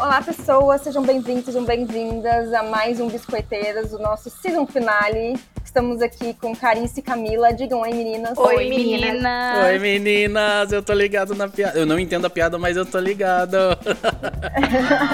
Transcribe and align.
Olá, 0.00 0.22
pessoas, 0.22 0.80
sejam 0.80 1.02
bem-vindos, 1.02 1.44
sejam 1.44 1.62
bem-vindas 1.62 2.54
a 2.54 2.62
mais 2.62 2.98
um 2.98 3.06
Biscoiteiras, 3.06 3.92
o 3.92 3.98
nosso 3.98 4.30
season 4.30 4.66
finale. 4.66 5.38
Estamos 5.62 6.00
aqui 6.00 6.32
com 6.40 6.56
Carice 6.56 7.00
e 7.00 7.02
Camila. 7.02 7.52
Digam 7.52 7.82
oi, 7.82 7.92
meninas. 7.92 8.36
Oi, 8.38 8.66
meninas. 8.70 9.64
Oi, 9.66 9.78
meninas. 9.78 10.72
Eu 10.72 10.82
tô 10.82 10.94
ligado 10.94 11.34
na 11.34 11.48
piada. 11.48 11.78
Eu 11.78 11.84
não 11.84 11.98
entendo 11.98 12.24
a 12.24 12.30
piada, 12.30 12.58
mas 12.58 12.78
eu 12.78 12.86
tô 12.86 12.98
ligado. 12.98 13.56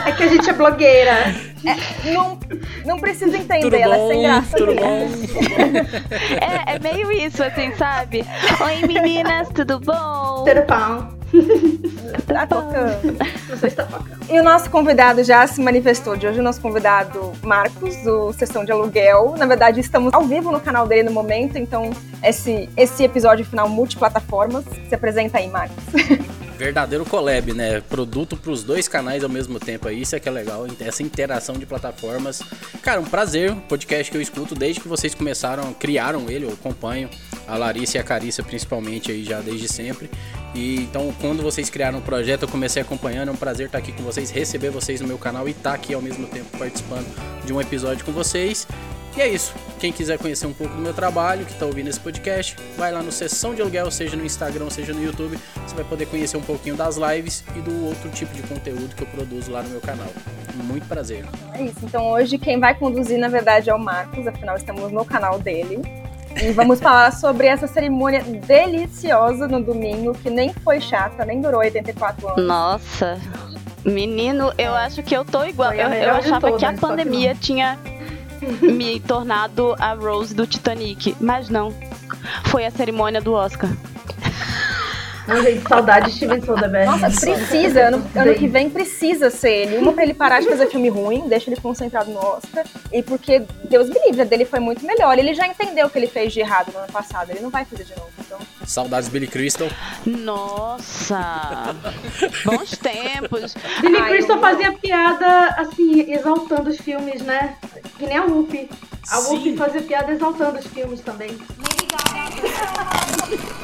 é 0.06 0.12
que 0.12 0.22
a 0.22 0.28
gente 0.28 0.48
é 0.48 0.52
blogueira. 0.52 1.34
É, 1.66 2.12
não, 2.12 2.38
não 2.84 2.98
precisa 3.00 3.36
entender, 3.36 3.62
tudo 3.62 3.74
ela 3.74 3.96
bom? 3.96 4.04
é 4.04 4.14
sem 4.14 4.22
graça. 4.22 4.56
Tudo 4.56 4.74
bom? 4.76 5.08
é, 6.40 6.76
é 6.76 6.78
meio 6.78 7.10
isso, 7.10 7.42
assim, 7.42 7.74
sabe? 7.74 8.24
Oi, 8.64 8.86
meninas, 8.86 9.48
tudo 9.48 9.80
bom? 9.80 10.44
Tudo 10.44 10.62
bom? 10.62 11.15
Tá 12.26 12.46
tocando. 12.46 13.16
Você 13.48 13.66
está 13.68 13.84
tocando. 13.84 14.16
E 14.28 14.40
o 14.40 14.42
nosso 14.42 14.68
convidado 14.70 15.22
já 15.22 15.46
se 15.46 15.60
manifestou 15.60 16.16
de 16.16 16.26
hoje, 16.26 16.40
o 16.40 16.42
nosso 16.42 16.60
convidado 16.60 17.32
Marcos, 17.42 17.96
do 18.02 18.32
Sessão 18.32 18.64
de 18.64 18.72
Aluguel. 18.72 19.34
Na 19.38 19.46
verdade, 19.46 19.80
estamos 19.80 20.12
ao 20.12 20.24
vivo 20.24 20.50
no 20.50 20.60
canal 20.60 20.86
dele 20.86 21.04
no 21.04 21.12
momento, 21.12 21.56
então 21.56 21.90
esse, 22.22 22.68
esse 22.76 23.04
episódio 23.04 23.44
final 23.44 23.68
multiplataformas. 23.68 24.64
Se 24.88 24.94
apresenta 24.94 25.38
aí, 25.38 25.48
Marcos. 25.48 25.84
verdadeiro 26.56 27.04
collab, 27.04 27.52
né? 27.52 27.80
Produto 27.82 28.36
para 28.36 28.50
os 28.50 28.64
dois 28.64 28.88
canais 28.88 29.22
ao 29.22 29.28
mesmo 29.28 29.60
tempo 29.60 29.88
aí, 29.88 30.02
isso 30.02 30.16
é 30.16 30.20
que 30.20 30.28
é 30.28 30.32
legal, 30.32 30.66
essa 30.80 31.02
interação 31.02 31.54
de 31.56 31.66
plataformas. 31.66 32.42
Cara, 32.82 33.00
um 33.00 33.04
prazer, 33.04 33.54
podcast 33.68 34.10
que 34.10 34.16
eu 34.16 34.22
escuto 34.22 34.54
desde 34.54 34.80
que 34.80 34.88
vocês 34.88 35.14
começaram, 35.14 35.72
criaram 35.74 36.28
ele, 36.28 36.46
eu 36.46 36.52
acompanho 36.52 37.08
a 37.46 37.56
Larissa 37.56 37.98
e 37.98 38.00
a 38.00 38.04
Carissa 38.04 38.42
principalmente 38.42 39.10
aí 39.10 39.24
já 39.24 39.40
desde 39.40 39.68
sempre. 39.68 40.10
E 40.54 40.76
então, 40.76 41.12
quando 41.20 41.42
vocês 41.42 41.68
criaram 41.68 41.98
o 41.98 42.02
projeto, 42.02 42.42
eu 42.42 42.48
comecei 42.48 42.80
acompanhando, 42.80 43.28
é 43.28 43.32
um 43.32 43.36
prazer 43.36 43.66
estar 43.66 43.78
aqui 43.78 43.92
com 43.92 44.02
vocês, 44.02 44.30
receber 44.30 44.70
vocês 44.70 45.00
no 45.00 45.06
meu 45.06 45.18
canal 45.18 45.46
e 45.46 45.50
estar 45.50 45.74
aqui 45.74 45.94
ao 45.94 46.02
mesmo 46.02 46.26
tempo 46.26 46.56
participando 46.58 47.06
de 47.44 47.52
um 47.52 47.60
episódio 47.60 48.04
com 48.04 48.12
vocês. 48.12 48.66
E 49.16 49.20
é 49.22 49.28
isso. 49.28 49.54
Quem 49.78 49.90
quiser 49.90 50.18
conhecer 50.18 50.46
um 50.46 50.52
pouco 50.52 50.74
do 50.74 50.80
meu 50.80 50.92
trabalho, 50.92 51.46
que 51.46 51.52
está 51.52 51.64
ouvindo 51.64 51.88
esse 51.88 51.98
podcast, 51.98 52.54
vai 52.76 52.92
lá 52.92 53.02
no 53.02 53.10
Sessão 53.10 53.54
de 53.54 53.62
Aluguel, 53.62 53.90
seja 53.90 54.14
no 54.14 54.24
Instagram, 54.24 54.68
seja 54.68 54.92
no 54.92 55.02
YouTube. 55.02 55.38
Você 55.66 55.74
vai 55.74 55.84
poder 55.84 56.04
conhecer 56.06 56.36
um 56.36 56.42
pouquinho 56.42 56.76
das 56.76 56.98
lives 56.98 57.42
e 57.56 57.60
do 57.60 57.86
outro 57.86 58.10
tipo 58.10 58.34
de 58.34 58.42
conteúdo 58.42 58.94
que 58.94 59.02
eu 59.02 59.06
produzo 59.06 59.50
lá 59.50 59.62
no 59.62 59.70
meu 59.70 59.80
canal. 59.80 60.08
Muito 60.54 60.86
prazer. 60.86 61.24
É 61.54 61.62
isso. 61.62 61.78
Então 61.82 62.10
hoje 62.10 62.36
quem 62.36 62.60
vai 62.60 62.74
conduzir, 62.74 63.18
na 63.18 63.28
verdade, 63.28 63.70
é 63.70 63.74
o 63.74 63.78
Marcos, 63.78 64.26
afinal 64.26 64.56
estamos 64.56 64.92
no 64.92 65.04
canal 65.04 65.38
dele. 65.38 65.80
E 66.42 66.52
vamos 66.52 66.80
falar 66.80 67.12
sobre 67.12 67.46
essa 67.46 67.66
cerimônia 67.66 68.22
deliciosa 68.22 69.48
no 69.48 69.62
domingo, 69.62 70.12
que 70.12 70.28
nem 70.28 70.52
foi 70.52 70.80
chata, 70.80 71.24
nem 71.24 71.40
durou 71.40 71.60
84 71.60 72.28
anos. 72.28 72.44
Nossa. 72.44 73.18
Menino, 73.84 74.52
eu 74.58 74.74
acho 74.74 75.02
que 75.02 75.16
eu 75.16 75.24
tô 75.24 75.44
igual. 75.44 75.72
Eu, 75.72 75.88
eu 75.88 76.14
achava 76.14 76.52
que 76.58 76.64
a 76.64 76.72
pandemia 76.72 77.34
tinha 77.34 77.78
me 78.60 79.00
tornado 79.00 79.74
a 79.78 79.94
Rose 79.94 80.34
do 80.34 80.46
Titanic, 80.46 81.16
mas 81.20 81.48
não. 81.48 81.72
Foi 82.46 82.66
a 82.66 82.70
cerimônia 82.70 83.20
do 83.20 83.32
Oscar. 83.32 83.70
Não, 85.26 85.42
gente, 85.42 85.68
saudade 85.68 86.06
de 86.06 86.16
Steven 86.16 86.40
Soderbergh. 86.40 86.86
Nossa, 86.86 87.20
precisa. 87.20 87.88
Ano, 87.88 88.10
ano 88.14 88.34
que 88.34 88.46
vem 88.46 88.70
precisa 88.70 89.28
ser 89.28 89.50
ele. 89.50 89.78
Uma 89.78 89.92
pra 89.92 90.04
ele 90.04 90.14
parar 90.14 90.40
de 90.40 90.48
fazer 90.48 90.68
filme 90.68 90.88
ruim, 90.88 91.28
deixa 91.28 91.50
ele 91.50 91.60
concentrado 91.60 92.10
no 92.10 92.18
Oscar. 92.18 92.64
E 92.92 93.02
porque, 93.02 93.42
Deus 93.64 93.88
me 93.88 93.98
livre, 94.06 94.22
a 94.22 94.24
dele 94.24 94.44
foi 94.44 94.60
muito 94.60 94.86
melhor. 94.86 95.18
Ele 95.18 95.34
já 95.34 95.46
entendeu 95.46 95.88
o 95.88 95.90
que 95.90 95.98
ele 95.98 96.06
fez 96.06 96.32
de 96.32 96.40
errado 96.40 96.72
no 96.72 96.78
ano 96.78 96.92
passado. 96.92 97.30
Ele 97.30 97.40
não 97.40 97.50
vai 97.50 97.64
fazer 97.64 97.84
de 97.84 97.96
novo, 97.96 98.10
então... 98.18 98.38
Saudades 98.64 99.08
Billy 99.08 99.26
Crystal. 99.26 99.68
Nossa! 100.04 101.74
Bons 102.44 102.76
tempos. 102.78 103.54
Billy 103.80 103.96
Ai, 103.98 104.10
Crystal 104.10 104.36
eu... 104.36 104.42
fazia 104.42 104.72
piada, 104.72 105.48
assim, 105.58 106.12
exaltando 106.12 106.70
os 106.70 106.78
filmes, 106.78 107.22
né? 107.22 107.56
Que 107.98 108.06
nem 108.06 108.16
a 108.16 108.24
Whoopi. 108.24 108.70
A 109.10 109.18
Whoopi 109.20 109.56
fazia 109.56 109.82
piada 109.82 110.12
exaltando 110.12 110.58
os 110.58 110.66
filmes 110.66 111.00
também. 111.00 111.30
Lady 111.30 111.86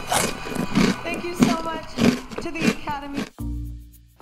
Gaga. 1.03 1.51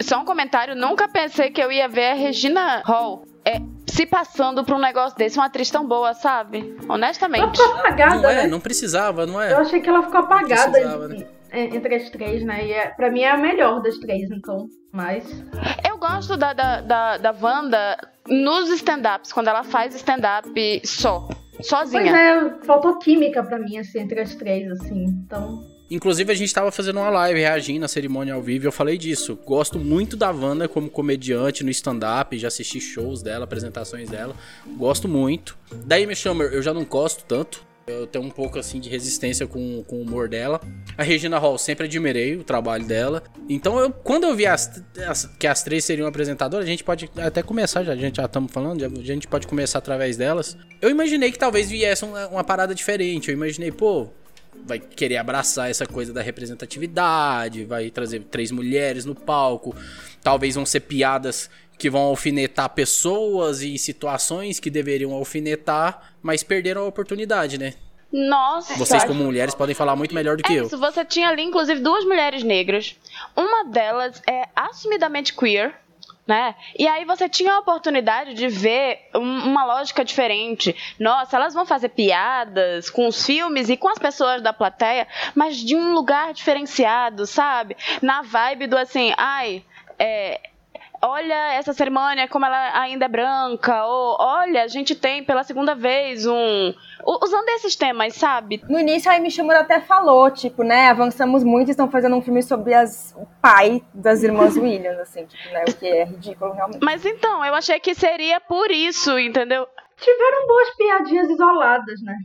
Só 0.02 0.20
um 0.20 0.24
comentário, 0.24 0.74
nunca 0.74 1.06
pensei 1.08 1.50
que 1.50 1.62
eu 1.62 1.70
ia 1.70 1.88
ver 1.88 2.12
a 2.12 2.14
Regina 2.14 2.82
Hall 2.84 3.24
é, 3.44 3.60
se 3.86 4.06
passando 4.06 4.64
por 4.64 4.74
um 4.74 4.78
negócio 4.78 5.16
desse, 5.16 5.38
uma 5.38 5.46
atriz 5.46 5.70
tão 5.70 5.86
boa, 5.86 6.14
sabe? 6.14 6.76
Honestamente. 6.88 7.42
Ela 7.42 7.68
ficou 7.68 7.80
apagada, 7.80 8.16
não 8.16 8.30
é, 8.30 8.34
né? 8.42 8.46
não 8.46 8.60
precisava, 8.60 9.26
não 9.26 9.40
é? 9.40 9.52
Eu 9.52 9.58
achei 9.58 9.80
que 9.80 9.88
ela 9.88 10.02
ficou 10.02 10.20
apagada 10.20 11.08
né? 11.08 11.26
entre 11.52 11.94
as 11.94 12.10
três, 12.10 12.44
né? 12.44 12.66
E 12.66 12.72
é, 12.72 12.88
pra 12.88 13.10
mim 13.10 13.20
é 13.20 13.30
a 13.30 13.36
melhor 13.36 13.82
das 13.82 13.98
três, 13.98 14.30
então. 14.30 14.68
Mas. 14.92 15.24
Eu 15.86 15.98
gosto 15.98 16.36
da, 16.36 16.52
da, 16.52 16.80
da, 16.80 17.16
da 17.18 17.34
Wanda 17.40 17.96
nos 18.28 18.70
stand-ups, 18.70 19.32
quando 19.32 19.48
ela 19.48 19.64
faz 19.64 19.94
stand-up 19.94 20.80
só. 20.84 21.28
Sozinha. 21.60 22.02
Pois 22.02 22.14
é, 22.14 22.64
faltou 22.64 22.98
química 22.98 23.42
pra 23.42 23.58
mim, 23.58 23.78
assim, 23.78 24.00
entre 24.00 24.20
as 24.20 24.34
três, 24.34 24.70
assim. 24.70 25.04
Então. 25.04 25.69
Inclusive, 25.90 26.30
a 26.30 26.34
gente 26.34 26.46
estava 26.46 26.70
fazendo 26.70 27.00
uma 27.00 27.10
live 27.10 27.40
reagindo 27.40 27.84
à 27.84 27.88
cerimônia 27.88 28.34
ao 28.34 28.40
vivo 28.40 28.64
e 28.64 28.68
eu 28.68 28.72
falei 28.72 28.96
disso. 28.96 29.36
Gosto 29.44 29.78
muito 29.78 30.16
da 30.16 30.30
Wanda 30.30 30.68
como 30.68 30.88
comediante 30.88 31.64
no 31.64 31.70
stand-up, 31.70 32.38
já 32.38 32.46
assisti 32.46 32.80
shows 32.80 33.22
dela, 33.22 33.44
apresentações 33.44 34.08
dela. 34.08 34.36
Gosto 34.76 35.08
muito. 35.08 35.58
Da 35.84 35.96
Amy 35.96 36.14
Schumer 36.14 36.52
eu 36.52 36.62
já 36.62 36.72
não 36.72 36.84
gosto 36.84 37.24
tanto. 37.24 37.68
Eu 37.86 38.06
tenho 38.06 38.24
um 38.24 38.30
pouco 38.30 38.56
assim 38.56 38.78
de 38.78 38.88
resistência 38.88 39.48
com, 39.48 39.82
com 39.82 39.96
o 39.96 40.02
humor 40.02 40.28
dela. 40.28 40.60
A 40.96 41.02
Regina 41.02 41.38
Hall 41.38 41.58
sempre 41.58 41.86
admirei 41.86 42.36
o 42.36 42.44
trabalho 42.44 42.84
dela. 42.84 43.24
Então, 43.48 43.80
eu, 43.80 43.90
quando 43.90 44.24
eu 44.24 44.36
vi 44.36 44.46
as, 44.46 44.80
as, 45.08 45.24
que 45.24 45.46
as 45.46 45.62
três 45.64 45.84
seriam 45.84 46.06
apresentadoras, 46.06 46.66
a 46.66 46.68
gente 46.68 46.84
pode 46.84 47.10
até 47.16 47.42
começar, 47.42 47.82
já, 47.82 47.92
a 47.92 47.96
gente 47.96 48.18
já 48.18 48.26
estamos 48.26 48.52
falando, 48.52 48.84
a 48.84 49.02
gente 49.02 49.26
pode 49.26 49.46
começar 49.48 49.78
através 49.78 50.16
delas. 50.16 50.56
Eu 50.80 50.88
imaginei 50.88 51.32
que 51.32 51.38
talvez 51.38 51.68
viesse 51.68 52.04
uma, 52.04 52.28
uma 52.28 52.44
parada 52.44 52.74
diferente. 52.74 53.28
Eu 53.28 53.34
imaginei, 53.34 53.72
pô, 53.72 54.08
vai 54.64 54.78
querer 54.78 55.16
abraçar 55.16 55.70
essa 55.70 55.86
coisa 55.86 56.12
da 56.12 56.22
representatividade, 56.22 57.64
vai 57.64 57.90
trazer 57.90 58.20
três 58.24 58.50
mulheres 58.50 59.04
no 59.04 59.14
palco, 59.14 59.74
talvez 60.22 60.54
vão 60.54 60.66
ser 60.66 60.80
piadas 60.80 61.50
que 61.78 61.88
vão 61.88 62.02
alfinetar 62.02 62.68
pessoas 62.70 63.62
e 63.62 63.78
situações 63.78 64.60
que 64.60 64.70
deveriam 64.70 65.12
alfinetar, 65.12 66.12
mas 66.22 66.42
perderam 66.42 66.82
a 66.82 66.86
oportunidade, 66.86 67.56
né? 67.56 67.74
Nossa. 68.12 68.74
Vocês 68.74 69.04
como 69.04 69.22
mulheres 69.24 69.54
podem 69.54 69.74
falar 69.74 69.94
muito 69.96 70.14
melhor 70.14 70.36
do 70.36 70.42
que 70.42 70.52
é 70.52 70.60
eu. 70.60 70.66
Isso, 70.66 70.76
você 70.78 71.04
tinha 71.04 71.28
ali 71.28 71.42
inclusive 71.42 71.80
duas 71.80 72.04
mulheres 72.04 72.42
negras. 72.42 72.96
Uma 73.36 73.64
delas 73.64 74.20
é 74.28 74.48
assumidamente 74.54 75.32
queer, 75.34 75.74
né? 76.30 76.54
E 76.78 76.86
aí 76.86 77.04
você 77.04 77.28
tinha 77.28 77.54
a 77.54 77.58
oportunidade 77.58 78.34
de 78.34 78.46
ver 78.46 79.00
uma 79.12 79.64
lógica 79.64 80.04
diferente. 80.04 80.76
Nossa, 80.96 81.34
elas 81.36 81.52
vão 81.52 81.66
fazer 81.66 81.88
piadas 81.88 82.88
com 82.88 83.08
os 83.08 83.26
filmes 83.26 83.68
e 83.68 83.76
com 83.76 83.88
as 83.88 83.98
pessoas 83.98 84.40
da 84.40 84.52
plateia, 84.52 85.08
mas 85.34 85.56
de 85.56 85.74
um 85.74 85.92
lugar 85.92 86.32
diferenciado, 86.32 87.26
sabe? 87.26 87.76
Na 88.00 88.22
vibe 88.22 88.68
do 88.68 88.78
assim, 88.78 89.12
ai, 89.16 89.64
é, 89.98 90.40
olha 91.02 91.54
essa 91.54 91.72
cerimônia 91.72 92.28
como 92.28 92.44
ela 92.46 92.80
ainda 92.80 93.06
é 93.06 93.08
branca, 93.08 93.84
ou 93.86 94.16
olha, 94.18 94.62
a 94.62 94.68
gente 94.68 94.94
tem 94.94 95.24
pela 95.24 95.42
segunda 95.42 95.74
vez 95.74 96.26
um. 96.26 96.74
Usando 97.22 97.48
esses 97.50 97.74
temas, 97.74 98.14
sabe? 98.14 98.62
No 98.68 98.78
início 98.78 99.10
a 99.10 99.14
Amy 99.14 99.30
Schumer 99.30 99.56
até 99.56 99.80
falou, 99.80 100.30
tipo, 100.30 100.62
né, 100.62 100.88
avançamos 100.88 101.42
muito 101.42 101.68
e 101.68 101.70
estão 101.70 101.90
fazendo 101.90 102.14
um 102.16 102.20
filme 102.20 102.42
sobre 102.42 102.74
as, 102.74 103.14
o 103.16 103.26
pai 103.40 103.82
das 103.94 104.22
irmãs 104.22 104.56
Williams, 104.58 104.98
assim, 104.98 105.24
tipo, 105.24 105.52
né, 105.52 105.64
o 105.66 105.74
que 105.74 105.86
é 105.86 106.04
ridículo 106.04 106.52
realmente. 106.52 106.82
Mas 106.82 107.04
então, 107.06 107.44
eu 107.44 107.54
achei 107.54 107.80
que 107.80 107.94
seria 107.94 108.38
por 108.40 108.70
isso, 108.70 109.18
entendeu? 109.18 109.66
Tiveram 110.00 110.46
boas 110.46 110.70
piadinhas 110.76 111.30
isoladas, 111.30 112.02
né? 112.02 112.16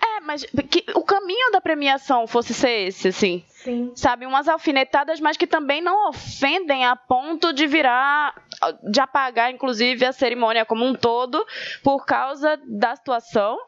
É, 0.00 0.20
mas 0.20 0.44
que 0.44 0.84
o 0.94 1.02
caminho 1.02 1.50
da 1.50 1.60
premiação 1.60 2.26
fosse 2.26 2.54
ser 2.54 2.88
esse, 2.88 3.08
assim. 3.08 3.44
Sim. 3.48 3.92
Sabe, 3.94 4.26
umas 4.26 4.48
alfinetadas, 4.48 5.20
mas 5.20 5.36
que 5.36 5.46
também 5.46 5.80
não 5.80 6.08
ofendem 6.08 6.84
a 6.84 6.96
ponto 6.96 7.52
de 7.52 7.66
virar. 7.66 8.34
de 8.82 9.00
apagar, 9.00 9.50
inclusive, 9.50 10.04
a 10.04 10.12
cerimônia 10.12 10.64
como 10.64 10.84
um 10.84 10.94
todo 10.94 11.44
por 11.82 12.04
causa 12.04 12.60
da 12.64 12.94
situação. 12.96 13.58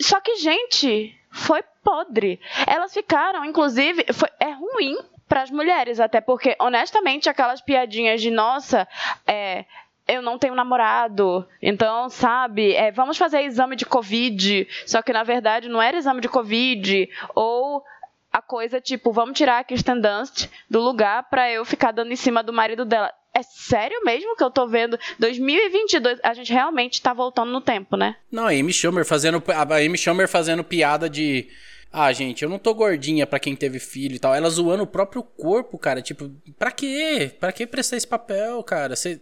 Só 0.00 0.20
que, 0.20 0.36
gente, 0.36 1.16
foi 1.30 1.62
podre. 1.82 2.40
Elas 2.66 2.92
ficaram, 2.92 3.44
inclusive, 3.44 4.06
foi, 4.12 4.28
é 4.40 4.50
ruim 4.50 4.96
para 5.28 5.42
as 5.42 5.50
mulheres, 5.50 6.00
até 6.00 6.20
porque, 6.20 6.56
honestamente, 6.60 7.28
aquelas 7.28 7.60
piadinhas 7.60 8.20
de 8.20 8.30
nossa, 8.30 8.86
é, 9.26 9.64
eu 10.06 10.20
não 10.20 10.38
tenho 10.38 10.54
namorado, 10.54 11.46
então, 11.62 12.08
sabe, 12.08 12.74
é, 12.74 12.92
vamos 12.92 13.16
fazer 13.16 13.42
exame 13.42 13.74
de 13.74 13.86
Covid, 13.86 14.68
só 14.86 15.00
que 15.00 15.12
na 15.12 15.22
verdade 15.22 15.68
não 15.68 15.80
era 15.80 15.96
exame 15.96 16.20
de 16.20 16.28
Covid, 16.28 17.08
ou 17.34 17.82
a 18.30 18.42
coisa 18.42 18.80
tipo, 18.80 19.12
vamos 19.12 19.38
tirar 19.38 19.60
a 19.60 19.64
Kristen 19.64 20.00
Dunst 20.00 20.48
do 20.68 20.80
lugar 20.80 21.28
pra 21.30 21.50
eu 21.50 21.64
ficar 21.64 21.92
dando 21.92 22.12
em 22.12 22.16
cima 22.16 22.42
do 22.42 22.52
marido 22.52 22.84
dela. 22.84 23.10
É 23.32 23.42
sério 23.42 24.04
mesmo 24.04 24.36
que 24.36 24.44
eu 24.44 24.50
tô 24.50 24.66
vendo? 24.66 24.98
2022, 25.18 26.18
a 26.22 26.34
gente 26.34 26.52
realmente 26.52 27.00
tá 27.00 27.12
voltando 27.12 27.50
no 27.50 27.60
tempo, 27.60 27.96
né? 27.96 28.16
Não, 28.30 28.46
a 28.46 28.50
Amy 28.50 28.72
Schumer 28.72 29.04
fazendo, 29.04 29.42
a 29.48 29.76
Amy 29.76 29.96
Schumer 29.96 30.28
fazendo 30.28 30.62
piada 30.62 31.08
de... 31.08 31.48
Ah, 31.92 32.12
gente, 32.12 32.42
eu 32.42 32.50
não 32.50 32.58
tô 32.58 32.74
gordinha 32.74 33.24
pra 33.24 33.38
quem 33.38 33.54
teve 33.54 33.78
filho 33.78 34.16
e 34.16 34.18
tal. 34.18 34.34
Ela 34.34 34.50
zoando 34.50 34.82
o 34.82 34.86
próprio 34.86 35.22
corpo, 35.22 35.78
cara. 35.78 36.02
Tipo, 36.02 36.28
pra 36.58 36.72
quê? 36.72 37.32
Pra 37.38 37.52
que 37.52 37.68
prestar 37.68 37.96
esse 37.96 38.06
papel, 38.06 38.60
cara? 38.64 38.96
Você 38.96 39.20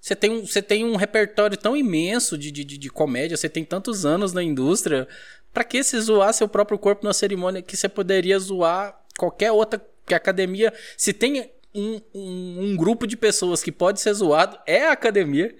Você 0.00 0.16
tem 0.16 0.30
um, 0.30 0.46
você 0.46 0.62
tem 0.62 0.84
um 0.84 0.96
repertório 0.96 1.56
tão 1.56 1.76
imenso 1.76 2.38
de, 2.38 2.50
de, 2.50 2.64
de 2.64 2.90
comédia, 2.90 3.36
você 3.36 3.48
tem 3.48 3.64
tantos 3.64 4.06
anos 4.06 4.32
na 4.32 4.42
indústria. 4.42 5.06
Pra 5.52 5.64
que 5.64 5.82
se 5.82 6.00
zoar 6.00 6.32
seu 6.32 6.48
próprio 6.48 6.78
corpo 6.78 7.04
na 7.04 7.12
cerimônia 7.12 7.60
que 7.60 7.76
você 7.76 7.88
poderia 7.88 8.38
zoar 8.38 8.98
qualquer 9.18 9.52
outra 9.52 9.84
que 10.06 10.14
academia. 10.14 10.72
Se 10.96 11.12
tem 11.12 11.50
um, 11.74 12.00
um, 12.14 12.56
um, 12.60 12.76
grupo 12.76 13.06
de 13.06 13.16
pessoas 13.16 13.62
que 13.62 13.70
pode 13.70 14.00
ser 14.00 14.12
zoado, 14.14 14.58
é 14.66 14.86
a 14.86 14.92
academia. 14.92 15.54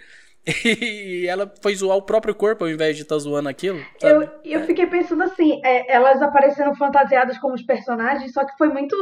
E 0.65 1.27
ela 1.29 1.53
foi 1.63 1.75
zoar 1.75 1.99
o 1.99 2.03
próprio 2.03 2.35
corpo 2.35 2.65
ao 2.65 2.71
invés 2.71 2.97
de 2.97 3.03
estar 3.03 3.15
tá 3.15 3.19
zoando 3.19 3.49
aquilo. 3.49 3.79
Eu, 4.01 4.27
eu 4.43 4.65
fiquei 4.65 4.87
pensando 4.87 5.23
assim, 5.23 5.61
é, 5.63 5.95
elas 5.95 6.21
apareceram 6.23 6.75
fantasiadas 6.75 7.39
como 7.39 7.55
os 7.55 7.63
personagens, 7.63 8.33
só 8.33 8.45
que 8.45 8.57
foi 8.57 8.69
muito 8.69 8.97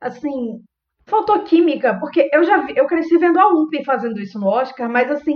assim. 0.00 0.62
Faltou 1.06 1.40
química, 1.40 1.98
porque 1.98 2.30
eu 2.32 2.44
já 2.44 2.58
vi, 2.58 2.74
eu 2.76 2.86
cresci 2.86 3.18
vendo 3.18 3.38
a 3.38 3.48
Whoopi 3.48 3.84
fazendo 3.84 4.20
isso 4.20 4.38
no 4.38 4.46
Oscar, 4.46 4.88
mas 4.88 5.10
assim, 5.10 5.34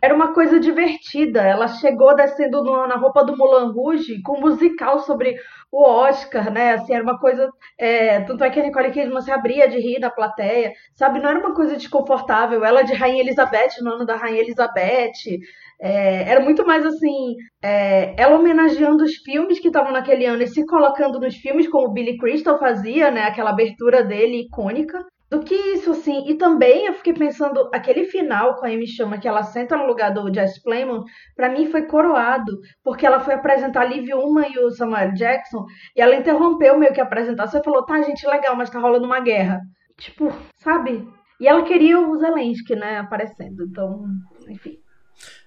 era 0.00 0.14
uma 0.14 0.32
coisa 0.32 0.60
divertida. 0.60 1.42
Ela 1.42 1.66
chegou 1.66 2.14
descendo 2.14 2.62
no, 2.62 2.86
na 2.86 2.96
roupa 2.96 3.24
do 3.24 3.36
Mulan 3.36 3.72
Rouge 3.72 4.22
com 4.22 4.38
um 4.38 4.40
musical 4.40 5.00
sobre 5.00 5.36
o 5.72 5.82
Oscar, 5.84 6.52
né? 6.52 6.72
Assim, 6.74 6.94
era 6.94 7.02
uma 7.02 7.18
coisa. 7.18 7.50
É, 7.76 8.20
tanto 8.20 8.44
é 8.44 8.50
que 8.50 8.60
a 8.60 8.62
Nicole 8.62 8.90
Kidman 8.90 9.20
se 9.20 9.30
abria 9.30 9.68
de 9.68 9.78
rir 9.78 10.00
da 10.00 10.10
plateia, 10.10 10.72
sabe? 10.94 11.20
Não 11.20 11.30
era 11.30 11.38
uma 11.40 11.54
coisa 11.54 11.76
desconfortável. 11.76 12.64
Ela 12.64 12.82
de 12.82 12.94
Rainha 12.94 13.20
Elizabeth, 13.22 13.82
no 13.82 13.94
ano 13.94 14.06
da 14.06 14.16
Rainha 14.16 14.40
Elizabeth. 14.40 15.40
É, 15.80 16.30
era 16.30 16.40
muito 16.40 16.66
mais 16.66 16.84
assim, 16.84 17.36
é, 17.62 18.20
ela 18.20 18.36
homenageando 18.36 19.04
os 19.04 19.14
filmes 19.16 19.60
que 19.60 19.68
estavam 19.68 19.92
naquele 19.92 20.26
ano 20.26 20.42
e 20.42 20.48
se 20.48 20.66
colocando 20.66 21.20
nos 21.20 21.36
filmes, 21.36 21.68
como 21.68 21.88
o 21.88 21.92
Billy 21.92 22.16
Crystal 22.18 22.58
fazia, 22.58 23.10
né? 23.10 23.22
Aquela 23.22 23.50
abertura 23.50 24.02
dele 24.02 24.42
icônica 24.42 24.98
do 25.30 25.40
que 25.40 25.54
isso, 25.54 25.90
assim. 25.90 26.24
E 26.28 26.34
também 26.36 26.86
eu 26.86 26.94
fiquei 26.94 27.12
pensando, 27.12 27.68
aquele 27.72 28.04
final 28.04 28.56
com 28.56 28.66
a 28.66 28.68
Amy 28.68 28.86
Chama, 28.86 29.18
que 29.18 29.28
ela 29.28 29.42
senta 29.42 29.76
no 29.76 29.86
lugar 29.86 30.12
do 30.12 30.32
Jess 30.32 30.60
Plemons, 30.62 31.04
para 31.36 31.50
mim 31.50 31.70
foi 31.70 31.82
coroado, 31.82 32.58
porque 32.82 33.06
ela 33.06 33.20
foi 33.20 33.34
apresentar 33.34 33.82
a 33.82 33.84
Liv 33.84 34.08
Uma 34.14 34.48
e 34.48 34.58
o 34.58 34.70
Samuel 34.70 35.12
Jackson, 35.14 35.64
e 35.94 36.00
ela 36.00 36.16
interrompeu 36.16 36.78
meio 36.78 36.92
que 36.92 37.00
a 37.00 37.04
apresentação 37.04 37.60
e 37.60 37.64
falou: 37.64 37.84
tá, 37.84 38.00
gente, 38.02 38.26
legal, 38.26 38.56
mas 38.56 38.70
tá 38.70 38.78
rolando 38.78 39.06
uma 39.06 39.20
guerra. 39.20 39.60
Tipo, 39.98 40.32
sabe? 40.56 41.06
E 41.40 41.46
ela 41.46 41.62
queria 41.62 42.00
o 42.00 42.16
Zelensky, 42.16 42.74
né, 42.74 42.98
aparecendo. 42.98 43.64
Então, 43.68 44.04
enfim. 44.48 44.76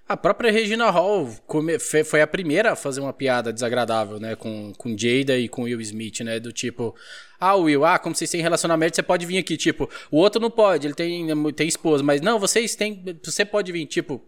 A 0.07 0.17
própria 0.17 0.51
Regina 0.51 0.89
Hall 0.89 1.29
foi 2.03 2.21
a 2.21 2.27
primeira 2.27 2.73
a 2.73 2.75
fazer 2.75 2.99
uma 2.99 3.13
piada 3.13 3.53
desagradável, 3.53 4.19
né? 4.19 4.35
Com, 4.35 4.73
com 4.77 4.89
Jada 4.97 5.37
e 5.37 5.47
com 5.47 5.63
Will 5.63 5.79
Smith, 5.79 6.19
né? 6.19 6.39
Do 6.39 6.51
tipo, 6.51 6.93
ah, 7.39 7.55
Will, 7.55 7.85
ah, 7.85 7.97
como 7.97 8.13
vocês 8.13 8.29
têm 8.29 8.41
relacionamento, 8.41 8.95
você 8.95 9.03
pode 9.03 9.25
vir 9.25 9.37
aqui. 9.37 9.55
Tipo, 9.55 9.89
o 10.11 10.17
outro 10.17 10.41
não 10.41 10.51
pode, 10.51 10.85
ele 10.85 10.93
tem, 10.93 11.53
tem 11.53 11.67
esposa, 11.67 12.03
mas 12.03 12.19
não, 12.19 12.39
vocês 12.39 12.75
têm. 12.75 13.03
Você 13.23 13.45
pode 13.45 13.71
vir. 13.71 13.85
Tipo, 13.85 14.21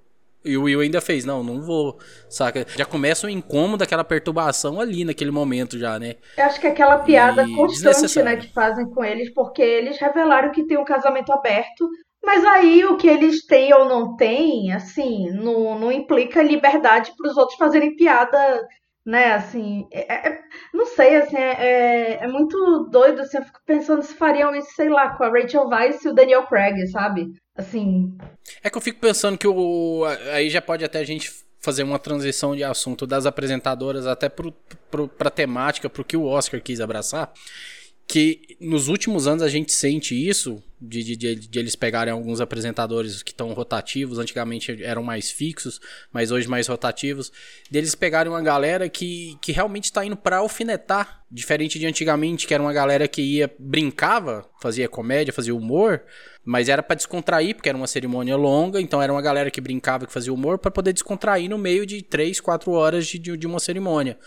e 0.46 0.58
o 0.58 0.64
Will 0.64 0.82
ainda 0.82 1.00
fez, 1.00 1.24
não, 1.24 1.44
não 1.44 1.62
vou, 1.62 1.98
saca? 2.28 2.66
Já 2.76 2.86
começa 2.86 3.26
o 3.26 3.30
incômodo, 3.30 3.84
aquela 3.84 4.04
perturbação 4.04 4.80
ali 4.80 5.06
naquele 5.06 5.32
momento 5.32 5.80
já, 5.80 5.98
né? 5.98 6.16
Eu 6.38 6.46
acho 6.46 6.60
que 6.60 6.68
aquela 6.68 7.00
piada 7.00 7.44
e 7.44 7.56
constante, 7.56 8.22
né, 8.22 8.36
que 8.36 8.52
fazem 8.52 8.86
com 8.90 9.04
eles, 9.04 9.34
porque 9.34 9.62
eles 9.62 9.98
revelaram 9.98 10.52
que 10.52 10.64
tem 10.64 10.78
um 10.78 10.84
casamento 10.84 11.32
aberto 11.32 11.90
mas 12.24 12.46
aí 12.46 12.86
o 12.86 12.96
que 12.96 13.08
eles 13.08 13.46
têm 13.46 13.74
ou 13.74 13.86
não 13.86 14.16
têm, 14.16 14.72
assim, 14.72 15.30
não, 15.32 15.78
não 15.78 15.92
implica 15.92 16.42
liberdade 16.42 17.12
para 17.18 17.30
os 17.30 17.36
outros 17.36 17.58
fazerem 17.58 17.98
piada, 17.98 18.66
né? 19.06 19.34
Assim, 19.34 19.86
é, 19.92 20.30
é, 20.30 20.42
não 20.74 20.86
sei, 20.86 21.18
assim, 21.18 21.36
é, 21.36 21.52
é, 21.52 22.24
é, 22.24 22.28
muito 22.28 22.88
doido. 22.90 23.22
Assim, 23.22 23.38
eu 23.38 23.44
fico 23.44 23.60
pensando 23.66 24.02
se 24.02 24.14
fariam 24.14 24.56
isso, 24.56 24.72
sei 24.74 24.88
lá, 24.88 25.10
com 25.10 25.24
a 25.26 25.30
Rachel 25.30 25.68
Weisz 25.68 26.06
e 26.06 26.10
o 26.10 26.14
Daniel 26.14 26.48
Craig, 26.48 26.88
sabe? 26.88 27.28
Assim. 27.58 28.18
É 28.64 28.70
que 28.70 28.78
eu 28.78 28.82
fico 28.82 29.02
pensando 29.02 29.38
que 29.38 29.48
o. 29.48 30.06
Aí 30.32 30.50
já 30.50 30.62
pode 30.62 30.86
até 30.86 31.00
a 31.00 31.04
gente 31.04 31.30
fazer 31.60 31.84
uma 31.84 32.00
transição 32.00 32.56
de 32.56 32.64
assunto 32.64 33.06
das 33.06 33.26
apresentadoras 33.26 34.08
até 34.08 34.30
para 34.30 35.28
a 35.28 35.30
temática, 35.30 35.90
para 35.90 36.02
o 36.02 36.06
que 36.06 36.18
o 36.18 36.26
Oscar 36.26 36.62
quis 36.62 36.80
abraçar 36.80 37.32
que 38.08 38.58
nos 38.60 38.88
últimos 38.88 39.28
anos 39.28 39.42
a 39.42 39.50
gente 39.50 39.72
sente 39.72 40.14
isso, 40.16 40.62
de, 40.80 41.04
de, 41.04 41.16
de, 41.16 41.36
de 41.36 41.60
eles 41.60 41.76
pegarem 41.76 42.12
alguns 42.12 42.42
apresentadores 42.42 43.24
que 43.24 43.32
estão 43.32 43.54
rotativos, 43.54 44.20
antigamente 44.20 44.84
eram 44.84 45.02
mais 45.02 45.32
fixos, 45.32 45.80
mas 46.12 46.30
hoje 46.30 46.48
mais 46.48 46.68
rotativos, 46.68 47.32
deles 47.72 47.96
pegarem 47.96 48.32
uma 48.32 48.42
galera 48.42 48.90
que, 48.90 49.38
que 49.42 49.52
realmente 49.52 49.86
está 49.86 50.06
indo 50.06 50.18
para 50.18 50.38
alfinetar, 50.38 51.24
diferente 51.32 51.80
de 51.80 51.86
antigamente, 51.86 52.46
que 52.46 52.54
era 52.54 52.62
uma 52.62 52.74
galera 52.74 53.08
que 53.08 53.22
ia, 53.22 53.52
brincava, 53.58 54.48
fazia 54.62 54.90
comédia, 54.90 55.34
fazia 55.34 55.56
humor, 55.56 56.04
mas 56.44 56.68
era 56.68 56.84
para 56.84 56.98
descontrair, 56.98 57.56
porque 57.56 57.70
era 57.70 57.78
uma 57.78 57.88
cerimônia 57.88 58.36
longa, 58.36 58.82
então 58.82 59.02
era 59.02 59.12
uma 59.12 59.22
galera 59.22 59.50
que 59.50 59.62
brincava, 59.62 60.06
que 60.06 60.12
fazia 60.12 60.34
humor, 60.34 60.60
para 60.60 60.70
poder 60.70 60.92
descontrair 60.92 61.50
no 61.50 61.58
meio 61.58 61.86
de 61.86 62.02
3, 62.02 62.42
4 62.42 62.72
horas 62.72 63.08
de, 63.08 63.18
de, 63.18 63.38
de 63.38 63.48
uma 63.48 63.60
cerimônia. 63.60 64.18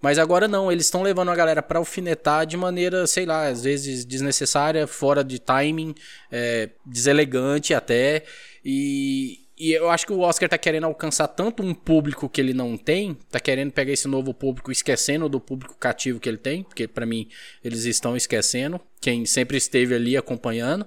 Mas 0.00 0.18
agora 0.18 0.46
não, 0.46 0.70
eles 0.70 0.86
estão 0.86 1.02
levando 1.02 1.30
a 1.30 1.34
galera 1.34 1.62
para 1.62 1.78
alfinetar 1.78 2.46
de 2.46 2.56
maneira, 2.56 3.06
sei 3.06 3.26
lá, 3.26 3.48
às 3.48 3.64
vezes 3.64 4.04
desnecessária, 4.04 4.86
fora 4.86 5.24
de 5.24 5.40
timing, 5.40 5.94
é, 6.30 6.70
deselegante 6.86 7.74
até. 7.74 8.22
E, 8.64 9.40
e 9.58 9.72
eu 9.72 9.90
acho 9.90 10.06
que 10.06 10.12
o 10.12 10.20
Oscar 10.20 10.48
tá 10.48 10.56
querendo 10.56 10.84
alcançar 10.84 11.26
tanto 11.26 11.64
um 11.64 11.74
público 11.74 12.28
que 12.28 12.40
ele 12.40 12.54
não 12.54 12.76
tem, 12.76 13.14
tá 13.28 13.40
querendo 13.40 13.72
pegar 13.72 13.92
esse 13.92 14.06
novo 14.06 14.32
público 14.32 14.70
esquecendo 14.70 15.28
do 15.28 15.40
público 15.40 15.74
cativo 15.76 16.20
que 16.20 16.28
ele 16.28 16.38
tem, 16.38 16.62
porque 16.62 16.86
para 16.86 17.04
mim 17.04 17.28
eles 17.64 17.84
estão 17.84 18.16
esquecendo 18.16 18.80
quem 19.00 19.26
sempre 19.26 19.56
esteve 19.56 19.94
ali 19.94 20.16
acompanhando. 20.16 20.86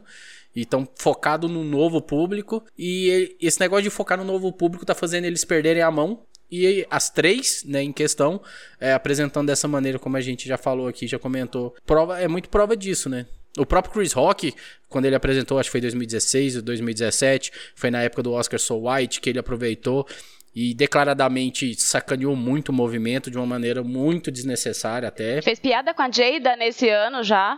E 0.54 0.64
estão 0.64 0.86
focados 0.98 1.50
no 1.50 1.64
novo 1.64 2.02
público. 2.02 2.62
E 2.78 3.38
esse 3.40 3.58
negócio 3.58 3.84
de 3.84 3.90
focar 3.90 4.18
no 4.18 4.26
novo 4.26 4.52
público 4.52 4.86
tá 4.86 4.94
fazendo 4.94 5.24
eles 5.24 5.46
perderem 5.46 5.82
a 5.82 5.90
mão 5.90 6.26
e 6.52 6.86
as 6.90 7.10
três, 7.10 7.64
né, 7.64 7.82
em 7.82 7.94
questão, 7.94 8.42
é, 8.80 8.94
apresentando 8.94 9.48
dessa 9.48 9.68
maneira, 9.68 9.98
como 9.98 10.18
a 10.18 10.22
gente 10.22 10.48
já 10.48 10.58
falou 10.58 10.88
aqui, 10.88 11.08
já 11.08 11.18
comentou, 11.18 11.74
prova, 11.86 12.20
é 12.20 12.28
muito 12.28 12.50
prova 12.50 12.76
disso, 12.76 13.10
né? 13.10 13.26
O 13.58 13.66
próprio 13.66 13.94
Chris 13.94 14.14
Rock, 14.14 14.54
quando 14.88 15.06
ele 15.06 15.16
apresentou, 15.16 15.60
acho 15.60 15.68
que 15.68 15.72
foi 15.72 15.82
2016 15.82 16.58
ou 16.58 16.62
2017, 16.62 17.52
foi 17.76 17.92
na 17.92 18.02
época 18.02 18.24
do 18.24 18.32
Oscar 18.32 18.60
So 18.60 18.88
White, 18.88 19.20
que 19.20 19.30
ele 19.30 19.40
aproveitou 19.40 20.08
e 20.54 20.74
declaradamente 20.74 21.74
sacaneou 21.76 22.36
muito 22.36 22.70
o 22.70 22.74
movimento 22.74 23.32
de 23.32 23.38
uma 23.38 23.46
maneira 23.46 23.84
muito 23.84 24.32
desnecessária 24.32 25.08
até. 25.08 25.42
Fez 25.42 25.60
piada 25.60 25.94
com 25.94 26.02
a 26.02 26.12
Jada 26.12 26.56
nesse 26.56 26.90
ano 26.90 27.24
já. 27.24 27.58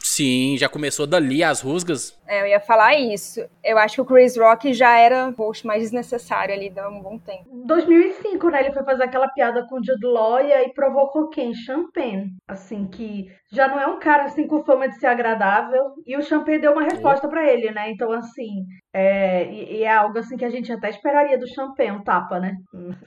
Sim, 0.00 0.56
já 0.58 0.68
começou 0.68 1.06
dali 1.06 1.42
as 1.42 1.60
rusgas. 1.60 2.18
É, 2.26 2.42
eu 2.42 2.46
ia 2.46 2.60
falar 2.60 2.94
isso. 2.94 3.40
Eu 3.62 3.78
acho 3.78 3.96
que 3.96 4.00
o 4.00 4.04
Chris 4.04 4.36
Rock 4.36 4.72
já 4.72 4.98
era 4.98 5.28
o 5.28 5.32
host 5.32 5.66
mais 5.66 5.82
desnecessário 5.82 6.54
ali 6.54 6.72
há 6.76 6.88
um 6.88 7.02
bom 7.02 7.18
tempo. 7.18 7.44
2005, 7.66 8.48
né? 8.50 8.60
Ele 8.60 8.72
foi 8.72 8.84
fazer 8.84 9.04
aquela 9.04 9.28
piada 9.28 9.66
com 9.68 9.76
o 9.76 9.84
Jude 9.84 10.06
Law 10.06 10.40
e 10.40 10.52
aí 10.52 10.72
provocou 10.72 11.28
quem? 11.28 11.54
Champagne. 11.54 12.32
Assim, 12.48 12.86
que 12.86 13.26
já 13.52 13.68
não 13.68 13.80
é 13.80 13.86
um 13.86 13.98
cara 13.98 14.24
assim 14.24 14.46
com 14.46 14.64
fama 14.64 14.88
de 14.88 14.98
ser 14.98 15.06
agradável. 15.06 15.92
E 16.06 16.16
o 16.16 16.22
Champagne 16.22 16.58
deu 16.58 16.72
uma 16.72 16.84
resposta 16.84 17.28
para 17.28 17.46
ele, 17.50 17.70
né? 17.70 17.90
Então, 17.90 18.10
assim, 18.12 18.64
é, 18.96 19.50
e, 19.50 19.78
e, 19.78 19.82
é 19.82 19.92
algo 19.92 20.16
assim 20.16 20.36
que 20.36 20.44
a 20.44 20.50
gente 20.50 20.72
até 20.72 20.88
esperaria 20.88 21.36
do 21.36 21.52
Champagne, 21.52 21.90
um 21.90 22.04
tapa, 22.04 22.38
né? 22.38 22.56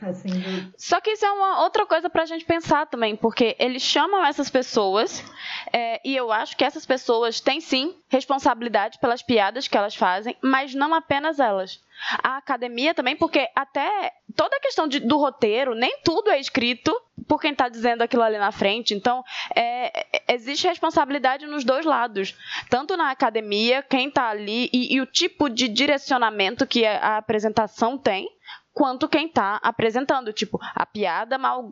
Assim. 0.02 0.30
Só 0.78 1.00
que 1.00 1.12
isso 1.12 1.26
é 1.26 1.32
uma 1.32 1.64
outra 1.64 1.86
coisa 1.86 2.10
pra 2.10 2.26
gente 2.26 2.44
pensar 2.44 2.86
também, 2.88 3.16
porque 3.16 3.56
eles 3.58 3.82
chamam 3.82 4.26
essas 4.26 4.50
pessoas 4.50 5.24
é, 5.72 6.02
e 6.04 6.14
eu 6.14 6.30
acho 6.30 6.58
que 6.58 6.66
essas 6.66 6.86
pessoas 6.86 7.40
têm 7.40 7.62
sim 7.62 7.96
responsabilidade 8.10 9.00
pelas 9.00 9.24
piadas 9.24 9.70
que 9.70 9.78
elas 9.78 9.96
fazem, 9.96 10.36
mas 10.44 10.76
não 10.76 10.94
apenas 10.94 11.40
elas. 11.40 11.82
A 12.24 12.38
academia 12.38 12.94
também, 12.94 13.16
porque 13.16 13.50
até 13.56 14.12
toda 14.36 14.56
a 14.56 14.60
questão 14.60 14.88
de, 14.88 15.00
do 15.00 15.18
roteiro, 15.18 15.74
nem 15.74 16.00
tudo 16.04 16.30
é 16.30 16.40
escrito 16.40 16.96
por 17.28 17.42
quem 17.42 17.52
está 17.52 17.68
dizendo 17.68 18.02
aquilo 18.02 18.24
ali 18.24 18.38
na 18.38 18.52
frente. 18.52 18.94
Então, 18.94 19.24
é, 19.56 19.92
existe 20.28 20.68
responsabilidade 20.68 21.46
nos 21.46 21.64
dois 21.64 21.86
lados. 21.86 22.36
Tanto 22.70 22.96
na 22.96 23.12
academia, 23.12 23.84
quem 23.84 24.08
está 24.08 24.30
ali 24.30 24.70
e, 24.72 24.96
e, 24.96 25.02
o 25.02 25.06
tipo 25.06 25.50
de 25.50 25.68
direcionamento 25.68 26.66
que 26.66 26.86
a 26.86 27.18
apresentação 27.18 27.98
tem, 27.98 28.30
quanto 28.78 29.10
quem 29.10 29.26
está 29.26 29.56
apresentando. 29.64 30.32
Tipo, 30.32 30.60
a 30.76 30.86
piada 30.86 31.36
mal, 31.40 31.72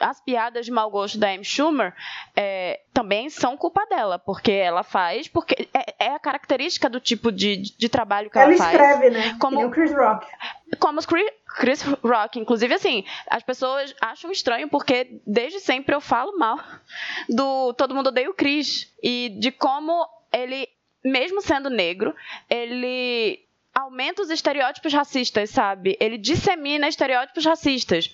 as 0.00 0.18
piadas 0.22 0.64
de 0.64 0.72
mau 0.72 0.90
gosto 0.90 1.18
da 1.18 1.28
Amy 1.28 1.44
Schumer 1.44 1.94
é, 2.34 2.80
também 2.94 3.28
são 3.28 3.58
culpa 3.58 3.84
dela, 3.84 4.18
porque 4.18 4.52
ela 4.52 4.82
faz, 4.82 5.28
porque 5.28 5.68
é, 5.74 6.06
é 6.06 6.14
a 6.14 6.18
característica 6.18 6.88
do 6.88 6.98
tipo 6.98 7.30
de, 7.30 7.56
de 7.76 7.88
trabalho 7.90 8.30
que 8.30 8.38
ela, 8.38 8.48
ela 8.48 8.56
faz. 8.56 8.74
Ela 8.74 8.90
escreve, 8.90 9.10
né? 9.10 9.36
Como 9.38 9.66
o 9.66 9.70
Chris 9.70 9.92
Rock. 9.94 10.26
Como 10.80 10.98
os 10.98 11.04
Chris, 11.04 11.30
Chris 11.58 11.82
Rock. 12.02 12.38
Inclusive, 12.38 12.72
assim, 12.72 13.04
as 13.28 13.42
pessoas 13.42 13.94
acham 14.00 14.30
estranho 14.32 14.66
porque 14.70 15.20
desde 15.26 15.60
sempre 15.60 15.94
eu 15.94 16.00
falo 16.00 16.38
mal 16.38 16.58
do 17.28 17.74
Todo 17.74 17.94
Mundo 17.94 18.06
Odeia 18.06 18.30
o 18.30 18.34
Chris 18.34 18.90
e 19.02 19.36
de 19.38 19.52
como 19.52 20.08
ele, 20.32 20.66
mesmo 21.04 21.42
sendo 21.42 21.68
negro, 21.68 22.14
ele 22.48 23.45
aumenta 23.76 24.22
os 24.22 24.30
estereótipos 24.30 24.90
racistas, 24.94 25.50
sabe? 25.50 25.98
Ele 26.00 26.16
dissemina 26.16 26.88
estereótipos 26.88 27.44
racistas. 27.44 28.10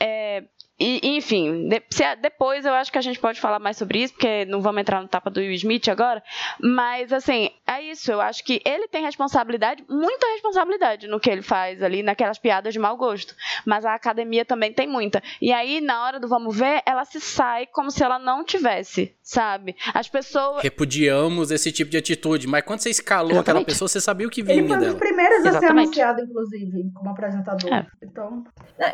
É, 0.00 0.42
e, 0.82 1.16
enfim, 1.16 1.68
de, 1.68 1.80
se, 1.90 2.16
depois 2.16 2.64
eu 2.64 2.72
acho 2.74 2.90
que 2.90 2.98
a 2.98 3.02
gente 3.02 3.20
pode 3.20 3.40
falar 3.40 3.60
mais 3.60 3.76
sobre 3.76 4.02
isso, 4.02 4.14
porque 4.14 4.44
não 4.46 4.60
vamos 4.60 4.80
entrar 4.80 5.00
no 5.00 5.06
tapa 5.06 5.30
do 5.30 5.38
Will 5.38 5.52
Smith 5.52 5.88
agora. 5.88 6.20
Mas, 6.60 7.12
assim, 7.12 7.50
é 7.66 7.80
isso. 7.82 8.10
Eu 8.10 8.20
acho 8.20 8.42
que 8.42 8.60
ele 8.64 8.88
tem 8.88 9.04
responsabilidade, 9.04 9.84
muita 9.88 10.26
responsabilidade 10.32 11.06
no 11.06 11.20
que 11.20 11.30
ele 11.30 11.42
faz 11.42 11.82
ali, 11.82 12.02
naquelas 12.02 12.38
piadas 12.38 12.72
de 12.72 12.80
mau 12.80 12.96
gosto. 12.96 13.34
Mas 13.64 13.84
a 13.84 13.94
academia 13.94 14.44
também 14.44 14.72
tem 14.72 14.88
muita. 14.88 15.22
E 15.40 15.52
aí, 15.52 15.80
na 15.80 16.04
hora 16.04 16.18
do 16.18 16.26
vamos 16.26 16.56
ver, 16.56 16.82
ela 16.84 17.04
se 17.04 17.20
sai 17.20 17.66
como 17.66 17.90
se 17.90 18.02
ela 18.02 18.18
não 18.18 18.44
tivesse, 18.44 19.14
sabe? 19.22 19.76
As 19.94 20.08
pessoas. 20.08 20.62
Repudiamos 20.62 21.52
esse 21.52 21.70
tipo 21.70 21.90
de 21.92 21.98
atitude. 21.98 22.48
Mas 22.48 22.64
quando 22.64 22.80
você 22.80 22.90
escalou 22.90 23.32
Exatamente. 23.32 23.50
aquela 23.50 23.64
pessoa, 23.64 23.88
você 23.88 24.00
sabia 24.00 24.26
o 24.26 24.30
que 24.30 24.42
vinha. 24.42 24.58
Ele 24.58 24.66
foi 24.66 24.76
um 24.76 24.80
dos 24.80 24.94
primeiros 24.94 25.46
a 25.46 25.60
ser 25.60 25.66
anunciado, 25.66 26.22
inclusive, 26.22 26.90
como 26.92 27.10
apresentador. 27.10 27.72
É. 27.72 27.86
Então. 28.02 28.42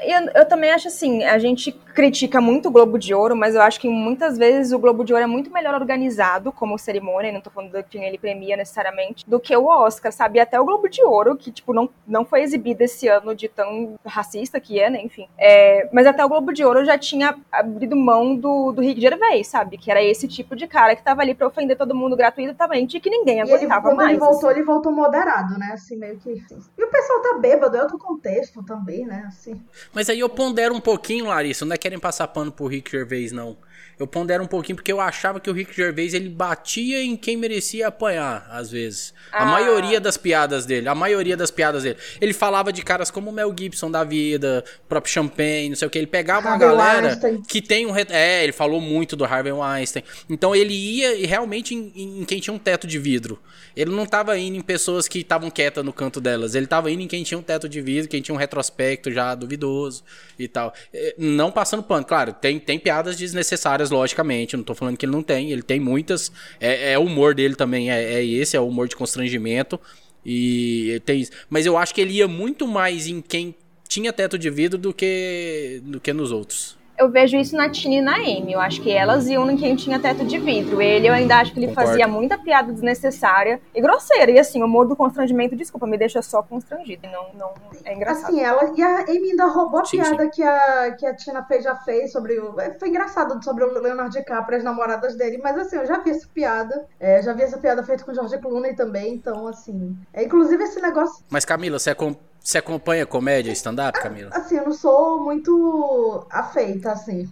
Eu, 0.02 0.30
eu 0.34 0.44
também 0.46 0.70
acho 0.70 0.88
assim, 0.88 1.24
a 1.24 1.38
gente 1.38 1.77
critica 1.94 2.40
muito 2.40 2.68
o 2.68 2.70
Globo 2.70 2.98
de 2.98 3.12
Ouro, 3.12 3.34
mas 3.34 3.54
eu 3.54 3.62
acho 3.62 3.80
que 3.80 3.88
muitas 3.88 4.38
vezes 4.38 4.72
o 4.72 4.78
Globo 4.78 5.04
de 5.04 5.12
Ouro 5.12 5.24
é 5.24 5.26
muito 5.26 5.50
melhor 5.50 5.74
organizado 5.74 6.52
como 6.52 6.78
cerimônia, 6.78 7.32
não 7.32 7.40
tô 7.40 7.50
falando 7.50 7.72
do 7.72 7.82
que 7.82 7.98
ele 7.98 8.16
premia 8.16 8.56
necessariamente, 8.56 9.28
do 9.28 9.40
que 9.40 9.56
o 9.56 9.66
Oscar, 9.66 10.12
sabe? 10.12 10.38
E 10.38 10.40
até 10.40 10.60
o 10.60 10.64
Globo 10.64 10.88
de 10.88 11.02
Ouro, 11.02 11.36
que, 11.36 11.50
tipo, 11.50 11.72
não, 11.72 11.90
não 12.06 12.24
foi 12.24 12.42
exibido 12.42 12.82
esse 12.82 13.08
ano 13.08 13.34
de 13.34 13.48
tão 13.48 13.98
racista 14.06 14.60
que 14.60 14.78
é, 14.78 14.88
né? 14.88 15.02
Enfim. 15.02 15.26
É, 15.36 15.88
mas 15.92 16.06
até 16.06 16.24
o 16.24 16.28
Globo 16.28 16.52
de 16.52 16.64
Ouro 16.64 16.84
já 16.84 16.96
tinha 16.96 17.36
abrido 17.50 17.96
mão 17.96 18.36
do, 18.36 18.70
do 18.70 18.80
Rick 18.80 19.00
Gervais, 19.00 19.48
sabe? 19.48 19.76
Que 19.76 19.90
era 19.90 20.02
esse 20.02 20.28
tipo 20.28 20.54
de 20.54 20.66
cara 20.66 20.94
que 20.94 21.02
tava 21.02 21.22
ali 21.22 21.34
pra 21.34 21.48
ofender 21.48 21.76
todo 21.76 21.94
mundo 21.94 22.16
gratuitamente 22.16 22.96
e 22.96 23.00
que 23.00 23.10
ninguém 23.10 23.40
aguentava 23.40 23.88
ele, 23.88 23.96
mais. 23.96 24.10
ele 24.10 24.18
voltou, 24.18 24.48
assim. 24.50 24.58
ele 24.58 24.66
voltou 24.66 24.92
moderado, 24.92 25.58
né? 25.58 25.70
Assim, 25.72 25.96
meio 25.96 26.16
que. 26.18 26.30
E 26.30 26.84
o 26.84 26.90
pessoal 26.90 27.22
tá 27.22 27.38
bêbado, 27.38 27.76
é 27.76 27.82
outro 27.82 27.98
contexto 27.98 28.62
também, 28.62 29.04
né? 29.04 29.24
Assim. 29.26 29.60
Mas 29.92 30.08
aí 30.08 30.20
eu 30.20 30.28
pondero 30.28 30.74
um 30.74 30.80
pouquinho, 30.80 31.26
Larissa, 31.26 31.57
não 31.64 31.74
é 31.74 31.78
querem 31.78 31.98
passar 31.98 32.28
pano 32.28 32.52
pro 32.52 32.66
Rick 32.66 32.90
Gervais, 32.90 33.32
não 33.32 33.56
eu 33.98 34.06
pondero 34.06 34.42
um 34.44 34.46
pouquinho 34.46 34.76
porque 34.76 34.92
eu 34.92 35.00
achava 35.00 35.40
que 35.40 35.50
o 35.50 35.52
Rick 35.52 35.74
Gervais 35.74 36.14
ele 36.14 36.28
batia 36.28 37.02
em 37.02 37.16
quem 37.16 37.36
merecia 37.36 37.88
apanhar, 37.88 38.46
às 38.50 38.70
vezes. 38.70 39.12
Ah. 39.32 39.42
A 39.42 39.46
maioria 39.46 40.00
das 40.00 40.16
piadas 40.16 40.64
dele, 40.64 40.88
a 40.88 40.94
maioria 40.94 41.36
das 41.36 41.50
piadas 41.50 41.82
dele. 41.82 41.98
Ele 42.20 42.32
falava 42.32 42.72
de 42.72 42.82
caras 42.82 43.10
como 43.10 43.30
o 43.30 43.32
Mel 43.32 43.54
Gibson 43.58 43.90
da 43.90 44.04
vida, 44.04 44.64
próprio 44.88 45.12
Champagne, 45.12 45.70
não 45.70 45.76
sei 45.76 45.88
o 45.88 45.90
que. 45.90 45.98
Ele 45.98 46.06
pegava 46.06 46.48
Harvey 46.48 46.66
uma 46.66 46.74
galera 46.74 47.06
Weinstein. 47.08 47.42
que 47.42 47.60
tem 47.60 47.86
um. 47.86 47.96
É, 47.96 48.44
ele 48.44 48.52
falou 48.52 48.80
muito 48.80 49.16
do 49.16 49.24
Harvey 49.24 49.52
Weinstein. 49.52 50.04
Então 50.30 50.54
ele 50.54 50.74
ia 50.74 51.26
realmente 51.26 51.74
em, 51.74 52.20
em 52.20 52.24
quem 52.24 52.38
tinha 52.40 52.54
um 52.54 52.58
teto 52.58 52.86
de 52.86 52.98
vidro. 52.98 53.38
Ele 53.74 53.90
não 53.90 54.06
tava 54.06 54.36
indo 54.36 54.56
em 54.56 54.60
pessoas 54.60 55.06
que 55.06 55.20
estavam 55.20 55.50
quietas 55.50 55.84
no 55.84 55.92
canto 55.92 56.20
delas. 56.20 56.54
Ele 56.54 56.66
tava 56.66 56.90
indo 56.90 57.02
em 57.02 57.06
quem 57.06 57.22
tinha 57.22 57.38
um 57.38 57.42
teto 57.42 57.68
de 57.68 57.80
vidro, 57.80 58.08
quem 58.08 58.20
tinha 58.20 58.34
um 58.34 58.38
retrospecto 58.38 59.10
já 59.10 59.34
duvidoso 59.34 60.02
e 60.38 60.48
tal. 60.48 60.72
É, 60.92 61.14
não 61.16 61.50
passando 61.50 61.82
pano. 61.82 62.04
Claro, 62.04 62.32
tem, 62.32 62.58
tem 62.58 62.78
piadas 62.78 63.16
desnecessárias 63.16 63.87
logicamente. 63.90 64.56
Não 64.56 64.64
tô 64.64 64.74
falando 64.74 64.96
que 64.96 65.04
ele 65.04 65.12
não 65.12 65.22
tem. 65.22 65.50
Ele 65.50 65.62
tem 65.62 65.80
muitas. 65.80 66.32
É, 66.60 66.92
é 66.92 66.98
o 66.98 67.02
humor 67.02 67.34
dele 67.34 67.54
também, 67.54 67.90
é, 67.90 68.14
é 68.14 68.24
esse, 68.24 68.56
é 68.56 68.60
o 68.60 68.68
humor 68.68 68.88
de 68.88 68.96
constrangimento. 68.96 69.80
E 70.24 71.00
tem 71.04 71.20
isso. 71.20 71.32
Mas 71.48 71.66
eu 71.66 71.76
acho 71.76 71.94
que 71.94 72.00
ele 72.00 72.14
ia 72.14 72.28
muito 72.28 72.66
mais 72.66 73.06
em 73.06 73.20
quem 73.20 73.54
tinha 73.88 74.12
teto 74.12 74.38
de 74.38 74.50
vidro 74.50 74.78
do 74.78 74.92
que, 74.92 75.80
do 75.84 75.98
que 75.98 76.12
nos 76.12 76.30
outros 76.30 76.77
eu 76.98 77.08
vejo 77.08 77.36
isso 77.36 77.56
na 77.56 77.68
Tina 77.70 77.94
e 77.94 78.00
na 78.00 78.16
Amy. 78.16 78.52
Eu 78.52 78.60
acho 78.60 78.82
que 78.82 78.90
elas 78.90 79.28
iam 79.28 79.48
em 79.50 79.56
quem 79.56 79.76
tinha 79.76 79.98
teto 79.98 80.24
de 80.24 80.38
vidro. 80.38 80.82
Ele, 80.82 81.08
eu 81.08 81.12
ainda 81.12 81.38
acho 81.38 81.52
que 81.52 81.60
ele 81.60 81.68
Concordo. 81.68 81.90
fazia 81.90 82.08
muita 82.08 82.36
piada 82.36 82.72
desnecessária 82.72 83.60
e 83.74 83.80
grosseira. 83.80 84.30
E 84.32 84.38
assim, 84.38 84.60
o 84.62 84.66
humor 84.66 84.86
do 84.86 84.96
constrangimento, 84.96 85.54
desculpa, 85.54 85.86
me 85.86 85.96
deixa 85.96 86.20
só 86.20 86.42
constrangida. 86.42 87.08
Não, 87.08 87.28
não 87.34 87.52
é 87.84 87.94
engraçado. 87.94 88.26
Assim, 88.26 88.40
ela 88.40 88.72
e 88.76 88.82
a 88.82 89.00
Amy 89.02 89.30
ainda 89.30 89.46
roubou 89.46 89.80
a 89.80 89.84
sim, 89.84 89.98
piada 89.98 90.24
sim. 90.24 90.30
Que, 90.30 90.42
a, 90.42 90.92
que 90.98 91.06
a 91.06 91.14
Tina 91.14 91.44
fez, 91.44 91.64
já 91.64 91.76
fez 91.76 92.10
sobre 92.10 92.38
o. 92.38 92.60
É, 92.60 92.74
foi 92.78 92.88
engraçado 92.88 93.42
sobre 93.44 93.64
o 93.64 93.80
Leonardo 93.80 94.10
DiCaprio, 94.10 94.58
as 94.58 94.64
namoradas 94.64 95.14
dele, 95.14 95.38
mas 95.42 95.56
assim, 95.56 95.76
eu 95.76 95.86
já 95.86 95.98
vi 95.98 96.10
essa 96.10 96.26
piada. 96.32 96.86
É, 96.98 97.22
já 97.22 97.32
vi 97.32 97.42
essa 97.42 97.58
piada 97.58 97.82
feita 97.82 98.04
com 98.04 98.10
o 98.10 98.14
George 98.14 98.38
Clooney 98.38 98.74
também, 98.74 99.14
então, 99.14 99.46
assim. 99.46 99.96
É, 100.12 100.24
inclusive 100.24 100.62
esse 100.64 100.80
negócio. 100.80 101.24
Mas, 101.30 101.44
Camila, 101.44 101.78
você 101.78 101.90
é 101.90 101.94
com 101.94 102.14
você 102.40 102.58
acompanha 102.58 103.04
comédia 103.06 103.52
stand-up, 103.52 104.00
Camila? 104.00 104.30
Assim, 104.32 104.56
eu 104.56 104.64
não 104.64 104.72
sou 104.72 105.20
muito 105.22 106.26
afeita, 106.30 106.92
assim. 106.92 107.28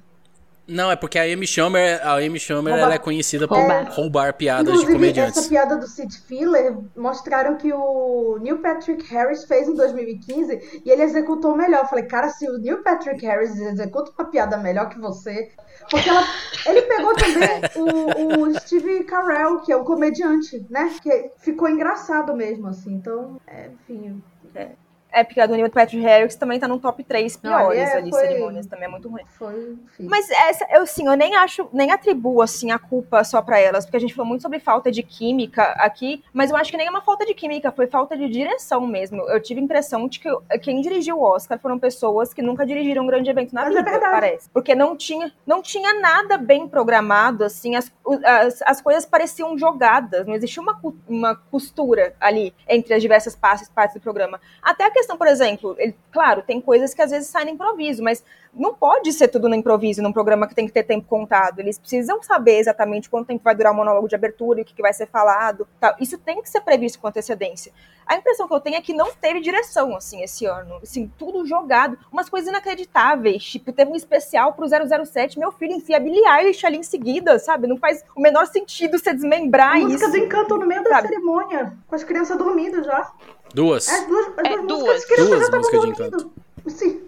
Não, 0.68 0.90
é 0.90 0.96
porque 0.96 1.16
a 1.18 1.22
Amy 1.22 1.46
Schumer, 1.46 2.04
a 2.04 2.16
Amy 2.16 2.40
Schumer 2.40 2.74
ela 2.74 2.94
é 2.94 2.98
conhecida 2.98 3.46
por 3.46 3.56
roubar, 3.56 3.88
roubar 3.88 4.34
piadas 4.34 4.66
Inclusive, 4.66 4.92
de 4.92 4.98
comediantes. 4.98 5.38
essa 5.38 5.48
piada 5.48 5.76
do 5.76 5.86
Sid 5.86 6.18
Filler 6.26 6.76
mostraram 6.96 7.56
que 7.56 7.72
o 7.72 8.38
Neil 8.40 8.58
Patrick 8.58 9.04
Harris 9.12 9.44
fez 9.44 9.68
em 9.68 9.74
2015 9.74 10.82
e 10.84 10.90
ele 10.90 11.02
executou 11.02 11.56
melhor. 11.56 11.82
Eu 11.82 11.86
falei, 11.86 12.04
cara, 12.06 12.30
se 12.30 12.48
o 12.48 12.58
Neil 12.58 12.82
Patrick 12.82 13.24
Harris 13.24 13.56
executa 13.56 14.10
uma 14.18 14.28
piada 14.28 14.56
melhor 14.56 14.88
que 14.88 14.98
você... 14.98 15.52
Porque 15.88 16.08
ela, 16.08 16.24
ele 16.66 16.82
pegou 16.82 17.14
também 17.14 17.60
o, 17.76 18.48
o 18.48 18.60
Steve 18.60 19.04
Carell, 19.04 19.60
que 19.60 19.70
é 19.70 19.76
um 19.76 19.84
comediante, 19.84 20.66
né? 20.68 20.92
Que 21.00 21.30
ficou 21.38 21.68
engraçado 21.68 22.34
mesmo, 22.34 22.66
assim. 22.66 22.92
Então, 22.94 23.40
é, 23.46 23.68
enfim... 23.68 24.20
É 24.52 24.70
épica 25.18 25.46
do 25.46 25.54
Neil 25.54 25.70
Patrick 25.70 26.02
Harris 26.02 26.34
também 26.34 26.58
tá 26.58 26.68
no 26.68 26.78
top 26.78 27.02
3 27.02 27.36
piores 27.36 27.78
é, 27.78 27.96
ali, 27.96 28.10
foi, 28.10 28.20
cerimônias, 28.20 28.66
também 28.66 28.86
é 28.86 28.88
muito 28.88 29.08
ruim. 29.08 29.22
Foi, 29.38 29.76
Mas 30.00 30.30
essa, 30.30 30.66
eu 30.70 30.86
sim, 30.86 31.06
eu 31.06 31.16
nem 31.16 31.34
acho, 31.36 31.68
nem 31.72 31.90
atribuo 31.90 32.42
assim 32.42 32.70
a 32.70 32.78
culpa 32.78 33.24
só 33.24 33.40
para 33.42 33.58
elas, 33.58 33.84
porque 33.84 33.96
a 33.96 34.00
gente 34.00 34.14
falou 34.14 34.28
muito 34.28 34.42
sobre 34.42 34.58
falta 34.58 34.90
de 34.90 35.02
química 35.02 35.62
aqui, 35.78 36.22
mas 36.32 36.50
eu 36.50 36.56
acho 36.56 36.70
que 36.70 36.76
nem 36.76 36.86
é 36.86 36.90
uma 36.90 37.02
falta 37.02 37.24
de 37.24 37.34
química, 37.34 37.72
foi 37.72 37.86
falta 37.86 38.16
de 38.16 38.28
direção 38.28 38.86
mesmo. 38.86 39.22
Eu 39.22 39.40
tive 39.40 39.60
a 39.60 39.64
impressão 39.64 40.08
de 40.08 40.20
que 40.20 40.28
quem 40.62 40.80
dirigiu 40.80 41.18
o 41.18 41.22
Oscar 41.22 41.58
foram 41.58 41.78
pessoas 41.78 42.34
que 42.34 42.42
nunca 42.42 42.66
dirigiram 42.66 43.04
um 43.04 43.06
grande 43.06 43.30
evento 43.30 43.54
na 43.54 43.62
mas 43.64 43.74
é 43.74 43.82
vida, 43.82 43.90
é 43.90 43.98
parece. 43.98 44.50
Porque 44.50 44.74
não 44.74 44.96
tinha, 44.96 45.32
não 45.46 45.62
tinha 45.62 46.00
nada 46.00 46.36
bem 46.36 46.68
programado, 46.68 47.44
assim, 47.44 47.74
as, 47.74 47.90
as, 48.24 48.62
as 48.62 48.80
coisas 48.80 49.04
pareciam 49.04 49.56
jogadas, 49.58 50.26
não 50.26 50.34
existia 50.34 50.62
uma, 50.62 50.80
uma 51.08 51.34
costura 51.34 52.14
ali 52.20 52.54
entre 52.68 52.94
as 52.94 53.02
diversas 53.02 53.34
partes, 53.34 53.68
partes 53.68 53.94
do 53.94 54.00
programa. 54.00 54.40
Até 54.62 54.84
a 54.84 54.90
questão 54.90 55.16
por 55.16 55.26
exemplo, 55.26 55.74
ele, 55.78 55.96
claro, 56.12 56.42
tem 56.42 56.60
coisas 56.60 56.94
que 56.94 57.02
às 57.02 57.10
vezes 57.10 57.28
saem 57.28 57.46
no 57.46 57.52
improviso, 57.52 58.02
mas 58.02 58.22
não 58.56 58.74
pode 58.74 59.12
ser 59.12 59.28
tudo 59.28 59.48
no 59.48 59.54
improviso 59.54 60.02
num 60.02 60.12
programa 60.12 60.46
que 60.48 60.54
tem 60.54 60.66
que 60.66 60.72
ter 60.72 60.82
tempo 60.82 61.06
contado. 61.06 61.60
Eles 61.60 61.78
precisam 61.78 62.22
saber 62.22 62.58
exatamente 62.58 63.10
quanto 63.10 63.26
tempo 63.26 63.44
vai 63.44 63.54
durar 63.54 63.72
o 63.72 63.76
monólogo 63.76 64.08
de 64.08 64.14
abertura 64.14 64.60
e 64.60 64.62
o 64.62 64.64
que, 64.64 64.74
que 64.74 64.82
vai 64.82 64.92
ser 64.92 65.06
falado. 65.06 65.68
Tal. 65.78 65.94
Isso 66.00 66.18
tem 66.18 66.40
que 66.40 66.48
ser 66.48 66.60
previsto 66.60 66.98
com 66.98 67.06
antecedência. 67.06 67.72
A 68.06 68.16
impressão 68.16 68.46
que 68.46 68.54
eu 68.54 68.60
tenho 68.60 68.76
é 68.76 68.80
que 68.80 68.92
não 68.92 69.12
teve 69.12 69.40
direção, 69.40 69.96
assim, 69.96 70.22
esse 70.22 70.46
ano. 70.46 70.78
Assim, 70.82 71.10
tudo 71.18 71.44
jogado. 71.44 71.98
Umas 72.10 72.28
coisas 72.28 72.48
inacreditáveis. 72.48 73.42
Tipo, 73.44 73.72
teve 73.72 73.90
um 73.90 73.96
especial 73.96 74.52
pro 74.52 74.66
007, 74.66 75.38
meu 75.38 75.50
filho 75.50 75.72
enfia 75.72 75.98
Billie 75.98 76.24
Eilish 76.24 76.64
ali 76.64 76.78
em 76.78 76.82
seguida, 76.82 77.38
sabe? 77.38 77.66
Não 77.66 77.76
faz 77.76 78.04
o 78.14 78.20
menor 78.20 78.46
sentido 78.46 78.98
você 78.98 79.12
desmembrar 79.12 79.72
a 79.72 79.78
isso. 79.78 79.88
Música 79.88 80.08
do 80.10 80.16
Encanto 80.18 80.56
no 80.56 80.66
meio 80.66 80.82
da 80.84 80.90
sabe? 80.90 81.08
cerimônia, 81.08 81.72
com 81.86 81.94
as 81.94 82.04
crianças 82.04 82.38
dormindo 82.38 82.82
já. 82.84 83.12
Duas. 83.52 83.88
É, 83.88 84.06
duas, 84.06 84.26
é, 84.26 84.56
duas. 84.58 84.66
Duas, 84.66 85.06
duas 85.06 85.50
músicas 85.50 85.80
de 85.80 85.88
encanto. 85.88 86.32
Sim. 86.68 87.06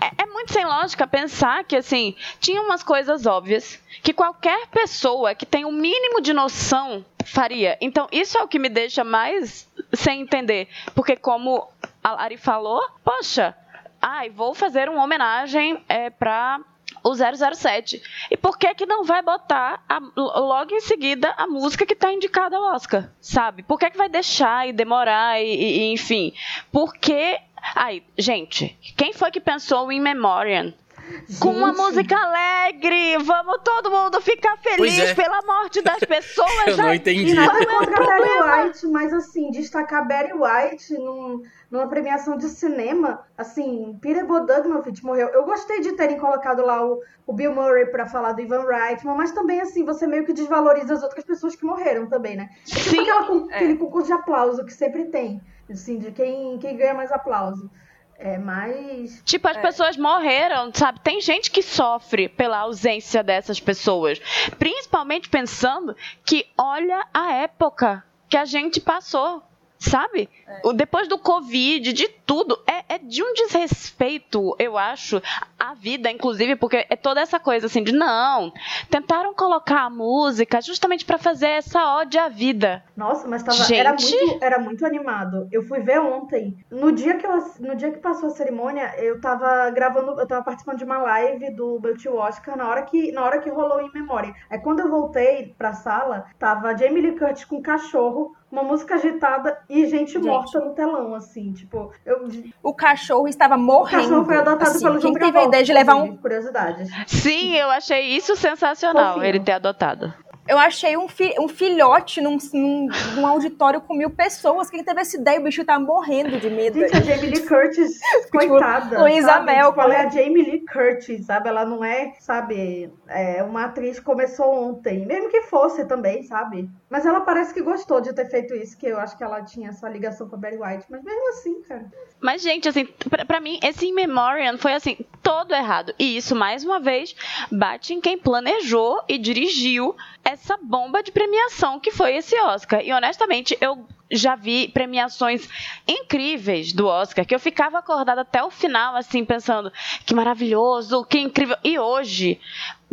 É, 0.00 0.22
é, 0.22 0.26
muito 0.26 0.52
sem 0.52 0.64
lógica 0.64 1.06
pensar 1.06 1.64
que, 1.64 1.76
assim, 1.76 2.14
tinha 2.40 2.60
umas 2.60 2.82
coisas 2.82 3.26
óbvias 3.26 3.80
que 4.02 4.12
qualquer 4.12 4.66
pessoa 4.68 5.34
que 5.34 5.46
tem 5.46 5.64
o 5.64 5.68
um 5.68 5.72
mínimo 5.72 6.20
de 6.20 6.32
noção 6.32 7.04
faria. 7.24 7.78
Então, 7.80 8.08
isso 8.12 8.38
é 8.38 8.42
o 8.42 8.48
que 8.48 8.58
me 8.58 8.68
deixa 8.68 9.04
mais 9.04 9.68
sem 9.92 10.20
entender. 10.20 10.68
Porque, 10.94 11.16
como 11.16 11.68
a 12.02 12.12
Lari 12.12 12.36
falou, 12.36 12.82
poxa, 13.02 13.56
ai, 14.00 14.30
vou 14.30 14.54
fazer 14.54 14.88
uma 14.88 15.02
homenagem 15.02 15.82
é, 15.88 16.10
para 16.10 16.60
o 17.02 17.14
007. 17.14 18.02
E 18.30 18.36
por 18.36 18.58
que 18.58 18.74
que 18.74 18.86
não 18.86 19.04
vai 19.04 19.22
botar 19.22 19.84
a, 19.88 20.00
logo 20.16 20.74
em 20.74 20.80
seguida 20.80 21.34
a 21.36 21.46
música 21.46 21.84
que 21.84 21.92
está 21.92 22.12
indicada 22.12 22.56
ao 22.56 22.74
Oscar, 22.74 23.10
sabe? 23.20 23.62
Por 23.62 23.78
que 23.78 23.90
que 23.90 23.98
vai 23.98 24.08
deixar 24.08 24.66
e 24.68 24.72
demorar 24.72 25.40
e, 25.40 25.46
e 25.46 25.92
enfim? 25.92 26.32
Porque 26.72 27.38
Ai, 27.74 28.02
gente, 28.18 28.76
quem 28.96 29.12
foi 29.12 29.30
que 29.30 29.40
pensou 29.40 29.90
em 29.90 30.00
Memoriam? 30.00 30.74
Gente. 31.06 31.38
Com 31.38 31.50
uma 31.50 31.72
música 31.72 32.16
alegre, 32.16 33.18
vamos 33.18 33.58
todo 33.62 33.90
mundo 33.90 34.20
ficar 34.22 34.56
feliz 34.56 34.98
é. 34.98 35.14
pela 35.14 35.42
morte 35.42 35.82
das 35.82 36.00
pessoas. 36.04 36.66
Eu 36.66 36.76
não 36.78 36.94
entendi. 36.94 37.30
E 37.30 37.34
nada 37.34 37.66
contra 37.66 38.06
Barry 38.06 38.66
White, 38.66 38.86
mas 38.86 39.12
assim, 39.12 39.50
destacar 39.50 40.06
Barry 40.08 40.32
White 40.32 40.94
num, 40.94 41.42
numa 41.74 41.88
premiação 41.88 42.36
de 42.36 42.48
cinema, 42.48 43.26
assim, 43.36 43.98
Peter 44.00 44.24
Bogdanovich 44.24 45.04
morreu. 45.04 45.26
Eu 45.30 45.44
gostei 45.44 45.80
de 45.80 45.96
terem 45.96 46.16
colocado 46.16 46.64
lá 46.64 46.86
o, 46.86 47.00
o 47.26 47.32
Bill 47.32 47.52
Murray 47.52 47.86
para 47.86 48.06
falar 48.06 48.30
do 48.32 48.40
Ivan 48.40 48.64
Reitman, 48.64 49.16
mas 49.16 49.32
também, 49.32 49.60
assim, 49.60 49.84
você 49.84 50.06
meio 50.06 50.24
que 50.24 50.32
desvaloriza 50.32 50.94
as 50.94 51.02
outras 51.02 51.24
pessoas 51.24 51.56
que 51.56 51.64
morreram 51.64 52.08
também, 52.08 52.36
né? 52.36 52.48
É 52.62 52.64
tipo 52.64 52.90
Sim. 52.90 53.00
Aquela, 53.00 53.50
é. 53.50 53.56
aquele 53.56 53.76
concurso 53.76 54.06
de 54.06 54.12
aplauso 54.12 54.64
que 54.64 54.72
sempre 54.72 55.06
tem, 55.06 55.42
assim, 55.68 55.98
de 55.98 56.12
quem, 56.12 56.56
quem 56.58 56.76
ganha 56.76 56.94
mais 56.94 57.10
aplauso. 57.10 57.68
É 58.16 58.38
mais. 58.38 59.20
Tipo, 59.24 59.48
as 59.48 59.56
é. 59.56 59.60
pessoas 59.60 59.96
morreram, 59.96 60.70
sabe? 60.72 61.00
Tem 61.00 61.20
gente 61.20 61.50
que 61.50 61.60
sofre 61.60 62.28
pela 62.28 62.58
ausência 62.58 63.24
dessas 63.24 63.58
pessoas. 63.58 64.20
Principalmente 64.60 65.28
pensando 65.28 65.96
que 66.24 66.46
olha 66.56 67.04
a 67.12 67.32
época 67.32 68.04
que 68.28 68.36
a 68.36 68.44
gente 68.44 68.80
passou 68.80 69.42
sabe? 69.84 70.28
É. 70.46 70.72
Depois 70.72 71.08
do 71.08 71.18
Covid, 71.18 71.92
de 71.92 72.08
tudo, 72.08 72.58
é, 72.66 72.94
é, 72.94 72.98
de 72.98 73.22
um 73.22 73.32
desrespeito, 73.34 74.56
eu 74.58 74.76
acho, 74.78 75.20
à 75.58 75.74
vida, 75.74 76.10
inclusive, 76.10 76.56
porque 76.56 76.86
é 76.88 76.96
toda 76.96 77.20
essa 77.20 77.38
coisa 77.38 77.66
assim 77.66 77.82
de 77.82 77.92
não, 77.92 78.52
tentaram 78.90 79.34
colocar 79.34 79.82
a 79.82 79.90
música 79.90 80.60
justamente 80.60 81.04
para 81.04 81.18
fazer 81.18 81.48
essa 81.48 81.98
ode 81.98 82.18
à 82.18 82.28
vida. 82.28 82.82
Nossa, 82.96 83.28
mas 83.28 83.42
tava, 83.42 83.58
Gente... 83.58 83.78
era, 83.78 83.90
muito, 83.90 84.44
era 84.44 84.58
muito 84.58 84.86
animado. 84.86 85.48
Eu 85.52 85.62
fui 85.64 85.80
ver 85.80 86.00
ontem. 86.00 86.56
No 86.70 86.92
dia 86.92 87.16
que 87.16 87.26
eu, 87.26 87.38
no 87.60 87.76
dia 87.76 87.92
que 87.92 87.98
passou 87.98 88.28
a 88.28 88.32
cerimônia, 88.32 88.94
eu 88.98 89.20
tava 89.20 89.70
gravando, 89.70 90.18
eu 90.20 90.26
tava 90.26 90.44
participando 90.44 90.78
de 90.78 90.84
uma 90.84 90.98
live 90.98 91.50
do 91.54 91.80
tio 91.96 92.16
Oscar 92.16 92.56
na 92.56 92.68
hora 92.68 92.82
que, 92.82 93.12
na 93.12 93.24
hora 93.24 93.40
que 93.40 93.50
rolou 93.50 93.80
em 93.80 93.92
memória. 93.92 94.34
É 94.50 94.58
quando 94.58 94.80
eu 94.80 94.88
voltei 94.88 95.54
pra 95.58 95.72
sala, 95.74 96.26
tava 96.38 96.76
Jamie 96.76 97.02
Lee 97.02 97.18
Curtis 97.18 97.44
com 97.44 97.56
um 97.56 97.62
cachorro 97.62 98.34
uma 98.54 98.62
música 98.62 98.94
agitada 98.94 99.58
e 99.68 99.84
gente, 99.86 100.12
gente, 100.12 100.18
morta 100.18 100.60
no 100.60 100.74
telão, 100.74 101.14
assim, 101.14 101.52
tipo. 101.52 101.92
Eu... 102.06 102.28
O 102.62 102.72
cachorro 102.72 103.26
estava 103.26 103.56
morrendo. 103.58 104.02
O 104.02 104.02
cachorro 104.02 104.24
foi 104.24 104.36
adotado 104.36 104.70
assim, 104.70 104.84
pelo 104.84 105.00
Quem 105.00 105.12
teve 105.12 105.38
a 105.38 105.44
ideia 105.44 105.64
de 105.64 105.72
levar 105.72 105.96
um. 105.96 106.16
Curiosidade. 106.16 106.84
Sim, 107.06 107.54
eu 107.56 107.68
achei 107.70 108.16
isso 108.16 108.36
sensacional, 108.36 109.14
Fofinho. 109.14 109.26
ele 109.26 109.40
ter 109.40 109.52
adotado. 109.52 110.14
Eu 110.46 110.58
achei 110.58 110.96
um, 110.96 111.08
fi 111.08 111.34
um 111.38 111.48
filhote 111.48 112.20
num, 112.20 112.36
num, 112.52 112.88
num, 113.14 113.26
auditório 113.26 113.80
com 113.80 113.94
mil 113.94 114.10
pessoas. 114.10 114.68
Quem 114.68 114.84
teve 114.84 115.00
essa 115.00 115.16
ideia? 115.16 115.40
O 115.40 115.42
bicho 115.42 115.64
tá 115.64 115.78
morrendo 115.78 116.38
de 116.38 116.50
medo. 116.50 116.78
Gente, 116.78 116.96
a 116.96 117.00
Jamie 117.00 117.30
Lee 117.30 117.46
Curtis, 117.46 117.98
tipo, 118.24 118.30
coitada. 118.30 119.00
Luísa 119.00 119.40
Mel. 119.40 119.68
Tipo, 119.68 119.80
ela 119.80 119.94
é 119.94 120.06
a 120.06 120.10
Jamie 120.10 120.42
Lee 120.42 120.64
Curtis, 120.66 121.24
sabe? 121.24 121.48
Ela 121.48 121.64
não 121.64 121.82
é, 121.82 122.12
sabe, 122.20 122.92
é 123.08 123.42
uma 123.42 123.64
atriz 123.64 123.98
que 123.98 124.04
começou 124.04 124.68
ontem. 124.68 125.06
Mesmo 125.06 125.30
que 125.30 125.42
fosse 125.42 125.86
também, 125.86 126.22
sabe? 126.24 126.70
Mas 126.90 127.06
ela 127.06 127.22
parece 127.22 127.54
que 127.54 127.62
gostou 127.62 128.00
de 128.00 128.12
ter 128.12 128.26
feito 128.26 128.54
isso, 128.54 128.76
que 128.76 128.86
eu 128.86 128.98
acho 128.98 129.16
que 129.16 129.24
ela 129.24 129.42
tinha 129.42 129.70
essa 129.70 129.88
ligação 129.88 130.28
com 130.28 130.36
a 130.36 130.38
Barry 130.38 130.58
White. 130.58 130.86
Mas 130.90 131.02
mesmo 131.02 131.28
assim, 131.30 131.62
cara. 131.62 131.90
Mas, 132.24 132.40
gente, 132.40 132.66
assim, 132.66 132.86
pra 133.26 133.38
mim, 133.38 133.60
esse 133.62 133.86
In 133.86 133.92
Memoriam 133.92 134.56
foi, 134.56 134.72
assim, 134.72 134.96
todo 135.22 135.52
errado. 135.52 135.94
E 135.98 136.16
isso, 136.16 136.34
mais 136.34 136.64
uma 136.64 136.80
vez, 136.80 137.14
bate 137.52 137.92
em 137.92 138.00
quem 138.00 138.16
planejou 138.16 139.04
e 139.06 139.18
dirigiu 139.18 139.94
essa 140.24 140.56
bomba 140.56 141.02
de 141.02 141.12
premiação 141.12 141.78
que 141.78 141.90
foi 141.90 142.16
esse 142.16 142.34
Oscar. 142.40 142.80
E 142.82 142.94
honestamente, 142.94 143.58
eu 143.60 143.86
já 144.10 144.36
vi 144.36 144.68
premiações 144.68 145.46
incríveis 145.86 146.72
do 146.72 146.86
Oscar, 146.86 147.26
que 147.26 147.34
eu 147.34 147.38
ficava 147.38 147.78
acordada 147.78 148.22
até 148.22 148.42
o 148.42 148.50
final, 148.50 148.96
assim, 148.96 149.22
pensando 149.22 149.70
que 150.06 150.14
maravilhoso, 150.14 151.04
que 151.04 151.18
incrível. 151.18 151.58
E 151.62 151.78
hoje, 151.78 152.40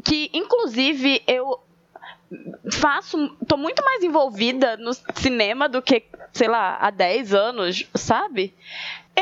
que 0.04 0.30
inclusive 0.34 1.24
eu 1.26 1.58
faço, 2.70 3.30
tô 3.48 3.56
muito 3.56 3.82
mais 3.82 4.04
envolvida 4.04 4.76
no 4.76 4.92
cinema 5.16 5.70
do 5.70 5.82
que, 5.82 6.04
sei 6.34 6.50
lá, 6.50 6.78
há 6.82 6.90
10 6.90 7.34
anos, 7.34 7.86
sabe? 7.96 8.54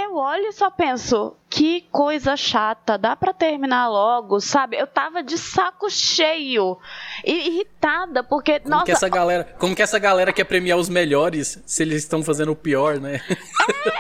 Eu 0.02 0.16
olho 0.16 0.48
e 0.48 0.54
só 0.54 0.72
penso, 0.72 1.36
que 1.50 1.82
coisa 1.92 2.38
chata, 2.38 2.98
dá 2.98 3.18
para 3.18 3.34
terminar 3.34 3.90
logo, 3.90 4.40
sabe? 4.40 4.78
Eu 4.78 4.88
tava 4.88 5.22
de 5.22 5.38
saco 5.38 5.90
cheio 5.90 6.78
e 7.26 7.50
irritada 7.50 8.24
porque 8.24 8.62
como 8.62 8.76
nossa, 8.76 8.86
que 8.86 8.92
essa 8.94 9.10
galera, 9.10 9.56
como 9.60 9.76
que 9.76 9.82
essa 9.82 10.00
galera 10.00 10.32
quer 10.32 10.46
premiar 10.46 10.78
os 10.78 10.88
melhores 10.88 11.62
se 11.66 11.84
eles 11.84 12.04
estão 12.04 12.24
fazendo 12.24 12.54
o 12.54 12.56
pior, 12.56 12.98
né? 12.98 13.20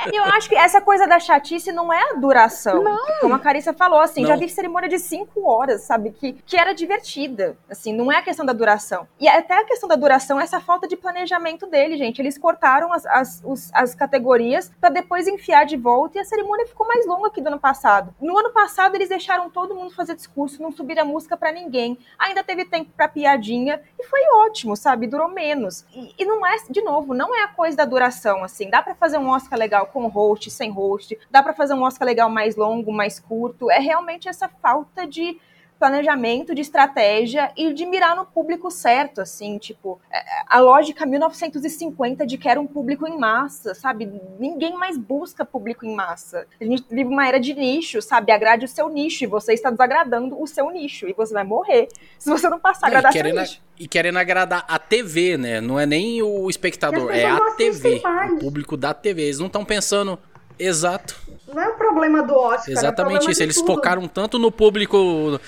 É, 0.05 0.17
eu 0.17 0.23
acho 0.23 0.47
que 0.47 0.55
essa 0.55 0.79
coisa 0.79 1.05
da 1.05 1.19
chatice 1.19 1.71
não 1.73 1.91
é 1.91 2.11
a 2.11 2.13
duração. 2.13 2.81
Não. 2.81 3.19
Como 3.19 3.33
a 3.33 3.39
Carissa 3.39 3.73
falou, 3.73 3.99
assim, 3.99 4.21
não. 4.21 4.29
já 4.29 4.35
vi 4.37 4.47
cerimônia 4.47 4.87
de 4.87 4.99
cinco 4.99 5.45
horas, 5.49 5.81
sabe? 5.81 6.11
Que, 6.11 6.33
que 6.33 6.55
era 6.55 6.73
divertida, 6.73 7.57
assim, 7.69 7.93
não 7.93 8.11
é 8.11 8.17
a 8.17 8.21
questão 8.21 8.45
da 8.45 8.53
duração. 8.53 9.07
E 9.19 9.27
até 9.27 9.57
a 9.57 9.65
questão 9.65 9.89
da 9.89 9.95
duração 9.95 10.39
é 10.39 10.43
essa 10.43 10.61
falta 10.61 10.87
de 10.87 10.95
planejamento 10.95 11.67
dele, 11.67 11.97
gente. 11.97 12.21
Eles 12.21 12.37
cortaram 12.37 12.93
as, 12.93 13.05
as, 13.05 13.41
os, 13.43 13.69
as 13.73 13.93
categorias 13.93 14.71
para 14.79 14.89
depois 14.89 15.27
enfiar 15.27 15.65
de 15.65 15.75
volta 15.75 15.88
e 16.17 16.19
a 16.19 16.25
cerimônia 16.25 16.65
ficou 16.65 16.87
mais 16.87 17.05
longa 17.05 17.29
que 17.29 17.41
do 17.41 17.47
ano 17.47 17.59
passado. 17.59 18.13
No 18.21 18.37
ano 18.37 18.51
passado, 18.51 18.95
eles 18.95 19.09
deixaram 19.09 19.49
todo 19.49 19.75
mundo 19.75 19.93
fazer 19.93 20.15
discurso, 20.15 20.61
não 20.61 20.71
subiram 20.71 21.03
a 21.03 21.05
música 21.05 21.35
para 21.35 21.51
ninguém. 21.51 21.97
Ainda 22.17 22.43
teve 22.43 22.65
tempo 22.65 22.91
para 22.95 23.07
piadinha 23.07 23.81
e 23.97 24.03
foi 24.03 24.19
ótimo, 24.45 24.75
sabe? 24.75 25.07
Durou 25.07 25.29
menos. 25.29 25.85
E, 25.93 26.13
e, 26.17 26.25
não 26.25 26.45
é, 26.45 26.55
de 26.69 26.81
novo, 26.81 27.13
não 27.13 27.35
é 27.35 27.43
a 27.43 27.47
coisa 27.47 27.77
da 27.77 27.85
duração, 27.85 28.43
assim. 28.43 28.69
Dá 28.69 28.81
para 28.81 28.95
fazer 28.95 29.17
um 29.17 29.29
Oscar 29.29 29.57
legal 29.57 29.87
com 29.87 30.07
host, 30.07 30.49
sem 30.51 30.71
host. 30.71 31.17
Dá 31.31 31.41
para 31.41 31.53
fazer 31.53 31.73
um 31.73 31.83
Oscar 31.83 32.05
legal 32.05 32.29
mais 32.29 32.55
longo, 32.55 32.91
mais 32.91 33.19
curto. 33.19 33.69
É 33.71 33.79
realmente 33.79 34.27
essa 34.27 34.47
falta 34.47 35.07
de 35.07 35.39
planejamento, 35.79 36.53
de 36.53 36.61
estratégia 36.61 37.51
e 37.55 37.73
de 37.73 37.85
mirar 37.85 38.15
no 38.15 38.25
público 38.25 38.69
certo, 38.69 39.21
assim, 39.21 39.57
tipo, 39.57 39.99
é, 40.11 40.21
a 40.45 40.59
lógica 40.59 41.05
1950 41.05 42.27
de 42.27 42.37
que 42.37 42.49
era 42.49 42.59
um 42.59 42.67
público 42.67 43.07
em 43.07 43.17
massa, 43.17 43.73
sabe? 43.73 44.11
Ninguém 44.37 44.73
mais 44.73 44.97
busca 44.97 45.45
público 45.45 45.85
em 45.85 45.95
massa. 45.95 46.45
A 46.59 46.65
gente 46.65 46.83
vive 46.89 47.09
uma 47.09 47.25
era 47.25 47.39
de 47.39 47.53
nicho, 47.53 48.01
sabe? 48.01 48.31
Agrade 48.31 48.65
o 48.65 48.67
seu 48.67 48.89
nicho 48.89 49.23
e 49.23 49.27
você 49.27 49.53
está 49.53 49.71
desagradando 49.71 50.39
o 50.39 50.45
seu 50.45 50.69
nicho 50.69 51.07
e 51.07 51.13
você 51.13 51.33
vai 51.33 51.45
morrer 51.45 51.87
se 52.17 52.29
você 52.29 52.49
não 52.49 52.59
passar 52.59 52.87
a 52.87 52.89
agradar 52.89 53.13
seu 53.13 53.23
nicho. 53.23 53.61
E 53.79 53.87
querendo 53.87 54.17
agradar 54.17 54.65
a 54.67 54.77
TV, 54.77 55.37
né? 55.37 55.61
Não 55.61 55.79
é 55.79 55.85
nem 55.85 56.21
o 56.21 56.49
espectador, 56.49 57.09
é 57.11 57.25
a 57.25 57.39
TV, 57.51 58.01
o 58.33 58.39
público 58.39 58.75
da 58.75 58.93
TV. 58.93 59.21
Eles 59.21 59.39
não 59.39 59.47
estão 59.47 59.63
pensando 59.63 60.19
Exato. 60.59 61.15
Não 61.47 61.63
é 61.63 61.69
o 61.69 61.75
problema 61.75 62.21
do 62.21 62.35
Oscar. 62.35 62.69
É 62.69 62.71
Exatamente 62.73 63.27
é 63.27 63.31
isso. 63.31 63.41
Eles 63.41 63.55
tudo. 63.55 63.67
focaram 63.67 64.07
tanto 64.07 64.37
no 64.37 64.51
público 64.51 65.39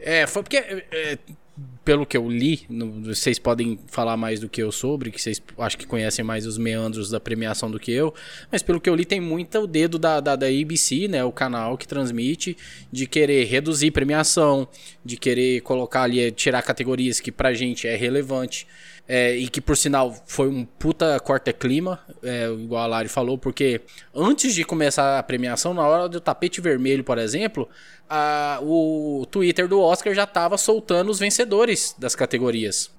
é, 0.00 0.26
foi 0.26 0.42
porque. 0.42 0.56
É, 0.56 1.18
pelo 1.84 2.06
que 2.06 2.16
eu 2.16 2.28
li, 2.28 2.66
vocês 3.02 3.38
podem 3.38 3.78
falar 3.86 4.16
mais 4.16 4.38
do 4.38 4.48
que 4.48 4.62
eu 4.62 4.70
sobre, 4.70 5.10
que 5.10 5.20
vocês 5.20 5.42
acho 5.58 5.78
que 5.78 5.86
conhecem 5.86 6.24
mais 6.24 6.46
os 6.46 6.58
meandros 6.58 7.10
da 7.10 7.18
premiação 7.18 7.70
do 7.70 7.80
que 7.80 7.90
eu, 7.90 8.14
mas 8.50 8.62
pelo 8.62 8.80
que 8.80 8.88
eu 8.88 8.94
li 8.94 9.04
tem 9.04 9.20
muito 9.20 9.58
o 9.58 9.66
dedo 9.66 9.98
da, 9.98 10.20
da, 10.20 10.36
da 10.36 10.46
ABC, 10.46 11.08
né, 11.08 11.24
o 11.24 11.32
canal 11.32 11.76
que 11.76 11.88
transmite, 11.88 12.56
de 12.92 13.06
querer 13.06 13.44
reduzir 13.44 13.90
premiação, 13.90 14.68
de 15.04 15.16
querer 15.16 15.62
colocar 15.62 16.02
ali, 16.02 16.30
tirar 16.30 16.62
categorias 16.62 17.18
que 17.18 17.32
pra 17.32 17.52
gente 17.52 17.86
é 17.86 17.96
relevante. 17.96 18.66
É, 19.08 19.34
e 19.34 19.48
que 19.48 19.60
por 19.60 19.76
sinal 19.76 20.14
foi 20.26 20.48
um 20.48 20.64
puta 20.64 21.18
corta-clima, 21.18 21.98
é, 22.22 22.46
igual 22.48 22.84
a 22.84 22.86
Lari 22.86 23.08
falou, 23.08 23.36
porque 23.36 23.80
antes 24.14 24.54
de 24.54 24.64
começar 24.64 25.18
a 25.18 25.22
premiação, 25.22 25.74
na 25.74 25.82
hora 25.82 26.08
do 26.08 26.20
tapete 26.20 26.60
vermelho, 26.60 27.02
por 27.02 27.18
exemplo, 27.18 27.68
a, 28.08 28.60
o 28.62 29.26
Twitter 29.30 29.66
do 29.66 29.80
Oscar 29.80 30.14
já 30.14 30.26
tava 30.26 30.56
soltando 30.56 31.10
os 31.10 31.18
vencedores 31.18 31.94
das 31.98 32.14
categorias. 32.14 32.90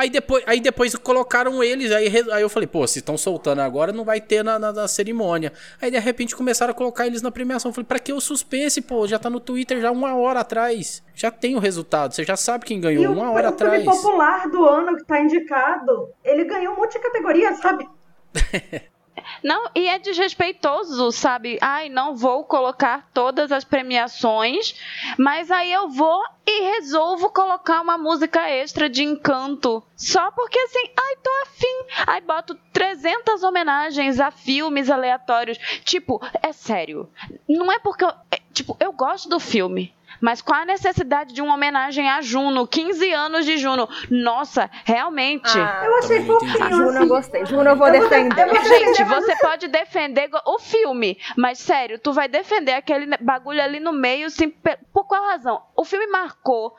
Aí 0.00 0.08
depois, 0.08 0.42
aí 0.46 0.60
depois 0.60 0.96
colocaram 0.96 1.62
eles, 1.62 1.92
aí, 1.92 2.06
aí 2.32 2.40
eu 2.40 2.48
falei, 2.48 2.66
pô, 2.66 2.86
se 2.86 3.00
estão 3.00 3.18
soltando 3.18 3.60
agora, 3.60 3.92
não 3.92 4.02
vai 4.02 4.18
ter 4.18 4.42
na, 4.42 4.58
na, 4.58 4.72
na, 4.72 4.88
cerimônia. 4.88 5.52
Aí 5.78 5.90
de 5.90 5.98
repente 5.98 6.34
começaram 6.34 6.70
a 6.70 6.74
colocar 6.74 7.06
eles 7.06 7.20
na 7.20 7.30
premiação. 7.30 7.68
Eu 7.68 7.74
falei, 7.74 7.84
pra 7.84 7.98
que 7.98 8.10
o 8.10 8.18
suspense, 8.18 8.80
pô? 8.80 9.06
Já 9.06 9.18
tá 9.18 9.28
no 9.28 9.38
Twitter 9.38 9.78
já 9.78 9.90
uma 9.90 10.16
hora 10.16 10.40
atrás. 10.40 11.04
Já 11.14 11.30
tem 11.30 11.54
o 11.54 11.58
resultado, 11.58 12.14
você 12.14 12.24
já 12.24 12.34
sabe 12.34 12.64
quem 12.64 12.80
ganhou 12.80 13.04
e 13.04 13.06
uma 13.06 13.30
o, 13.30 13.34
hora 13.34 13.48
o 13.48 13.50
atrás. 13.50 13.86
O 13.86 13.90
popular 13.90 14.48
do 14.48 14.64
ano 14.64 14.96
que 14.96 15.04
tá 15.04 15.20
indicado, 15.20 16.08
ele 16.24 16.44
ganhou 16.44 16.72
um 16.72 16.76
monte 16.78 16.94
de 16.94 17.00
categoria, 17.00 17.52
sabe? 17.56 17.86
Não, 19.42 19.70
e 19.74 19.86
é 19.86 19.98
desrespeitoso, 19.98 21.10
sabe? 21.12 21.58
Ai, 21.60 21.88
não 21.88 22.16
vou 22.16 22.44
colocar 22.44 23.08
todas 23.12 23.52
as 23.52 23.64
premiações, 23.64 24.74
mas 25.18 25.50
aí 25.50 25.72
eu 25.72 25.88
vou 25.88 26.22
e 26.46 26.72
resolvo 26.72 27.30
colocar 27.30 27.80
uma 27.80 27.96
música 27.96 28.48
extra 28.48 28.88
de 28.88 29.04
encanto. 29.04 29.82
Só 29.94 30.30
porque 30.32 30.58
assim, 30.58 30.90
ai, 30.98 31.16
tô 31.22 31.30
afim. 31.42 32.04
Aí 32.06 32.20
boto 32.20 32.58
300 32.72 33.42
homenagens 33.42 34.18
a 34.18 34.30
filmes 34.30 34.90
aleatórios. 34.90 35.58
Tipo, 35.84 36.20
é 36.42 36.52
sério. 36.52 37.08
Não 37.48 37.70
é 37.70 37.78
porque 37.78 38.04
eu. 38.04 38.12
É, 38.30 38.40
tipo, 38.52 38.76
eu 38.80 38.92
gosto 38.92 39.28
do 39.28 39.38
filme. 39.38 39.94
Mas 40.20 40.40
qual 40.40 40.60
a 40.60 40.64
necessidade 40.64 41.34
de 41.34 41.42
uma 41.42 41.54
homenagem 41.54 42.08
a 42.08 42.20
Juno? 42.20 42.66
15 42.66 43.12
anos 43.12 43.44
de 43.44 43.58
Juno. 43.58 43.88
Nossa, 44.10 44.70
realmente. 44.84 45.58
Ah, 45.58 45.82
eu 45.84 45.96
achei 45.98 46.24
fofinho. 46.24 46.64
Assim. 46.64 46.74
Juno 46.74 46.98
eu 46.98 47.08
gostei. 47.08 47.46
Juno 47.46 47.68
eu 47.70 47.76
vou 47.76 47.88
eu 47.88 48.00
defender. 48.00 48.46
Vou, 48.46 48.64
gente, 48.64 49.04
você 49.04 49.36
pode 49.36 49.68
defender 49.68 50.30
o 50.46 50.58
filme, 50.58 51.18
mas 51.36 51.58
sério, 51.58 51.98
tu 51.98 52.12
vai 52.12 52.28
defender 52.28 52.72
aquele 52.72 53.16
bagulho 53.18 53.62
ali 53.62 53.80
no 53.80 53.92
meio, 53.92 54.26
assim, 54.26 54.52
por 54.92 55.06
qual 55.06 55.22
razão? 55.24 55.60
O 55.76 55.84
filme 55.84 56.06
marcou 56.06 56.74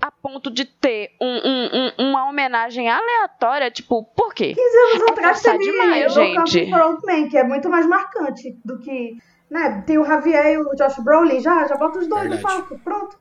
a 0.00 0.10
ponto 0.10 0.50
de 0.50 0.64
ter 0.64 1.10
um, 1.20 1.26
um, 1.26 1.68
um, 1.98 2.10
uma 2.10 2.28
homenagem 2.28 2.90
aleatória, 2.90 3.70
tipo, 3.70 4.04
por 4.14 4.34
quê? 4.34 4.54
15 4.54 4.60
anos 4.60 5.02
é 5.02 5.10
atrás 5.10 5.42
demais, 5.42 6.12
gente. 6.12 6.70
Frontman, 6.70 7.28
que 7.28 7.38
é 7.38 7.44
muito 7.44 7.68
mais 7.68 7.86
marcante 7.86 8.56
do 8.64 8.78
que 8.78 9.16
né? 9.50 9.82
Tem 9.86 9.98
o 9.98 10.04
Javier 10.04 10.52
e 10.52 10.58
o 10.58 10.74
Josh 10.74 10.98
Brolin, 10.98 11.40
já, 11.40 11.66
já 11.66 11.76
bota 11.76 11.98
os 11.98 12.08
dois 12.08 12.28
Verdade. 12.28 12.42
no 12.42 12.48
palco, 12.48 12.78
pronto. 12.82 13.18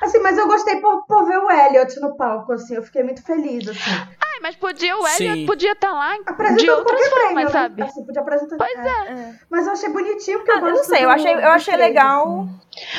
Assim, 0.00 0.18
mas 0.20 0.36
eu 0.38 0.46
gostei 0.46 0.80
por, 0.80 1.04
por 1.06 1.24
ver 1.26 1.38
o 1.38 1.50
Elliot 1.50 2.00
no 2.00 2.16
palco, 2.16 2.52
assim, 2.52 2.74
eu 2.74 2.82
fiquei 2.82 3.02
muito 3.02 3.22
feliz, 3.22 3.68
assim. 3.68 3.90
Ah, 4.36 4.38
Ai, 4.38 4.40
mas 4.42 4.56
podia, 4.56 4.96
o 4.96 5.06
Elliot 5.06 5.34
Sim. 5.40 5.46
podia 5.46 5.72
estar 5.72 5.92
lá 5.92 6.16
de 6.56 6.70
outras 6.70 7.08
formas, 7.08 7.10
prêmio, 7.24 7.44
né? 7.44 7.50
sabe? 7.50 7.82
Assim, 7.82 8.04
podia 8.04 8.20
apresentar. 8.20 8.56
Pois 8.56 8.78
é. 8.78 9.12
É. 9.12 9.34
Mas 9.50 9.66
eu 9.66 9.72
achei 9.72 9.88
bonitinho, 9.88 10.38
porque 10.38 10.50
Ah, 10.52 10.54
eu 10.54 10.58
eu 10.58 10.72
gosto 10.72 10.76
não 10.76 10.84
sei, 10.84 11.04
eu 11.04 11.10
achei, 11.10 11.32
eu 11.32 11.48
achei 11.48 11.76
legal. 11.76 12.46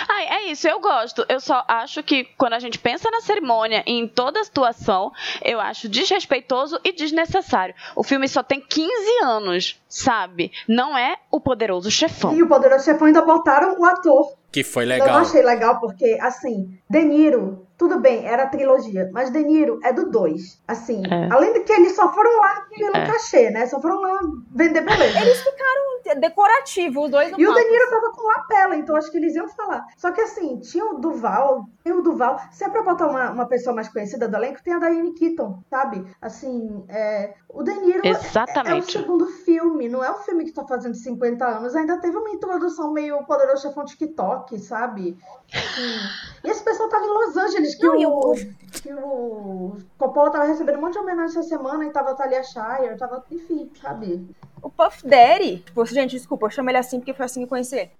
Ai, 0.09 0.25
é 0.27 0.43
isso, 0.51 0.67
eu 0.67 0.79
gosto. 0.79 1.23
Eu 1.29 1.39
só 1.39 1.63
acho 1.67 2.01
que 2.01 2.23
quando 2.37 2.53
a 2.53 2.59
gente 2.59 2.79
pensa 2.79 3.11
na 3.11 3.21
cerimônia 3.21 3.83
e 3.85 3.91
em 3.93 4.07
toda 4.07 4.39
a 4.39 4.43
situação, 4.43 5.11
eu 5.43 5.59
acho 5.59 5.87
desrespeitoso 5.87 6.79
e 6.83 6.91
desnecessário. 6.91 7.75
O 7.95 8.03
filme 8.03 8.27
só 8.27 8.41
tem 8.41 8.59
15 8.59 8.89
anos, 9.23 9.79
sabe? 9.87 10.51
Não 10.67 10.97
é 10.97 11.17
o 11.31 11.39
poderoso 11.39 11.91
chefão. 11.91 12.33
E 12.33 12.41
o 12.41 12.47
Poderoso 12.47 12.85
Chefão 12.85 13.07
ainda 13.07 13.21
botaram 13.21 13.79
o 13.79 13.85
ator. 13.85 14.33
Que 14.51 14.63
foi 14.63 14.85
Eu 14.85 14.89
legal. 14.89 15.07
não 15.09 15.17
achei 15.17 15.43
legal 15.43 15.79
porque, 15.79 16.17
assim, 16.21 16.79
De 16.89 17.03
Niro, 17.03 17.66
tudo 17.77 17.99
bem, 17.99 18.25
era 18.25 18.43
a 18.43 18.47
trilogia, 18.47 19.09
mas 19.13 19.29
De 19.29 19.43
Niro 19.43 19.79
é 19.83 19.93
do 19.93 20.09
2. 20.09 20.61
Assim, 20.67 21.03
É. 21.05 21.29
além 21.31 21.53
de 21.53 21.59
que 21.61 21.71
eles 21.73 21.95
só 21.95 22.11
foram 22.13 22.35
lá 22.41 22.65
pelo 22.75 22.95
É. 22.97 23.05
cachê, 23.07 23.49
né? 23.51 23.65
Só 23.67 23.79
foram 23.81 24.01
lá 24.01 24.19
vender 24.53 24.81
beleza. 24.81 25.19
Eles 25.19 25.37
ficaram 25.39 25.87
decorativos, 26.19 27.05
os 27.05 27.11
dois 27.11 27.31
no 27.31 27.39
E 27.39 27.47
o. 27.47 27.53
De 27.53 27.63
Niro 27.69 27.89
tava 27.89 28.11
com 28.11 28.27
lapela, 28.27 28.75
então 28.75 28.95
acho 28.95 29.11
que 29.11 29.17
eles 29.17 29.35
iam 29.35 29.47
falar. 29.49 29.85
Só 29.97 30.11
que 30.11 30.21
assim, 30.21 30.57
tinha 30.59 30.85
o 30.85 30.99
Duval, 30.99 31.65
tem 31.83 31.93
o 31.93 32.01
Duval. 32.01 32.39
Se 32.51 32.63
é 32.63 32.69
pra 32.69 32.81
botar 32.81 33.07
uma, 33.07 33.29
uma 33.31 33.45
pessoa 33.45 33.75
mais 33.75 33.89
conhecida 33.89 34.27
do 34.27 34.35
elenco, 34.37 34.63
tem 34.63 34.73
a 34.73 34.79
Diane 34.79 35.13
Keaton, 35.13 35.59
sabe? 35.69 36.05
Assim, 36.21 36.85
é, 36.87 37.33
o 37.49 37.61
De 37.61 37.73
Niro 37.73 38.01
é, 38.05 38.09
é 38.09 38.13
o 38.13 38.15
Exatamente. 38.15 38.91
segundo 38.93 39.27
filme, 39.27 39.89
não 39.89 40.03
é 40.03 40.09
um 40.11 40.19
filme 40.19 40.45
que 40.45 40.53
tá 40.53 40.65
fazendo 40.65 40.95
50 40.95 41.45
anos. 41.45 41.75
Ainda 41.75 41.97
teve 41.97 42.15
uma 42.17 42.29
introdução 42.29 42.91
meio 42.93 43.23
poderoso 43.25 43.63
chefão 43.63 43.83
TikTok, 43.85 44.57
sabe? 44.59 45.17
Assim, 45.53 45.99
e 46.43 46.49
esse 46.49 46.63
pessoal 46.63 46.89
tava 46.89 47.05
em 47.05 47.09
Los 47.09 47.35
Angeles, 47.37 47.66
que, 47.75 47.85
Não, 47.85 47.95
o, 48.11 48.31
o- 48.31 48.35
que 48.71 48.93
o 48.93 49.77
Coppola 49.97 50.29
tava 50.31 50.45
recebendo 50.45 50.77
um 50.77 50.81
monte 50.81 50.93
de 50.93 50.99
homenagem 50.99 51.37
essa 51.39 51.43
semana 51.49 51.85
e 51.85 51.89
tava 51.91 52.11
a 52.11 52.15
Talia 52.15 52.43
Shire, 52.43 52.97
tava, 52.97 53.23
enfim, 53.31 53.69
sabe? 53.81 54.27
O 54.61 54.69
Puff 54.71 55.07
Daddy, 55.07 55.57
tipo, 55.59 55.85
gente, 55.85 56.11
desculpa, 56.17 56.47
eu 56.47 56.49
chamo 56.49 56.69
ele 56.69 56.77
assim 56.79 56.99
porque 56.99 57.13
foi 57.13 57.25
assim 57.25 57.41
que 57.41 57.45
eu 57.45 57.49
conheci 57.49 57.75
ele. 57.75 57.91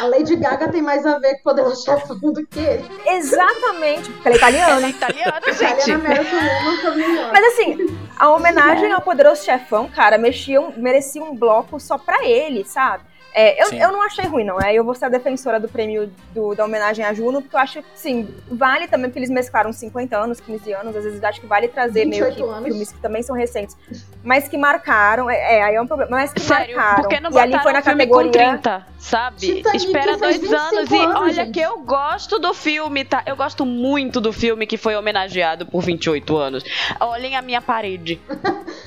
A 0.00 0.06
Lady 0.06 0.34
Gaga 0.36 0.68
tem 0.68 0.82
mais 0.82 1.06
a 1.06 1.18
ver 1.18 1.34
com 1.34 1.40
o 1.40 1.42
Poderoso 1.44 1.84
Chefão 1.84 2.32
do 2.32 2.44
que 2.46 2.58
ele. 2.58 2.84
Exatamente, 3.06 4.10
porque 4.10 4.28
ele 4.28 4.34
é 4.34 4.38
italiano. 4.38 4.72
Ela 4.72 4.86
é 4.86 4.90
italiana, 4.90 5.52
gente. 5.52 5.90
Italiana 5.90 7.30
Mas 7.32 7.44
assim, 7.54 7.76
a 8.18 8.28
homenagem 8.30 8.92
ao 8.92 9.00
Poderoso 9.00 9.44
Chefão, 9.44 9.88
cara, 9.88 10.18
mexia 10.18 10.60
um- 10.60 10.72
merecia 10.76 11.22
um 11.22 11.34
bloco 11.34 11.78
só 11.78 11.96
pra 11.96 12.24
ele, 12.24 12.64
sabe? 12.64 13.04
É, 13.32 13.62
eu, 13.62 13.66
Sim. 13.66 13.80
eu 13.80 13.92
não 13.92 14.02
achei 14.02 14.24
ruim, 14.26 14.44
não. 14.44 14.58
Aí 14.60 14.74
eu 14.74 14.84
vou 14.84 14.94
ser 14.94 15.04
a 15.04 15.08
defensora 15.08 15.60
do 15.60 15.68
prêmio 15.68 16.10
do- 16.34 16.54
da 16.54 16.64
homenagem 16.64 17.04
a 17.04 17.14
Juno, 17.14 17.40
porque 17.40 17.54
eu 17.54 17.60
acho 17.60 17.80
que, 17.82 17.88
sim, 17.94 18.28
vale 18.50 18.88
também, 18.88 19.08
porque 19.08 19.20
eles 19.20 19.30
mesclaram 19.30 19.72
50 19.72 20.16
anos, 20.16 20.40
15 20.40 20.72
anos, 20.72 20.96
às 20.96 21.04
vezes 21.04 21.22
eu 21.22 21.28
acho 21.28 21.40
que 21.40 21.46
vale 21.46 21.68
trazer 21.68 22.04
meio 22.06 22.24
28 22.24 22.36
que 22.36 22.50
anos. 22.56 22.64
filmes 22.68 22.92
que 22.92 22.98
também 22.98 23.22
são 23.22 23.36
recentes, 23.36 23.76
mas 24.24 24.48
que 24.48 24.56
marcaram, 24.58 25.30
é, 25.30 25.58
é, 25.58 25.62
aí 25.62 25.74
é 25.76 25.80
um 25.80 25.86
problema, 25.86 26.10
mas 26.10 26.32
que 26.32 26.40
Sério, 26.40 26.74
marcaram. 26.76 27.02
por 27.02 27.08
que 27.08 27.20
não 27.20 27.30
e 27.30 27.38
ali 27.38 27.58
foi 27.60 27.72
na 27.72 27.82
categoria... 27.82 28.30
com 28.32 28.38
30, 28.58 28.86
sabe? 28.98 29.36
Titanic 29.36 29.76
Espera 29.86 30.18
fez 30.18 30.20
dois 30.20 30.36
25 30.40 30.56
anos 30.76 30.90
e 30.90 30.96
anos, 30.98 31.20
olha 31.20 31.32
gente. 31.32 31.50
que 31.52 31.60
eu 31.60 31.78
gosto 31.80 32.38
do 32.38 32.52
filme, 32.52 33.04
tá? 33.04 33.22
Eu 33.26 33.36
gosto 33.36 33.64
muito 33.64 34.20
do 34.20 34.32
filme 34.32 34.66
que 34.66 34.76
foi 34.76 34.96
homenageado 34.96 35.64
por 35.66 35.82
28 35.82 36.36
anos. 36.36 36.64
Olhem 36.98 37.36
a 37.36 37.42
minha 37.42 37.62
parede. 37.62 38.20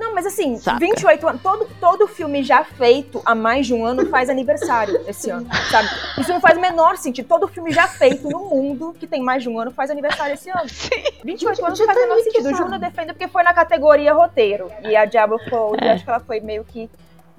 Não, 0.00 0.14
mas 0.14 0.24
assim, 0.24 0.56
Saca. 0.56 0.78
28 0.78 1.28
anos, 1.28 1.42
todo, 1.42 1.68
todo 1.78 2.08
filme 2.08 2.42
já 2.42 2.64
feito 2.64 3.20
há 3.24 3.34
mais 3.34 3.66
de 3.66 3.74
um 3.74 3.84
ano 3.84 4.06
faz 4.08 4.30
aniversário 4.30 4.98
esse 5.06 5.28
ano, 5.30 5.46
sabe? 5.70 5.88
Isso 6.18 6.32
não 6.32 6.40
faz 6.40 6.56
o 6.56 6.60
menor 6.60 6.96
sentido. 6.96 7.28
Todo 7.28 7.46
filme 7.46 7.70
já 7.70 7.86
feito 7.86 8.28
no 8.28 8.40
mundo 8.48 8.94
que 8.98 9.06
tem 9.06 9.22
mais 9.22 9.42
de 9.42 9.48
um 9.50 9.60
ano 9.60 9.70
faz 9.70 9.90
aniversário 9.90 10.32
esse 10.34 10.48
ano. 10.48 10.64
28 11.22 11.64
anos 11.66 11.78
não 11.78 11.86
faz 11.86 11.98
o 11.98 12.00
menor 12.00 12.20
sentido. 12.20 12.48
O? 12.48 12.54
Juno 12.56 12.78
defende 12.78 13.12
porque 13.12 13.28
foi 13.28 13.42
na 13.42 13.52
categoria 13.52 14.14
roteiro. 14.14 14.70
E 14.82 14.96
a 14.96 15.04
Diablo 15.04 15.38
Code, 15.50 15.84
É. 15.84 15.88
eu 15.88 15.92
acho 15.92 16.04
que 16.04 16.10
ela 16.10 16.20
foi 16.20 16.40
meio 16.40 16.64
que 16.64 16.88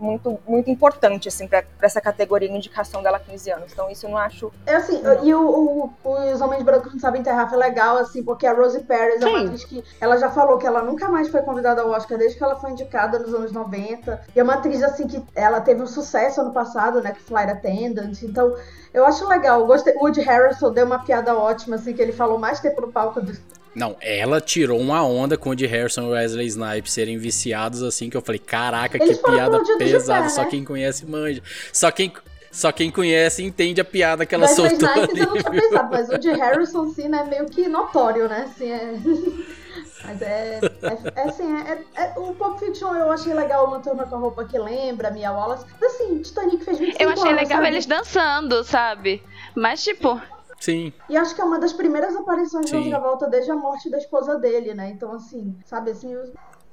muito, 0.02 0.40
muito 0.48 0.70
importante, 0.70 1.28
assim, 1.28 1.48
pra, 1.48 1.62
pra 1.62 1.86
essa 1.86 2.02
categoria 2.02 2.50
indicação 2.50 3.02
dela 3.04 3.18
há 3.18 3.20
15 3.20 3.52
anos. 3.52 3.72
Então 3.72 3.90
isso 3.90 4.06
eu 4.06 4.10
não 4.10 4.18
acho. 4.18 4.52
É 4.66 4.76
assim, 4.76 5.02
e 5.24 5.34
o, 5.34 5.90
o- 6.04 6.32
os 6.34 6.42
Homens 6.42 6.64
Brancos 6.64 6.92
Não 6.94 7.00
Sabem 7.00 7.22
Enterrar 7.22 7.48
foi 7.50 7.58
legal, 7.58 7.98
assim, 7.98 8.24
porque 8.24 8.46
a 8.48 8.54
Rosie 8.54 8.84
Perez 8.84 9.22
é 9.22 9.26
uma 9.28 9.40
Sim. 9.40 9.46
atriz 9.46 9.64
que 9.66 9.84
ela 10.00 10.18
já 10.18 10.30
falou 10.32 10.58
que 10.58 10.66
ela 10.66 10.82
nunca 10.82 11.08
mais 11.10 11.30
foi 11.30 11.42
convidada 11.42 11.82
ao 11.82 11.90
Oscar 11.90 12.18
desde 12.18 12.38
que 12.38 12.44
ela 12.44 12.56
foi 12.56 12.72
indicada 12.72 13.20
nos 13.20 13.34
anos 13.34 13.52
90. 13.52 14.22
E 14.36 14.40
é 14.40 14.44
uma 14.44 14.56
atriz, 14.56 14.82
assim, 14.84 15.08
que 15.08 15.24
ela 15.36 15.62
teve 15.62 15.82
um 15.82 15.88
sucesso 15.88 16.42
ano 16.42 16.52
passado, 16.52 17.02
né, 17.02 17.12
que 17.12 17.22
Flight 17.22 17.52
Attendant. 17.52 18.22
Então, 18.24 18.56
eu 18.94 19.06
acho 19.06 19.28
legal. 19.28 19.66
Gostei. 19.66 19.94
O 19.96 20.00
Woody 20.02 20.22
Harrelson 20.22 20.72
deu 20.72 20.86
uma 20.86 21.00
piada 21.00 21.36
ótima, 21.38 21.76
assim, 21.76 21.94
que 21.94 22.02
ele 22.02 22.12
falou 22.12 22.38
mais 22.40 22.60
tempo 22.60 22.82
no 22.82 22.92
palco 22.92 23.22
do, 23.22 23.32
Não, 23.74 23.96
ela 24.02 24.42
tirou 24.42 24.80
uma 24.80 25.04
onda 25.04 25.38
com 25.38 25.52
o 25.52 25.56
de 25.56 25.66
Harrison 25.66 26.04
e 26.04 26.12
Wesley 26.12 26.48
Snipes 26.48 26.92
serem 26.92 27.18
viciados 27.18 27.82
assim, 27.82 28.10
que 28.10 28.18
eu 28.18 28.22
falei, 28.22 28.40
caraca, 28.40 28.98
Eles 29.02 29.18
que 29.18 29.24
piada 29.32 29.64
pesada. 29.78 30.24
pé, 30.24 30.30
Só 30.30 30.42
né? 30.44 30.48
quem 30.50 30.64
conhece 30.66 31.06
manja. 31.06 31.42
Só 31.72 31.90
quem, 31.90 32.12
só 32.52 32.72
quem 32.72 32.92
conhece 32.92 33.44
entende 33.44 33.80
a 33.80 33.86
piada 33.86 34.26
que 34.26 34.36
ela 34.36 34.46
Wesley 34.46 34.70
soltou 34.72 34.90
Snipes 34.90 35.18
eu 35.20 35.26
não 35.26 35.34
ali. 35.34 35.42
tinha 35.44 35.62
pensado, 35.62 35.90
mas 35.90 36.10
o 36.10 36.18
de 36.18 36.32
Harrison, 36.32 36.90
sim, 36.90 37.08
né, 37.08 37.24
meio 37.30 37.46
que 37.46 37.68
notório, 37.70 38.28
né, 38.28 38.46
assim, 38.50 38.70
é... 38.72 38.96
Mas 40.04 40.20
é, 40.22 40.60
é, 40.82 40.98
é 41.16 41.30
assim, 41.30 41.56
é, 41.62 41.78
é- 41.96 42.14
o 42.18 42.34
Pulp 42.34 42.58
Fiction 42.60 42.92
eu 42.96 43.12
achei 43.12 43.34
legal 43.36 43.68
uma 43.68 43.80
turma 43.82 44.04
com 44.08 44.16
a 44.16 44.18
roupa 44.18 44.44
que 44.44 44.58
lembra, 44.58 45.12
Mia 45.12 45.32
Wallace. 45.32 45.64
Mas 45.80 45.94
assim, 45.94 46.20
Titanic 46.24 46.66
fez 46.66 46.80
25 46.80 47.04
Eu 47.04 47.10
achei 47.10 47.30
anos, 47.30 47.42
legal 47.44 47.58
sabe? 47.60 47.68
eles 47.68 47.86
dançando, 47.86 48.64
sabe? 48.64 49.24
Mas, 49.56 49.84
tipo, 49.84 50.20
Sim, 50.62 50.94
E 51.10 51.18
acho 51.18 51.34
que 51.34 51.42
é 51.42 51.44
uma 51.44 51.60
das 51.60 51.74
primeiras 51.74 52.16
aparições 52.16 52.70
Sim. 52.70 52.84
do 52.84 52.90
Travolta 52.90 53.28
desde 53.28 53.50
a 53.50 53.56
morte 53.56 53.90
da 53.90 53.98
esposa 53.98 54.38
dele, 54.38 54.76
né? 54.76 54.92
Então, 54.92 55.12
assim, 55.14 55.58
sabe, 55.66 55.90
assim, 55.90 56.16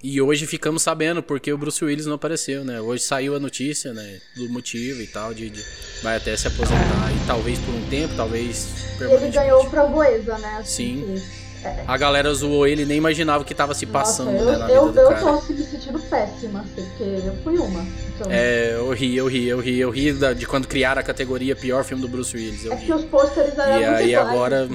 E 0.04 0.20
hoje 0.20 0.46
ficamos 0.46 0.82
sabendo 0.82 1.22
porque 1.22 1.50
o 1.50 1.56
Bruce 1.58 1.82
Willis 1.82 2.04
não 2.04 2.14
apareceu, 2.16 2.62
né? 2.64 2.80
Hoje 2.82 3.02
saiu 3.02 3.34
a 3.34 3.40
notícia, 3.40 3.94
né? 3.94 4.20
Do 4.36 4.48
motivo 4.50 5.00
e 5.00 5.06
tal, 5.06 5.32
de, 5.32 5.48
de- 5.48 5.64
vai 6.02 6.18
até 6.18 6.36
se 6.36 6.46
aposentar 6.46 7.10
e 7.16 7.26
talvez 7.26 7.58
por 7.60 7.74
um 7.74 7.88
tempo, 7.88 8.14
talvez 8.14 8.68
ele 9.00 9.28
ganhou 9.30 9.64
o 9.64 9.70
Framboesa, 9.70 10.36
né? 10.38 10.58
Assim, 10.58 11.06
Sim. 11.06 11.14
que- 11.16 11.47
A 11.86 11.96
galera 11.96 12.32
zoou 12.34 12.66
ele, 12.66 12.84
nem 12.84 12.96
imaginava 12.98 13.42
o 13.42 13.44
que 13.46 13.54
tava 13.54 13.74
se 13.74 13.86
passando, 13.86 14.32
Nossa, 14.32 14.44
né, 14.44 14.54
eu, 14.54 14.58
na 14.58 14.70
eu, 14.70 14.86
vida 14.88 15.00
eu 15.00 15.08
do 15.08 15.14
cara. 15.14 15.38
tô 15.38 15.52
me 15.52 15.62
sentindo 15.64 15.98
péssima, 16.00 16.60
assim, 16.60 16.84
porque 16.90 17.02
eu 17.26 17.36
fui 17.42 17.58
uma. 17.58 17.82
Então, 18.14 18.26
é, 18.30 18.74
eu 18.74 18.90
ri, 18.92 19.16
eu 19.16 19.26
ri, 19.26 19.46
eu 19.48 19.60
ri, 19.60 19.78
eu 19.78 19.90
ri 19.90 20.12
da- 20.12 20.32
de 20.32 20.46
quando 20.46 20.66
criaram 20.68 21.00
a 21.00 21.04
categoria 21.04 21.54
pior 21.56 21.84
filme 21.84 22.02
do 22.02 22.08
Bruce 22.08 22.36
Willis, 22.36 22.64
eu 22.64 22.72
é 22.72 22.76
ri. 22.76 22.86
que 22.86 22.92
os 22.92 23.04
pôsteres 23.04 23.56
eram 23.58 23.72
E 23.80 23.86
muito 23.86 23.96
aí 23.96 24.14
agora. 24.14 24.68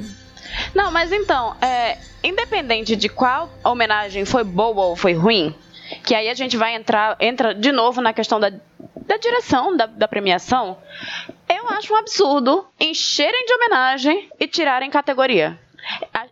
Não, 0.74 0.92
mas 0.92 1.12
então, 1.12 1.56
é, 1.62 1.98
independente 2.24 2.96
de 2.96 3.10
qual 3.10 3.50
homenagem 3.64 4.26
foi 4.26 4.44
boa 4.44 4.86
ou 4.86 4.96
foi 4.96 5.14
ruim, 5.14 5.54
que 6.06 6.14
aí 6.14 6.30
a 6.30 6.34
gente 6.34 6.56
vai 6.58 6.76
entrar 6.76 7.16
entra 7.20 7.54
de 7.56 7.72
novo 7.72 8.02
na 8.02 8.14
questão 8.14 8.40
da, 8.40 8.50
da 8.50 9.18
direção 9.18 9.76
da, 9.76 9.86
da 9.86 10.08
premiação, 10.08 10.78
eu 11.50 11.68
acho 11.70 11.94
um 11.94 11.96
absurdo 11.98 12.66
encherem 12.80 13.46
de 13.46 13.54
homenagem 13.54 14.30
e 14.40 14.48
tirarem 14.48 14.90
categoria. 14.90 15.58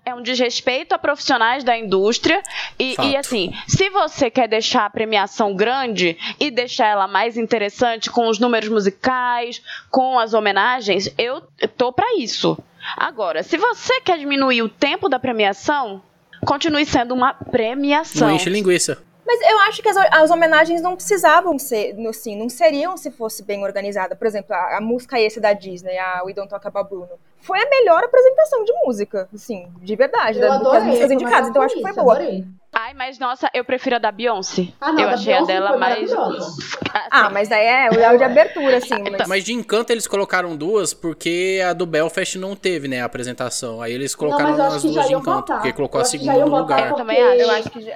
É 0.06 0.14
um 0.14 0.22
desrespeito 0.22 0.96
a 0.96 1.00
profissionais 1.00 1.64
da 1.64 1.78
indústria. 1.78 2.42
E, 2.80 2.96
e, 3.02 3.16
assim, 3.16 3.54
se 3.68 3.90
você 3.90 4.30
quer 4.30 4.48
deixar 4.48 4.86
a 4.86 4.90
premiação 4.90 5.56
grande 5.56 6.18
e 6.40 6.50
deixar 6.50 6.88
ela 6.88 7.08
mais 7.08 7.38
interessante 7.38 8.10
com 8.10 8.28
os 8.28 8.40
números 8.40 8.70
musicais, 8.70 9.62
com 9.90 10.18
as 10.18 10.34
homenagens, 10.34 11.14
eu 11.18 11.42
tô 11.78 11.92
pra 11.92 12.16
isso. 12.18 12.58
Agora, 12.98 13.44
se 13.44 13.58
você 13.58 14.02
quer 14.02 14.18
diminuir 14.18 14.62
o 14.62 14.70
tempo 14.70 15.08
da 15.08 15.20
premiação, 15.20 16.02
continue 16.46 16.86
sendo 16.86 17.14
uma 17.14 17.34
premiação. 17.34 18.28
não 18.28 18.36
enche 18.36 18.50
linguiça. 18.50 19.04
Mas 19.32 19.50
eu 19.50 19.60
acho 19.60 19.82
que 19.82 19.88
as, 19.88 19.96
as 19.96 20.30
homenagens 20.30 20.82
não 20.82 20.94
precisavam 20.94 21.58
ser, 21.58 21.96
assim, 22.10 22.36
não 22.36 22.50
seriam 22.50 22.98
se 22.98 23.10
fosse 23.10 23.42
bem 23.44 23.64
organizada. 23.64 24.14
Por 24.14 24.28
exemplo, 24.28 24.54
a, 24.54 24.78
a 24.78 24.82
música 24.82 25.18
esse 25.18 25.40
da 25.40 25.54
Disney, 25.54 25.98
a 25.98 26.22
We 26.26 26.34
Don't 26.34 26.50
Talk 26.50 26.68
About 26.68 26.90
Bruno, 26.90 27.18
foi 27.40 27.58
a 27.58 27.70
melhor 27.70 28.04
apresentação 28.04 28.66
de 28.66 28.74
música, 28.84 29.30
assim, 29.34 29.72
de 29.82 29.96
verdade, 29.96 30.38
Eu 30.38 30.50
da, 30.50 30.56
adorei, 30.56 30.82
músicas 30.82 31.08
foi 31.08 31.16
indicadas. 31.16 31.50
Então 31.50 31.62
eu 31.62 31.66
acho 31.66 31.76
que 31.76 31.82
foi 31.82 31.94
boa. 31.94 32.16
adorei. 32.16 32.46
Ai, 32.74 32.94
mas 32.94 33.20
nossa, 33.20 33.50
eu 33.54 33.66
prefiro 33.66 33.98
a 33.98 34.00
da 34.00 34.12
Beyoncé. 34.14 34.70
Ah, 34.80 34.94
não, 34.94 35.02
eu 35.02 35.08
da 35.10 35.14
achei 35.16 35.34
a 35.34 35.38
Beyoncé 35.38 35.54
dela 35.54 35.70
foi 35.72 35.78
mais. 35.80 36.12
maravilhosa. 36.12 36.52
Ah, 37.10 37.30
mas 37.30 37.48
daí 37.48 37.66
é 37.66 37.90
o 37.90 37.96
Léo 37.96 38.18
de 38.18 38.24
abertura, 38.26 38.78
assim. 38.78 39.02
Mas... 39.18 39.28
Mas 39.28 39.44
de 39.46 39.54
encanto 39.54 39.94
eles 39.94 40.08
colocaram 40.08 40.58
duas 40.58 40.94
porque 40.94 41.62
a 41.66 41.72
do 41.72 41.86
Belfast 41.86 42.38
não 42.38 42.54
teve, 42.54 42.88
né, 42.90 43.02
a 43.02 43.06
apresentação. 43.06 43.82
Aí 43.82 43.94
eles 43.94 44.12
Não, 44.14 44.20
colocaram 44.20 44.50
mas 44.52 44.60
eu 44.60 44.66
acho 44.66 44.76
as 44.76 44.82
que 44.82 44.88
duas 44.90 44.96
já 45.04 45.08
de 45.08 45.14
encanto, 45.14 45.38
botar. 45.38 45.54
porque 45.56 45.74
colocou 45.74 46.00
Eu 46.00 46.02
a 46.02 46.06
segunda 46.06 46.34
no 46.46 46.58
lugar. 46.58 46.90
Eu 46.90 46.96
também 46.96 47.22
acho. 47.22 47.42
Eu 47.42 47.52
acho 47.52 47.70
que 47.70 47.82
já- 47.82 47.92
é, 47.94 47.96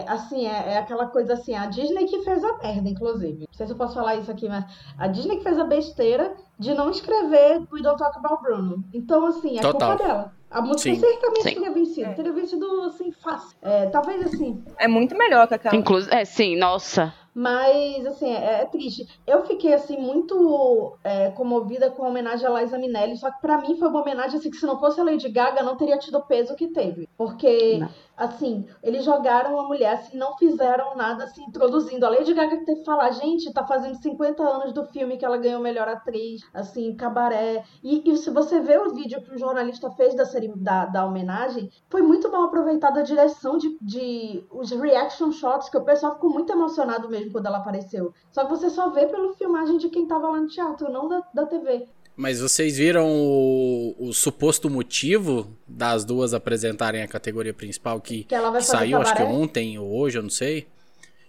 É, 0.00 0.04
assim, 0.08 0.46
é, 0.46 0.72
é 0.74 0.78
aquela 0.78 1.06
coisa 1.06 1.32
assim, 1.34 1.54
a 1.56 1.66
Disney 1.66 2.06
que 2.06 2.22
fez 2.22 2.44
a 2.44 2.56
merda, 2.58 2.88
inclusive. 2.88 3.38
Não 3.40 3.46
sei 3.52 3.66
se 3.66 3.72
eu 3.72 3.76
posso 3.76 3.94
falar 3.94 4.14
isso 4.16 4.30
aqui, 4.30 4.48
mas 4.48 4.64
a 4.96 5.08
Disney 5.08 5.38
que 5.38 5.42
fez 5.42 5.58
a 5.58 5.64
besteira 5.64 6.32
de 6.58 6.72
não 6.74 6.90
escrever 6.90 7.62
We 7.72 7.82
Don't 7.82 7.98
Talk 7.98 8.16
About 8.16 8.42
Bruno. 8.42 8.84
Então, 8.94 9.26
assim, 9.26 9.58
é 9.58 9.60
Total. 9.60 9.90
culpa 9.96 10.04
dela. 10.04 10.32
A 10.50 10.60
música 10.60 10.94
Sim. 10.94 11.00
certamente 11.00 11.42
Sim. 11.42 11.54
teria 11.54 11.72
vencido. 11.72 12.10
É. 12.10 12.14
Teria 12.14 12.32
vencido, 12.32 12.82
assim, 12.82 13.12
fácil. 13.12 13.56
É, 13.62 13.86
talvez, 13.86 14.26
assim, 14.26 14.62
é 14.78 14.88
muito 14.88 15.16
melhor 15.16 15.46
que 15.46 15.54
aquela. 15.54 15.76
Inclusive, 15.76 16.14
é, 16.14 16.24
sim, 16.24 16.56
nossa. 16.56 17.14
Mas, 17.32 18.04
assim, 18.06 18.28
é, 18.34 18.62
é 18.62 18.64
triste. 18.66 19.06
Eu 19.24 19.46
fiquei, 19.46 19.72
assim, 19.72 19.96
muito 19.96 20.98
é, 21.04 21.30
comovida 21.30 21.88
com 21.88 22.04
a 22.04 22.08
homenagem 22.08 22.44
a 22.44 22.60
Liza 22.60 22.76
Minnelli, 22.76 23.16
só 23.16 23.30
que 23.30 23.40
pra 23.40 23.58
mim 23.58 23.76
foi 23.76 23.88
uma 23.88 24.00
homenagem, 24.02 24.38
assim, 24.38 24.50
que 24.50 24.56
se 24.56 24.66
não 24.66 24.80
fosse 24.80 25.00
a 25.00 25.04
Lady 25.04 25.28
Gaga, 25.28 25.62
não 25.62 25.76
teria 25.76 25.96
tido 25.98 26.18
o 26.18 26.26
peso 26.26 26.56
que 26.56 26.66
teve. 26.68 27.08
Porque, 27.16 27.78
Não. 27.78 27.88
Assim, 28.20 28.66
eles 28.82 29.02
jogaram 29.02 29.58
a 29.58 29.66
mulher, 29.66 29.94
assim, 29.94 30.18
não 30.18 30.36
fizeram 30.36 30.94
nada, 30.94 31.24
assim, 31.24 31.42
introduzindo. 31.44 32.04
A 32.04 32.10
Lady 32.10 32.34
Gaga 32.34 32.64
teve 32.66 32.80
que 32.80 32.84
falar, 32.84 33.10
gente, 33.12 33.50
tá 33.50 33.66
fazendo 33.66 33.94
50 33.96 34.42
anos 34.42 34.74
do 34.74 34.84
filme 34.84 35.16
que 35.16 35.24
ela 35.24 35.38
ganhou 35.38 35.60
melhor 35.60 35.88
atriz, 35.88 36.42
assim, 36.52 36.94
cabaré. 36.94 37.64
E, 37.82 38.02
e 38.10 38.16
se 38.18 38.30
você 38.30 38.60
vê 38.60 38.76
o 38.76 38.92
vídeo 38.92 39.22
que 39.22 39.34
o 39.34 39.38
jornalista 39.38 39.90
fez 39.92 40.14
da, 40.14 40.24
da, 40.56 40.84
da 40.84 41.06
homenagem, 41.06 41.70
foi 41.88 42.02
muito 42.02 42.30
mal 42.30 42.44
aproveitada 42.44 43.00
a 43.00 43.04
direção 43.04 43.56
de, 43.56 43.78
de 43.80 44.44
os 44.50 44.70
reaction 44.70 45.32
shots, 45.32 45.70
que 45.70 45.78
o 45.78 45.84
pessoal 45.84 46.14
ficou 46.14 46.28
muito 46.28 46.52
emocionado 46.52 47.08
mesmo 47.08 47.32
quando 47.32 47.46
ela 47.46 47.58
apareceu. 47.58 48.12
Só 48.30 48.44
que 48.44 48.50
você 48.50 48.68
só 48.68 48.90
vê 48.90 49.06
pelo 49.06 49.32
filmagem 49.32 49.78
de 49.78 49.88
quem 49.88 50.06
tava 50.06 50.28
lá 50.28 50.38
no 50.38 50.46
teatro, 50.46 50.92
não 50.92 51.08
da, 51.08 51.22
da 51.32 51.46
TV. 51.46 51.88
Mas 52.16 52.40
vocês 52.40 52.76
viram 52.76 53.06
o, 53.08 53.96
o, 53.98 54.12
suposto 54.12 54.68
motivo 54.68 55.56
das 55.66 56.04
duas 56.04 56.34
apresentarem 56.34 57.02
a 57.02 57.08
categoria 57.08 57.54
principal 57.54 58.00
que, 58.00 58.24
que, 58.24 58.36
que 58.36 58.62
saiu, 58.62 59.00
acho 59.00 59.14
que 59.14 59.22
ontem 59.22 59.78
ou 59.78 59.90
hoje, 59.90 60.18
eu 60.18 60.22
não 60.22 60.30
sei. 60.30 60.66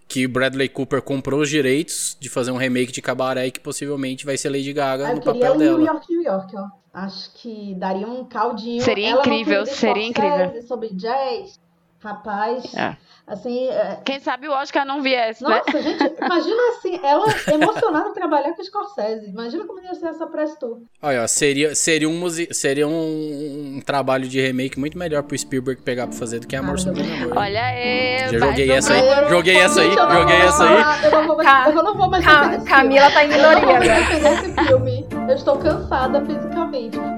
Que 0.07 0.27
Bradley 0.27 0.67
Cooper 0.67 1.01
comprou 1.01 1.39
os 1.39 1.49
direitos 1.49 2.17
de 2.19 2.27
fazer 2.27 2.51
um 2.51 2.57
remake 2.57 2.91
de 2.91 3.01
Cabaré 3.01 3.49
que 3.49 3.59
possivelmente 3.59 4.25
vai 4.25 4.37
ser 4.37 4.49
Lady 4.49 4.73
Gaga 4.73 5.07
ah, 5.07 5.15
no 5.15 5.21
papel 5.21 5.57
dela. 5.57 5.77
New 5.77 5.85
York, 5.85 6.05
New 6.09 6.23
York, 6.23 6.55
ó. 6.57 6.67
Acho 6.93 7.31
que 7.35 7.73
daria 7.75 8.05
um 8.05 8.25
caldinho. 8.25 8.83
Seria 8.83 9.11
Ela 9.11 9.21
incrível, 9.21 9.65
seria 9.65 10.05
incrível. 10.05 10.61
Sobre 10.63 10.89
jazz, 10.89 11.57
rapaz. 12.03 12.73
É. 12.75 12.95
Assim, 13.27 13.67
é... 13.69 13.99
Quem 14.03 14.19
sabe 14.19 14.47
o 14.47 14.51
Oscar 14.51 14.85
não 14.85 15.01
viesse, 15.01 15.43
né? 15.43 15.61
Nossa, 15.65 15.77
né? 15.77 15.81
gente, 15.83 16.03
imagina 16.21 16.61
assim, 16.69 16.99
ela 17.01 17.25
emocionada 17.53 18.09
trabalhar 18.13 18.53
com 18.53 18.63
Scorsese. 18.63 19.29
Imagina 19.29 19.65
como 19.65 19.79
ia 19.81 19.93
ser 19.93 20.07
essa 20.07 20.27
press 20.27 20.55
tour. 20.59 20.79
Olha, 21.01 21.27
seria, 21.27 21.73
seria, 21.73 22.09
um, 22.09 22.29
seria 22.51 22.87
um, 22.87 23.75
um, 23.77 23.81
trabalho 23.85 24.27
de 24.27 24.41
remake 24.41 24.79
muito 24.79 24.97
melhor 24.97 25.23
pro 25.23 25.37
Spielberg 25.37 25.81
pegar 25.81 26.07
pra 26.07 26.17
fazer 26.17 26.39
do 26.39 26.47
que 26.47 26.55
Amor 26.55 26.75
ah, 26.77 26.89
Amor. 26.89 27.37
Olha 27.37 27.63
aí. 27.63 28.29
Já 28.31 28.39
joguei 28.39 28.71
essa 28.71 28.93
aí, 28.93 29.29
joguei 29.29 29.57
essa 29.57 29.81
aí, 29.81 29.91
joguei 29.91 30.35
essa 30.35 30.63
aí. 30.63 31.05
Eu 31.05 31.11
não 31.11 31.27
vou 31.27 31.37
mais, 31.37 31.75
eu 31.75 31.83
não 31.83 31.97
vou 31.97 32.09
mais 32.09 32.25
Ca 32.25 32.61
Camila 32.65 33.11
tá 33.11 33.23
em 33.23 33.29
minoria 33.29 33.77
agora. 33.77 33.85
esse 33.85 34.67
filme. 34.67 35.07
Eu 35.11 35.35
estou 35.35 35.57
cansada 35.57 36.19
fisicamente. 36.25 36.60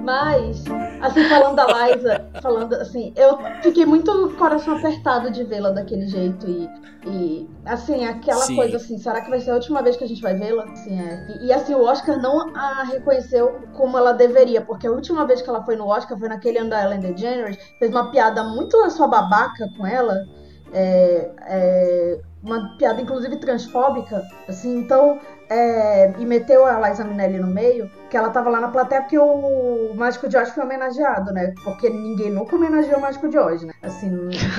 Mas, 0.04 0.64
assim, 1.02 1.24
falando 1.30 1.56
da 1.56 1.66
Liza, 1.66 2.26
falando 2.42 2.74
assim, 2.74 3.14
eu 3.16 3.38
fiquei 3.62 3.86
muito 3.86 4.34
coração 4.38 4.78
apertado 4.78 5.30
de 5.32 5.44
vê-la 5.44 5.70
daquele 5.70 6.08
jeito. 6.08 6.50
E, 6.50 6.70
e 7.06 7.50
assim, 7.66 8.04
aquela 8.06 8.42
Sim. 8.42 8.56
coisa 8.56 8.78
assim, 8.78 8.98
será 8.98 9.22
que 9.22 9.30
vai 9.30 9.40
ser 9.40 9.52
a 9.52 9.56
última 9.56 9.82
vez 9.82 9.96
que 9.96 10.04
a 10.04 10.08
gente 10.08 10.22
vai 10.22 10.36
vê-la? 10.36 10.64
Assim, 10.64 11.00
é. 11.00 11.28
e, 11.30 11.48
e, 11.48 11.54
assim, 11.54 11.76
o 11.76 11.84
Oscar 11.84 12.20
não 12.22 12.56
a 12.56 12.84
reconheceu 12.84 13.62
como 13.74 13.98
ela 13.98 14.12
deveria, 14.12 14.62
porque 14.62 14.88
a 14.88 14.92
última 14.92 15.26
vez 15.26 15.42
que 15.42 15.50
ela 15.50 15.64
foi 15.64 15.76
no 15.76 15.88
Oscar 15.88 16.18
foi 16.18 16.30
naquele 16.30 16.58
ano 16.58 16.72
da 16.72 16.84
Ellen 16.84 17.00
DeGeneres, 17.00 17.58
fez 17.78 17.92
uma 17.92 18.12
piada 18.12 18.44
muito 18.44 18.80
na 18.80 18.90
sua 18.90 19.08
babaca 19.08 19.70
com 19.78 19.86
ela. 19.86 20.16
É, 20.76 21.32
é, 21.48 22.20
uma 22.44 22.76
piada 22.78 23.00
inclusive 23.00 23.38
transfóbica, 23.38 24.22
assim, 24.50 24.80
então, 24.80 25.20
é, 25.54 26.14
e 26.18 26.26
meteu 26.26 26.66
a 26.66 26.90
Liza 26.90 27.04
Minnelli 27.04 27.38
no 27.38 27.48
meio, 27.48 27.90
que 28.10 28.18
ela 28.18 28.32
tava 28.32 28.50
lá 28.50 28.60
na 28.60 28.70
plateia 28.70 29.02
porque 29.02 29.20
o 29.20 29.94
Mágico 29.94 30.28
de 30.28 30.36
Oz 30.36 30.50
foi 30.50 30.64
homenageado, 30.64 31.32
né? 31.32 31.54
Porque 31.64 31.90
ninguém 31.90 32.32
nunca 32.32 32.56
homenageou 32.56 32.98
o 32.98 33.02
Mágico 33.02 33.30
de 33.30 33.38
Oz, 33.38 33.62
né? 33.62 33.74
Assim, 33.84 34.10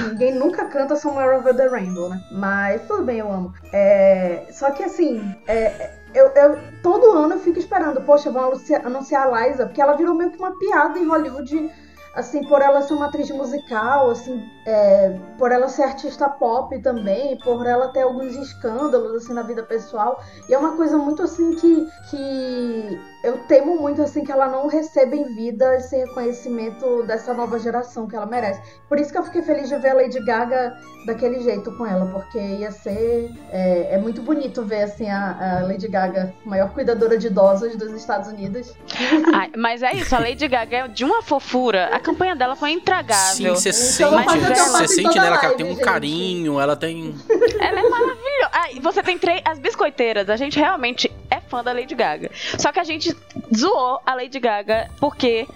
ninguém 0.09 0.35
nunca 0.39 0.67
canta 0.67 0.95
Somewhere 0.95 1.39
Over 1.39 1.57
the 1.57 1.67
Rainbow, 1.67 2.09
né? 2.09 2.21
Mas 2.31 2.83
tudo 2.83 3.03
bem, 3.03 3.19
eu 3.19 3.31
amo. 3.31 3.53
É, 3.73 4.47
só 4.53 4.71
que 4.71 4.85
assim, 4.85 5.35
é, 5.49 5.91
eu, 6.15 6.29
eu, 6.29 6.59
todo 6.81 7.11
ano 7.13 7.35
eu 7.35 7.41
fico 7.41 7.59
esperando, 7.59 8.01
poxa, 8.03 8.31
vão 8.31 8.53
anunciar 8.85 9.27
a 9.27 9.49
Liza, 9.49 9.67
porque 9.67 9.83
ela 9.83 9.97
virou 9.97 10.15
meio 10.15 10.31
que 10.31 10.39
uma 10.39 10.57
piada 10.57 10.97
em 10.97 11.09
Hollywood 11.09 11.71
assim, 12.15 12.45
por 12.45 12.63
ela 12.63 12.83
ser 12.83 12.95
uma 12.95 13.07
atriz 13.07 13.31
musical, 13.31 14.11
assim, 14.11 14.49
é, 14.67 15.19
por 15.39 15.51
ela 15.51 15.69
ser 15.69 15.83
artista 15.83 16.29
pop 16.29 16.79
também, 16.81 17.37
por 17.39 17.67
ela 17.67 17.89
ter 17.89 18.03
alguns 18.03 18.35
escândalos, 18.37 19.15
assim, 19.15 19.33
na 19.33 19.43
vida 19.43 19.63
pessoal. 19.63 20.23
E 20.49 20.55
é 20.55 20.59
uma 20.59 20.77
coisa 20.77 20.97
muito, 20.97 21.23
assim, 21.23 21.55
que, 21.57 21.89
que 22.11 23.01
eu 23.25 23.39
temo 23.49 23.77
muito, 23.81 24.03
assim, 24.03 24.25
que 24.25 24.31
ela 24.31 24.47
não 24.47 24.69
receba 24.69 25.17
em 25.17 25.35
vida 25.35 25.77
esse 25.77 25.97
reconhecimento 25.97 27.03
dessa 27.03 27.35
nova 27.35 27.59
geração 27.59 28.07
que 28.07 28.15
ela 28.15 28.27
merece. 28.27 28.61
Por 28.89 29.01
isso 29.01 29.11
que 29.11 29.19
eu 29.19 29.25
fiquei 29.25 29.43
feliz 29.43 29.69
de 29.69 29.77
ver 29.79 29.89
a 29.89 29.95
Lady 29.95 30.25
Gaga 30.25 30.79
daquele 31.07 31.41
jeito 31.41 31.73
com 31.77 31.85
ela, 31.85 32.07
porque 32.07 32.39
ia 32.39 32.71
ser... 32.71 33.31
É, 33.51 33.95
é 33.95 33.99
muito 33.99 34.23
bonito 34.23 34.63
ver, 34.65 34.83
assim, 34.83 35.11
a, 35.11 35.61
a, 35.61 35.67
Lady 35.67 35.89
Gaga, 35.89 36.33
maior 36.45 36.71
cuidadora 36.73 37.19
de 37.19 37.27
idosos 37.27 37.75
dos 37.77 37.93
Estados 37.93 38.29
Unidos. 38.29 38.73
Ai, 39.35 39.51
mas 39.57 39.83
é 39.83 39.93
isso, 39.95 40.15
a 40.15 40.21
Lady 40.21 40.47
Gaga 40.47 40.77
é 40.77 40.89
de 40.89 41.05
uma 41.05 41.21
fofura 41.21 41.91
campanha 42.05 42.37
dela 42.37 42.55
foi 42.55 42.71
intragável. 42.71 43.35
Sim, 43.35 43.49
você 43.49 43.73
sente, 43.73 44.11
você 44.11 44.89
sente 44.89 45.19
nela 45.19 45.39
que 45.39 45.47
ela 45.47 45.55
tem 45.57 45.67
um 45.67 45.77
carinho, 45.77 46.61
ela 46.61 46.77
tem. 46.77 47.15
Ela 47.59 47.81
é 47.81 47.89
maravilhosa. 47.89 48.51
Ah, 48.53 48.69
você 48.81 49.03
tem 49.03 49.19
três. 49.19 49.41
As 49.45 49.59
biscoiteiras, 49.59 50.29
a 50.29 50.37
gente 50.37 50.59
realmente 50.59 51.11
fã 51.55 51.63
da 51.63 51.73
Lady 51.73 51.95
Gaga. 51.95 52.31
Só 52.59 52.73
que 52.73 52.81
a 52.81 52.85
gente 52.85 53.17
zoou 53.55 54.01
a 54.05 54.15
Lady 54.15 54.41
Gaga 54.41 54.91
porque. 54.99 55.47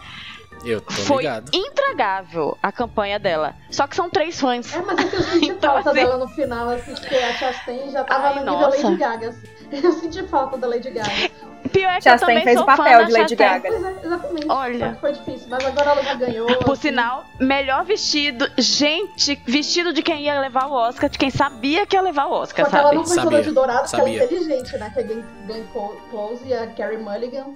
Eu 0.65 0.81
tô 0.81 0.93
Foi 0.93 1.19
ligado. 1.19 1.51
intragável 1.55 2.59
a 2.61 2.73
campanha 2.73 3.17
dela. 3.19 3.55
Só 3.71 3.87
que 3.87 3.95
são 3.95 4.11
três 4.11 4.41
fãs. 4.41 4.75
É, 4.75 4.83
mas 4.83 4.99
é 4.99 5.05
que 5.05 5.15
eu 5.17 5.23
senti 5.23 5.47
então, 5.51 5.75
falta 5.75 5.91
assim... 5.91 6.01
dela 6.01 6.19
no 6.19 6.29
final, 6.29 6.69
assim, 6.71 6.95
porque 6.95 7.15
a 7.15 7.33
Chastain 7.35 7.91
já 7.93 8.03
tava 8.03 8.29
Ai, 8.29 8.45
no 8.45 8.51
nível 8.51 8.69
Lady 8.71 8.97
Gaga. 8.97 9.29
Assim. 9.29 9.58
Eu 9.83 9.93
senti 9.93 10.23
falta 10.25 10.57
da 10.57 10.67
Lady 10.67 10.91
Gaga. 10.91 11.11
Pior 11.73 11.91
é 11.91 11.97
que 11.97 12.05
Chastain 12.05 12.15
eu 12.15 12.41
também 12.41 12.45
fez 12.45 12.61
o 12.61 12.65
papel 12.65 13.05
de 13.05 13.13
Lady 13.13 13.37
Gaga. 13.37 13.69
Pois 13.69 13.85
é, 13.85 14.07
exatamente. 14.07 14.47
Olha. 14.49 14.99
Foi 15.01 15.13
difícil, 15.13 15.49
mas 15.51 15.65
agora 15.65 15.91
ela 15.91 16.03
já 16.03 16.15
ganhou. 16.15 16.47
Por 16.59 16.73
assim. 16.73 16.83
sinal, 16.89 17.25
melhor 17.39 17.85
vestido. 17.85 18.49
Gente, 18.57 19.41
vestido 19.47 19.93
de 19.93 20.03
quem 20.03 20.23
ia 20.23 20.41
levar 20.41 20.67
o 20.67 20.73
Oscar, 20.73 21.11
de 21.11 21.19
quem 21.19 21.31
sabia 21.31 21.87
que 21.87 21.97
ia 21.97 22.01
levar 22.01 22.27
o 22.27 22.33
Oscar, 22.33 22.65
Só 22.65 22.71
sabe? 22.71 22.83
ela 22.85 22.95
não 22.95 23.07
foi 23.07 23.17
sabia. 23.17 23.43
de 23.43 23.51
dourado, 23.51 23.83
porque 23.83 23.97
ela 23.97 24.09
é 24.09 24.25
inteligente, 24.25 24.79
né? 24.79 24.91
Que 24.95 25.01
é 25.01 25.03
Glenn 25.03 25.65
Close 26.11 26.43
e 26.47 26.55
a 26.55 26.67
Carrie 26.69 26.99
Mulligan. 26.99 27.47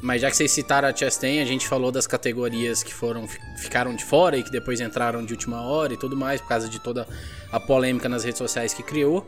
Mas 0.00 0.20
já 0.20 0.30
que 0.30 0.36
vocês 0.36 0.50
citaram 0.50 0.88
a 0.88 0.94
Chastain, 0.94 1.40
a 1.40 1.44
gente 1.44 1.68
falou 1.68 1.90
das 1.90 2.06
categorias 2.06 2.82
que 2.82 2.94
foram 2.94 3.26
ficaram 3.56 3.94
de 3.94 4.04
fora 4.04 4.36
e 4.36 4.42
que 4.42 4.50
depois 4.50 4.80
entraram 4.80 5.24
de 5.24 5.32
última 5.32 5.62
hora 5.62 5.92
e 5.92 5.96
tudo 5.96 6.16
mais, 6.16 6.40
por 6.40 6.48
causa 6.48 6.68
de 6.68 6.80
toda 6.80 7.06
a 7.50 7.60
polêmica 7.60 8.08
nas 8.08 8.24
redes 8.24 8.38
sociais 8.38 8.72
que 8.72 8.82
criou. 8.82 9.26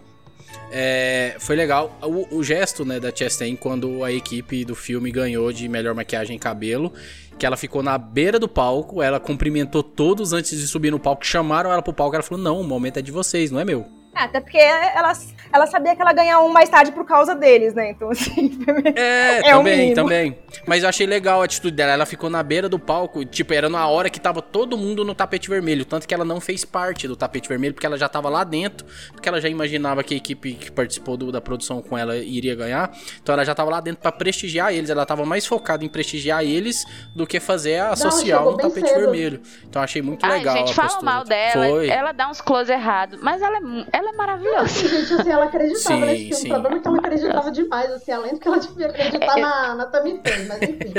É, 0.71 1.37
foi 1.39 1.57
legal 1.57 1.99
o, 2.03 2.39
o, 2.39 2.43
gesto 2.43 2.85
né, 2.85 2.99
da 2.99 3.15
Chastain 3.15 3.57
quando 3.57 4.03
a 4.05 4.13
equipe 4.13 4.65
do 4.65 4.75
filme 4.75 5.11
ganhou 5.11 5.53
de 5.53 5.69
melhor 5.69 5.95
maquiagem 5.95 6.37
e 6.37 6.39
cabelo. 6.39 6.93
Que 7.39 7.45
ela 7.45 7.57
ficou 7.57 7.83
na 7.83 7.99
beira 7.99 8.39
do 8.39 8.49
palco, 8.49 9.03
ela 9.03 9.19
cumprimentou 9.19 9.83
todos 9.83 10.33
antes 10.33 10.59
de 10.59 10.67
subir 10.69 10.93
no 10.93 11.01
palco, 11.01 11.27
chamaram 11.27 11.73
ela 11.73 11.83
pro 11.83 11.93
palco, 11.93 12.15
ela 12.15 12.23
falou: 12.23 12.43
Não, 12.43 12.61
o 12.61 12.65
momento 12.65 12.99
é 12.99 13.03
de 13.03 13.11
vocês, 13.11 13.51
não 13.51 13.59
é 13.59 13.65
meu. 13.65 13.87
É, 14.15 14.21
até 14.21 14.41
porque 14.41 14.59
ela, 14.59 15.13
ela 15.55 15.69
sabia 15.69 15.95
que 15.95 16.03
ela 16.03 16.13
ganhar 16.13 16.41
um 16.41 16.49
mais 16.49 16.69
tarde 16.69 16.91
por 16.91 17.07
causa 17.07 17.33
deles, 17.33 17.75
né? 17.75 17.91
Então, 17.91 18.11
assim. 18.11 18.59
É, 18.97 19.39
é 19.39 19.53
também, 19.53 19.95
também. 19.95 20.39
Mas 20.67 20.83
eu 20.83 20.89
achei 20.89 21.07
legal 21.07 21.41
a 21.41 21.45
atitude 21.45 21.75
dela. 21.75 21.93
Ela 21.93 22.07
ficou 22.07 22.29
na 22.29 22.43
beira 22.43 22.69
do 22.69 22.79
palco, 22.79 23.25
tipo, 23.25 23.53
era 23.53 23.69
na 23.69 23.87
hora 23.87 24.11
que 24.11 24.19
tava 24.21 24.43
todo 24.43 24.77
mundo 24.77 25.05
no 25.05 25.15
tapete 25.15 25.49
vermelho. 25.49 25.85
Tanto 25.85 26.09
que 26.09 26.15
ela 26.15 26.25
não 26.25 26.41
fez 26.41 26.65
parte 26.65 27.07
do 27.07 27.15
tapete 27.15 27.49
vermelho, 27.49 27.75
porque 27.75 27.87
ela 27.87 27.97
já 27.97 28.09
tava 28.09 28.29
lá 28.29 28.43
dentro, 28.43 28.87
porque 29.13 29.29
ela 29.29 29.41
já 29.41 29.49
imaginava 29.49 30.03
que 30.03 30.15
a 30.15 30.17
equipe 30.17 30.55
que 30.55 30.73
participou 30.73 31.17
do, 31.17 31.31
da 31.31 31.41
produção 31.41 31.81
com 31.83 31.97
ela 31.97 32.17
iria 32.17 32.55
ganhar. 32.55 32.91
Então 33.23 33.33
ela 33.33 33.45
já 33.45 33.55
tava 33.55 33.71
lá 33.71 33.81
dentro 33.81 34.03
para 34.03 34.13
prestigiar 34.13 34.73
eles. 34.73 34.91
Ela 34.91 35.07
tava 35.07 35.25
mais 35.25 35.47
focada 35.47 35.85
em 35.85 35.89
prestigiar 35.89 36.45
eles 36.45 36.85
do 37.15 37.27
que 37.27 37.39
fazer 37.39 37.79
a 37.79 37.91
não, 37.91 37.97
social 37.97 38.53
no 38.53 38.57
tapete 38.57 38.89
cedo. 38.89 39.01
vermelho. 39.01 39.41
Então 39.69 39.83
achei 39.83 40.03
muito 40.03 40.25
Ai, 40.27 40.39
legal. 40.39 40.55
A 40.55 40.59
gente 40.59 40.75
fala 40.75 41.01
mal 41.03 41.25
dela, 41.25 41.69
Foi. 41.69 41.89
ela 41.89 42.13
dá 42.13 42.29
uns 42.29 42.41
close 42.41 42.73
errados, 42.73 43.21
mas 43.23 43.41
ela 43.41 43.57
é, 43.57 43.87
ela 43.93 44.11
é 44.11 44.13
maravilhosa. 44.13 44.65
Assim, 44.65 44.89
gente, 44.89 45.15
assim, 45.15 45.31
ela 45.31 45.44
acreditava 45.45 45.95
sim, 45.97 46.01
nesse 46.01 46.19
filme. 46.21 46.35
Sim. 46.35 46.49
O 46.49 46.51
problema 46.53 46.77
é 46.77 46.81
que 46.81 46.89
ela 46.89 46.99
acreditava 46.99 47.51
demais, 47.51 47.91
assim, 47.93 48.13
além 48.13 48.33
do 48.33 48.41
que 48.41 48.49
ela 48.49 48.59
devia 48.59 48.87
acreditar 48.87 49.37
na, 49.37 49.75
na 49.75 49.87
Tammy 49.87 50.21
Faye, 50.25 50.47
mas 50.47 50.63
enfim. 50.63 50.93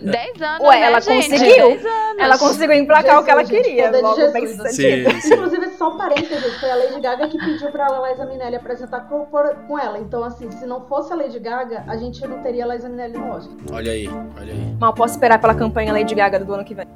Dez 0.10 0.42
anos, 0.42 0.66
Ué, 0.66 0.80
né, 0.80 0.86
ela 0.86 1.00
gente? 1.00 1.30
conseguiu. 1.30 1.80
Ela 2.18 2.38
conseguiu 2.38 2.76
emplacar 2.76 3.04
Jesus, 3.04 3.22
o 3.22 3.24
que 3.24 3.30
ela 3.30 3.44
queria. 3.44 3.90
Logo 3.90 4.16
Jesus, 4.16 4.32
bem 4.32 4.46
sim, 4.46 5.20
sim. 5.20 5.34
Inclusive, 5.34 5.68
só 5.76 5.90
um 5.90 5.96
parênteses, 5.96 6.56
foi 6.58 6.70
a 6.70 6.76
Lady 6.76 7.00
Gaga 7.00 7.28
que 7.28 7.38
pediu 7.38 7.70
pra 7.70 7.88
Liza 8.08 8.26
Minelli 8.26 8.56
apresentar 8.56 9.08
com, 9.08 9.26
com 9.26 9.78
ela. 9.78 9.98
Então, 9.98 10.22
assim, 10.24 10.50
se 10.50 10.66
não 10.66 10.86
fosse 10.86 11.12
a 11.12 11.16
Lady 11.16 11.38
Gaga, 11.38 11.84
a 11.86 11.96
gente 11.96 12.26
não 12.26 12.42
teria 12.42 12.64
a 12.64 12.74
Liza 12.74 12.88
Minelli 12.88 13.16
no 13.16 13.30
Oscar. 13.30 13.54
Olha 13.72 13.92
aí, 13.92 14.08
olha 14.08 14.52
aí. 14.52 14.76
Mal 14.78 14.94
posso 14.94 15.14
esperar 15.14 15.40
pela 15.40 15.54
campanha 15.54 15.92
Lady 15.92 16.14
Gaga 16.14 16.38
do 16.38 16.52
ano 16.52 16.64
que 16.64 16.74
vem. 16.74 16.86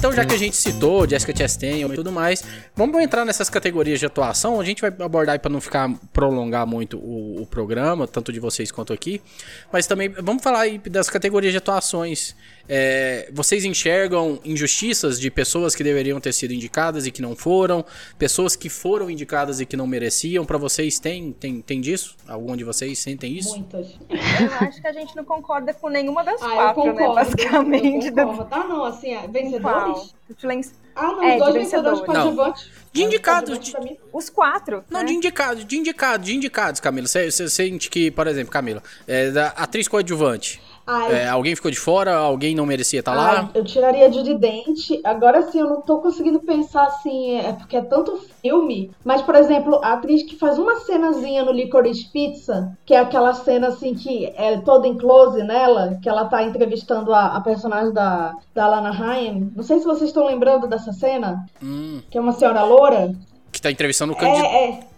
Então, 0.00 0.10
já 0.14 0.24
que 0.24 0.34
a 0.34 0.38
gente 0.38 0.56
citou 0.56 1.06
Jessica 1.06 1.36
Chastain 1.36 1.84
e 1.84 1.94
tudo 1.94 2.10
mais, 2.10 2.42
vamos 2.74 3.02
entrar 3.02 3.22
nessas 3.22 3.50
categorias 3.50 4.00
de 4.00 4.06
atuação. 4.06 4.58
A 4.58 4.64
gente 4.64 4.80
vai 4.80 4.88
abordar 4.88 5.38
para 5.38 5.52
não 5.52 5.60
ficar 5.60 5.90
prolongar 6.10 6.66
muito 6.66 6.96
o, 6.96 7.42
o, 7.42 7.46
programa, 7.46 8.08
tanto 8.08 8.32
de 8.32 8.40
vocês 8.40 8.72
quanto 8.72 8.94
aqui. 8.94 9.20
Mas 9.70 9.86
também 9.86 10.08
vamos 10.08 10.42
falar 10.42 10.60
aí 10.60 10.78
das 10.78 11.10
categorias 11.10 11.52
de 11.52 11.58
atuações. 11.58 12.34
É, 12.66 13.28
vocês 13.32 13.62
enxergam 13.64 14.40
injustiças 14.42 15.20
de 15.20 15.30
pessoas 15.30 15.74
que 15.74 15.84
deveriam 15.84 16.18
ter 16.18 16.32
sido 16.32 16.54
indicadas 16.54 17.04
e 17.04 17.10
que 17.10 17.20
não 17.20 17.36
foram, 17.36 17.84
pessoas 18.16 18.56
que 18.56 18.70
foram 18.70 19.10
indicadas 19.10 19.60
e 19.60 19.66
que 19.66 19.76
não 19.76 19.86
mereciam. 19.86 20.46
Para 20.46 20.56
vocês 20.56 20.98
tem, 20.98 21.30
tem 21.32 21.60
tem 21.60 21.80
disso? 21.80 22.16
Algum 22.26 22.56
de 22.56 22.64
vocês 22.64 22.98
sentem 22.98 23.36
isso? 23.36 23.50
Muitas. 23.50 23.88
Eu 24.08 24.66
acho 24.66 24.80
que 24.80 24.86
a 24.86 24.92
gente 24.92 25.14
não 25.14 25.24
concorda 25.24 25.74
com 25.74 25.90
nenhuma 25.90 26.24
das 26.24 26.40
ah, 26.40 26.48
quatro, 26.48 26.94
né? 26.94 27.06
Basicamente. 27.06 28.06
Eu 28.06 28.14
concordo. 28.14 28.44
Tá, 28.44 28.64
não, 28.64 28.84
assim, 28.84 29.14
Ah, 30.94 31.12
não, 31.12 31.22
é, 31.22 31.34
os 31.34 31.38
dois 31.38 31.54
vencedores 31.54 32.00
coadjuvantes. 32.00 32.70
De 32.92 33.02
indicados. 33.02 33.58
De... 33.58 33.72
Os 34.12 34.28
quatro. 34.28 34.84
Não, 34.90 35.00
né? 35.00 35.06
de 35.06 35.12
indicados, 35.14 35.64
de 35.64 35.76
indicados, 35.76 36.26
de 36.26 36.34
indicados, 36.34 36.80
Camila. 36.80 37.06
Você 37.06 37.30
sente 37.48 37.88
que, 37.88 38.10
por 38.10 38.26
exemplo, 38.26 38.52
Camila, 38.52 38.82
é 39.06 39.30
da 39.30 39.48
atriz 39.48 39.86
coadjuvante. 39.86 40.60
É, 40.86 41.28
alguém 41.28 41.54
ficou 41.54 41.70
de 41.70 41.78
fora? 41.78 42.16
Alguém 42.16 42.54
não 42.54 42.66
merecia 42.66 43.00
estar 43.00 43.12
tá 43.12 43.16
lá? 43.16 43.50
Eu 43.54 43.64
tiraria 43.64 44.10
de 44.10 44.34
dente. 44.34 45.00
Agora 45.04 45.42
sim, 45.42 45.60
eu 45.60 45.68
não 45.68 45.80
tô 45.80 45.98
conseguindo 45.98 46.40
pensar 46.40 46.84
assim, 46.84 47.36
é 47.36 47.52
porque 47.52 47.76
é 47.76 47.82
tanto 47.82 48.20
filme. 48.42 48.90
Mas, 49.04 49.22
por 49.22 49.34
exemplo, 49.34 49.80
a 49.84 49.94
atriz 49.94 50.22
que 50.22 50.36
faz 50.36 50.58
uma 50.58 50.76
cenazinha 50.80 51.44
no 51.44 51.52
Licorice 51.52 52.08
Pizza, 52.10 52.76
que 52.84 52.94
é 52.94 52.98
aquela 52.98 53.32
cena 53.34 53.68
assim 53.68 53.94
que 53.94 54.26
é 54.36 54.58
toda 54.58 54.88
em 54.88 54.96
close 54.96 55.42
nela, 55.42 55.98
que 56.02 56.08
ela 56.08 56.24
tá 56.24 56.42
entrevistando 56.42 57.12
a, 57.14 57.36
a 57.36 57.40
personagem 57.40 57.92
da, 57.92 58.34
da 58.54 58.68
Lana 58.68 58.90
Ryan. 58.90 59.50
Não 59.54 59.62
sei 59.62 59.78
se 59.78 59.84
vocês 59.84 60.10
estão 60.10 60.26
lembrando 60.26 60.66
dessa 60.66 60.92
cena. 60.92 61.46
Hum. 61.62 62.00
Que 62.10 62.18
é 62.18 62.20
uma 62.20 62.32
senhora 62.32 62.64
loura. 62.64 63.14
Que 63.52 63.60
tá 63.60 63.70
entrevistando 63.70 64.12
o 64.12 64.16
candidato. 64.16 64.46
É, 64.46 64.70
é 64.70 64.89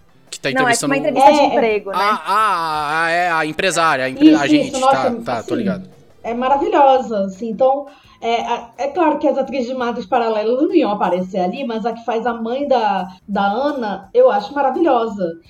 tá 0.43 0.51
entrevistando. 0.51 0.95
Não, 0.95 0.97
é 0.97 1.01
uma 1.01 1.09
entrevista 1.09 1.31
é, 1.31 1.49
de 1.49 1.55
emprego, 1.55 1.91
né? 1.91 1.97
Ah, 1.99 3.05
ah, 3.05 3.11
é 3.11 3.31
a 3.31 3.47
empresária, 3.47 4.05
a, 4.05 4.11
empre... 4.11 4.31
isso, 4.31 4.43
a 4.43 4.47
gente. 4.47 4.69
Isso, 4.69 4.81
nossa, 4.81 5.11
tá, 5.11 5.23
tá, 5.25 5.37
assim, 5.39 5.49
tô 5.49 5.55
ligado. 5.55 5.89
É 6.23 6.35
maravilhosa, 6.35 7.25
assim. 7.25 7.49
Então, 7.51 7.87
é, 8.21 8.85
é 8.85 8.89
claro 8.89 9.19
que 9.19 9.27
as 9.27 9.39
atrizes 9.39 9.69
de 9.69 9.75
Madres 9.75 10.07
Paralelas 10.07 10.63
não 10.63 10.75
iam 10.75 10.91
aparecer 10.91 11.41
ali, 11.41 11.65
mas 11.65 11.85
a 11.85 11.93
que 11.93 12.05
faz 12.05 12.27
a 12.27 12.35
mãe 12.35 12.69
da, 12.69 13.09
da 13.27 13.45
Ana, 13.45 14.09
eu 14.15 14.31
acho 14.31 14.55
maravilhosa. 14.55 15.41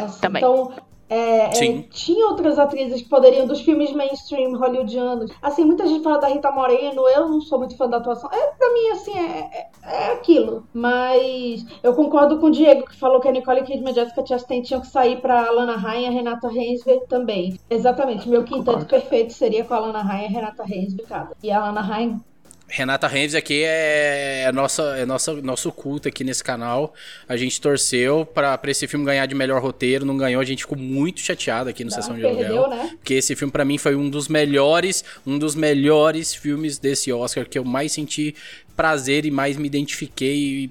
Assim, 0.00 0.20
Também. 0.20 0.40
Então, 0.40 0.72
é, 1.08 1.46
é, 1.46 1.82
tinha 1.90 2.26
outras 2.26 2.58
atrizes 2.58 3.02
que 3.02 3.08
poderiam, 3.08 3.46
dos 3.46 3.60
filmes 3.60 3.92
mainstream 3.92 4.56
hollywoodianos. 4.56 5.30
Assim, 5.40 5.64
muita 5.64 5.86
gente 5.86 6.02
fala 6.02 6.18
da 6.18 6.28
Rita 6.28 6.50
Moreno, 6.50 7.08
eu 7.08 7.28
não 7.28 7.40
sou 7.40 7.58
muito 7.58 7.76
fã 7.76 7.88
da 7.88 7.96
atuação. 7.96 8.30
É, 8.32 8.46
pra 8.58 8.72
mim, 8.72 8.88
assim, 8.90 9.18
é, 9.18 9.50
é, 9.52 9.70
é 9.82 10.12
aquilo. 10.12 10.66
Mas 10.72 11.64
eu 11.82 11.94
concordo 11.94 12.38
com 12.38 12.46
o 12.46 12.50
Diego, 12.50 12.86
que 12.86 12.96
falou 12.96 13.20
que 13.20 13.28
a 13.28 13.32
Nicole 13.32 13.62
Kidman 13.62 13.92
e 13.92 13.94
Jessica 13.94 14.26
Chastain 14.26 14.62
tinham 14.62 14.80
que 14.80 14.86
sair 14.86 15.20
pra 15.20 15.46
Alana 15.46 15.76
Ryan 15.76 16.00
e 16.00 16.06
a 16.06 16.10
Renata 16.10 16.48
Reinsve 16.48 17.00
também. 17.08 17.58
Exatamente, 17.70 18.28
meu 18.28 18.44
quinteto 18.44 18.86
perfeito 18.86 19.32
seria 19.32 19.64
com 19.64 19.74
a 19.74 19.78
Alana 19.78 20.02
Ryan 20.02 20.22
e 20.22 20.26
a 20.26 20.28
Renata 20.28 20.64
cada. 21.08 21.36
E 21.42 21.50
a 21.50 21.58
Alana 21.58 21.80
Ryan 21.80 22.20
Renata 22.70 23.08
Reis 23.08 23.34
aqui 23.34 23.62
é, 23.64 24.42
é, 24.44 24.52
nossa, 24.52 24.82
é 24.98 25.06
nossa, 25.06 25.32
nosso 25.40 25.72
culto 25.72 26.06
aqui 26.06 26.22
nesse 26.22 26.44
canal. 26.44 26.92
A 27.26 27.36
gente 27.36 27.58
torceu 27.60 28.26
para 28.26 28.60
esse 28.66 28.86
filme 28.86 29.06
ganhar 29.06 29.24
de 29.24 29.34
melhor 29.34 29.62
roteiro, 29.62 30.04
não 30.04 30.16
ganhou. 30.16 30.40
A 30.40 30.44
gente 30.44 30.64
ficou 30.64 30.76
muito 30.76 31.20
chateado 31.20 31.70
aqui 31.70 31.82
no 31.82 31.90
não, 31.90 31.96
Sessão 31.96 32.14
de 32.14 32.26
Aluguel. 32.26 32.68
Né? 32.68 32.90
Porque 32.98 33.14
esse 33.14 33.34
filme 33.34 33.50
para 33.50 33.64
mim 33.64 33.78
foi 33.78 33.96
um 33.96 34.10
dos 34.10 34.28
melhores, 34.28 35.02
um 35.26 35.38
dos 35.38 35.54
melhores 35.54 36.34
filmes 36.34 36.78
desse 36.78 37.10
Oscar 37.10 37.48
que 37.48 37.58
eu 37.58 37.64
mais 37.64 37.92
senti 37.92 38.34
prazer 38.76 39.24
e 39.24 39.30
mais 39.30 39.56
me 39.56 39.66
identifiquei. 39.66 40.70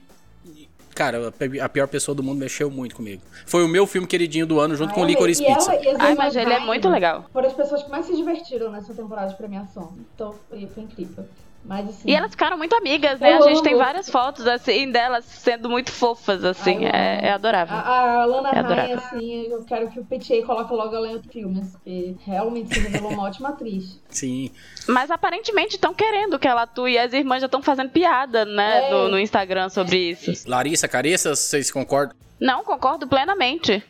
Cara, 0.94 1.34
a 1.62 1.70
pior 1.70 1.88
pessoa 1.88 2.14
do 2.14 2.24
mundo 2.24 2.38
mexeu 2.38 2.70
muito 2.70 2.96
comigo. 2.96 3.22
Foi 3.46 3.64
o 3.64 3.68
meu 3.68 3.88
filme 3.88 4.08
queridinho 4.08 4.46
do 4.46 4.60
ano, 4.60 4.76
junto 4.76 4.90
Ai, 4.90 4.96
com 4.96 5.02
o 5.02 5.06
Licorice 5.06 5.44
Pizza. 5.44 5.72
Ai, 6.00 6.16
mas 6.16 6.36
ele 6.36 6.54
é 6.54 6.60
muito 6.60 6.90
legal. 6.90 7.26
Foram 7.34 7.48
as 7.48 7.54
pessoas 7.54 7.84
que 7.84 7.90
mais 7.90 8.06
se 8.06 8.16
divertiram 8.16 8.72
nessa 8.72 8.94
temporada 8.94 9.30
de 9.30 9.36
premiação. 9.36 9.96
Então, 10.14 10.36
foi 10.50 10.60
incrível. 10.78 11.26
Mas, 11.68 11.90
assim, 11.90 12.10
e 12.10 12.16
elas 12.16 12.32
ficaram 12.32 12.58
muito 12.58 12.74
amigas, 12.76 13.20
né? 13.20 13.34
A 13.34 13.42
gente 13.42 13.62
tem 13.62 13.76
várias 13.76 14.10
fotos, 14.10 14.48
assim, 14.48 14.90
delas 14.90 15.26
sendo 15.26 15.70
muito 15.70 15.92
fofas, 15.92 16.44
assim. 16.46 16.86
é, 16.86 17.28
é, 17.28 17.32
adorável. 17.34 17.76
A, 17.76 18.22
a 18.22 18.26
Lana 18.26 18.50
é 18.50 18.62
Ryan, 18.62 18.96
assim, 18.96 19.48
eu 19.52 19.64
quero 19.66 19.90
que 19.90 20.00
o 20.00 20.06
PTA 20.06 20.46
coloque 20.46 20.74
logo 20.74 20.96
ela 20.96 21.08
em 21.10 21.14
outro 21.16 21.30
filme, 21.30 21.62
porque 21.62 22.16
realmente 22.26 22.74
se 22.74 22.80
revelou 22.80 23.12
uma 23.12 23.24
ótima 23.24 23.50
atriz. 23.50 24.00
Sim. 24.10 24.50
Mas 24.88 25.12
aparentemente 25.12 25.76
estão 25.76 25.94
querendo 25.94 26.40
que 26.40 26.48
ela 26.48 26.62
atue 26.62 26.94
e 26.94 26.98
as 26.98 27.12
irmãs 27.12 27.42
já 27.42 27.48
estão 27.48 27.62
fazendo 27.62 27.90
piada, 27.90 28.46
né, 28.46 28.88
é. 28.88 28.92
no, 28.92 29.10
no 29.10 29.20
Instagram 29.20 29.68
sobre 29.68 30.12
isso. 30.12 30.50
Larissa, 30.50 30.88
Carissa, 30.88 31.36
vocês 31.36 31.70
concordam? 31.70 32.16
Não, 32.40 32.64
concordo 32.64 33.08
plenamente. 33.08 33.84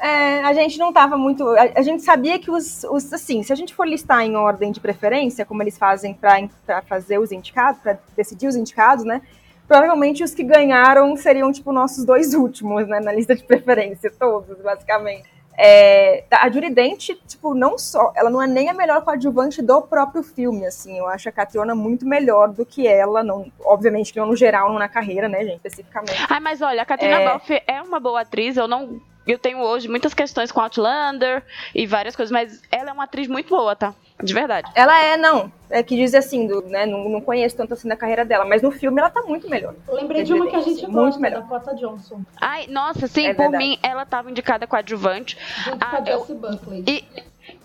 É, 0.00 0.40
a 0.40 0.54
gente 0.54 0.78
não 0.78 0.88
estava 0.88 1.16
muito. 1.18 1.46
A, 1.50 1.72
a, 1.76 1.82
gente 1.82 2.02
sabia 2.02 2.38
que 2.38 2.50
os, 2.50 2.84
os. 2.84 3.12
Assim, 3.12 3.42
se 3.42 3.52
a 3.52 3.56
gente 3.56 3.74
for 3.74 3.86
listar 3.86 4.22
em 4.22 4.34
ordem 4.34 4.72
de 4.72 4.80
preferência, 4.80 5.44
como 5.44 5.62
eles 5.62 5.76
fazem 5.76 6.14
para 6.14 6.82
fazer 6.82 7.18
os 7.18 7.30
indicados, 7.30 7.82
para 7.82 7.98
decidir 8.16 8.48
os 8.48 8.56
indicados, 8.56 9.04
né? 9.04 9.20
Provavelmente 9.68 10.24
os 10.24 10.34
que 10.34 10.42
ganharam 10.42 11.14
seriam, 11.16 11.52
tipo, 11.52 11.70
nossos 11.70 12.04
dois 12.04 12.32
últimos, 12.34 12.88
né? 12.88 12.98
Na 12.98 13.12
lista 13.12 13.34
de 13.36 13.44
preferência, 13.44 14.10
todos, 14.18 14.58
basicamente. 14.62 15.28
É, 15.62 16.24
a 16.30 16.50
Judy 16.50 16.70
Dent, 16.70 17.10
tipo, 17.26 17.52
não 17.52 17.76
só. 17.76 18.10
Ela 18.16 18.30
não 18.30 18.40
é 18.40 18.46
nem 18.46 18.70
a 18.70 18.72
melhor 18.72 19.02
coadjuvante 19.02 19.60
do 19.60 19.82
próprio 19.82 20.22
filme, 20.22 20.64
assim. 20.64 20.96
Eu 20.96 21.06
acho 21.06 21.28
a 21.28 21.32
Catriona 21.32 21.74
muito 21.74 22.06
melhor 22.06 22.48
do 22.48 22.64
que 22.64 22.88
ela, 22.88 23.22
não, 23.22 23.52
obviamente 23.62 24.14
que 24.14 24.18
não 24.18 24.26
no 24.28 24.36
geral, 24.36 24.70
não 24.70 24.78
na 24.78 24.88
carreira, 24.88 25.28
né, 25.28 25.44
gente, 25.44 25.56
especificamente. 25.56 26.24
Ah, 26.26 26.40
mas 26.40 26.62
olha, 26.62 26.80
a 26.80 26.86
Catrina 26.86 27.16
é... 27.16 27.24
Balfe 27.26 27.62
é 27.66 27.82
uma 27.82 28.00
boa 28.00 28.22
atriz, 28.22 28.56
eu 28.56 28.66
não 28.66 29.09
eu 29.32 29.38
tenho 29.38 29.58
hoje 29.58 29.88
muitas 29.88 30.14
questões 30.14 30.50
com 30.50 30.60
Outlander 30.60 31.42
e 31.74 31.86
várias 31.86 32.16
coisas, 32.16 32.30
mas 32.30 32.62
ela 32.70 32.90
é 32.90 32.92
uma 32.92 33.04
atriz 33.04 33.28
muito 33.28 33.48
boa, 33.48 33.74
tá? 33.76 33.94
De 34.22 34.34
verdade. 34.34 34.70
Ela 34.74 35.02
é, 35.02 35.16
não. 35.16 35.50
É 35.70 35.82
que 35.82 35.96
diz 35.96 36.14
assim, 36.14 36.46
do, 36.46 36.62
né? 36.62 36.84
Não, 36.84 37.08
não 37.08 37.20
conheço 37.20 37.56
tanto 37.56 37.74
assim 37.74 37.88
da 37.88 37.96
carreira 37.96 38.24
dela, 38.24 38.44
mas 38.44 38.60
no 38.60 38.70
filme 38.70 39.00
ela 39.00 39.08
tá 39.08 39.22
muito 39.22 39.48
melhor. 39.48 39.74
Eu 39.88 39.94
lembrei 39.94 40.22
de 40.22 40.32
uma 40.34 40.46
que 40.46 40.56
a 40.56 40.60
gente 40.60 40.84
gosta, 40.86 41.20
melhor. 41.20 41.42
da 41.42 41.48
Cota 41.48 41.74
Johnson. 41.74 42.22
Ai, 42.40 42.66
nossa, 42.66 43.06
sim, 43.06 43.26
é 43.26 43.34
por 43.34 43.42
verdade. 43.42 43.64
mim, 43.64 43.78
ela 43.82 44.04
tava 44.04 44.30
indicada 44.30 44.66
coadjuvante. 44.66 45.38
Junto 45.64 45.78
ah, 45.80 45.90
com 45.90 45.96
a 45.96 46.04
Jessie 46.04 46.34
Buckley. 46.34 46.84
E, 46.86 47.04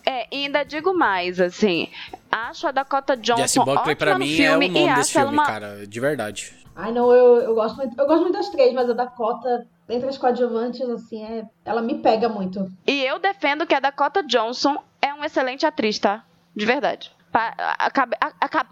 é, 0.05 0.27
e 0.31 0.45
ainda 0.45 0.63
digo 0.63 0.93
mais, 0.93 1.41
assim, 1.41 1.89
acho 2.31 2.67
a 2.67 2.71
Dakota 2.71 3.17
Johnson 3.17 3.41
Jessie 3.41 3.63
Buckley 3.63 3.95
pra 3.95 4.17
mim 4.17 4.41
é 4.41 4.49
o 4.49 4.53
nome 4.53 4.95
desse 4.95 5.13
filme, 5.13 5.33
uma... 5.33 5.45
cara, 5.45 5.85
de 5.85 5.99
verdade. 5.99 6.53
Ai, 6.75 6.91
não, 6.91 7.11
eu, 7.11 7.41
eu, 7.41 7.55
gosto 7.55 7.77
muito, 7.77 7.99
eu 7.99 8.05
gosto 8.05 8.21
muito 8.21 8.37
das 8.37 8.49
três, 8.49 8.73
mas 8.73 8.89
a 8.89 8.93
Dakota 8.93 9.65
entre 9.89 10.09
as 10.09 10.17
coadjuvantes, 10.17 10.81
assim, 10.89 11.23
é, 11.23 11.45
ela 11.63 11.81
me 11.81 11.95
pega 11.95 12.27
muito. 12.27 12.71
E 12.87 13.03
eu 13.03 13.19
defendo 13.19 13.65
que 13.65 13.75
a 13.75 13.79
Dakota 13.79 14.23
Johnson 14.23 14.77
é 15.01 15.13
uma 15.13 15.25
excelente 15.25 15.65
atriz, 15.65 15.99
tá? 15.99 16.23
De 16.55 16.65
verdade. 16.65 17.11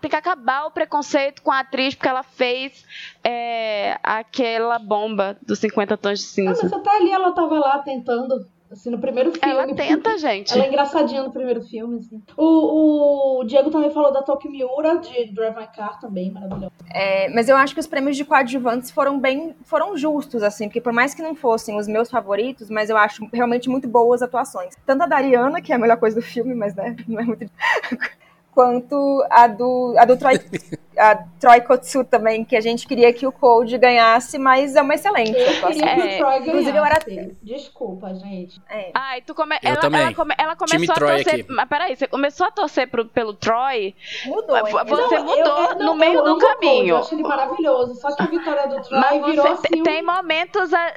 tem 0.01 0.09
que 0.09 0.15
acabar 0.15 0.65
o 0.65 0.71
preconceito 0.71 1.41
com 1.41 1.51
a 1.51 1.59
atriz 1.59 1.93
porque 1.93 2.07
ela 2.07 2.23
fez 2.23 2.85
é, 3.23 3.99
aquela 4.01 4.79
bomba 4.79 5.37
dos 5.45 5.59
50 5.59 5.97
tons 5.97 6.19
de 6.19 6.25
cinza. 6.25 6.61
Ah, 6.61 6.63
mas 6.63 6.73
até 6.73 6.97
ali 6.97 7.11
ela 7.11 7.31
tava 7.31 7.59
lá 7.59 7.79
tentando. 7.79 8.45
Assim, 8.73 8.89
no 8.89 8.97
primeiro 8.97 9.31
filme. 9.31 9.47
Ela 9.47 9.73
tenta, 9.73 10.17
gente. 10.19 10.51
Ela 10.51 10.65
é 10.65 10.67
engraçadinha 10.67 11.23
no 11.23 11.31
primeiro 11.31 11.61
filme, 11.61 11.99
assim. 11.99 12.21
O, 12.35 13.39
o 13.39 13.43
Diego 13.43 13.69
também 13.69 13.91
falou 13.91 14.11
da 14.11 14.23
Toki 14.23 14.49
Miura, 14.49 14.97
de 14.97 15.31
Drive 15.31 15.55
My 15.55 15.67
Car, 15.67 15.99
também, 15.99 16.31
maravilhoso. 16.31 16.71
É, 16.91 17.29
mas 17.29 17.47
eu 17.47 17.55
acho 17.55 17.75
que 17.75 17.79
os 17.79 17.87
prêmios 17.87 18.17
de 18.17 18.25
coadjuvantes 18.25 18.89
foram 18.89 19.19
bem, 19.19 19.55
foram 19.63 19.95
justos, 19.95 20.41
assim, 20.41 20.67
porque 20.67 20.81
por 20.81 20.91
mais 20.91 21.13
que 21.13 21.21
não 21.21 21.35
fossem 21.35 21.77
os 21.77 21.87
meus 21.87 22.09
favoritos, 22.09 22.69
mas 22.69 22.89
eu 22.89 22.97
acho 22.97 23.27
realmente 23.31 23.69
muito 23.69 23.87
boas 23.87 24.23
atuações. 24.23 24.73
Tanto 24.85 25.03
a 25.03 25.07
Dariana, 25.07 25.61
que 25.61 25.71
é 25.71 25.75
a 25.75 25.79
melhor 25.79 25.97
coisa 25.97 26.19
do 26.19 26.25
filme, 26.25 26.55
mas, 26.55 26.73
né, 26.73 26.95
não 27.07 27.19
é 27.19 27.23
muito 27.23 27.49
quanto 28.53 29.25
a 29.29 29.47
do, 29.47 29.95
a 29.97 30.05
do 30.05 30.17
Troy, 30.17 30.39
a 30.97 31.15
Troy 31.39 31.61
Kotsu 31.61 32.03
também, 32.03 32.45
que 32.45 32.55
a 32.55 32.61
gente 32.61 32.87
queria 32.87 33.11
que 33.11 33.27
o 33.27 33.31
Cold 33.31 33.77
ganhasse, 33.77 34.37
mas 34.37 34.75
é 34.75 34.81
uma 34.81 34.93
excelente 34.93 35.37
eu 35.37 35.49
atuação. 35.49 35.87
Queria 35.87 35.95
que 35.95 36.15
o 36.15 36.17
Troy 36.17 36.39
Inclusive, 36.39 36.77
eu 36.77 36.85
era... 36.85 36.99
Desculpa, 37.41 38.13
gente. 38.15 38.61
É. 38.69 38.91
Ai, 38.93 39.21
tu 39.21 39.35
come... 39.35 39.57
ela, 39.61 39.79
ela, 39.83 40.13
come... 40.13 40.33
ela 40.37 40.55
começou 40.55 40.79
Time 40.79 40.91
a 40.91 40.95
Troy 40.95 41.23
torcer... 41.23 41.41
Aqui. 41.41 41.51
Mas 41.51 41.69
peraí, 41.69 41.95
você 41.95 42.07
começou 42.07 42.47
a 42.47 42.51
torcer 42.51 42.87
pro, 42.87 43.05
pelo 43.05 43.33
Troy? 43.33 43.95
Mudou. 44.25 44.55
Hein? 44.55 44.63
Você 44.87 45.15
não, 45.15 45.25
mudou 45.25 45.37
eu, 45.37 45.45
eu, 45.45 45.75
no 45.75 45.85
não, 45.85 45.95
meio 45.95 46.21
do 46.23 46.37
caminho. 46.37 46.95
Eu 46.95 46.97
acho 46.97 47.13
ele 47.13 47.23
maravilhoso, 47.23 47.95
só 47.95 48.15
que 48.15 48.23
a 48.23 48.25
vitória 48.25 48.67
do 48.67 48.81
Troy 48.81 48.99
mas 48.99 49.25
virou 49.25 49.47
assim... 49.47 49.83
Tem 49.83 50.01
momentos... 50.01 50.73
A... 50.73 50.93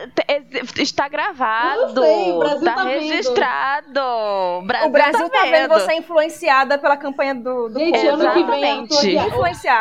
Está 0.79 1.09
gravado. 1.09 2.01
Sei, 2.01 2.33
o 2.33 2.39
Brasil 2.39 2.65
tá, 2.65 2.75
tá 2.75 2.85
registrado. 2.85 4.01
O 4.01 4.63
Brasil, 4.63 4.89
o 4.89 4.91
Brasil 4.91 5.31
tá, 5.31 5.41
tá 5.41 5.47
vendo 5.47 5.69
você 5.69 5.95
influenciada 5.95 6.79
pela 6.79 6.97
campanha 6.97 7.35
do 7.35 7.57
do, 7.69 7.79
Gente, 7.79 8.07
ano 8.07 8.33
que 8.33 8.45
vem 8.45 8.87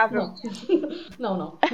influenciável. 0.06 0.90
Não, 1.20 1.38
não. 1.38 1.58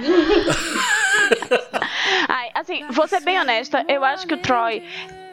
Ai, 2.27 2.51
assim, 2.53 2.85
vou 2.89 3.07
ser 3.07 3.21
bem 3.21 3.39
honesta, 3.39 3.85
eu 3.87 4.03
acho 4.03 4.27
que 4.27 4.33
o 4.33 4.37
Troy 4.37 4.83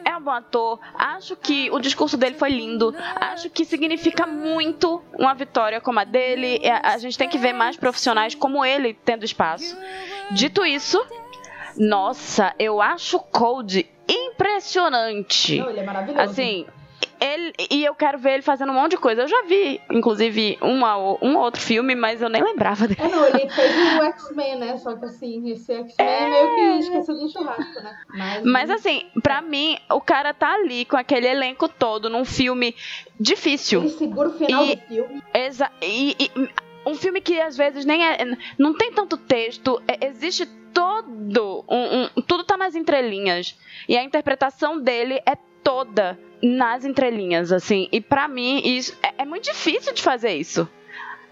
é 0.03 0.15
um 0.15 0.21
bom 0.21 0.31
ator, 0.31 0.79
acho 0.95 1.35
que 1.35 1.69
o 1.71 1.79
discurso 1.79 2.17
dele 2.17 2.35
foi 2.35 2.49
lindo, 2.49 2.93
acho 3.15 3.49
que 3.49 3.65
significa 3.65 4.25
muito 4.25 5.01
uma 5.17 5.33
vitória 5.33 5.79
como 5.79 5.99
a 5.99 6.03
dele. 6.03 6.61
A 6.83 6.97
gente 6.97 7.17
tem 7.17 7.29
que 7.29 7.37
ver 7.37 7.53
mais 7.53 7.77
profissionais 7.77 8.33
como 8.35 8.65
ele 8.65 8.93
tendo 8.93 9.23
espaço. 9.23 9.77
Dito 10.31 10.65
isso, 10.65 11.03
nossa, 11.77 12.53
eu 12.57 12.81
acho 12.81 13.17
o 13.17 13.19
Cold 13.19 13.87
impressionante. 14.07 15.59
Não, 15.59 15.69
ele 15.69 15.79
é 15.79 15.83
maravilhoso. 15.83 16.19
Assim, 16.21 16.65
ele, 17.19 17.53
e 17.69 17.83
eu 17.83 17.93
quero 17.93 18.17
ver 18.17 18.35
ele 18.35 18.41
fazendo 18.41 18.71
um 18.71 18.75
monte 18.75 18.91
de 18.91 18.97
coisa. 18.97 19.23
Eu 19.23 19.27
já 19.27 19.43
vi, 19.43 19.81
inclusive, 19.91 20.57
uma, 20.61 20.97
um 21.21 21.37
outro 21.37 21.61
filme, 21.61 21.95
mas 21.95 22.21
eu 22.21 22.29
nem 22.29 22.41
lembrava 22.41 22.87
dele. 22.87 23.01
É, 23.01 23.07
não, 23.07 23.25
ele 23.25 23.49
fez 23.49 23.99
o 23.99 24.03
X-Men, 24.03 24.57
né? 24.57 24.77
Só 24.77 24.95
que 24.95 25.05
assim, 25.05 25.51
esse 25.51 25.73
X-Men 25.73 26.07
é... 26.07 26.23
é 26.23 26.29
meio 26.29 26.55
que 26.55 26.79
esqueceu 26.83 27.15
do 27.15 27.29
churrasco, 27.29 27.81
né? 27.81 27.97
Mas, 28.09 28.43
mas 28.43 28.69
assim, 28.69 29.05
pra 29.21 29.41
mim, 29.41 29.77
o 29.91 29.99
cara 29.99 30.33
tá 30.33 30.53
ali 30.53 30.85
com 30.85 30.95
aquele 30.95 31.27
elenco 31.27 31.67
todo 31.67 32.09
num 32.09 32.23
filme 32.23 32.75
difícil. 33.19 33.81
Ele 33.81 33.89
segura 33.89 34.29
o 34.29 34.33
final 34.33 34.65
e, 34.65 34.75
do 34.75 34.81
filme. 34.83 35.23
Exa 35.33 35.71
e, 35.81 36.15
e, 36.19 36.49
um 36.85 36.95
filme 36.95 37.19
que 37.19 37.39
às 37.41 37.57
vezes 37.57 37.85
nem 37.85 38.05
é. 38.05 38.17
Não 38.57 38.73
tem 38.73 38.93
tanto 38.93 39.17
texto, 39.17 39.81
é, 39.87 40.07
existe 40.07 40.45
todo. 40.73 41.65
Um, 41.67 42.03
um, 42.03 42.21
tudo 42.21 42.43
tá 42.43 42.55
nas 42.55 42.75
entrelinhas. 42.75 43.57
E 43.87 43.97
a 43.97 44.03
interpretação 44.03 44.79
dele 44.79 45.21
é 45.25 45.35
toda 45.61 46.17
nas 46.41 46.85
entrelinhas, 46.85 47.51
assim. 47.51 47.87
E 47.91 48.01
para 48.01 48.27
mim, 48.27 48.61
isso 48.65 48.95
é, 49.03 49.21
é, 49.23 49.25
muito 49.25 49.45
difícil 49.45 49.93
de 49.93 50.01
fazer 50.01 50.31
isso. 50.31 50.67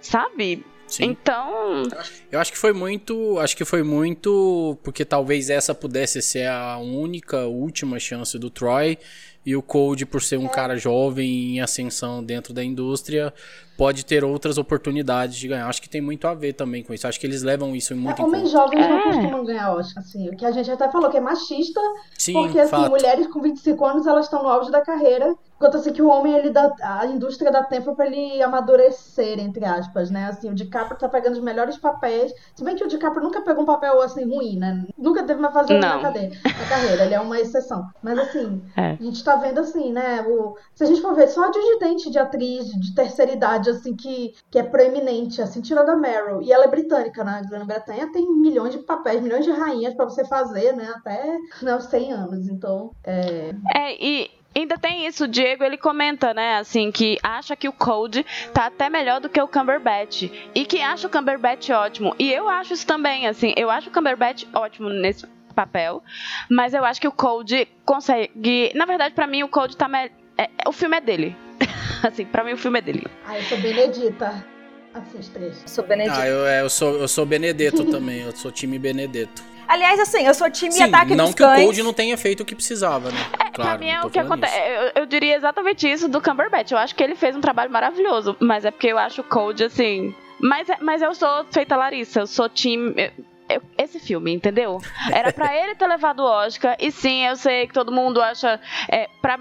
Sabe? 0.02 0.66
Sim. 0.88 1.06
Então. 1.06 1.84
Eu 2.32 2.40
acho 2.40 2.52
que 2.52 2.58
foi 2.58 2.72
muito. 2.72 3.38
Acho 3.40 3.58
que 3.58 3.66
foi 3.66 3.84
muito. 3.84 4.78
Porque 4.84 5.04
talvez 5.04 5.50
essa 5.50 5.76
pudesse 5.76 6.22
ser 6.22 6.48
a 6.48 6.78
única, 6.78 7.46
última 7.46 8.00
chance 8.00 8.38
do 8.38 8.50
Troy. 8.50 8.98
E 9.46 9.56
o 9.56 9.62
Cold, 9.62 10.06
por 10.06 10.22
ser 10.22 10.38
um 10.38 10.46
é. 10.46 10.50
cara 10.50 10.78
jovem 10.78 11.56
em 11.56 11.62
ascensão 11.62 12.22
dentro 12.22 12.54
da 12.54 12.62
indústria, 12.62 13.34
pode 13.78 14.04
ter 14.04 14.24
outras 14.24 14.58
oportunidades 14.58 15.38
de 15.38 15.48
ganhar. 15.48 15.68
Acho 15.68 15.82
que 15.82 15.88
tem 15.88 16.02
muito 16.02 16.28
a 16.28 16.34
ver 16.34 16.54
também 16.54 16.84
com 16.84 16.94
isso. 16.94 17.08
Acho 17.08 17.20
que 17.20 17.28
eles 17.28 17.44
levam 17.44 17.76
isso 17.76 17.96
muito 17.96 18.20
é, 18.20 18.26
em 18.26 18.28
Homens 18.28 18.52
jovens 18.52 18.84
é. 18.84 18.90
não 18.90 19.04
costumam 19.04 19.46
ganhar 19.46 19.74
Oscar, 19.76 20.04
assim. 20.04 20.28
O 20.30 20.36
que 20.36 20.46
a 20.46 20.52
gente 20.52 20.70
até 20.72 20.90
falou 20.90 21.10
que 21.12 21.18
é 21.18 21.22
machista, 21.22 21.80
Sim, 22.18 22.34
porque 22.34 22.60
assim, 22.60 22.72
fato. 22.72 22.90
mulheres 22.90 23.28
com 23.28 23.40
25 23.40 23.86
anos, 23.86 24.08
elas 24.08 24.26
estão 24.26 24.42
no 24.42 24.50
auge 24.50 24.72
da 24.72 24.82
carreira, 24.82 25.36
enquanto 25.56 25.78
assim 25.78 25.94
que 25.94 26.02
o 26.02 26.10
homem, 26.10 26.34
ele 26.34 26.50
dá, 26.50 26.74
a 26.82 27.06
indústria 27.06 27.52
dá 27.52 27.64
tempo 27.64 27.96
para 27.96 28.08
ele 28.08 28.42
amadurecer, 28.42 29.40
entre 29.40 29.64
aspas, 29.64 30.10
né? 30.10 30.26
Assim, 30.26 30.50
o 30.50 30.56
DiCaprio 30.56 30.98
tá 30.98 31.08
pegando 31.08 31.34
os 31.34 31.42
melhores 31.42 31.78
papéis, 31.78 32.34
se 32.56 32.64
bem 32.64 32.76
que 32.76 32.84
o 32.84 32.88
DiCaprio 32.88 33.24
nunca 33.24 33.42
pegou 33.42 33.64
um 33.64 33.66
papel 33.66 34.02
assim 34.02 34.26
ruim, 34.26 34.58
né? 34.58 34.86
Nunca 34.98 35.24
teve 35.24 35.40
uma 35.40 35.52
fase 35.52 35.78
na, 35.78 36.00
cadeia, 36.00 36.32
na 36.44 36.66
carreira, 36.68 37.06
ele 37.06 37.14
é 37.14 37.20
uma 37.20 37.40
exceção. 37.40 37.86
Mas 38.02 38.18
assim, 38.18 38.62
é. 38.76 38.92
a 39.00 39.04
gente 39.04 39.24
tá 39.24 39.36
vendo 39.36 39.60
assim, 39.60 39.92
né? 39.92 40.26
O, 40.28 40.56
se 40.74 40.84
a 40.84 40.88
gente 40.88 41.02
for 41.02 41.14
ver 41.14 41.28
só 41.28 41.46
a 41.46 41.52
de 41.52 41.68
de 42.10 42.20
atriz 42.20 42.66
de 42.68 42.96
terceira 42.96 43.32
idade 43.32 43.67
assim, 43.68 43.96
que, 43.96 44.34
que 44.50 44.60
é 44.60 44.64
proeminente, 44.64 45.42
assim, 45.42 45.62
tirando 45.62 45.90
a 45.90 45.96
Meryl. 45.96 46.42
E 46.42 46.52
ela 46.52 46.66
é 46.66 46.68
britânica, 46.68 47.24
né? 47.24 47.42
A 47.44 47.50
Grã-Bretanha 47.50 48.12
tem 48.12 48.30
milhões 48.34 48.74
de 48.74 48.80
papéis, 48.80 49.22
milhões 49.22 49.46
de 49.46 49.52
rainhas 49.52 49.94
para 49.94 50.06
você 50.06 50.26
fazer, 50.26 50.74
né? 50.74 50.92
Até 50.96 51.38
não, 51.62 51.80
100 51.80 52.14
anos. 52.14 52.48
Então, 52.48 52.92
é... 53.04 53.54
É, 53.76 54.04
e 54.04 54.30
ainda 54.56 54.78
tem 54.78 55.06
isso, 55.06 55.26
o 55.26 55.28
Diego 55.28 55.64
ele 55.64 55.78
comenta, 55.78 56.34
né, 56.34 56.58
assim, 56.58 56.92
que 56.92 57.18
acha 57.22 57.56
que 57.56 57.70
o 57.70 57.74
Code 57.74 58.26
tá 58.54 58.66
até 58.66 58.90
melhor 58.90 59.20
do 59.20 59.30
que 59.30 59.40
o 59.40 59.48
Cumberbatch 59.48 60.24
e 60.56 60.66
que 60.66 60.82
acha 60.82 61.08
o 61.08 61.12
Cumberbatch 61.12 61.70
ótimo. 61.70 62.16
E 62.18 62.32
eu 62.32 62.50
acho 62.50 62.74
isso 62.74 62.88
também, 62.88 63.28
assim, 63.28 63.54
eu 63.56 63.70
acho 63.70 63.90
o 63.90 63.94
Cumberbatch 63.94 64.46
ótimo 64.54 64.90
nesse 64.90 65.28
papel, 65.54 66.04
mas 66.50 66.74
eu 66.74 66.86
acho 66.86 67.02
que 67.02 67.08
o 67.08 67.12
Code 67.12 67.68
consegue, 67.86 68.72
na 68.76 68.86
verdade 68.86 69.16
para 69.16 69.28
mim 69.28 69.44
o 69.44 69.50
Code 69.50 69.76
tá 69.76 69.88
me... 69.88 70.12
é, 70.38 70.50
o 70.68 70.72
filme 70.72 70.98
é 70.98 71.02
dele. 71.02 71.47
assim, 72.04 72.26
pra 72.26 72.44
mim 72.44 72.54
o 72.54 72.58
filme 72.58 72.80
é 72.80 72.82
dele. 72.82 73.08
Ah, 73.26 73.38
eu 73.38 73.44
sou 73.44 73.58
Benedita. 73.60 74.46
Assiste 74.94 75.32
três. 75.32 75.62
Eu 75.62 75.68
sou 75.68 75.86
Benedito. 75.86 76.16
Ah, 76.18 76.28
eu, 76.28 76.46
é, 76.46 76.62
eu, 76.62 76.70
sou, 76.70 76.98
eu 76.98 77.08
sou 77.08 77.26
Benedetto 77.26 77.86
também. 77.92 78.22
Eu 78.22 78.36
sou 78.36 78.52
time 78.52 78.80
Benedetto. 78.80 79.44
Aliás, 79.68 80.00
assim, 80.00 80.26
eu 80.26 80.34
sou 80.34 80.50
time 80.50 80.72
Sim, 80.72 80.84
ataque 80.84 81.14
não 81.14 81.26
dos 81.26 81.36
que 81.36 81.44
cães. 81.44 81.60
o 81.60 81.64
Cold 81.64 81.84
não 81.84 81.94
tenha 81.94 82.18
feito 82.18 82.42
o 82.42 82.46
que 82.46 82.56
precisava, 82.56 83.12
né? 83.12 83.20
É, 83.34 83.52
claro, 83.52 83.72
pra 83.72 83.78
mim 83.78 83.90
é 83.90 84.02
o 84.02 84.10
que 84.10 84.18
acontece. 84.18 84.58
Eu, 84.58 85.02
eu, 85.02 85.06
diria 85.06 85.36
exatamente 85.36 85.92
isso 85.92 86.08
do 86.08 86.22
Cumberbatch. 86.22 86.72
Eu 86.72 86.78
acho 86.78 86.96
que 86.96 87.04
ele 87.04 87.16
fez 87.16 87.36
um 87.36 87.42
trabalho 87.42 87.70
maravilhoso, 87.70 88.36
mas 88.40 88.64
é 88.64 88.72
porque 88.72 88.88
eu 88.88 88.98
acho 88.98 89.22
o 89.22 89.24
Cold, 89.26 89.62
assim... 89.64 90.16
Mas, 90.40 90.70
é, 90.70 90.78
mas 90.80 91.02
eu 91.02 91.14
sou 91.14 91.46
feita 91.52 91.76
Larissa, 91.76 92.22
eu 92.22 92.28
sou 92.28 92.48
time... 92.48 93.12
Eu, 93.50 93.62
esse 93.78 93.98
filme, 94.00 94.34
entendeu? 94.34 94.82
Era 95.12 95.32
para 95.32 95.56
ele 95.56 95.76
ter 95.76 95.88
levado 95.88 96.20
o 96.20 96.26
Oscar, 96.26 96.76
e 96.80 96.92
sim, 96.92 97.26
eu 97.26 97.36
sei 97.36 97.66
que 97.68 97.74
todo 97.74 97.92
mundo 97.92 98.22
acha 98.22 98.60
é, 98.90 99.08
pra 99.22 99.40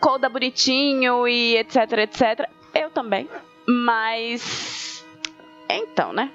Colda 0.00 0.28
bonitinho 0.28 1.26
e 1.26 1.56
etc, 1.56 1.76
etc. 1.98 2.48
Eu 2.74 2.90
também. 2.90 3.28
Mas. 3.66 5.04
Então, 5.68 6.12
né? 6.12 6.30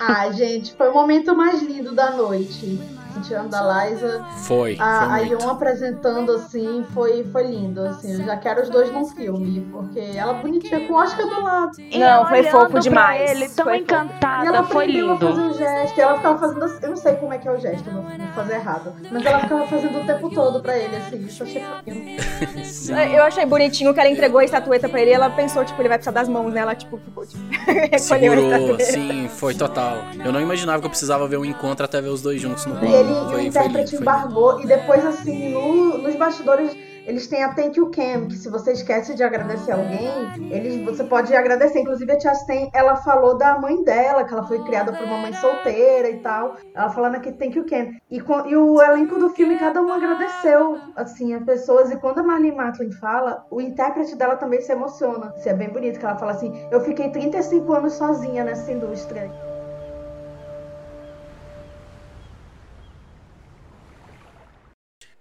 Ah, 0.00 0.30
gente, 0.30 0.74
foi 0.74 0.88
o 0.88 0.94
momento 0.94 1.34
mais 1.34 1.62
lindo 1.62 1.92
da 1.92 2.10
noite 2.12 2.78
tirando 3.20 3.50
da 3.50 3.86
Liza. 3.86 4.24
Foi. 4.44 4.76
A, 4.78 5.14
a 5.14 5.18
Yon 5.18 5.48
apresentando 5.50 6.32
assim 6.32 6.84
foi, 6.92 7.24
foi 7.24 7.44
lindo. 7.44 7.80
Assim, 7.82 8.12
eu 8.12 8.24
já 8.24 8.36
quero 8.36 8.62
os 8.62 8.68
dois 8.68 8.92
num 8.92 9.06
filme, 9.06 9.66
porque 9.72 10.00
ela 10.00 10.34
bonitinha 10.34 10.86
com 10.86 10.92
o 10.92 10.96
Oscar 10.96 11.26
do 11.26 11.42
lado. 11.42 11.72
Não, 11.94 12.28
foi 12.28 12.42
fofo 12.44 12.78
demais. 12.78 13.30
Ele 13.30 13.48
tão 13.48 13.64
foi 13.64 13.78
encantada, 13.78 14.46
ela 14.46 14.62
foi 14.64 14.86
lindo. 14.86 15.08
Ela 15.08 15.18
fazer 15.18 15.40
um 15.40 15.54
gesto, 15.54 16.00
ela 16.00 16.16
ficava 16.16 16.38
fazendo 16.38 16.64
assim, 16.64 16.78
eu 16.82 16.88
não 16.90 16.96
sei 16.96 17.14
como 17.16 17.32
é 17.32 17.38
que 17.38 17.48
é 17.48 17.52
o 17.52 17.58
gesto, 17.58 17.90
não 17.90 18.02
vou 18.02 18.12
fazer 18.34 18.54
errado. 18.54 18.92
Mas 19.10 19.24
ela 19.24 19.40
ficava 19.40 19.66
fazendo 19.66 20.00
o 20.00 20.06
tempo 20.06 20.30
todo 20.30 20.60
pra 20.60 20.76
ele, 20.76 20.96
assim, 20.96 21.24
isso 21.24 21.42
eu 21.42 21.46
achei 21.46 21.62
fofinho. 21.62 23.12
Eu 23.14 23.24
achei 23.24 23.46
bonitinho 23.46 23.92
que 23.94 24.00
ela 24.00 24.08
entregou 24.08 24.40
a 24.40 24.44
estatueta 24.44 24.88
pra 24.88 25.00
ele 25.00 25.10
e 25.10 25.14
ela 25.14 25.30
pensou, 25.30 25.64
tipo, 25.64 25.80
ele 25.80 25.88
vai 25.88 25.98
precisar 25.98 26.12
das 26.12 26.28
mãos, 26.28 26.52
né? 26.52 26.60
Ela, 26.60 26.74
tipo, 26.74 26.98
ficou, 26.98 27.26
tipo, 27.26 27.42
Segurou, 27.98 28.78
sim, 28.80 29.28
foi 29.28 29.54
total. 29.54 29.98
Eu 30.24 30.32
não 30.32 30.40
imaginava 30.40 30.80
que 30.80 30.86
eu 30.86 30.90
precisava 30.90 31.26
ver 31.26 31.36
um 31.36 31.44
encontro 31.44 31.84
até 31.84 32.00
ver 32.00 32.08
os 32.08 32.22
dois 32.22 32.40
juntos 32.40 32.66
no 32.66 32.74
palco 32.74 32.86
ele 33.08 33.30
foi, 33.30 33.42
o 33.42 33.46
intérprete 33.46 33.90
foi 33.90 34.00
embargou. 34.00 34.60
E 34.60 34.66
depois, 34.66 35.04
assim, 35.04 35.52
no, 35.52 35.98
nos 35.98 36.16
bastidores, 36.16 36.76
eles 37.08 37.26
têm 37.26 37.42
a 37.42 37.54
Thank 37.54 37.78
You 37.78 37.90
Cam, 37.90 38.26
que 38.28 38.36
se 38.36 38.50
você 38.50 38.72
esquece 38.72 39.14
de 39.14 39.22
agradecer 39.22 39.72
alguém, 39.72 40.50
eles, 40.50 40.84
você 40.84 41.02
pode 41.02 41.34
agradecer. 41.34 41.80
Inclusive, 41.80 42.12
a 42.12 42.20
Chastain, 42.20 42.70
ela 42.74 42.96
falou 42.96 43.38
da 43.38 43.58
mãe 43.58 43.82
dela, 43.82 44.24
que 44.24 44.34
ela 44.34 44.46
foi 44.46 44.62
criada 44.64 44.92
por 44.92 45.04
uma 45.04 45.16
mãe 45.16 45.32
solteira 45.32 46.10
e 46.10 46.18
tal. 46.18 46.56
Ela 46.74 46.90
falando 46.90 47.14
aqui 47.14 47.32
Thank 47.32 47.56
You 47.56 47.64
Cam. 47.64 47.92
E, 48.10 48.18
e 48.18 48.56
o 48.56 48.82
elenco 48.82 49.18
do 49.18 49.30
filme, 49.30 49.56
cada 49.56 49.80
um 49.80 49.90
agradeceu, 49.90 50.78
assim, 50.96 51.32
as 51.32 51.42
pessoas. 51.44 51.90
E 51.90 51.96
quando 51.96 52.18
a 52.18 52.22
Marlene 52.22 52.54
Matlin 52.54 52.92
fala, 52.92 53.42
o 53.50 53.58
intérprete 53.58 54.14
dela 54.14 54.36
também 54.36 54.60
se 54.60 54.70
emociona. 54.70 55.32
Isso 55.34 55.48
é 55.48 55.54
bem 55.54 55.70
bonito, 55.70 55.98
que 55.98 56.04
ela 56.04 56.18
fala 56.18 56.32
assim, 56.32 56.52
eu 56.70 56.82
fiquei 56.82 57.08
35 57.10 57.72
anos 57.72 57.94
sozinha 57.94 58.44
nessa 58.44 58.70
indústria. 58.70 59.47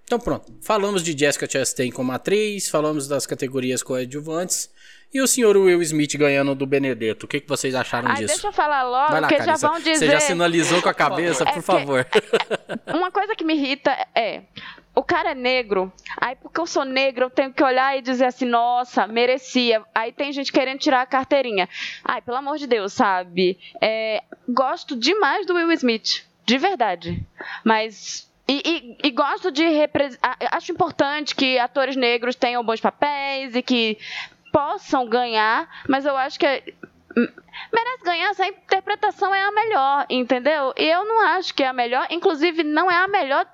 Então 0.07 0.17
pronto, 0.17 0.57
falamos 0.61 1.03
de 1.03 1.11
Jessica 1.17 1.49
Chastain 1.49 1.91
como 1.91 2.13
atriz, 2.13 2.69
falamos 2.69 3.09
das 3.09 3.25
categorias 3.25 3.83
coadjuvantes 3.83 4.71
e 5.13 5.19
o 5.19 5.27
senhor 5.27 5.57
Will 5.57 5.81
Smith 5.81 6.15
ganhando 6.15 6.55
do 6.55 6.65
Benedetto. 6.65 7.25
O 7.25 7.27
que, 7.27 7.41
que 7.41 7.49
vocês 7.49 7.75
acharam 7.75 8.07
Ai, 8.07 8.15
disso? 8.15 8.35
Deixa 8.35 8.47
eu 8.47 8.53
falar 8.53 8.83
logo, 8.83 9.11
Vai 9.11 9.19
lá, 9.19 9.27
que 9.27 9.43
já 9.43 9.57
vão 9.57 9.77
dizer... 9.79 9.97
Você 9.97 10.07
já 10.07 10.21
sinalizou 10.21 10.81
com 10.81 10.87
a 10.87 10.93
cabeça, 10.93 11.43
é 11.43 11.51
por 11.51 11.61
favor. 11.61 12.07
É, 12.85 12.93
uma 12.93 13.11
coisa 13.11 13.35
que 13.35 13.43
me 13.43 13.53
irrita 13.53 13.91
é... 14.15 14.43
O 14.95 15.03
cara 15.03 15.31
é 15.31 15.35
negro, 15.35 15.91
aí 16.15 16.35
porque 16.37 16.59
eu 16.59 16.65
sou 16.65 16.85
negro 16.85 17.25
eu 17.25 17.29
tenho 17.29 17.53
que 17.53 17.61
olhar 17.61 17.97
e 17.97 18.01
dizer 18.01 18.25
assim, 18.25 18.45
nossa, 18.45 19.05
merecia. 19.05 19.83
Aí 19.93 20.13
tem 20.13 20.31
gente 20.31 20.53
querendo 20.53 20.79
tirar 20.79 21.01
a 21.01 21.05
carteirinha. 21.05 21.67
Ai, 22.03 22.21
pelo 22.21 22.37
amor 22.37 22.57
de 22.57 22.65
Deus, 22.65 22.93
sabe? 22.93 23.59
É, 23.81 24.23
gosto 24.47 24.95
demais 24.95 25.45
do 25.45 25.53
Will 25.53 25.71
Smith, 25.73 26.23
de 26.45 26.57
verdade. 26.57 27.23
Mas 27.63 28.27
e, 28.47 28.97
e, 29.03 29.07
e, 29.07 29.11
gosto 29.11 29.51
de 29.51 29.63
acho 30.51 30.71
importante 30.71 31.35
que 31.35 31.59
atores 31.59 31.95
negros 31.95 32.35
tenham 32.35 32.63
bons 32.63 32.79
papéis 32.79 33.55
e 33.55 33.61
que 33.61 33.97
possam 34.53 35.07
ganhar, 35.07 35.69
mas 35.87 36.05
eu 36.05 36.15
acho 36.15 36.39
que 36.39 36.45
é, 36.45 36.63
merece 37.73 38.03
ganhar 38.03 38.33
se 38.33 38.41
a 38.41 38.47
interpretação 38.47 39.33
é 39.35 39.43
a 39.43 39.51
melhor, 39.51 40.05
entendeu? 40.09 40.73
E 40.77 40.85
eu 40.85 41.05
não 41.05 41.25
acho 41.25 41.53
que 41.53 41.63
é 41.63 41.67
a 41.67 41.73
melhor, 41.73 42.07
inclusive 42.09 42.63
não 42.63 42.89
é 42.89 42.95
a 42.95 43.07
melhor, 43.07 43.45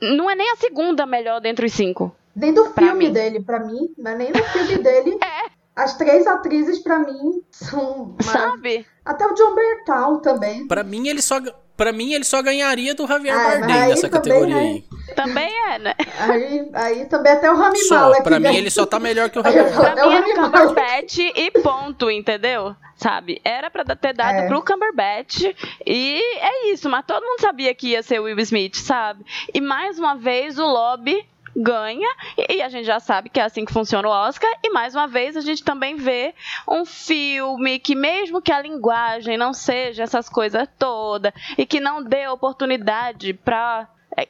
não 0.00 0.30
é 0.30 0.34
nem 0.34 0.50
a 0.50 0.56
segunda 0.56 1.04
melhor 1.04 1.40
dentre 1.40 1.66
os 1.66 1.72
cinco. 1.72 2.14
Nem 2.34 2.52
do 2.52 2.66
filme 2.72 3.06
mim. 3.06 3.12
dele, 3.12 3.42
para 3.42 3.60
mim, 3.60 3.94
não 3.96 4.10
é 4.10 4.16
nem 4.16 4.30
no 4.30 4.42
filme 4.44 4.78
dele. 4.82 5.18
é. 5.22 5.56
As 5.74 5.94
três 5.98 6.26
atrizes, 6.26 6.78
para 6.78 7.00
mim, 7.00 7.42
são. 7.50 8.16
Sabe? 8.20 8.86
Até 9.04 9.26
o 9.26 9.34
John 9.34 9.54
Bertal 9.54 10.20
também. 10.20 10.66
Para 10.66 10.82
mim, 10.82 11.06
ele 11.06 11.20
só 11.20 11.38
Pra 11.76 11.92
mim, 11.92 12.14
ele 12.14 12.24
só 12.24 12.40
ganharia 12.40 12.94
do 12.94 13.06
Javier 13.06 13.36
ah, 13.36 13.44
Bardem 13.44 13.88
nessa 13.88 14.08
categoria 14.08 14.54
né? 14.54 14.62
aí. 14.62 14.84
Também 15.14 15.50
é, 15.70 15.78
né? 15.78 15.94
Aí, 16.18 16.70
aí 16.72 17.04
também 17.06 17.32
até 17.32 17.50
o 17.50 17.56
Rami 17.56 17.78
só, 17.80 18.00
Malek. 18.00 18.22
Pra 18.22 18.40
mim, 18.40 18.56
ele 18.56 18.70
só 18.70 18.86
tá 18.86 18.98
melhor 18.98 19.28
que 19.28 19.38
o 19.38 19.42
Javier 19.42 19.70
Bardem. 19.74 19.94
Pra 19.94 20.08
mim, 20.08 20.14
era 20.14 20.30
o 20.30 20.34
Cumberbatch 20.34 21.18
e 21.18 21.50
ponto, 21.62 22.10
entendeu? 22.10 22.74
Sabe? 22.96 23.42
Era 23.44 23.70
pra 23.70 23.84
ter 23.84 24.14
dado 24.14 24.38
é. 24.38 24.48
pro 24.48 24.64
Cumberbatch 24.64 25.42
e 25.84 26.22
é 26.40 26.72
isso. 26.72 26.88
Mas 26.88 27.04
todo 27.06 27.22
mundo 27.22 27.40
sabia 27.40 27.74
que 27.74 27.88
ia 27.88 28.02
ser 28.02 28.20
o 28.20 28.24
Will 28.24 28.40
Smith, 28.40 28.76
sabe? 28.76 29.24
E 29.52 29.60
mais 29.60 29.98
uma 29.98 30.16
vez, 30.16 30.58
o 30.58 30.64
lobby 30.64 31.26
ganha, 31.56 32.08
e 32.50 32.60
a 32.60 32.68
gente 32.68 32.84
já 32.84 33.00
sabe 33.00 33.30
que 33.30 33.40
é 33.40 33.44
assim 33.44 33.64
que 33.64 33.72
funciona 33.72 34.06
o 34.06 34.10
Oscar, 34.10 34.50
e 34.62 34.70
mais 34.70 34.94
uma 34.94 35.06
vez 35.06 35.36
a 35.36 35.40
gente 35.40 35.64
também 35.64 35.96
vê 35.96 36.34
um 36.68 36.84
filme 36.84 37.78
que, 37.78 37.94
mesmo 37.94 38.42
que 38.42 38.52
a 38.52 38.60
linguagem 38.60 39.38
não 39.38 39.54
seja 39.54 40.02
essas 40.02 40.28
coisas 40.28 40.68
todas, 40.78 41.32
e 41.56 41.64
que 41.64 41.80
não 41.80 42.02
dê 42.02 42.28
oportunidade 42.28 43.32
pra. 43.32 43.88
É, 44.16 44.26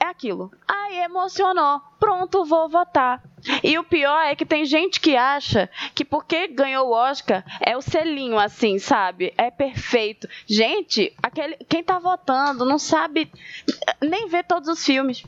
é 0.00 0.06
aquilo. 0.06 0.50
Ai, 0.66 1.04
emocionou. 1.04 1.80
Pronto, 1.98 2.44
vou 2.44 2.68
votar. 2.68 3.22
E 3.62 3.78
o 3.78 3.84
pior 3.84 4.20
é 4.20 4.34
que 4.34 4.46
tem 4.46 4.64
gente 4.64 5.00
que 5.00 5.16
acha 5.16 5.70
que 5.94 6.04
porque 6.04 6.48
ganhou 6.48 6.88
o 6.88 6.92
Oscar 6.92 7.44
é 7.60 7.76
o 7.76 7.82
selinho 7.82 8.38
assim, 8.38 8.78
sabe? 8.78 9.32
É 9.36 9.50
perfeito. 9.50 10.28
Gente, 10.46 11.14
aquele 11.22 11.56
quem 11.68 11.82
tá 11.82 11.98
votando 11.98 12.64
não 12.64 12.78
sabe 12.78 13.30
nem 14.00 14.28
ver 14.28 14.44
todos 14.44 14.68
os 14.68 14.84
filmes. 14.84 15.22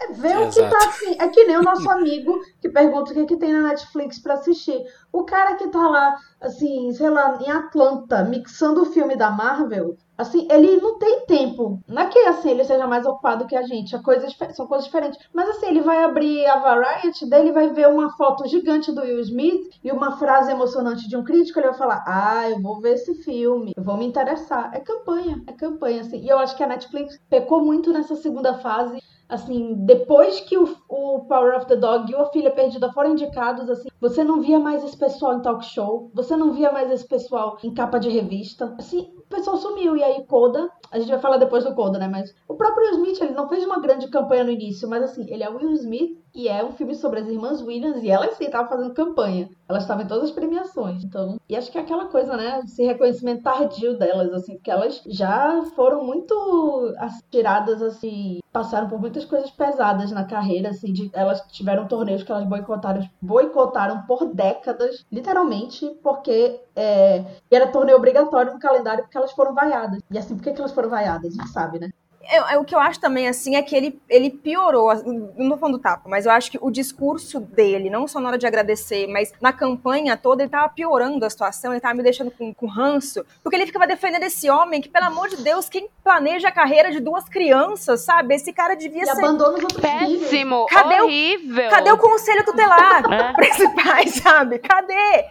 É 0.00 0.12
ver 0.12 0.38
o 0.38 0.50
que 0.50 0.60
tá 0.60 0.78
assim. 0.78 1.16
É 1.18 1.28
que 1.28 1.44
nem 1.44 1.58
o 1.58 1.62
nosso 1.62 1.88
amigo 1.90 2.40
que 2.60 2.70
pergunta 2.70 3.10
o 3.10 3.14
que, 3.14 3.20
é 3.20 3.26
que 3.26 3.36
tem 3.36 3.52
na 3.52 3.68
Netflix 3.68 4.18
para 4.18 4.34
assistir. 4.34 4.82
O 5.12 5.24
cara 5.24 5.56
que 5.56 5.68
tá 5.68 5.88
lá, 5.88 6.16
assim, 6.40 6.90
sei 6.92 7.10
lá, 7.10 7.38
em 7.40 7.50
Atlanta, 7.50 8.24
mixando 8.24 8.82
o 8.82 8.86
filme 8.86 9.16
da 9.16 9.30
Marvel, 9.30 9.96
assim, 10.16 10.46
ele 10.50 10.76
não 10.80 10.98
tem 10.98 11.26
tempo. 11.26 11.80
Não 11.86 12.02
é 12.02 12.06
que 12.06 12.18
assim 12.20 12.50
ele 12.50 12.64
seja 12.64 12.86
mais 12.86 13.04
ocupado 13.04 13.46
que 13.46 13.56
a 13.56 13.62
gente, 13.62 13.94
a 13.94 14.02
coisa, 14.02 14.26
são 14.54 14.66
coisas 14.66 14.86
diferentes. 14.86 15.18
Mas 15.34 15.50
assim, 15.50 15.66
ele 15.66 15.82
vai 15.82 16.02
abrir 16.02 16.46
a 16.46 16.56
Variety 16.56 17.28
dele, 17.28 17.52
vai 17.52 17.68
ver 17.70 17.88
uma 17.88 18.10
foto 18.16 18.46
gigante 18.48 18.92
do 18.92 19.02
Will 19.02 19.20
Smith 19.20 19.68
e 19.84 19.90
uma 19.90 20.16
frase 20.16 20.50
emocionante 20.50 21.08
de 21.08 21.16
um 21.16 21.24
crítico, 21.24 21.58
ele 21.58 21.68
vai 21.68 21.76
falar: 21.76 22.04
"Ah, 22.06 22.48
eu 22.48 22.60
vou 22.60 22.80
ver 22.80 22.94
esse 22.94 23.14
filme, 23.22 23.72
eu 23.76 23.82
vou 23.82 23.96
me 23.96 24.06
interessar". 24.06 24.70
É 24.72 24.80
campanha, 24.80 25.42
é 25.46 25.52
campanha 25.52 26.00
assim. 26.02 26.20
E 26.20 26.28
eu 26.28 26.38
acho 26.38 26.56
que 26.56 26.62
a 26.62 26.68
Netflix 26.68 27.18
pecou 27.28 27.62
muito 27.62 27.92
nessa 27.92 28.14
segunda 28.16 28.58
fase 28.58 29.00
assim, 29.30 29.74
depois 29.78 30.40
que 30.40 30.58
o, 30.58 30.76
o, 30.88 31.20
Power 31.20 31.56
of 31.56 31.66
the 31.66 31.76
Dog 31.76 32.10
e 32.10 32.14
o 32.14 32.20
A 32.20 32.30
Filha 32.30 32.50
Perdida 32.50 32.92
foram 32.92 33.12
indicados, 33.12 33.70
assim, 33.70 33.88
você 34.00 34.24
não 34.24 34.40
via 34.40 34.58
mais 34.58 34.84
esse 34.84 34.96
pessoal 34.96 35.34
em 35.34 35.42
talk 35.42 35.64
show, 35.64 36.10
você 36.12 36.36
não 36.36 36.52
via 36.52 36.72
mais 36.72 36.90
esse 36.90 37.06
pessoal 37.06 37.56
em 37.62 37.72
capa 37.72 37.98
de 37.98 38.10
revista. 38.10 38.74
Assim, 38.78 39.12
o 39.16 39.22
pessoal 39.28 39.56
sumiu. 39.56 39.96
E 39.96 40.02
aí, 40.02 40.26
Coda, 40.26 40.68
a 40.90 40.98
gente 40.98 41.10
vai 41.10 41.20
falar 41.20 41.36
depois 41.36 41.64
do 41.64 41.74
Coda, 41.74 41.98
né? 41.98 42.08
Mas 42.08 42.34
o 42.48 42.54
próprio 42.54 42.86
Will 42.86 42.96
Smith, 42.96 43.20
ele 43.20 43.34
não 43.34 43.48
fez 43.48 43.64
uma 43.64 43.80
grande 43.80 44.08
campanha 44.08 44.44
no 44.44 44.50
início, 44.50 44.88
mas 44.88 45.04
assim, 45.04 45.24
ele 45.32 45.44
é 45.44 45.48
Will 45.48 45.72
Smith 45.72 46.18
e 46.34 46.48
é 46.48 46.64
um 46.64 46.72
filme 46.72 46.94
sobre 46.94 47.20
as 47.20 47.28
irmãs 47.28 47.60
Williams 47.62 48.02
e 48.02 48.10
elas 48.10 48.36
sim 48.36 48.44
estavam 48.44 48.68
fazendo 48.68 48.94
campanha. 48.94 49.48
Elas 49.68 49.82
estavam 49.82 50.04
em 50.04 50.08
todas 50.08 50.24
as 50.24 50.30
premiações. 50.30 51.04
Então, 51.04 51.38
e 51.48 51.56
acho 51.56 51.70
que 51.70 51.78
é 51.78 51.80
aquela 51.80 52.06
coisa, 52.06 52.36
né? 52.36 52.60
Esse 52.64 52.84
reconhecimento 52.84 53.42
tardio 53.42 53.98
delas, 53.98 54.32
assim, 54.32 54.54
porque 54.54 54.70
elas 54.70 55.02
já 55.06 55.62
foram 55.76 56.04
muito 56.04 56.94
tiradas, 57.30 57.82
assim, 57.82 58.40
passaram 58.52 58.88
por 58.88 59.00
muitas 59.00 59.24
coisas 59.24 59.50
pesadas 59.50 60.10
na 60.10 60.24
carreira, 60.24 60.70
assim, 60.70 60.92
de, 60.92 61.10
elas 61.12 61.40
tiveram 61.52 61.86
torneios 61.86 62.22
que 62.22 62.32
elas 62.32 62.46
boicotaram, 62.46 63.08
boicotaram 63.20 64.02
por 64.02 64.32
décadas, 64.34 65.04
literalmente, 65.10 65.88
porque 66.02 66.60
é, 66.74 67.24
era 67.50 67.68
torneio 67.68 67.96
obrigatório 67.96 68.52
no 68.52 68.58
calendário 68.58 69.04
porque 69.04 69.16
elas 69.16 69.32
foram 69.32 69.54
vaiadas. 69.54 70.00
E 70.10 70.18
assim, 70.18 70.36
por 70.36 70.42
que, 70.42 70.52
que 70.52 70.60
elas 70.60 70.72
foram 70.72 70.90
vaiadas? 70.90 71.32
A 71.32 71.42
gente 71.42 71.50
sabe, 71.50 71.78
né? 71.78 71.90
É, 72.22 72.54
é, 72.54 72.58
o 72.58 72.64
que 72.64 72.74
eu 72.74 72.78
acho 72.78 73.00
também, 73.00 73.26
assim, 73.26 73.56
é 73.56 73.62
que 73.62 73.74
ele, 73.74 74.00
ele 74.08 74.30
piorou, 74.30 74.94
não 75.36 75.50
tô 75.50 75.56
falando 75.56 75.78
do 75.78 75.82
tapa, 75.82 76.08
mas 76.08 76.26
eu 76.26 76.32
acho 76.32 76.50
que 76.50 76.58
o 76.60 76.70
discurso 76.70 77.40
dele, 77.40 77.88
não 77.88 78.06
só 78.06 78.20
na 78.20 78.28
hora 78.28 78.38
de 78.38 78.46
agradecer, 78.46 79.06
mas 79.06 79.32
na 79.40 79.52
campanha 79.52 80.16
toda, 80.16 80.42
ele 80.42 80.50
tava 80.50 80.68
piorando 80.68 81.24
a 81.24 81.30
situação, 81.30 81.72
ele 81.72 81.80
tava 81.80 81.94
me 81.94 82.02
deixando 82.02 82.30
com, 82.30 82.52
com 82.52 82.66
ranço, 82.66 83.24
porque 83.42 83.56
ele 83.56 83.66
ficava 83.66 83.86
defendendo 83.86 84.24
esse 84.24 84.50
homem 84.50 84.80
que, 84.80 84.88
pelo 84.88 85.06
amor 85.06 85.28
de 85.28 85.36
Deus, 85.36 85.68
quem 85.68 85.88
planeja 86.04 86.48
a 86.48 86.52
carreira 86.52 86.92
de 86.92 87.00
duas 87.00 87.28
crianças, 87.28 88.02
sabe? 88.02 88.34
Esse 88.34 88.52
cara 88.52 88.74
devia 88.74 89.02
e 89.02 89.06
ser... 89.06 89.12
abandona 89.12 89.56
os 89.56 89.62
outros 89.62 89.80
Péssimo, 89.80 90.66
cadê 90.66 91.00
horrível. 91.00 91.66
O, 91.66 91.70
cadê 91.70 91.90
o 91.90 91.98
conselho 91.98 92.44
tutelar 92.44 93.02
é. 93.10 93.32
pai, 93.82 94.06
sabe? 94.08 94.58
Cadê? 94.58 95.24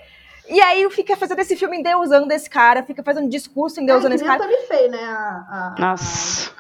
E 0.49 0.59
aí 0.59 0.89
fica 0.89 1.15
fazendo 1.15 1.39
esse 1.39 1.55
filme 1.55 1.77
endeusando 1.77 2.33
esse 2.33 2.49
cara, 2.49 2.81
fica 2.83 3.03
fazendo 3.03 3.29
discurso 3.29 3.79
endeusando 3.79 4.13
é, 4.13 4.15
esse 4.15 4.25
cara. 4.25 4.43
A 4.43 4.67
Fey, 4.67 4.89
né? 4.89 5.03
A, 5.03 5.75
a, 5.75 5.75
Nossa. 5.79 6.51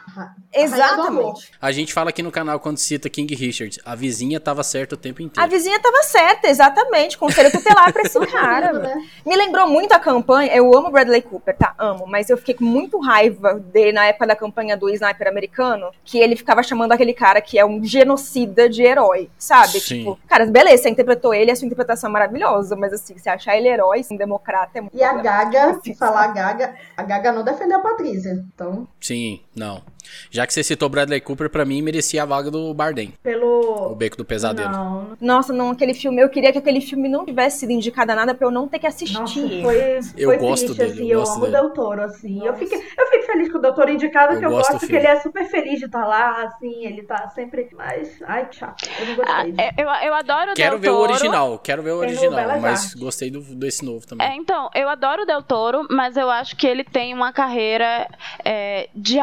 Exatamente. 0.53 1.51
A 1.61 1.71
gente 1.71 1.93
fala 1.93 2.09
aqui 2.09 2.21
no 2.21 2.31
canal 2.31 2.59
quando 2.59 2.77
cita 2.77 3.09
King 3.09 3.33
Richard, 3.35 3.79
a 3.85 3.95
vizinha 3.95 4.39
tava 4.39 4.63
certa 4.63 4.95
o 4.95 4.97
tempo 4.97 5.21
inteiro. 5.21 5.41
A 5.41 5.47
vizinha 5.47 5.79
tava 5.79 6.03
certa, 6.03 6.47
exatamente. 6.47 7.17
Conselho 7.17 7.51
tutelar 7.51 7.91
pra 7.93 8.01
esse 8.03 8.19
cara. 8.27 8.73
né? 8.73 8.95
Me 9.25 9.35
lembrou 9.35 9.67
muito 9.67 9.93
a 9.93 9.99
campanha. 9.99 10.53
Eu 10.53 10.75
amo 10.75 10.91
Bradley 10.91 11.21
Cooper, 11.21 11.55
tá? 11.55 11.73
Amo. 11.77 12.05
Mas 12.07 12.29
eu 12.29 12.37
fiquei 12.37 12.55
com 12.55 12.65
muito 12.65 12.99
raiva 12.99 13.55
dele 13.55 13.91
na 13.91 14.05
época 14.05 14.27
da 14.27 14.35
campanha 14.35 14.75
do 14.75 14.89
sniper 14.89 15.27
americano, 15.27 15.91
que 16.03 16.17
ele 16.19 16.35
ficava 16.35 16.63
chamando 16.63 16.91
aquele 16.91 17.13
cara 17.13 17.41
que 17.41 17.57
é 17.57 17.65
um 17.65 17.83
genocida 17.83 18.67
de 18.69 18.83
herói, 18.83 19.29
sabe? 19.37 19.79
Sim. 19.79 19.99
Tipo, 19.99 20.19
cara, 20.27 20.45
beleza, 20.45 20.83
você 20.83 20.89
interpretou 20.89 21.33
ele, 21.33 21.51
a 21.51 21.55
sua 21.55 21.65
interpretação 21.65 22.09
é 22.09 22.13
maravilhosa, 22.13 22.75
mas 22.75 22.93
assim, 22.93 23.17
você 23.17 23.29
achar 23.29 23.55
ele 23.55 23.67
herói, 23.67 24.03
um 24.11 24.17
democrata 24.17 24.77
é 24.77 24.81
muito 24.81 24.95
E 24.97 25.03
a 25.03 25.13
Gaga, 25.13 25.71
assim, 25.71 25.93
falar 25.95 26.23
a 26.25 26.27
Gaga, 26.27 26.75
a 26.97 27.03
Gaga 27.03 27.31
não 27.31 27.43
defendeu 27.43 27.77
a 27.77 27.81
Patrícia, 27.81 28.31
então... 28.53 28.87
Sim, 28.99 29.41
não. 29.55 29.83
Já 30.31 30.45
que 30.47 30.53
você 30.53 30.63
citou 30.63 30.89
Bradley 30.89 31.21
Cooper, 31.21 31.49
para 31.49 31.65
mim 31.65 31.81
merecia 31.81 32.23
a 32.23 32.25
vaga 32.25 32.49
do 32.51 32.73
Bardem. 32.73 33.13
Pelo. 33.23 33.91
O 33.91 33.95
Beco 33.95 34.17
do 34.17 34.25
Pesadelo. 34.25 34.69
Não. 34.71 35.17
Nossa, 35.19 35.51
não, 35.53 35.71
aquele 35.71 35.93
filme. 35.93 36.21
Eu 36.21 36.29
queria 36.29 36.51
que 36.51 36.57
aquele 36.57 36.81
filme 36.81 37.07
não 37.09 37.25
tivesse 37.25 37.59
sido 37.59 37.71
indicado 37.71 38.11
a 38.11 38.15
nada 38.15 38.33
pra 38.35 38.47
eu 38.47 38.51
não 38.51 38.67
ter 38.67 38.79
que 38.79 38.87
assistir. 38.87 39.17
Nossa, 39.19 39.39
foi, 39.39 39.99
eu 40.17 40.29
foi 40.29 40.37
gosto 40.37 40.73
triste, 40.75 40.77
dele. 40.77 40.91
Assim, 40.91 41.03
eu, 41.03 41.09
eu 41.11 41.19
gosto 41.19 41.31
amo 41.35 41.45
dele. 41.45 41.57
o 41.57 41.61
Del 41.61 41.69
Toro, 41.73 42.01
assim. 42.03 42.45
Eu 42.45 42.53
fico, 42.55 42.73
eu 42.75 43.07
fico 43.07 43.25
feliz 43.25 43.51
com 43.51 43.57
o 43.57 43.61
Del 43.61 43.73
Toro 43.73 43.89
indicado, 43.91 44.33
Eu 44.33 44.39
que 44.39 44.45
eu 44.45 44.49
gosto 44.51 44.71
gosto 44.73 44.87
que 44.87 44.95
ele 44.95 45.07
é 45.07 45.19
super 45.19 45.45
feliz 45.49 45.79
de 45.79 45.85
estar 45.85 46.05
lá, 46.05 46.43
assim. 46.43 46.85
Ele 46.85 47.03
tá 47.03 47.29
sempre. 47.29 47.69
Mas. 47.75 48.21
Ai, 48.25 48.47
chato. 48.51 48.87
Eu 48.99 49.05
não 49.05 49.23
Ah, 49.27 49.43
gostei. 49.45 49.65
é, 49.65 49.73
eu, 49.77 50.07
eu 50.09 50.13
adoro 50.13 50.51
o 50.51 50.55
Quero 50.55 50.71
Del 50.77 50.79
ver 50.79 50.89
o 50.89 50.93
Toro. 50.99 51.11
original, 51.11 51.59
quero 51.59 51.83
ver 51.83 51.91
o 51.91 51.99
Tem 51.99 52.09
original, 52.09 52.59
mas 52.59 52.93
gostei 52.93 53.29
do, 53.31 53.41
desse 53.41 53.83
novo 53.85 54.05
também. 54.05 54.27
É, 54.27 54.35
então, 54.35 54.69
eu 54.75 54.87
adoro 54.89 55.23
o 55.23 55.25
Del 55.25 55.41
Toro, 55.43 55.87
mas 55.89 56.15
eu 56.17 56.29
acho 56.29 56.55
que 56.55 56.67
ele 56.67 56.83
tem 56.83 57.13
uma 57.13 57.31
carreira 57.33 58.07
é, 58.43 58.89
de, 58.95 59.17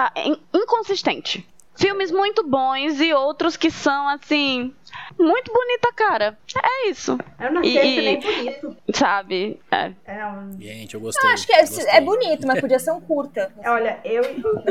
inconsistente. 0.67 1.47
Filmes 1.79 2.11
muito 2.11 2.43
bons 2.43 2.99
e 3.03 3.13
outros 3.13 3.55
que 3.55 3.71
são, 3.71 4.09
assim, 4.09 4.73
muito 5.19 5.53
bonita, 5.53 5.93
cara. 5.95 6.39
É 6.65 6.89
isso, 6.89 7.19
Eu 7.39 7.53
não 7.53 7.61
achei 7.61 7.99
E- 7.99 8.03
nem 8.03 8.19
bonito. 8.19 8.75
sabe? 8.95 9.61
É. 9.71 9.93
É, 10.07 10.27
um- 10.27 10.59
Gente, 10.59 10.95
eu 10.95 11.01
gostei. 11.01 11.29
Eu 11.29 11.35
acho 11.35 11.47
que 11.47 11.53
é, 11.53 11.61
gostei. 11.61 11.87
é 11.87 12.01
bonito, 12.01 12.47
mas 12.47 12.61
podia 12.63 12.79
ser 12.79 12.93
um 12.93 13.01
curta. 13.03 13.53
Olha, 13.63 14.01
eu, 14.07 14.23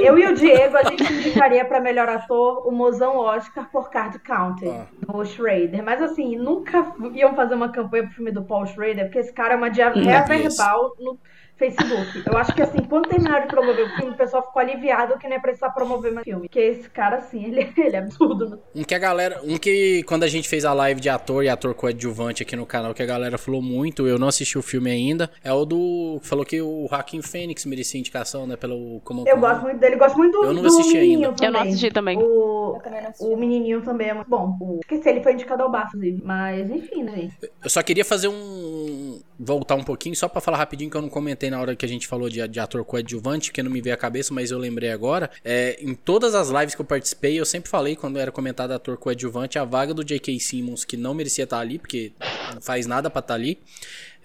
eu 0.02 0.18
e 0.18 0.26
o 0.26 0.34
Diego, 0.34 0.78
a 0.78 0.84
gente 0.84 1.04
indicaria 1.14 1.64
pra 1.64 1.80
melhor 1.80 2.10
ator 2.10 2.68
o 2.68 2.72
mozão 2.72 3.18
Oscar 3.18 3.70
por 3.72 3.92
Card 3.92 4.18
Counter, 4.18 4.72
Ah. 4.74 4.88
do 5.14 5.24
Schrader. 5.24 5.84
Mas 5.84 6.02
assim, 6.02 6.36
nunca 6.36 6.92
iam 7.14 7.36
fazer 7.36 7.54
uma 7.54 7.70
campanha 7.70 8.06
pro 8.06 8.14
filme 8.14 8.32
do 8.32 8.42
Paul 8.44 8.66
Schrader, 8.66 9.06
porque 9.06 9.20
esse 9.20 9.32
cara 9.32 9.54
é 9.54 9.58
uma 9.58 9.70
diarreia 9.70 10.26
isso. 10.48 10.58
verbal 10.58 10.96
no 11.00 11.20
Facebook. 11.58 12.24
Eu 12.26 12.38
acho 12.38 12.54
que 12.54 12.62
assim, 12.62 12.80
quando 12.84 13.08
terminaram 13.08 13.44
de 13.48 13.48
promover 13.54 13.86
o 13.86 13.96
filme, 13.96 14.12
o 14.12 14.18
pessoal 14.18 14.44
ficou 14.46 14.62
aliviado 14.62 15.18
que 15.18 15.28
nem 15.28 15.38
ia 15.38 15.42
precisar 15.42 15.70
promover 15.72 16.12
mais 16.14 16.24
filme. 16.24 16.42
Porque 16.48 16.60
esse 16.60 16.90
cara, 16.90 17.18
assim, 17.18 17.44
ele, 17.46 17.72
ele 17.78 17.96
é 17.96 18.00
absurdo. 18.00 18.50
né? 18.50 18.58
Um 18.76 18.84
que 18.84 18.94
a 18.96 19.00
galera. 19.00 19.42
Um 19.44 19.58
que 19.58 20.04
quando 20.04 20.24
a 20.24 20.28
gente 20.28 20.48
fez 20.50 20.66
a 20.66 20.74
live 20.74 21.00
de 21.00 21.10
ator 21.10 21.44
e 21.44 21.50
ator 21.50 21.74
coadjuvante 21.74 22.44
aqui 22.44 22.56
no 22.56 22.66
canal, 22.66 22.94
que 22.94 23.04
a 23.04 23.06
galera 23.06 23.38
falou 23.38 23.62
muito, 23.62 24.08
eu 24.08 24.18
não 24.20 24.28
assisti 24.28 24.58
o 24.58 24.62
filme 24.62 24.90
ainda, 24.92 25.30
é 25.44 25.52
o 25.54 25.66
do. 25.66 26.20
Falou 26.24 26.46
que 26.46 26.62
o 26.62 26.88
Joaquim 26.90 27.22
Fênix 27.22 27.66
merecia 27.66 28.00
indicação, 28.00 28.46
né? 28.48 28.56
Pelo. 28.56 29.00
Como, 29.04 29.28
Eu 29.28 29.38
gosto 29.38 29.62
muito 29.64 29.80
dele, 29.80 29.96
gosto 29.96 30.18
muito 30.18 30.32
do, 30.40 30.46
Eu 30.46 30.54
não 30.54 30.62
do 30.62 30.68
assisti 30.68 30.98
ainda. 30.98 31.32
também. 31.34 31.46
Eu 31.48 31.52
não 31.52 31.60
assisti 31.62 31.92
também. 31.92 32.18
O, 32.18 32.76
Eu 32.76 32.82
também 32.84 33.02
não 33.02 33.10
assisti. 33.10 33.34
o 33.34 33.38
menininho 33.38 33.82
também 33.82 34.10
é 34.10 34.14
muito 34.14 34.30
bom. 34.30 34.58
O, 34.60 34.80
esqueci, 34.82 35.10
ele 35.10 35.22
foi 35.22 35.34
indicado 35.34 35.64
ao 35.64 35.70
inclusive. 35.76 36.22
Mas 36.24 36.70
enfim, 36.70 37.04
né, 37.04 37.16
gente? 37.16 37.38
Eu 37.64 37.70
só 37.70 37.82
queria 37.82 38.06
fazer 38.06 38.28
um. 38.28 39.22
Voltar 39.38 39.76
um 39.76 39.84
pouquinho, 39.84 40.16
só 40.16 40.28
pra 40.28 40.40
falar 40.40 40.58
rapidinho, 40.58 40.90
que 40.90 40.96
eu 40.96 41.02
não 41.02 41.10
comentei 41.10 41.50
na 41.50 41.60
hora 41.60 41.76
que 41.76 41.86
a 41.86 41.90
gente 41.90 42.08
falou 42.08 42.30
de, 42.30 42.46
de 42.48 42.60
ator 42.60 42.86
coadjuvante, 42.86 43.52
que 43.52 43.62
não 43.62 43.70
me 43.70 43.82
veio 43.82 43.94
à 43.94 43.98
cabeça, 43.98 44.34
mas 44.34 44.52
eu 44.52 44.58
lembrei 44.58 44.92
agora. 44.92 45.30
É, 45.44 45.78
em 45.82 45.94
todas 45.94 46.34
as 46.36 46.50
lives 46.50 46.76
que 46.76 46.82
eu 46.82 46.86
participei, 46.86 47.40
eu 47.40 47.46
sempre 47.46 47.70
falei, 47.70 47.96
quando 47.96 48.18
era 48.18 48.32
comentado 48.32 48.72
ator 48.72 48.98
coadjuvante, 48.98 49.60
a 49.60 49.66
vaga 49.66 49.94
do 49.94 50.04
J.K. 50.04 50.40
Simmons, 50.40 50.86
que 50.86 50.96
não 50.96 51.14
merecia 51.14 51.44
estar 51.44 51.60
ali, 51.60 51.78
porque 51.78 52.14
não 52.54 52.62
faz 52.62 52.86
nada 52.86 53.10
pra 53.10 53.20
estar 53.20 53.34
ali. 53.34 53.60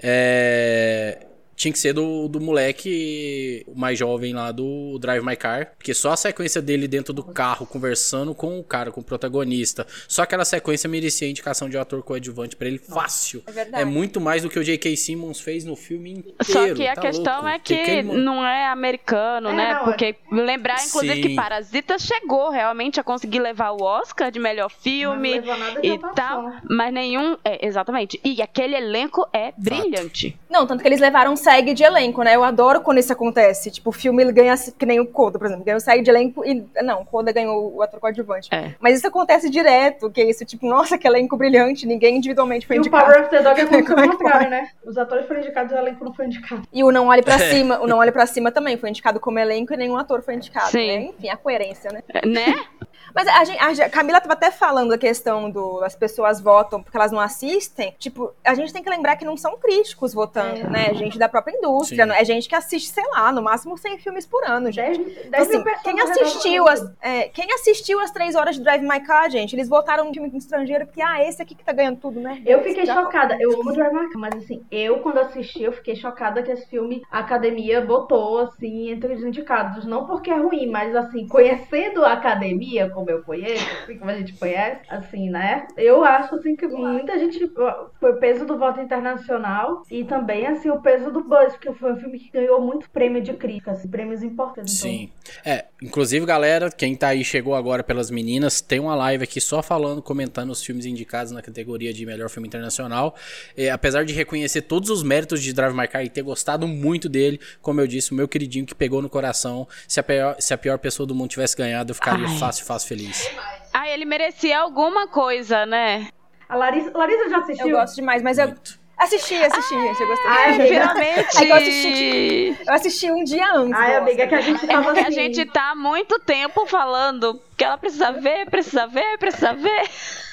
É, 0.03 1.27
tinha 1.61 1.71
que 1.73 1.79
ser 1.79 1.93
do, 1.93 2.27
do 2.27 2.41
moleque 2.41 3.63
o 3.67 3.79
mais 3.79 3.99
jovem 3.99 4.33
lá 4.33 4.51
do 4.51 4.99
Drive 4.99 5.23
My 5.23 5.37
Car. 5.37 5.73
Porque 5.77 5.93
só 5.93 6.13
a 6.13 6.17
sequência 6.17 6.63
dele 6.63 6.89
dentro 6.89 7.13
do 7.13 7.23
carro, 7.23 7.67
conversando 7.67 8.35
com 8.35 8.59
o 8.59 8.65
cara, 8.65 8.91
com 8.91 9.03
o 9.03 9.05
protagonista. 9.05 9.87
Só 10.09 10.23
aquela 10.23 10.47
sequência 10.47 10.89
merecia 10.89 11.29
a 11.29 11.31
indicação 11.31 11.69
de 11.69 11.77
ator 11.77 12.03
coadjuvante 12.03 12.57
pra 12.57 12.67
ele 12.67 12.79
fácil. 12.79 13.43
É 13.47 13.53
verdade. 13.53 13.83
É 13.83 13.85
muito 13.85 14.19
mais 14.21 14.43
do 14.43 14.49
que 14.49 14.59
o 14.59 14.65
J.K. 14.65 14.97
Simmons 14.97 15.39
fez 15.39 15.63
no 15.63 15.77
filme 15.77 16.13
inteiro. 16.13 16.35
Só 16.43 16.73
que 16.75 16.87
a 16.87 16.95
tá 16.95 17.01
questão 17.03 17.35
louco. 17.43 17.49
é 17.49 17.59
que 17.59 18.03
não 18.03 18.43
é 18.45 18.67
americano, 18.67 19.51
É, 19.51 19.53
né? 19.55 19.73
não, 19.75 19.81
é- 19.83 19.85
Porque 19.85 20.17
lembrar, 20.33 20.83
inclusive, 20.83 21.15
Sim. 21.17 21.21
que 21.29 21.35
Parasita 21.35 21.99
chegou 21.99 22.49
realmente 22.49 22.99
a 22.99 23.05
conseguir 23.05 23.41
levar 23.41 23.73
o 23.73 23.83
Oscar 23.83 24.31
de 24.31 24.39
melhor 24.39 24.71
filme 24.71 25.37
Mas 25.41 25.47
não 25.47 25.53
levou 25.55 25.67
nada 25.67 25.81
de 25.83 25.89
e 25.89 25.99
tal, 26.15 26.53
mas 26.71 26.91
nenhum. 26.93 27.37
É, 27.45 27.67
exatamente. 27.67 28.19
E 28.25 28.41
aquele 28.41 28.77
elenco 28.77 29.29
é 29.31 29.53
brilhante. 29.59 30.39
Não, 30.49 30.67
tanto 30.67 30.81
que 30.81 30.89
eles 30.89 31.01
levaram 31.01 31.37
SEG 31.51 31.75
de 31.75 31.83
elenco, 31.85 32.23
né? 32.23 32.37
Eu 32.37 32.45
adoro 32.45 32.81
quando 32.81 32.99
isso 32.99 33.13
acontece. 33.13 33.71
Tipo, 33.71 33.91
o 33.91 33.93
filme 33.93 34.23
ele 34.23 34.33
ganha, 34.33 34.55
que 34.57 34.87
nem 34.87 35.01
o 35.01 35.07
Coda, 35.07 35.39
por 35.39 35.47
exemplo, 35.47 35.65
ganha 35.65 35.77
o 35.77 35.81
SEG 35.81 36.03
de 36.03 36.11
elenco 36.11 36.45
e. 36.45 36.65
Não, 36.83 37.03
o 37.03 37.05
Coda 37.05 37.33
ganhou 37.33 37.75
o 37.75 37.83
ator 37.83 37.99
coadjuvante. 38.01 38.49
É. 38.53 38.75
Mas 38.81 38.99
isso 38.99 39.07
acontece 39.07 39.51
direto, 39.51 40.11
que 40.11 40.21
é 40.21 40.31
isso, 40.31 40.45
tipo, 40.45 40.67
nossa, 40.67 40.97
que 40.97 41.07
elenco 41.07 41.37
brilhante, 41.37 41.87
ninguém 41.87 42.17
individualmente 42.17 42.67
foi 42.67 42.77
E 42.77 42.79
o 42.79 42.81
indicado. 42.81 43.05
Power 43.05 43.21
of 43.23 43.31
the 43.31 43.43
Dog 43.43 43.61
aconteceu 43.61 43.97
é 43.99 44.05
o 44.07 44.11
que 44.11 44.17
contrário, 44.17 44.51
né? 44.51 44.69
Os 44.85 44.97
atores 44.97 45.27
foram 45.27 45.41
indicados 45.41 45.73
e 45.73 45.75
o 45.75 45.79
elenco 45.79 46.05
não 46.05 46.15
foi 46.15 46.27
indicado. 46.27 46.63
E 46.73 46.85
o 46.85 46.91
Não 46.93 47.09
Olhe 47.09 47.23
Pra 47.23 47.35
É. 47.35 47.51
Cima, 47.51 47.81
o 47.81 47.87
Não 47.87 47.99
Olhe 47.99 48.13
Pra 48.13 48.27
Cima 48.27 48.53
também 48.53 48.77
foi 48.77 48.89
indicado 48.91 49.19
como 49.19 49.39
elenco 49.39 49.73
e 49.75 49.77
nenhum 49.77 49.97
ator 49.97 50.23
foi 50.23 50.35
indicado, 50.35 50.71
Sim. 50.71 50.87
né? 50.87 51.03
Enfim, 51.19 51.29
a 51.29 51.37
coerência, 51.37 51.91
né? 51.93 52.03
Né? 52.25 52.55
Mas 53.15 53.27
a, 53.29 53.45
gente, 53.45 53.83
a 53.83 53.89
Camila 53.91 54.21
tava 54.21 54.35
até 54.35 54.51
falando 54.51 54.91
da 54.91 54.99
questão 54.99 55.51
do 55.51 55.83
as 55.83 55.95
pessoas 55.95 56.41
votam 56.41 56.83
porque 56.83 56.97
elas 56.97 57.13
não 57.13 57.21
assistem. 57.21 57.95
Tipo, 57.99 58.33
a 58.45 58.55
gente 58.55 58.73
tem 58.73 58.83
que 58.83 58.91
lembrar 58.91 59.17
que 59.17 59.25
não 59.25 59.37
são 59.37 59.57
críticos 59.59 60.13
votando, 60.15 60.61
É. 60.61 60.69
né? 60.71 60.95
Gente 60.95 61.19
da 61.19 61.29
própria 61.29 61.55
indústria, 61.57 62.05
Sim. 62.07 62.13
é 62.13 62.25
gente 62.25 62.49
que 62.49 62.55
assiste, 62.55 62.89
sei 62.91 63.05
lá, 63.11 63.33
no 63.33 63.43
máximo 63.43 63.77
100 63.77 63.99
filmes 63.99 64.27
por 64.27 64.45
ano, 64.45 64.71
gente. 64.71 64.99
10, 64.99 65.19
Então, 65.27 65.31
10 65.31 65.49
assim, 65.49 65.65
quem 65.83 66.01
assistiu, 66.01 66.69
as, 66.69 66.93
é, 67.01 67.29
quem 67.29 67.53
assistiu 67.55 68.01
as 68.01 68.11
três 68.11 68.35
horas 68.35 68.57
de 68.57 68.63
Drive 68.63 68.83
My 68.83 69.01
Car, 69.01 69.31
gente, 69.31 69.55
eles 69.55 69.69
votaram 69.69 70.05
no 70.05 70.13
filme 70.13 70.31
estrangeiro 70.37 70.87
porque, 70.87 71.03
ah, 71.03 71.23
esse 71.23 71.41
aqui 71.43 71.55
que 71.55 71.65
tá 71.65 71.73
ganhando 71.73 71.99
tudo, 72.01 72.21
né? 72.21 72.41
Eu 72.47 72.63
fiquei 72.63 72.85
Já- 72.87 72.95
chocada. 72.95 73.37
Eu 73.41 73.53
amo 73.61 73.73
Drive 73.73 73.93
My 73.93 74.09
Car, 74.11 74.19
mas 74.19 74.35
assim, 74.37 74.65
eu 74.71 74.99
quando 75.01 75.19
assisti, 75.19 75.63
eu 75.63 75.73
fiquei 75.73 75.97
chocada 75.97 76.43
que 76.43 76.51
esse 76.51 76.67
filme 76.69 77.03
a 77.11 77.21
academia 77.21 77.81
botou 77.81 78.39
assim 78.39 78.91
entre 78.91 79.15
os 79.15 79.23
indicados. 79.23 79.85
Não 79.85 80.07
porque 80.07 80.31
é 80.31 80.37
ruim, 80.37 80.67
mas 80.71 80.95
assim, 80.95 81.27
conhecendo 81.27 82.05
a 82.05 82.13
academia 82.13 82.89
como 83.01 83.11
eu 83.11 83.23
conheço, 83.23 83.65
assim 83.83 83.99
como 83.99 84.11
a 84.11 84.17
gente 84.17 84.35
conhece, 84.35 84.83
assim, 84.89 85.31
né? 85.31 85.67
Eu 85.77 86.05
acho 86.05 86.35
assim 86.35 86.55
que 86.55 86.67
muita 86.67 87.19
gente 87.19 87.51
foi 87.99 88.13
o 88.13 88.17
peso 88.19 88.45
do 88.45 88.59
voto 88.59 88.81
internacional 88.81 89.83
e 89.91 90.05
também 90.05 90.47
assim 90.47 90.69
o 90.69 90.81
peso 90.81 91.11
do 91.11 91.25
Buzz, 91.25 91.55
porque 91.55 91.73
foi 91.73 91.93
um 91.93 91.97
filme 91.97 92.19
que 92.19 92.31
ganhou 92.31 92.61
muito 92.61 92.89
prêmio 92.91 93.23
de 93.23 93.33
crítica, 93.33 93.73
assim, 93.73 93.89
prêmios 93.89 94.23
importantes. 94.23 94.79
Então, 94.79 94.91
Sim. 94.91 95.11
É, 95.45 95.65
inclusive, 95.83 96.27
galera, 96.27 96.71
quem 96.71 96.95
tá 96.95 97.09
aí 97.09 97.25
chegou 97.25 97.55
agora 97.55 97.83
pelas 97.83 98.11
meninas, 98.11 98.61
tem 98.61 98.79
uma 98.79 98.95
live 98.95 99.25
aqui 99.25 99.41
só 99.41 99.63
falando, 99.63 100.03
comentando 100.03 100.51
os 100.51 100.63
filmes 100.63 100.85
indicados 100.85 101.33
na 101.33 101.41
categoria 101.41 101.93
de 101.93 102.05
melhor 102.05 102.29
filme 102.29 102.47
internacional. 102.47 103.15
É, 103.57 103.71
apesar 103.71 104.05
de 104.05 104.13
reconhecer 104.13 104.63
todos 104.63 104.91
os 104.91 105.03
méritos 105.03 105.43
de 105.43 105.53
Drive 105.53 105.75
My 105.75 105.89
Car 105.89 106.05
e 106.05 106.11
ter 106.11 106.23
gostado 106.23 106.69
muito 106.69 107.09
dele, 107.09 107.41
como 107.63 107.81
eu 107.81 107.87
disse, 107.87 108.13
o 108.13 108.15
meu 108.15 108.29
queridinho 108.29 108.67
que 108.67 108.75
pegou 108.75 109.01
no 109.01 109.09
coração. 109.09 109.67
Se 109.89 109.99
a 109.99 110.03
pior, 110.03 110.37
se 110.39 110.53
a 110.53 110.59
pior 110.59 110.79
pessoa 110.79 111.07
do 111.07 111.15
mundo 111.15 111.31
tivesse 111.31 111.57
ganhado, 111.57 111.91
eu 111.91 111.95
ficaria 111.95 112.27
Ai. 112.27 112.39
fácil, 112.39 112.65
fácil 112.65 112.90
feliz. 112.95 113.31
Ah, 113.73 113.89
ele 113.89 114.05
merecia 114.05 114.59
alguma 114.59 115.07
coisa, 115.07 115.65
né? 115.65 116.09
A 116.49 116.57
Larissa, 116.57 116.91
Larissa 116.93 117.29
já 117.31 117.39
assistiu? 117.39 117.69
Eu 117.69 117.77
gosto 117.79 117.95
demais, 117.95 118.21
mas 118.21 118.37
eu 118.37 118.49
Muito. 118.49 118.79
assisti, 118.99 119.35
assisti, 119.37 119.75
gente, 119.81 120.01
eu 120.01 120.09
gostei. 120.09 120.31
Ai, 120.31 120.59
muito. 120.59 120.69
Finalmente. 120.73 121.45
É 121.45 121.51
eu 121.51 121.55
assisti, 121.55 122.57
Eu 122.67 122.75
assisti 122.75 123.13
um 123.13 123.23
dia 123.25 123.53
antes. 123.55 123.79
Ai, 123.81 123.97
amiga, 123.97 124.25
Oscar. 124.25 124.29
que 124.29 124.35
a 124.35 124.41
gente 124.41 124.65
É 124.65 124.67
tava 124.67 124.83
porque 124.85 124.99
a 125.01 125.03
assim. 125.05 125.13
gente 125.13 125.45
tá 125.47 125.71
há 125.71 125.75
muito 125.77 126.19
tempo 126.19 126.67
falando 126.67 127.41
que 127.57 127.63
ela 127.65 127.79
precisa 127.79 128.11
ver, 128.11 128.51
precisa 128.51 128.87
ver, 128.89 129.19
precisa 129.19 129.53
ver. 129.53 129.89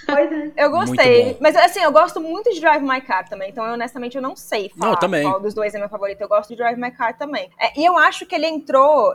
Pois 0.08 0.32
é. 0.32 0.52
Eu 0.58 0.72
gostei. 0.72 1.38
Mas 1.40 1.56
assim, 1.56 1.82
eu 1.82 1.92
gosto 1.92 2.20
muito 2.22 2.50
de 2.54 2.60
Drive 2.62 2.82
My 2.82 3.02
Car 3.02 3.28
também. 3.28 3.50
Então, 3.50 3.66
eu, 3.66 3.74
honestamente, 3.74 4.16
eu 4.16 4.22
não 4.22 4.36
sei 4.36 4.70
falar 4.70 4.86
Não, 4.86 4.94
eu 4.96 5.00
também. 5.00 5.24
qual 5.24 5.40
dos 5.40 5.54
dois 5.54 5.76
é 5.76 5.80
meu 5.80 5.90
favorito. 5.90 6.22
Eu 6.22 6.28
gosto 6.28 6.50
de 6.50 6.56
Drive 6.56 6.78
My 6.80 6.92
Car 6.92 7.18
também. 7.18 7.50
É, 7.60 7.80
e 7.80 7.86
eu 7.86 7.98
acho 7.98 8.26
que 8.26 8.34
ele 8.36 8.48
entrou 8.48 9.14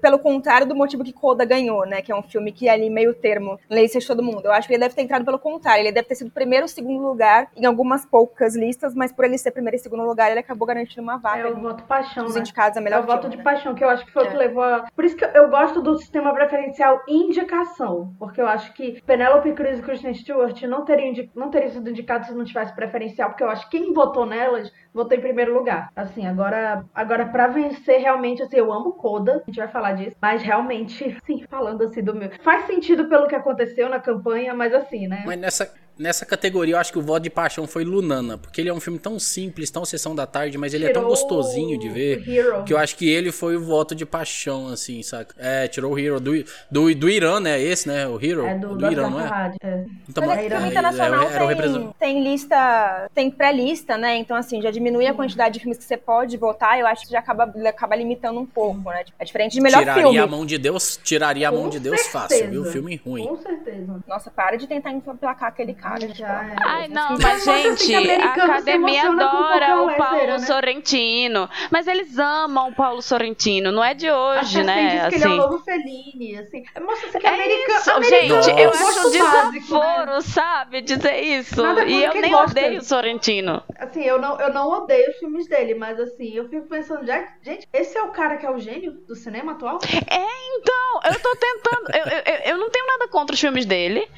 pelo 0.00 0.18
contrário 0.18 0.66
do 0.66 0.74
motivo 0.74 1.04
que 1.04 1.12
Coda 1.12 1.44
ganhou, 1.44 1.86
né? 1.86 2.02
Que 2.02 2.10
é 2.12 2.16
um 2.16 2.22
filme 2.22 2.52
que 2.52 2.68
é 2.68 2.72
ali 2.72 2.90
meio 2.90 3.14
termo, 3.14 3.58
Leis 3.70 3.92
de 3.92 4.06
todo 4.06 4.22
mundo. 4.22 4.44
Eu 4.46 4.52
acho 4.52 4.66
que 4.66 4.74
ele 4.74 4.80
deve 4.82 4.94
ter 4.94 5.02
entrado 5.02 5.24
pelo 5.24 5.38
contrário. 5.38 5.82
Ele 5.82 5.92
deve 5.92 6.08
ter 6.08 6.14
sido 6.16 6.30
primeiro 6.30 6.64
ou 6.64 6.68
segundo 6.68 7.02
lugar 7.06 7.48
em 7.56 7.64
algumas 7.64 8.04
poucas 8.04 8.56
listas, 8.56 8.94
mas 8.94 9.12
por 9.12 9.24
ele 9.24 9.38
ser 9.38 9.50
primeiro 9.52 9.76
e 9.76 9.78
segundo 9.78 10.02
lugar, 10.02 10.30
ele 10.30 10.40
acabou 10.40 10.66
garantindo 10.66 11.02
uma 11.02 11.18
vaga 11.18 11.40
É 11.40 11.44
o 11.44 11.52
ali 11.52 11.60
voto 11.60 11.84
paixão, 11.84 12.24
dos 12.24 12.34
né? 12.34 12.40
indicados 12.40 12.76
a 12.76 12.80
É 12.80 12.84
melhor 12.84 13.02
o 13.02 13.06
voto 13.06 13.20
filme, 13.22 13.30
de 13.30 13.36
né? 13.38 13.44
paixão, 13.44 13.74
que 13.74 13.84
eu 13.84 13.88
acho 13.90 14.04
que 14.04 14.12
foi 14.12 14.24
o 14.24 14.26
É. 14.26 14.30
que 14.30 14.36
levou 14.36 14.62
a... 14.64 14.84
Por 14.94 15.04
isso 15.04 15.16
que 15.16 15.24
eu 15.24 15.48
gosto 15.48 15.80
do 15.82 15.96
sistema 15.98 16.32
preferencial 16.34 17.00
indicação. 17.06 18.12
Porque 18.18 18.40
eu 18.40 18.46
acho 18.46 18.72
que 18.72 19.00
Penelope 19.02 19.52
Cruz 19.52 19.78
e 19.78 19.82
Kristen 19.82 20.14
Stewart 20.14 20.31
não 20.66 20.84
teriam, 20.84 21.08
indi- 21.10 21.30
não 21.34 21.50
sido 21.70 21.88
indicados 21.90 22.28
se 22.28 22.34
não 22.34 22.44
tivesse 22.44 22.74
preferencial. 22.74 23.30
Porque 23.30 23.42
eu 23.44 23.48
acho 23.50 23.68
que 23.68 23.78
quem 23.78 23.92
votou 23.92 24.26
nelas, 24.26 24.72
votou 24.92 25.16
em 25.16 25.20
primeiro 25.20 25.54
lugar. 25.54 25.90
Assim, 25.94 26.26
agora, 26.26 26.84
agora 26.94 27.26
pra 27.26 27.46
vencer, 27.48 28.00
realmente, 28.00 28.42
assim, 28.42 28.56
eu 28.56 28.72
amo 28.72 28.92
Coda. 28.92 29.42
A 29.42 29.50
gente 29.50 29.58
vai 29.58 29.68
falar 29.68 29.92
disso. 29.92 30.16
Mas 30.20 30.42
realmente, 30.42 31.16
sim, 31.26 31.44
falando 31.48 31.82
assim 31.84 32.02
do 32.02 32.14
meu... 32.14 32.30
Faz 32.42 32.66
sentido 32.66 33.08
pelo 33.08 33.26
que 33.28 33.34
aconteceu 33.34 33.88
na 33.88 34.00
campanha, 34.00 34.54
mas 34.54 34.72
assim, 34.74 35.06
né? 35.08 35.24
Mas 35.26 35.38
nessa, 35.38 35.74
nessa 35.98 36.24
categoria 36.26 36.74
eu 36.74 36.78
acho 36.78 36.92
que 36.92 36.98
o 36.98 37.02
voto 37.02 37.22
de 37.22 37.30
paixão 37.30 37.66
foi 37.66 37.84
Lunana, 37.84 38.38
porque 38.38 38.60
ele 38.60 38.68
é 38.68 38.74
um 38.74 38.80
filme 38.80 38.98
tão 38.98 39.18
simples, 39.18 39.70
tão 39.70 39.84
sessão 39.84 40.14
da 40.14 40.26
tarde, 40.26 40.56
mas 40.58 40.74
ele 40.74 40.84
é 40.86 40.88
tão 40.90 41.02
Tirou 41.02 41.10
gostosinho 41.10 41.78
de 41.78 41.88
ver. 41.88 42.28
Hero. 42.28 42.64
Que 42.64 42.72
eu 42.72 42.78
acho 42.78 42.96
que 42.96 43.08
ele 43.08 43.32
foi 43.32 43.56
o 43.56 43.64
voto 43.64 43.94
de 43.94 44.06
paixão, 44.06 44.68
assim, 44.68 45.02
saca? 45.02 45.34
É, 45.38 45.66
tirou 45.68 45.92
o 45.92 45.98
Hero 45.98 46.20
do, 46.20 46.32
do, 46.70 46.94
do 46.94 47.08
Irã, 47.10 47.40
né? 47.40 47.60
Esse, 47.60 47.88
né? 47.88 48.06
O 48.06 48.22
Hero. 48.22 48.46
É 48.46 48.58
do, 48.58 48.68
do, 48.68 48.76
do 48.76 48.90
Irã, 48.92 49.10
não 49.10 49.20
é? 49.20 49.52
É. 49.62 49.84
Então, 50.08 50.26
Mas 50.26 50.38
é 50.38 50.40
que 50.40 50.46
Irã. 50.46 50.56
filme 50.56 50.68
é, 50.68 50.70
internacional 50.70 51.46
representante. 51.46 51.94
tem, 51.98 52.14
tem 52.14 52.22
lista, 52.24 53.10
tem 53.14 53.30
pré-lista, 53.30 53.96
né? 53.98 54.16
Então, 54.16 54.36
assim, 54.36 54.60
já 54.62 54.70
diminui 54.70 55.06
a 55.06 55.14
quantidade 55.14 55.54
de 55.54 55.60
filmes 55.60 55.78
que 55.78 55.84
você 55.84 55.96
pode 55.96 56.36
votar. 56.36 56.78
Eu 56.78 56.86
acho 56.86 57.04
que 57.06 57.12
já 57.12 57.18
acaba, 57.18 57.44
acaba 57.68 57.96
limitando 57.96 58.38
um 58.40 58.46
pouco, 58.46 58.90
né? 58.90 59.04
É 59.18 59.24
diferente 59.24 59.52
de 59.52 59.60
melhor 59.60 59.80
Tiraria 59.80 60.02
filme. 60.02 60.18
a 60.18 60.26
mão 60.26 60.46
de 60.46 60.58
Deus, 60.58 60.98
tiraria 61.02 61.48
a 61.48 61.52
Com 61.52 61.58
mão 61.58 61.68
de 61.68 61.80
Deus 61.80 62.00
certeza. 62.00 62.18
fácil, 62.18 62.50
viu? 62.50 62.64
Filme 62.66 63.00
ruim. 63.04 63.26
Com 63.26 63.36
certeza. 63.38 64.02
Nossa, 64.06 64.30
para 64.30 64.56
de 64.56 64.66
tentar 64.66 64.90
emplacar 64.92 65.48
aquele 65.48 65.74
cara. 65.82 66.08
Já 66.14 66.40
amor 66.40 66.52
é. 66.52 66.56
Ai, 66.64 66.88
não, 66.88 67.10
Mas 67.20 67.48
assim, 67.48 67.76
gente, 67.76 68.10
a 68.10 68.32
academia 68.32 69.10
adora 69.10 69.82
o 69.82 69.96
Paulo 69.96 70.26
né? 70.26 70.38
Sorrentino. 70.40 71.48
Mas 71.70 71.86
eles 71.86 72.18
amam 72.18 72.68
o 72.68 72.74
Paulo 72.74 73.02
Sorrentino, 73.02 73.72
não 73.72 73.82
é 73.82 73.94
de 73.94 74.08
A 74.08 74.16
hoje, 74.16 74.54
Chastain 74.56 74.64
né? 74.64 74.90
disse 74.90 75.08
que 75.08 75.14
ele 75.16 75.24
é 75.24 75.26
o 75.26 75.30
Assim. 75.30 75.36
novo 75.38 75.58
Fellini, 75.64 76.36
assim. 76.38 76.64
Mostra 76.80 77.08
assim 77.08 77.18
que 77.18 77.26
É 77.26 77.30
americano, 77.34 77.78
isso, 77.78 77.90
americano 77.90 78.42
gente, 78.42 78.60
eu 78.60 78.70
acho 78.70 79.00
um 79.08 79.10
né? 79.10 79.50
desaforo, 79.52 80.22
sabe, 80.22 80.80
dizer 80.82 81.20
isso. 81.20 81.62
E 81.86 82.04
eu 82.04 82.14
nem 82.14 82.30
gosta. 82.30 82.50
odeio 82.50 82.80
o 82.80 82.84
Sorrentino. 82.84 83.62
Assim, 83.78 84.02
eu 84.02 84.20
não, 84.20 84.40
eu 84.40 84.52
não 84.52 84.68
odeio 84.70 85.10
os 85.10 85.16
filmes 85.16 85.46
dele, 85.48 85.74
mas 85.74 85.98
assim, 85.98 86.32
eu 86.34 86.48
fico 86.48 86.66
pensando, 86.68 87.04
já, 87.06 87.26
gente, 87.42 87.66
esse 87.72 87.96
é 87.96 88.02
o 88.02 88.08
cara 88.12 88.36
que 88.36 88.46
é 88.46 88.50
o 88.50 88.58
gênio 88.58 88.92
do 89.06 89.14
cinema 89.16 89.52
atual? 89.52 89.78
Então, 89.84 91.00
eu 91.12 91.20
tô 91.20 91.36
tentando. 91.36 91.90
eu, 91.94 92.34
eu, 92.34 92.40
eu 92.52 92.58
não 92.58 92.70
tenho 92.70 92.86
nada 92.86 93.08
contra 93.08 93.34
os 93.34 93.40
filmes 93.40 93.64
dele, 93.66 94.08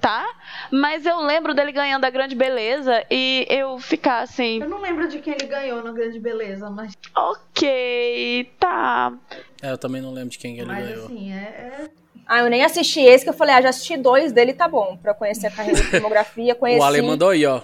tá? 0.00 0.24
Mas 0.70 1.04
eu 1.06 1.20
lembro 1.20 1.54
dele 1.54 1.72
ganhando 1.72 2.04
a 2.04 2.10
grande 2.10 2.34
beleza 2.34 3.04
e 3.10 3.46
eu 3.48 3.78
ficar 3.78 4.20
assim, 4.20 4.60
Eu 4.62 4.68
não 4.68 4.80
lembro 4.80 5.08
de 5.08 5.18
quem 5.20 5.34
ele 5.34 5.46
ganhou 5.46 5.82
no 5.82 5.92
Grande 5.92 6.18
Beleza, 6.20 6.68
mas, 6.70 6.92
ok, 7.16 8.50
tá. 8.58 9.12
É, 9.62 9.70
eu 9.72 9.78
também 9.78 10.02
não 10.02 10.12
lembro 10.12 10.30
de 10.30 10.38
quem 10.38 10.54
que 10.54 10.60
ele 10.60 10.70
mas 10.70 10.84
ganhou. 10.86 11.06
assim, 11.06 11.32
é, 11.32 11.36
é- 11.36 11.90
Ah, 12.26 12.40
eu 12.40 12.50
nem 12.50 12.64
assisti 12.64 13.00
esse, 13.00 13.24
que 13.24 13.30
eu 13.30 13.34
falei, 13.34 13.54
ah, 13.54 13.62
já 13.62 13.68
assisti 13.70 13.96
dois 13.96 14.32
dele, 14.32 14.52
tá 14.52 14.66
bom. 14.68 14.96
Pra 14.96 15.12
eu 15.12 15.14
conhecer 15.14 15.46
a 15.46 15.50
carreira 15.50 15.80
de 15.80 15.86
filmografia, 15.90 16.54
conheci... 16.54 16.80
O 16.80 16.84
Ale 16.84 17.02
mandou 17.02 17.30
aí, 17.30 17.46
ó. 17.46 17.62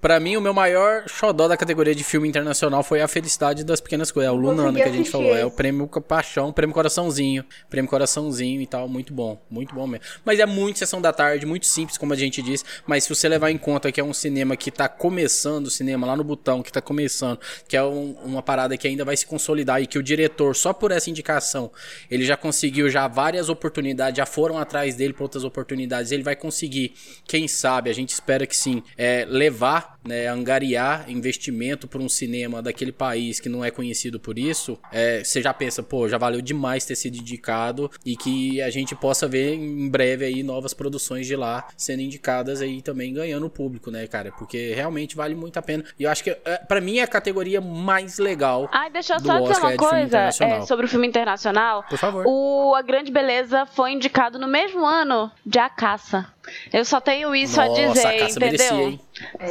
Pra 0.00 0.20
mim, 0.20 0.36
o 0.36 0.40
meu 0.40 0.52
maior 0.54 1.04
xodó 1.08 1.48
da 1.48 1.56
categoria 1.56 1.94
de 1.94 2.04
filme 2.04 2.28
internacional 2.28 2.82
foi 2.82 3.00
A 3.00 3.08
Felicidade 3.08 3.64
das 3.64 3.80
Pequenas 3.80 4.12
Coisas. 4.12 4.28
É 4.30 4.32
o 4.32 4.36
Lunana 4.36 4.78
que 4.78 4.88
a 4.88 4.92
gente 4.92 5.10
falou. 5.10 5.34
É 5.34 5.44
o 5.44 5.50
prêmio 5.50 5.88
Paixão, 5.88 6.52
prêmio 6.52 6.74
Coraçãozinho. 6.74 7.44
Prêmio 7.68 7.90
Coraçãozinho 7.90 8.60
e 8.60 8.66
tal. 8.66 8.88
Muito 8.88 9.12
bom. 9.12 9.40
Muito 9.50 9.74
bom 9.74 9.86
mesmo. 9.86 10.04
Mas 10.24 10.38
é 10.38 10.46
muito 10.46 10.78
sessão 10.78 11.00
da 11.00 11.12
tarde, 11.12 11.46
muito 11.46 11.66
simples, 11.66 11.96
como 11.98 12.12
a 12.12 12.16
gente 12.16 12.40
disse. 12.42 12.62
Mas 12.86 13.04
se 13.04 13.08
você 13.08 13.28
levar 13.28 13.50
em 13.50 13.58
conta 13.58 13.90
que 13.90 14.00
é 14.00 14.04
um 14.04 14.12
cinema 14.12 14.56
que 14.56 14.70
tá 14.70 14.88
começando, 14.88 15.66
o 15.66 15.70
cinema 15.70 16.06
lá 16.06 16.14
no 16.14 16.22
botão, 16.22 16.62
que 16.62 16.70
tá 16.70 16.80
começando, 16.80 17.40
que 17.66 17.76
é 17.76 17.82
um- 17.82 18.12
uma 18.22 18.42
parada 18.42 18.76
que 18.76 18.86
ainda 18.86 19.04
vai 19.04 19.16
se 19.16 19.26
consolidar 19.26 19.82
e 19.82 19.86
que 19.86 19.98
o 19.98 20.02
diretor, 20.02 20.54
só 20.54 20.72
por 20.72 20.92
essa 20.92 21.08
indicação, 21.10 21.70
ele 22.10 22.24
já 22.24 22.36
conseguiu 22.36 22.88
já 22.90 23.08
várias 23.08 23.48
oportunidades, 23.48 24.18
já 24.18 24.26
foram 24.26 24.58
atrás 24.58 24.94
dele 24.94 25.14
para 25.14 25.24
outras 25.24 25.42
oportunidades. 25.42 26.12
Ele 26.12 26.22
vai 26.22 26.36
conseguir, 26.36 26.94
quem 27.26 27.48
sabe, 27.48 27.90
a 27.90 27.94
gente 27.94 28.10
espera 28.10 28.46
que 28.46 28.56
sim, 28.56 28.82
é, 28.96 29.24
levar, 29.28 29.95
né, 30.06 30.28
angariar 30.28 31.04
investimento 31.08 31.86
para 31.88 32.00
um 32.00 32.08
cinema 32.08 32.62
daquele 32.62 32.92
país 32.92 33.40
que 33.40 33.48
não 33.48 33.64
é 33.64 33.70
conhecido 33.70 34.18
por 34.18 34.38
isso. 34.38 34.78
É, 34.92 35.22
você 35.22 35.42
já 35.42 35.52
pensa, 35.52 35.82
pô, 35.82 36.08
já 36.08 36.18
valeu 36.18 36.40
demais 36.40 36.84
ter 36.84 36.96
sido 36.96 37.16
indicado 37.16 37.90
e 38.04 38.16
que 38.16 38.60
a 38.62 38.70
gente 38.70 38.94
possa 38.94 39.26
ver 39.28 39.54
em 39.54 39.88
breve 39.88 40.24
aí 40.24 40.42
novas 40.42 40.72
produções 40.74 41.26
de 41.26 41.36
lá 41.36 41.66
sendo 41.76 42.02
indicadas 42.02 42.60
aí 42.60 42.82
também 42.82 43.12
ganhando 43.12 43.46
o 43.46 43.50
público, 43.50 43.90
né, 43.90 44.06
cara? 44.06 44.32
Porque 44.32 44.72
realmente 44.74 45.16
vale 45.16 45.34
muito 45.34 45.58
a 45.58 45.62
pena. 45.62 45.84
E 45.98 46.04
eu 46.04 46.10
acho 46.10 46.22
que 46.22 46.30
é, 46.30 46.58
para 46.58 46.80
mim 46.80 46.98
é 46.98 47.02
a 47.02 47.06
categoria 47.06 47.60
mais 47.60 48.18
legal. 48.18 48.68
Ai, 48.72 48.90
deixa 48.90 49.14
eu 49.14 49.20
do 49.20 49.26
só 49.26 49.38
dizer 49.38 49.52
Oscar 49.52 49.64
uma 49.64 49.72
é 49.72 49.76
coisa 49.76 50.18
é, 50.18 50.60
sobre 50.62 50.86
o 50.86 50.88
filme 50.88 51.06
internacional. 51.06 51.84
Por 51.88 51.98
favor. 51.98 52.24
O 52.26 52.74
A 52.74 52.82
Grande 52.82 53.10
Beleza 53.10 53.66
foi 53.66 53.92
indicado 53.92 54.38
no 54.38 54.46
mesmo 54.46 54.84
ano 54.84 55.30
de 55.44 55.58
A 55.58 55.68
Caça. 55.68 56.26
Eu 56.72 56.84
só 56.84 57.00
tenho 57.00 57.34
isso 57.34 57.60
a 57.60 57.66
Nossa, 57.66 57.80
dizer, 57.88 58.06
a 58.06 58.18
Caça 58.18 58.38
entendeu? 58.38 58.40
merecia, 58.76 58.82
hein? 58.82 59.00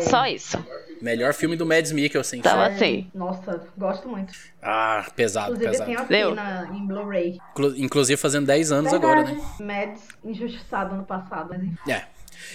Só 0.10 0.26
isso. 0.28 0.66
Melhor 1.02 1.34
filme 1.34 1.56
do 1.56 1.66
Mads 1.66 1.92
Mikkelsen. 1.92 2.40
Então, 2.40 2.52
sabe? 2.54 2.76
assim. 2.76 3.12
Nossa, 3.14 3.62
gosto 3.78 4.08
muito. 4.08 4.34
Ah, 4.62 5.06
pesado, 5.16 5.54
Inclusive 5.56 5.72
pesado. 5.72 5.86
tem 5.90 5.96
aqui 5.98 6.08
Deu. 6.08 6.34
na, 6.36 6.70
em 6.74 6.88
Blu-ray. 6.88 7.38
Inclu- 7.52 7.76
Inclusive 7.78 8.18
fazendo 8.20 8.46
10 8.48 8.72
anos 8.72 8.94
agora, 8.94 9.24
né? 9.24 9.38
Mads, 9.60 10.02
injustiçado 10.24 10.96
no 10.96 11.04
passado, 11.04 11.48
mas 11.50 11.62
enfim. 11.64 11.92
É. 11.92 12.04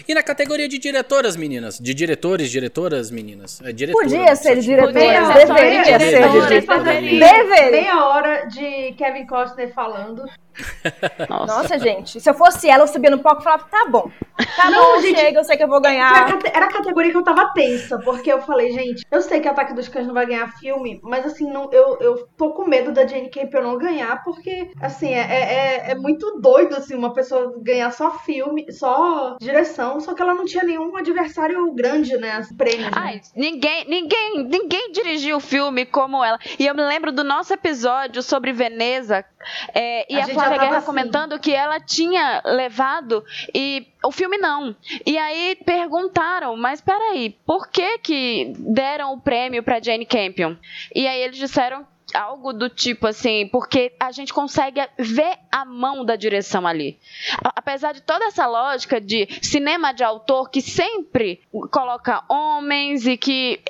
E 0.06 0.14
na 0.14 0.22
categoria 0.22 0.68
de 0.68 0.78
diretoras, 0.78 1.36
meninas? 1.36 1.78
De 1.78 1.92
diretores, 1.92 2.50
diretoras, 2.50 3.10
meninas? 3.10 3.60
É 3.62 3.72
diretora, 3.72 4.04
Podia 4.04 4.36
ser 4.36 4.58
diretoras, 4.60 4.92
Podia, 4.94 5.46
deveria 5.46 5.98
ser 5.98 6.28
de 6.28 6.46
diretoras. 6.48 7.70
Meia 7.70 8.04
hora 8.06 8.44
de 8.46 8.92
Kevin 8.92 9.26
Costner 9.26 9.72
falando. 9.74 10.24
Nossa. 11.28 11.56
Nossa, 11.62 11.78
gente, 11.78 12.20
se 12.20 12.28
eu 12.28 12.34
fosse 12.34 12.68
ela, 12.68 12.84
eu 12.84 12.88
subia 12.88 13.10
no 13.10 13.18
palco 13.18 13.40
e 13.40 13.44
falava, 13.44 13.64
tá 13.64 13.86
bom. 13.88 14.10
Tá 14.56 14.70
Não, 14.70 14.96
bom, 14.96 15.00
gente, 15.00 15.18
chega, 15.18 15.40
eu 15.40 15.44
sei 15.44 15.56
que 15.56 15.62
eu 15.62 15.68
vou 15.68 15.80
ganhar. 15.80 16.38
Era 16.52 16.66
a 16.66 16.72
categoria 16.72 17.10
que 17.10 17.16
eu 17.16 17.22
tava 17.22 17.52
tensa, 17.52 17.98
porque 17.98 18.32
eu 18.32 18.40
falei, 18.42 18.70
gente, 18.72 19.04
eu 19.10 19.20
sei 19.20 19.40
que 19.40 19.48
Ataque 19.48 19.74
dos 19.74 19.88
Cães 19.88 20.06
não 20.06 20.14
vai 20.14 20.26
ganhar 20.26 20.50
filme, 20.58 21.00
mas 21.02 21.26
assim, 21.26 21.50
não, 21.50 21.70
eu, 21.72 21.98
eu 22.00 22.26
tô 22.36 22.52
com 22.52 22.66
medo 22.66 22.92
da 22.92 23.06
Jane 23.06 23.30
Campion 23.30 23.62
não 23.62 23.78
ganhar, 23.78 24.22
porque, 24.24 24.70
assim, 24.80 25.12
é, 25.12 25.20
é, 25.20 25.90
é 25.90 25.94
muito 25.94 26.40
doido, 26.40 26.74
assim, 26.74 26.94
uma 26.94 27.12
pessoa 27.12 27.54
ganhar 27.62 27.90
só 27.92 28.10
filme, 28.18 28.70
só 28.72 29.36
direção, 29.38 30.00
só 30.00 30.14
que 30.14 30.22
ela 30.22 30.34
não 30.34 30.44
tinha 30.44 30.64
nenhum 30.64 30.96
adversário 30.96 31.72
grande, 31.72 32.16
né, 32.16 32.40
prêmios. 32.56 32.90
né? 32.90 32.92
Ai, 32.94 33.20
ninguém, 33.36 33.84
ninguém, 33.88 34.44
ninguém 34.44 34.92
dirigiu 34.92 35.36
o 35.36 35.40
filme 35.40 35.84
como 35.84 36.24
ela. 36.24 36.38
E 36.58 36.66
eu 36.66 36.74
me 36.74 36.82
lembro 36.82 37.12
do 37.12 37.22
nosso 37.22 37.52
episódio 37.52 38.22
sobre 38.22 38.52
Veneza, 38.52 39.24
é, 39.74 40.12
e 40.12 40.16
A 40.16 40.24
a, 40.24 40.26
gente 40.26 40.39
Flávia 40.40 40.58
Guerra 40.58 40.76
assim. 40.78 40.86
comentando 40.86 41.38
que 41.38 41.52
ela 41.52 41.80
tinha 41.80 42.42
levado 42.44 43.24
e 43.54 43.86
o 44.04 44.10
filme 44.10 44.38
não. 44.38 44.74
E 45.06 45.16
aí 45.18 45.56
perguntaram, 45.64 46.56
mas 46.56 46.80
peraí, 46.80 47.36
por 47.46 47.68
que 47.68 47.98
que 47.98 48.52
deram 48.58 49.12
o 49.12 49.20
prêmio 49.20 49.62
pra 49.62 49.80
Jane 49.80 50.06
Campion? 50.06 50.56
E 50.94 51.06
aí 51.06 51.22
eles 51.22 51.36
disseram 51.36 51.86
algo 52.14 52.52
do 52.52 52.68
tipo 52.68 53.06
assim, 53.06 53.48
porque 53.48 53.92
a 53.98 54.10
gente 54.12 54.32
consegue 54.32 54.80
ver 54.98 55.38
a 55.50 55.64
mão 55.64 56.04
da 56.04 56.16
direção 56.16 56.66
ali. 56.66 56.98
Apesar 57.56 57.92
de 57.92 58.00
toda 58.02 58.24
essa 58.26 58.46
lógica 58.46 59.00
de 59.00 59.28
cinema 59.42 59.92
de 59.92 60.02
autor 60.04 60.50
que 60.50 60.60
sempre 60.60 61.40
coloca 61.70 62.22
homens 62.28 63.06
e 63.06 63.16
que, 63.16 63.60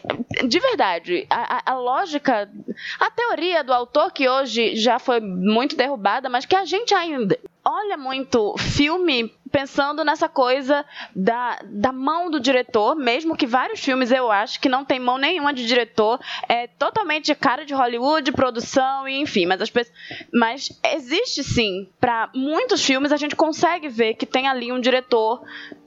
de 0.47 0.59
verdade, 0.59 1.27
a- 1.31 1.63
a 1.73 1.75
lógica, 1.75 2.51
a 2.99 3.11
teoria 3.11 3.63
do 3.65 3.73
autor 3.73 4.13
que 4.13 4.29
hoje 4.29 4.77
já 4.77 4.99
foi 4.99 5.21
muito 5.21 5.77
derrubada, 5.77 6.29
mas 6.29 6.45
que 6.47 6.57
a 6.57 6.65
gente 6.65 6.95
ainda 6.95 7.39
olha 7.65 7.97
muito 7.97 8.55
filme 8.59 9.33
pensando 9.51 10.05
nessa 10.05 10.29
coisa 10.29 10.85
da, 11.15 11.59
da 11.65 11.93
mão 11.93 12.31
do 12.31 12.41
diretor, 12.41 12.95
mesmo 12.95 13.37
que 13.37 13.47
vários 13.47 13.81
filmes 13.81 14.11
eu 14.11 14.31
acho 14.31 14.61
que 14.61 14.69
não 14.69 14.85
tem 14.85 14.99
mão 14.99 15.19
nenhuma 15.19 15.53
de 15.53 15.67
diretor, 15.67 16.21
é 16.49 16.67
totalmente 16.67 17.35
cara 17.35 17.65
de 17.65 17.75
Hollywood, 17.75 18.33
produção 18.33 19.09
e 19.09 19.21
enfim, 19.21 19.47
mas 19.47 19.61
as 19.61 19.71
pessoas, 19.71 19.97
mas 20.33 20.69
existe 20.85 21.43
sim, 21.43 21.89
para 22.01 22.31
muitos 22.35 22.85
filmes 22.85 23.13
a 23.13 23.17
gente 23.17 23.37
consegue 23.37 23.89
ver 23.89 24.15
que 24.15 24.27
tem 24.27 24.49
ali 24.49 24.73
um 24.73 24.81
diretor 24.81 25.43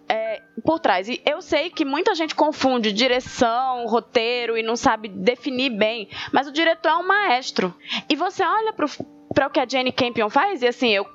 é, 0.08 0.42
por 0.64 0.80
trás. 0.80 1.08
E 1.08 1.22
eu 1.26 1.42
sei 1.42 1.70
que 1.70 1.86
muita 1.86 2.14
gente 2.14 2.36
confunde 2.36 2.92
direção, 2.92 3.86
roteiro 3.88 4.58
e 4.58 4.64
não 4.64 4.76
sabe 4.76 5.08
definir 5.08 5.70
bem, 5.72 6.10
mas 6.32 6.48
o 6.48 6.52
diretor 6.52 6.90
é 6.90 6.96
um 6.96 7.08
maestro. 7.08 7.74
E 8.10 8.16
você 8.16 8.44
olha 8.44 8.74
para 8.74 9.48
o 9.48 9.50
que 9.50 9.60
a 9.60 9.68
Jane 9.68 9.92
Campion 9.92 10.30
faz, 10.30 10.62
e 10.62 10.68
assim, 10.68 10.90
eu, 10.90 11.08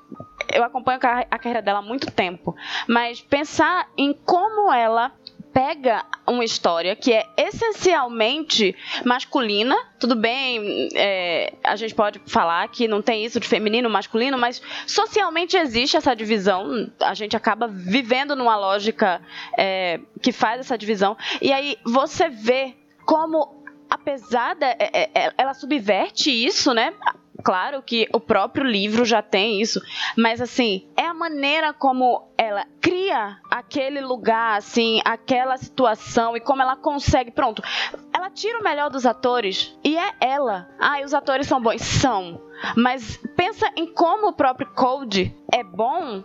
eu 0.53 0.63
acompanho 0.63 0.97
a 0.97 0.99
carre- 1.01 1.27
a 1.29 1.37
carreira 1.37 1.61
dela 1.61 1.79
há 1.79 1.81
muito 1.81 2.11
tempo, 2.11 2.55
mas 2.87 3.21
pensar 3.21 3.87
em 3.97 4.13
como 4.13 4.71
ela 4.71 5.11
pega 5.51 6.05
uma 6.27 6.43
história 6.45 6.95
que 6.95 7.11
é 7.11 7.25
essencialmente 7.35 8.75
masculina, 9.03 9.75
tudo 9.99 10.15
bem, 10.15 10.89
é, 10.93 11.53
a 11.63 11.75
gente 11.75 11.95
pode 11.95 12.21
falar 12.27 12.67
que 12.69 12.87
não 12.87 13.01
tem 13.01 13.25
isso 13.25 13.39
de 13.39 13.47
feminino, 13.47 13.89
masculino, 13.89 14.37
mas 14.37 14.61
socialmente 14.85 15.57
existe 15.57 15.97
essa 15.97 16.15
divisão, 16.15 16.89
a 17.01 17.13
gente 17.15 17.35
acaba 17.35 17.67
vivendo 17.67 18.35
numa 18.35 18.55
lógica 18.55 19.21
é, 19.57 19.99
que 20.21 20.31
faz 20.31 20.59
essa 20.59 20.77
divisão, 20.77 21.17
e 21.41 21.51
aí 21.51 21.77
você 21.83 22.29
vê 22.29 22.75
como 23.05 23.63
apesar 23.89 24.55
da, 24.55 24.67
é- 24.67 25.09
é- 25.15 25.33
ela 25.35 25.55
subverte 25.55 26.29
isso, 26.29 26.73
né? 26.75 26.93
Claro 27.43 27.81
que 27.81 28.07
o 28.13 28.19
próprio 28.19 28.65
livro 28.65 29.05
já 29.05 29.21
tem 29.21 29.61
isso, 29.61 29.81
mas 30.17 30.41
assim, 30.41 30.87
é 30.97 31.05
a 31.05 31.13
maneira 31.13 31.73
como 31.73 32.27
ela 32.37 32.65
cria 32.81 33.37
aquele 33.49 34.01
lugar, 34.01 34.57
assim, 34.57 35.01
aquela 35.05 35.57
situação 35.57 36.35
e 36.35 36.39
como 36.39 36.61
ela 36.61 36.75
consegue. 36.75 37.31
Pronto, 37.31 37.61
ela 38.13 38.29
tira 38.29 38.59
o 38.59 38.63
melhor 38.63 38.89
dos 38.89 39.05
atores 39.05 39.77
e 39.83 39.97
é 39.97 40.13
ela. 40.19 40.69
Ah, 40.79 40.99
e 40.99 41.05
os 41.05 41.13
atores 41.13 41.47
são 41.47 41.61
bons? 41.61 41.81
São. 41.81 42.41
Mas 42.75 43.17
pensa 43.35 43.71
em 43.75 43.87
como 43.93 44.27
o 44.27 44.33
próprio 44.33 44.67
Code 44.73 45.33
é 45.51 45.63
bom 45.63 46.21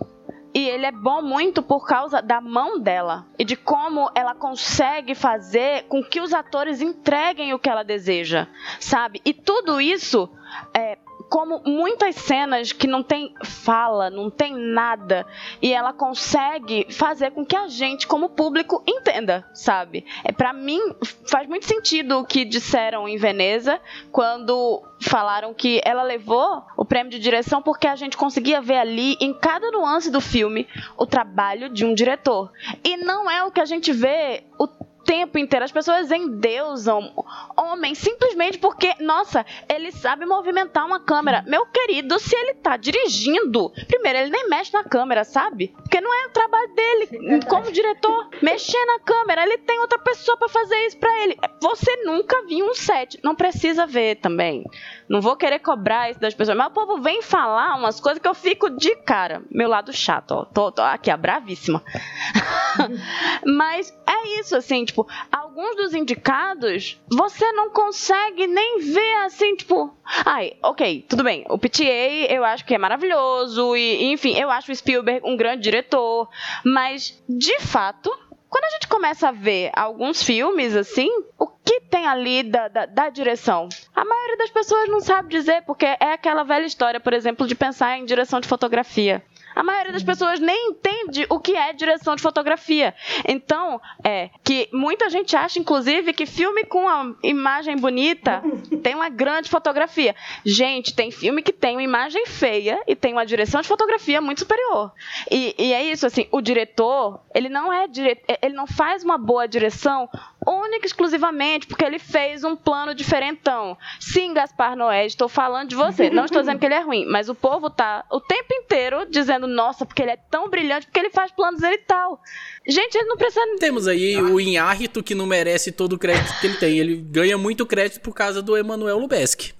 e 0.55 0.69
ele 0.69 0.87
é 0.87 0.93
bom 0.93 1.21
muito 1.21 1.61
por 1.61 1.85
causa 1.85 2.23
da 2.23 2.41
mão 2.41 2.79
dela 2.79 3.27
e 3.37 3.45
de 3.45 3.57
como 3.57 4.09
ela 4.15 4.35
consegue 4.35 5.15
fazer 5.15 5.85
com 5.89 6.03
que 6.03 6.21
os 6.21 6.33
atores 6.33 6.81
entreguem 6.81 7.53
o 7.53 7.59
que 7.59 7.69
ela 7.69 7.83
deseja, 7.83 8.47
sabe? 8.79 9.21
E 9.25 9.35
tudo 9.35 9.81
isso 9.81 10.31
é 10.73 10.97
como 11.29 11.61
muitas 11.64 12.14
cenas 12.16 12.72
que 12.72 12.87
não 12.87 13.03
tem 13.03 13.35
fala, 13.43 14.11
não 14.11 14.31
tem 14.31 14.55
nada, 14.55 15.27
e 15.61 15.72
ela 15.72 15.93
consegue 15.93 16.87
fazer 16.91 17.33
com 17.33 17.45
que 17.45 17.57
a 17.57 17.68
gente, 17.68 18.07
como 18.07 18.29
público, 18.29 18.83
entenda, 18.87 19.49
sabe? 19.53 20.05
É 20.22 20.33
para 20.33 20.53
mim 20.53 20.81
faz 21.27 21.49
muito 21.49 21.66
sentido 21.66 22.18
o 22.20 22.25
que 22.25 22.45
disseram 22.45 23.09
em 23.09 23.16
Veneza 23.16 23.81
quando 24.12 24.83
falaram 25.01 25.53
que 25.53 25.81
ela 25.85 26.03
levou 26.03 26.62
o 26.77 26.85
prêmio 26.85 27.11
de 27.11 27.18
direção 27.18 27.61
porque 27.61 27.87
a 27.87 27.97
gente 27.97 28.16
conseguia 28.16 28.61
ver 28.61 28.79
ali 28.79 29.16
em 29.20 29.35
cada 29.35 29.70
nuance 29.70 30.11
do 30.11 30.20
filme 30.20 30.66
o 30.97 31.07
trabalho 31.07 31.68
de 31.68 31.85
um 31.85 31.95
diretor. 31.95 32.51
E 32.83 32.97
não 32.97 33.31
é 33.31 33.45
o 33.45 33.51
que 33.51 33.61
a 33.61 33.64
gente 33.64 33.93
vê 33.93 34.45
o 34.59 34.66
tempo 35.05 35.39
inteiro. 35.39 35.65
As 35.65 35.73
pessoas 35.73 36.11
endeusam 36.11 37.13
homens 37.57 37.99
simplesmente 37.99 38.59
porque, 38.59 38.95
nossa, 39.01 39.45
ele 39.69 39.93
sabe 39.93 40.25
movimentar 40.27 40.87
uma 40.87 41.01
câmera. 41.01 41.45
Meu 41.47 41.67
querido, 41.67 42.19
se 42.19 42.35
ele 42.35 42.55
tá 42.55 42.77
dirigindo, 42.77 43.71
primeiro, 43.87 44.19
ele 44.19 44.31
nem 44.31 44.49
mexe 44.49 44.73
na 44.73 44.85
câmera, 44.85 45.25
sabe? 45.25 45.69
Porque 45.83 46.01
não 46.01 46.13
é 46.13 46.27
o 46.27 46.31
trabalho 46.31 46.75
dele 46.75 47.07
verdade. 47.07 47.47
como 47.47 47.73
diretor 47.73 48.29
mexer 48.43 48.85
na 48.87 48.99
câmera. 49.01 49.43
Ele 49.43 49.59
tem 49.59 49.79
outra 49.81 49.99
pessoa 49.99 50.37
pra 50.37 50.49
fazer 50.49 50.77
isso 50.87 50.99
pra 50.99 51.23
ele. 51.23 51.37
Você 51.61 51.97
nunca 52.05 52.45
viu 52.47 52.67
um 52.67 52.75
set. 52.75 53.19
Não 53.23 53.35
precisa 53.35 53.87
ver 53.87 54.17
também. 54.17 54.65
Não 55.09 55.21
vou 55.21 55.37
querer 55.37 55.59
cobrar 55.59 56.11
isso 56.11 56.21
das 56.21 56.35
pessoas. 56.35 56.57
Mas 56.57 56.69
o 56.69 56.71
povo 56.71 57.01
vem 57.01 57.23
falar 57.23 57.77
umas 57.77 58.01
coisas 58.01 58.21
que 58.21 58.29
eu 58.29 58.35
fico 58.35 58.71
de 58.71 58.97
cara. 58.97 59.43
Meu 59.51 59.69
lado 59.69 59.93
chato, 59.93 60.33
ó. 60.33 60.45
Tô, 60.45 60.73
tô 60.73 60.83
aqui, 60.83 61.11
ó, 61.11 61.17
bravíssima. 61.17 61.83
Mas 63.45 63.93
é 64.07 64.41
isso, 64.41 64.57
assim, 64.57 64.85
tipo, 64.85 64.93
alguns 65.30 65.76
dos 65.76 65.95
indicados 65.95 67.01
você 67.09 67.51
não 67.53 67.70
consegue 67.70 68.47
nem 68.47 68.80
ver 68.80 69.14
assim, 69.24 69.57
tipo. 69.57 69.97
Ai, 70.24 70.57
ok, 70.62 71.05
tudo 71.09 71.24
bem. 71.24 71.45
O 71.49 71.59
PTA 71.59 72.28
eu 72.28 72.45
acho 72.45 72.64
que 72.64 72.74
é 72.74 72.78
maravilhoso. 72.78 73.76
E, 73.76 74.12
enfim, 74.12 74.36
eu 74.38 74.51
acho 74.51 74.70
o 74.70 74.76
Spielberg 74.76 75.26
um 75.26 75.36
grande 75.36 75.62
diretor. 75.62 76.28
Mas, 76.64 77.22
de 77.28 77.59
fato, 77.61 78.11
quando 78.55 78.64
a 78.66 78.70
gente 78.70 78.86
começa 78.86 79.28
a 79.28 79.32
ver 79.32 79.72
alguns 79.74 80.22
filmes 80.22 80.76
assim, 80.76 81.09
o 81.36 81.49
que 81.49 81.80
tem 81.80 82.07
ali 82.07 82.45
da, 82.45 82.68
da, 82.68 82.86
da 82.86 83.09
direção? 83.09 83.68
A 83.92 84.05
maioria 84.05 84.36
das 84.36 84.51
pessoas 84.51 84.88
não 84.88 85.01
sabe 85.01 85.28
dizer, 85.28 85.62
porque 85.62 85.84
é 85.84 86.12
aquela 86.12 86.45
velha 86.45 86.64
história, 86.64 87.01
por 87.01 87.12
exemplo, 87.12 87.49
de 87.49 87.55
pensar 87.57 87.99
em 87.99 88.05
direção 88.05 88.38
de 88.38 88.47
fotografia. 88.47 89.24
A 89.55 89.63
maioria 89.63 89.93
das 89.93 90.03
pessoas 90.03 90.41
nem 90.41 90.71
entende 90.71 91.27
o 91.29 91.39
que 91.39 91.57
é 91.57 91.73
direção 91.73 92.17
de 92.17 92.23
fotografia. 92.23 92.95
Então, 93.27 93.81
é 94.03 94.31
que 94.43 94.69
muita 94.73 95.09
gente 95.09 95.37
acha, 95.37 95.59
inclusive, 95.59 96.13
que 96.13 96.27
filme 96.27 96.65
com 96.65 96.89
a 96.89 97.15
imagem 97.23 97.77
bonita 97.77 98.43
tem 98.83 98.95
uma 98.95 99.09
grande 99.09 99.49
fotografia. 99.49 100.15
Gente, 100.45 100.95
tem 100.95 101.11
filme 101.11 101.43
que 101.43 101.53
tem 101.53 101.77
uma 101.77 101.83
imagem 101.83 102.27
feia 102.27 102.81
e 102.87 102.97
tem 102.97 103.13
uma 103.13 103.27
direção 103.27 103.61
de 103.61 103.69
fotografia 103.69 104.21
muito 104.21 104.41
superior. 104.41 104.93
E, 105.31 105.55
e 105.59 105.73
é 105.73 105.83
isso, 105.85 106.07
assim, 106.07 106.27
o 106.31 106.41
diretor, 106.41 107.21
ele 107.35 107.49
não 107.49 107.73
é 107.73 107.87
dire... 107.87 108.21
ele 108.43 108.55
não 108.55 108.67
faz 108.67 109.05
uma 109.05 109.19
boa 109.19 109.47
direção 109.47 110.09
única 110.47 110.85
e 110.85 110.87
exclusivamente 110.87 111.67
porque 111.67 111.85
ele 111.85 111.99
fez 111.99 112.45
um 112.45 112.55
plano 112.55 112.95
diferentão. 112.95 113.77
Sim, 113.99 114.35
Gaspar 114.35 114.77
Noé, 114.77 115.07
estou 115.07 115.29
falando 115.29 115.69
de 115.69 115.77
você. 115.77 116.11
Não 116.11 116.25
estou 116.25 116.41
dizendo 116.41 116.59
que 116.59 116.67
ele 116.67 116.75
é 116.75 116.81
ruim, 116.81 117.07
mas 117.07 117.29
o 117.29 117.35
povo 117.35 117.71
tá 117.71 118.05
o 118.11 118.21
tempo 118.21 118.53
inteiro 118.53 119.07
dizendo, 119.09 119.43
nossa, 119.47 119.84
porque 119.86 120.03
ele 120.03 120.12
é 120.12 120.18
tão 120.30 120.49
brilhante, 120.49 120.86
porque 120.86 120.99
ele 120.99 121.11
faz 121.11 121.30
planos 121.32 121.62
e 121.62 121.78
tal. 121.78 122.20
Gente, 122.66 122.97
ele 122.97 123.09
não 123.09 123.16
precisa. 123.16 123.40
Temos 123.59 123.86
aí 123.86 124.20
o 124.20 124.40
Inhárrito 124.40 125.03
que 125.03 125.14
não 125.14 125.26
merece 125.26 125.72
todo 125.72 125.95
o 125.95 125.99
crédito 125.99 126.38
que 126.40 126.47
ele 126.47 126.57
tem. 126.57 126.78
Ele 126.78 126.97
ganha 126.97 127.36
muito 127.38 127.66
crédito 127.66 128.01
por 128.01 128.14
causa 128.14 128.40
do 128.42 128.57
Emanuel 128.57 128.99
Lubeski. 128.99 129.53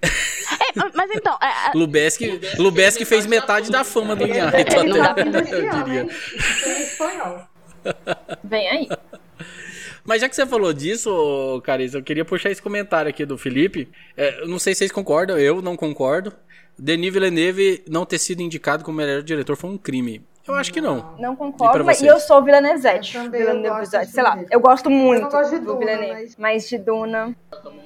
É, 0.00 0.90
mas 0.94 1.10
então, 1.10 1.36
é, 1.42 1.76
Lubeski, 1.76 2.40
Lubeski 2.58 3.04
fez 3.04 3.26
metade 3.26 3.70
da 3.70 3.84
fama 3.84 4.14
do 4.14 4.24
Inhárrito 4.24 4.76
Ele 4.76 4.98
tá 4.98 5.10
até, 5.10 5.22
eu 5.26 5.84
diria. 5.84 6.08
é 6.64 6.82
espanhol. 6.82 7.42
Vem 8.44 8.68
aí. 8.68 8.88
Mas 10.04 10.22
já 10.22 10.28
que 10.28 10.34
você 10.34 10.46
falou 10.46 10.72
disso, 10.72 11.60
Carissa, 11.64 11.98
eu 11.98 12.02
queria 12.02 12.24
puxar 12.24 12.50
esse 12.50 12.62
comentário 12.62 13.10
aqui 13.10 13.26
do 13.26 13.36
Felipe. 13.36 13.90
É, 14.16 14.46
não 14.46 14.58
sei 14.58 14.74
se 14.74 14.78
vocês 14.78 14.92
concordam, 14.92 15.38
eu 15.38 15.60
não 15.60 15.76
concordo. 15.76 16.32
Denis 16.78 17.12
Villeneuve 17.12 17.82
não 17.88 18.04
ter 18.06 18.18
sido 18.18 18.40
indicado 18.40 18.84
como 18.84 18.96
melhor 18.98 19.22
diretor 19.22 19.56
foi 19.56 19.70
um 19.70 19.78
crime. 19.78 20.22
Eu 20.46 20.54
acho 20.54 20.72
que 20.72 20.80
não. 20.80 21.14
Não 21.18 21.36
concordo, 21.36 21.84
mas, 21.84 22.00
e 22.00 22.06
eu 22.06 22.18
sou 22.18 22.42
Villeneuve. 22.42 22.86
Eu 22.86 23.02
também, 23.24 23.42
eu 23.42 23.62
gosto 23.74 23.98
de 23.98 24.06
Sei 24.06 24.22
lá, 24.22 24.38
eu 24.50 24.60
gosto 24.60 24.88
muito 24.88 25.18
Eu 25.18 25.22
não 25.24 25.30
gosto 25.30 25.50
de 25.50 25.58
do 25.58 25.64
Duna, 25.66 25.78
Villeneuve, 25.78 26.12
mas- 26.22 26.36
mas 26.38 26.68
de 26.70 26.78
Duna. 26.78 27.36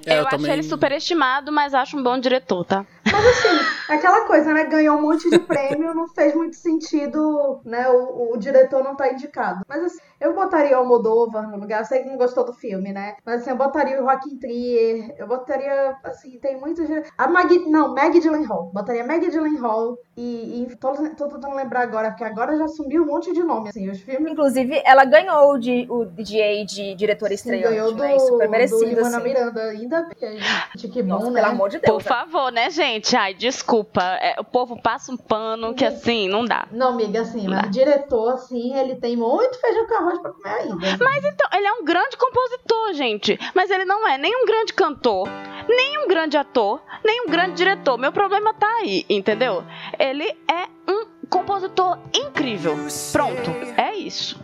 É, 0.07 0.21
eu 0.21 0.27
acho 0.29 0.47
ele 0.47 0.63
superestimado, 0.63 1.51
mas 1.51 1.75
acho 1.75 1.97
um 1.99 2.03
bom 2.05 2.17
diretor, 2.21 2.65
tá? 2.65 2.87
Mas 3.11 3.27
assim, 3.27 3.49
aquela 3.89 4.27
coisa, 4.27 4.53
né? 4.55 4.65
Ganhou 4.65 4.97
um 4.97 5.03
monte 5.03 5.29
de 5.29 5.41
prêmio, 5.41 5.93
não 5.93 6.07
fez 6.07 6.37
muito 6.37 6.55
sentido, 6.55 7.61
né? 7.65 7.89
O, 7.89 8.33
o 8.33 8.37
diretor 8.37 8.85
não 8.85 8.95
tá 8.95 9.13
indicado. 9.13 9.61
Mas 9.69 9.83
assim, 9.83 9.99
eu 10.23 10.35
botaria 10.35 10.77
o 10.77 10.81
Almodóvar 10.81 11.51
no 11.51 11.59
lugar. 11.59 11.81
Eu 11.81 11.85
sei 11.85 12.03
que 12.03 12.09
não 12.09 12.17
gostou 12.17 12.45
do 12.45 12.53
filme, 12.53 12.93
né? 12.93 13.17
Mas 13.25 13.43
assim, 13.43 13.51
eu 13.51 13.57
botaria 13.57 13.99
o 13.99 14.05
Joaquim 14.05 14.39
Trier. 14.39 15.15
Eu 15.19 15.27
botaria, 15.27 15.97
assim, 16.05 16.39
tem 16.39 16.59
muitos. 16.59 16.87
A 17.19 17.27
Maggie, 17.29 17.69
não, 17.69 17.95
Maggie 17.95 18.21
Gyllenhaal. 18.21 18.71
Botaria 18.73 19.05
Maggie 19.07 19.31
Gyllenhaal 19.31 19.97
e, 20.17 20.63
e 20.63 20.77
tô, 20.77 20.93
tô 20.93 21.29
tentando 21.29 21.55
lembrar 21.57 21.83
agora, 21.83 22.11
porque 22.11 22.25
agora 22.25 22.57
já 22.57 22.69
sumiu 22.69 23.03
um 23.03 23.07
monte 23.07 23.33
de 23.33 23.43
nome, 23.43 23.69
assim. 23.71 23.91
Os 23.91 24.01
filmes 24.01 24.33
Inclusive, 24.33 24.81
ela 24.85 25.05
ganhou 25.05 25.59
de, 25.59 25.87
o 25.91 26.05
DJ 26.05 26.65
de 26.65 26.95
diretora 26.95 27.35
estreante, 27.35 27.65
ganhou 27.65 27.93
do, 27.93 28.03
né? 28.03 28.19
Super 28.19 28.47
do 28.47 28.51
merecido, 28.51 28.85
Lin-Manuel 28.85 29.09
assim. 29.09 29.29
Miranda 29.29 29.63
ainda. 29.63 30.09
A 30.23 30.77
gente, 30.77 30.89
que 30.89 31.03
bom, 31.03 31.15
Nossa, 31.15 31.31
né? 31.31 31.41
pelo 31.41 31.53
amor 31.53 31.69
de 31.69 31.79
Por 31.79 31.87
Deus. 31.87 32.05
né? 32.05 32.09
favor, 32.09 32.53
né, 32.53 32.71
gente? 32.71 33.17
Ai, 33.17 33.35
desculpa. 33.35 34.03
É, 34.21 34.37
o 34.39 34.45
povo 34.45 34.81
passa 34.81 35.11
um 35.11 35.17
pano 35.17 35.75
que 35.75 35.85
assim, 35.85 36.29
não 36.29 36.45
dá. 36.45 36.67
Não, 36.71 36.89
amiga, 36.91 37.23
assim, 37.23 37.49
mas 37.49 37.67
o 37.67 37.71
diretor, 37.71 38.35
assim, 38.35 38.75
ele 38.77 38.97
tem 38.97 39.17
muito 39.17 39.59
feijão 39.61 39.87
com 39.87 39.95
arroz 39.95 40.12
pra 40.21 40.33
comer 40.33 40.49
ainda. 40.49 40.99
Mas 41.01 41.25
então, 41.25 41.49
ele 41.55 41.67
é 41.67 41.73
um 41.73 41.85
grande 41.85 42.17
compositor, 42.17 42.95
gente. 42.95 43.39
Mas 43.55 43.71
ele 43.71 43.85
não 43.85 44.07
é 44.09 44.19
nem 44.19 44.35
um 44.35 44.47
grande 44.47 44.73
cantor, 44.73 45.29
nem 45.69 46.05
um 46.05 46.09
grande 46.09 46.37
ator, 46.37 46.83
nem 47.05 47.23
um 47.23 47.27
grande 47.31 47.55
diretor. 47.55 47.97
Meu 47.99 48.13
problema 48.13 48.53
tá 48.55 48.69
aí, 48.81 49.05
entendeu? 49.09 49.65
Ele 49.99 50.25
é 50.51 50.67
um 50.91 51.07
compositor 51.29 51.99
incrível. 52.15 52.77
Pronto, 53.13 53.51
é 53.77 53.95
isso. 53.97 54.41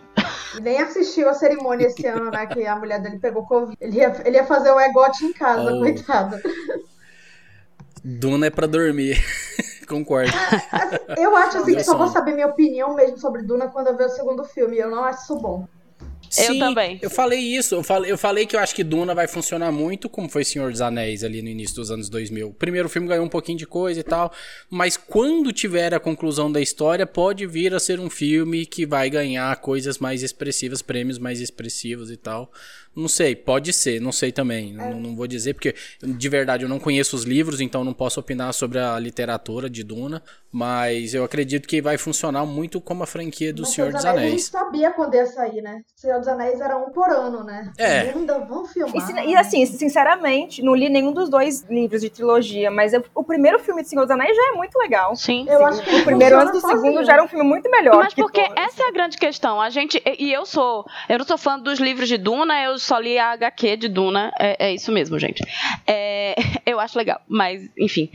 Nem 0.60 0.80
assistiu 0.80 1.28
a 1.28 1.34
cerimônia 1.34 1.86
esse 1.86 2.04
ano, 2.06 2.30
né? 2.30 2.46
Que 2.46 2.66
a 2.66 2.74
mulher 2.76 3.00
dele 3.00 3.18
pegou 3.18 3.46
Covid. 3.46 3.76
Ele 3.80 3.98
ia, 3.98 4.12
ele 4.24 4.36
ia 4.36 4.44
fazer 4.44 4.70
o 4.70 4.80
egote 4.80 5.24
em 5.24 5.32
casa, 5.32 5.72
Oh. 5.72 5.78
coitado. 5.80 6.40
Duna 8.04 8.46
é 8.46 8.50
pra 8.50 8.66
dormir. 8.66 9.22
Concordo. 9.88 10.30
Eu 11.16 11.34
acho 11.34 11.58
assim 11.58 11.74
que 11.74 11.82
só 11.82 11.96
vou 11.96 12.08
saber 12.08 12.34
minha 12.34 12.46
opinião 12.46 12.94
mesmo 12.94 13.18
sobre 13.18 13.42
Duna 13.42 13.68
quando 13.68 13.88
eu 13.88 13.96
ver 13.96 14.06
o 14.06 14.10
segundo 14.10 14.44
filme. 14.44 14.78
Eu 14.78 14.90
não 14.90 15.04
acho 15.04 15.22
isso 15.22 15.36
bom. 15.36 15.66
Sim, 16.30 16.58
também. 16.58 16.98
Eu 17.00 17.10
falei 17.10 17.38
isso. 17.38 17.74
Eu 17.74 17.82
falei, 17.82 18.12
eu 18.12 18.18
falei 18.18 18.46
que 18.46 18.54
eu 18.54 18.60
acho 18.60 18.74
que 18.74 18.84
Duna 18.84 19.14
vai 19.14 19.26
funcionar 19.26 19.72
muito 19.72 20.08
como 20.08 20.28
foi 20.28 20.44
Senhor 20.44 20.70
dos 20.70 20.80
Anéis 20.80 21.24
ali 21.24 21.40
no 21.40 21.48
início 21.48 21.76
dos 21.76 21.90
anos 21.90 22.08
2000. 22.08 22.48
O 22.48 22.52
primeiro 22.52 22.88
filme 22.88 23.08
ganhou 23.08 23.24
um 23.24 23.28
pouquinho 23.28 23.58
de 23.58 23.66
coisa 23.66 24.00
e 24.00 24.02
tal, 24.02 24.32
mas 24.68 24.96
quando 24.96 25.52
tiver 25.52 25.94
a 25.94 26.00
conclusão 26.00 26.50
da 26.50 26.60
história, 26.60 27.06
pode 27.06 27.46
vir 27.46 27.74
a 27.74 27.80
ser 27.80 27.98
um 27.98 28.10
filme 28.10 28.66
que 28.66 28.84
vai 28.84 29.08
ganhar 29.08 29.56
coisas 29.56 29.98
mais 29.98 30.22
expressivas, 30.22 30.82
prêmios 30.82 31.18
mais 31.18 31.40
expressivos 31.40 32.10
e 32.10 32.16
tal. 32.16 32.50
Não 32.98 33.08
sei, 33.08 33.36
pode 33.36 33.72
ser, 33.72 34.00
não 34.00 34.10
sei 34.12 34.32
também. 34.32 34.74
É. 34.78 34.90
Não, 34.90 35.00
não 35.00 35.16
vou 35.16 35.26
dizer, 35.26 35.54
porque 35.54 35.74
de 36.02 36.28
verdade 36.28 36.64
eu 36.64 36.68
não 36.68 36.78
conheço 36.80 37.14
os 37.14 37.24
livros, 37.24 37.60
então 37.60 37.84
não 37.84 37.92
posso 37.94 38.18
opinar 38.20 38.52
sobre 38.52 38.78
a 38.78 38.98
literatura 38.98 39.70
de 39.70 39.84
Duna, 39.84 40.22
mas 40.50 41.14
eu 41.14 41.22
acredito 41.24 41.68
que 41.68 41.80
vai 41.80 41.96
funcionar 41.98 42.44
muito 42.46 42.80
como 42.80 43.02
a 43.02 43.06
franquia 43.06 43.52
do 43.52 43.62
Mas 43.62 43.70
Senhor 43.72 43.92
dos 43.92 44.04
A 44.04 44.12
gente 44.12 44.18
Anéis. 44.26 44.44
sabia 44.46 44.90
quando 44.90 45.14
ia 45.14 45.26
sair, 45.26 45.60
né? 45.62 45.82
Senhor 45.94 46.18
dos 46.18 46.28
Anéis 46.28 46.60
era 46.60 46.76
um 46.76 46.90
por 46.90 47.08
ano, 47.10 47.44
né? 47.44 47.70
É. 47.78 48.00
Ainda 48.10 48.38
vão 48.40 48.64
filmar. 48.66 48.96
E, 48.96 49.00
se- 49.00 49.12
e, 49.30 49.36
assim, 49.36 49.64
sinceramente, 49.66 50.62
não 50.62 50.74
li 50.74 50.88
nenhum 50.88 51.12
dos 51.12 51.28
dois 51.28 51.62
livros 51.68 52.00
de 52.00 52.10
trilogia, 52.10 52.70
mas 52.70 52.92
eu- 52.92 53.04
o 53.14 53.22
primeiro 53.24 53.58
filme 53.58 53.82
de 53.82 53.88
Senhor 53.88 54.02
dos 54.02 54.10
Anéis 54.10 54.34
já 54.36 54.48
é 54.48 54.52
muito 54.52 54.76
legal. 54.78 55.14
Sim. 55.16 55.46
Eu 55.48 55.64
acho 55.66 55.82
que 55.82 55.94
O 55.96 56.04
primeiro 56.04 56.36
antes 56.38 56.52
do 56.52 56.60
sozinho. 56.60 56.80
segundo 56.80 57.04
já 57.04 57.14
era 57.14 57.24
um 57.24 57.28
filme 57.28 57.44
muito 57.44 57.70
melhor. 57.70 57.96
Mas 57.96 58.14
que 58.14 58.22
porque 58.22 58.42
todos. 58.42 58.62
essa 58.62 58.82
é 58.82 58.88
a 58.88 58.92
grande 58.92 59.16
questão. 59.18 59.60
A 59.60 59.70
gente. 59.70 60.02
E 60.04 60.28
e 60.28 60.32
eu 60.32 60.44
sou. 60.44 60.84
Eu 61.08 61.18
não 61.18 61.24
sou 61.26 61.38
fã 61.38 61.58
dos 61.58 61.78
livros 61.78 62.08
de 62.08 62.18
Duna, 62.18 62.62
eu 62.64 62.78
só 62.88 62.98
li 62.98 63.18
a 63.18 63.32
HQ 63.32 63.76
de 63.76 63.88
Duna. 63.88 64.32
É, 64.38 64.68
é 64.68 64.74
isso 64.74 64.90
mesmo, 64.90 65.18
gente. 65.18 65.44
É, 65.86 66.34
eu 66.64 66.80
acho 66.80 66.96
legal. 66.96 67.20
Mas, 67.28 67.68
enfim. 67.78 68.10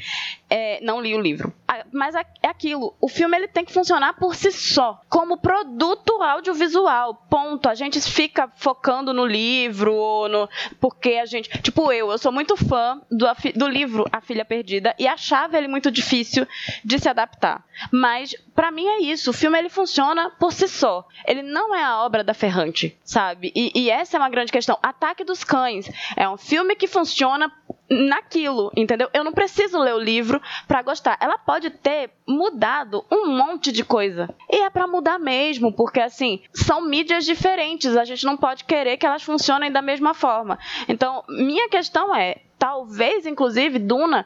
É, 0.50 0.80
não 0.82 1.00
li 1.00 1.16
o 1.16 1.22
livro. 1.22 1.54
Ah, 1.68 1.86
Mas 1.92 2.16
é 2.16 2.26
é 2.44 2.50
aquilo. 2.50 2.94
O 3.00 3.08
filme 3.08 3.38
ele 3.38 3.48
tem 3.48 3.64
que 3.64 3.72
funcionar 3.72 4.14
por 4.16 4.36
si 4.36 4.52
só. 4.52 5.00
Como 5.10 5.38
produto 5.38 6.22
audiovisual. 6.22 7.16
Ponto. 7.30 7.70
A 7.70 7.74
gente 7.74 8.02
fica 8.02 8.52
focando 8.58 9.14
no 9.14 9.26
livro, 9.26 9.94
ou 9.94 10.28
no. 10.28 10.50
Porque 10.80 11.12
a 11.14 11.26
gente. 11.26 11.50
Tipo, 11.62 11.92
eu, 11.94 12.12
eu 12.12 12.18
sou 12.18 12.32
muito 12.32 12.58
fã 12.58 13.02
do, 13.10 13.26
do 13.56 13.68
livro 13.68 14.06
A 14.12 14.20
Filha 14.20 14.44
Perdida 14.44 14.94
e 15.00 15.08
achava 15.08 15.58
ele 15.58 15.70
muito 15.70 15.90
difícil 15.90 16.46
de 16.84 17.00
se 17.00 17.08
adaptar. 17.08 17.64
Mas, 17.92 18.36
pra 18.54 18.70
mim, 18.72 18.86
é 18.86 19.00
isso. 19.00 19.30
O 19.30 19.34
filme 19.34 19.58
ele 19.58 19.70
funciona 19.70 20.30
por 20.32 20.52
si 20.52 20.68
só. 20.68 21.08
Ele 21.26 21.42
não 21.42 21.74
é 21.74 21.84
a 21.84 22.04
obra 22.04 22.24
da 22.24 22.34
Ferrante, 22.34 22.98
sabe? 23.06 23.54
E, 23.56 23.72
e 23.74 23.90
essa 23.90 24.18
é 24.18 24.20
uma 24.20 24.30
grande 24.30 24.52
questão. 24.52 24.63
Ataque 24.82 25.24
dos 25.24 25.44
Cães 25.44 25.90
é 26.16 26.28
um 26.28 26.38
filme 26.38 26.76
que 26.76 26.88
funciona 26.88 27.52
naquilo, 27.90 28.72
entendeu? 28.76 29.10
Eu 29.14 29.24
não 29.24 29.32
preciso 29.32 29.80
ler 29.80 29.94
o 29.94 30.00
livro 30.00 30.42
pra 30.68 30.82
gostar. 30.82 31.18
Ela 31.20 31.38
pode 31.38 31.70
ter 31.70 32.12
mudado 32.28 33.06
um 33.12 33.28
monte 33.28 33.72
de 33.72 33.84
coisa. 33.84 34.34
E 34.50 34.62
é 34.62 34.70
pra 34.70 34.88
mudar 34.88 35.20
mesmo, 35.20 35.72
porque 35.72 36.00
assim, 36.00 36.42
são 36.54 36.82
mídias 36.82 37.26
diferentes. 37.26 37.96
A 37.96 38.06
gente 38.06 38.26
não 38.26 38.38
pode 38.38 38.64
querer 38.64 38.98
que 38.98 39.06
elas 39.06 39.24
funcionem 39.24 39.72
da 39.72 39.82
mesma 39.82 40.14
forma. 40.14 40.58
Então, 40.88 41.24
minha 41.28 41.70
questão 41.70 42.16
é, 42.16 42.38
talvez 42.58 43.26
inclusive 43.26 43.80
Duna 43.80 44.26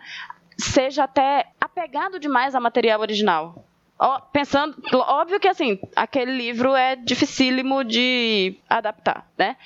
seja 0.58 1.04
até 1.04 1.48
apegado 1.60 2.20
demais 2.20 2.56
ao 2.56 2.62
material 2.62 3.02
original. 3.02 3.64
Ó, 4.00 4.20
pensando, 4.32 4.76
óbvio 4.94 5.40
que 5.40 5.48
assim, 5.48 5.80
aquele 5.96 6.32
livro 6.32 6.76
é 6.76 6.96
dificílimo 6.96 7.84
de 7.84 8.56
adaptar, 8.70 9.28
né? 9.36 9.58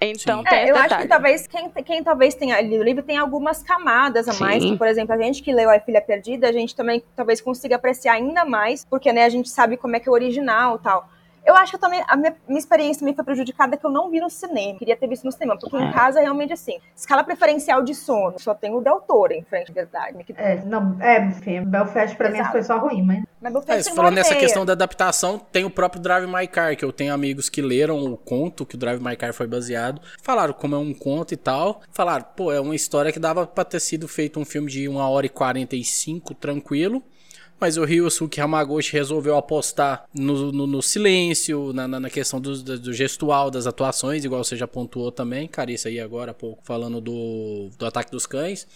Então 0.00 0.42
É, 0.46 0.70
eu 0.70 0.74
acho 0.76 0.84
detalhe. 0.84 1.02
que 1.02 1.08
talvez 1.08 1.46
quem, 1.46 1.70
quem 1.84 2.02
talvez 2.02 2.34
tenha 2.34 2.60
lido 2.60 2.80
o 2.80 2.84
livro 2.84 3.02
tem 3.02 3.18
algumas 3.18 3.62
camadas 3.62 4.26
a 4.28 4.34
mais. 4.42 4.62
Sim. 4.62 4.72
Que, 4.72 4.78
por 4.78 4.86
exemplo, 4.86 5.14
a 5.14 5.18
gente 5.18 5.42
que 5.42 5.52
leu 5.52 5.68
A 5.68 5.78
Filha 5.78 6.00
Perdida, 6.00 6.48
a 6.48 6.52
gente 6.52 6.74
também 6.74 7.02
talvez 7.14 7.40
consiga 7.40 7.76
apreciar 7.76 8.14
ainda 8.14 8.44
mais, 8.44 8.84
porque 8.84 9.12
né, 9.12 9.24
a 9.24 9.28
gente 9.28 9.48
sabe 9.50 9.76
como 9.76 9.96
é 9.96 10.00
que 10.00 10.08
é 10.08 10.10
o 10.10 10.14
original 10.14 10.76
e 10.76 10.78
tal. 10.78 11.08
Eu 11.44 11.54
acho 11.56 11.72
que 11.72 11.76
eu 11.76 11.80
também, 11.80 12.02
a 12.06 12.16
minha, 12.16 12.36
minha 12.46 12.58
experiência 12.58 13.00
também 13.00 13.14
foi 13.14 13.24
prejudicada 13.24 13.76
que 13.76 13.84
eu 13.84 13.90
não 13.90 14.10
vi 14.10 14.20
no 14.20 14.28
cinema. 14.30 14.78
Queria 14.78 14.96
ter 14.96 15.06
visto 15.08 15.24
no 15.24 15.32
cinema, 15.32 15.56
porque 15.58 15.76
É. 15.76 15.80
em 15.82 15.92
casa 15.92 16.20
realmente 16.20 16.52
assim, 16.52 16.78
escala 16.94 17.24
preferencial 17.24 17.82
de 17.82 17.94
sono. 17.94 18.38
Só 18.38 18.54
tem 18.54 18.72
o 18.74 18.80
Del 18.80 19.00
Toro 19.00 19.32
em 19.32 19.42
frente, 19.42 19.72
verdade. 19.72 20.22
Que- 20.24 20.34
É, 20.36 20.62
não, 20.64 20.96
é, 21.00 21.24
enfim, 21.26 21.62
Belfast 21.64 22.16
pra 22.16 22.28
mim 22.30 22.38
Exato. 22.38 22.52
foi 22.52 22.62
só 22.62 22.78
ruim, 22.78 23.02
mas. 23.02 23.24
Mas 23.40 23.52
meu 23.52 23.62
É, 23.66 23.82
falando 23.82 24.14
nessa 24.16 24.34
questão 24.36 24.66
da 24.66 24.74
adaptação, 24.74 25.38
tem 25.38 25.64
o 25.64 25.70
próprio 25.70 26.02
Drive 26.02 26.26
My 26.26 26.46
Car, 26.46 26.76
que 26.76 26.84
eu 26.84 26.92
tenho 26.92 27.12
amigos 27.14 27.48
que 27.48 27.62
leram 27.62 28.04
o 28.04 28.16
conto 28.16 28.66
que 28.66 28.74
o 28.74 28.78
Drive 28.78 29.02
My 29.02 29.16
Car 29.16 29.32
foi 29.32 29.46
baseado, 29.46 30.00
falaram 30.22 30.52
como 30.52 30.74
é 30.74 30.78
um 30.78 30.92
conto 30.92 31.32
e 31.32 31.36
tal, 31.38 31.80
falaram, 31.90 32.26
pô, 32.36 32.52
é 32.52 32.60
uma 32.60 32.74
história 32.74 33.10
que 33.10 33.18
dava 33.18 33.46
pra 33.46 33.64
ter 33.64 33.80
sido 33.80 34.06
feito 34.06 34.38
um 34.38 34.44
filme 34.44 34.70
de 34.70 34.86
1 34.88 34.98
hora 34.98 35.24
e 35.24 35.30
45, 35.30 36.34
tranquilo, 36.34 37.02
mas 37.60 37.76
o 37.76 37.84
Ryosuke 37.84 38.40
Hamaguchi 38.40 38.92
resolveu 38.92 39.36
apostar 39.36 40.04
no, 40.14 40.50
no- 40.50 40.66
no 40.66 40.82
silêncio, 40.82 41.72
na, 41.72 41.86
na- 41.86 42.00
na 42.00 42.10
questão 42.10 42.40
do, 42.40 42.56
do- 42.62 42.92
gestual, 42.92 43.50
das 43.50 43.66
atuações, 43.66 44.24
igual 44.24 44.42
você 44.42 44.56
já 44.56 44.66
pontuou 44.66 45.12
também, 45.12 45.46
Carissa 45.46 45.88
aí 45.88 46.00
agora 46.00 46.30
há 46.30 46.34
pouco, 46.34 46.62
falando 46.64 47.00
do, 47.00 47.68
do 47.78 47.86
Ataque 47.86 48.10
dos 48.10 48.26
Cães. 48.26 48.66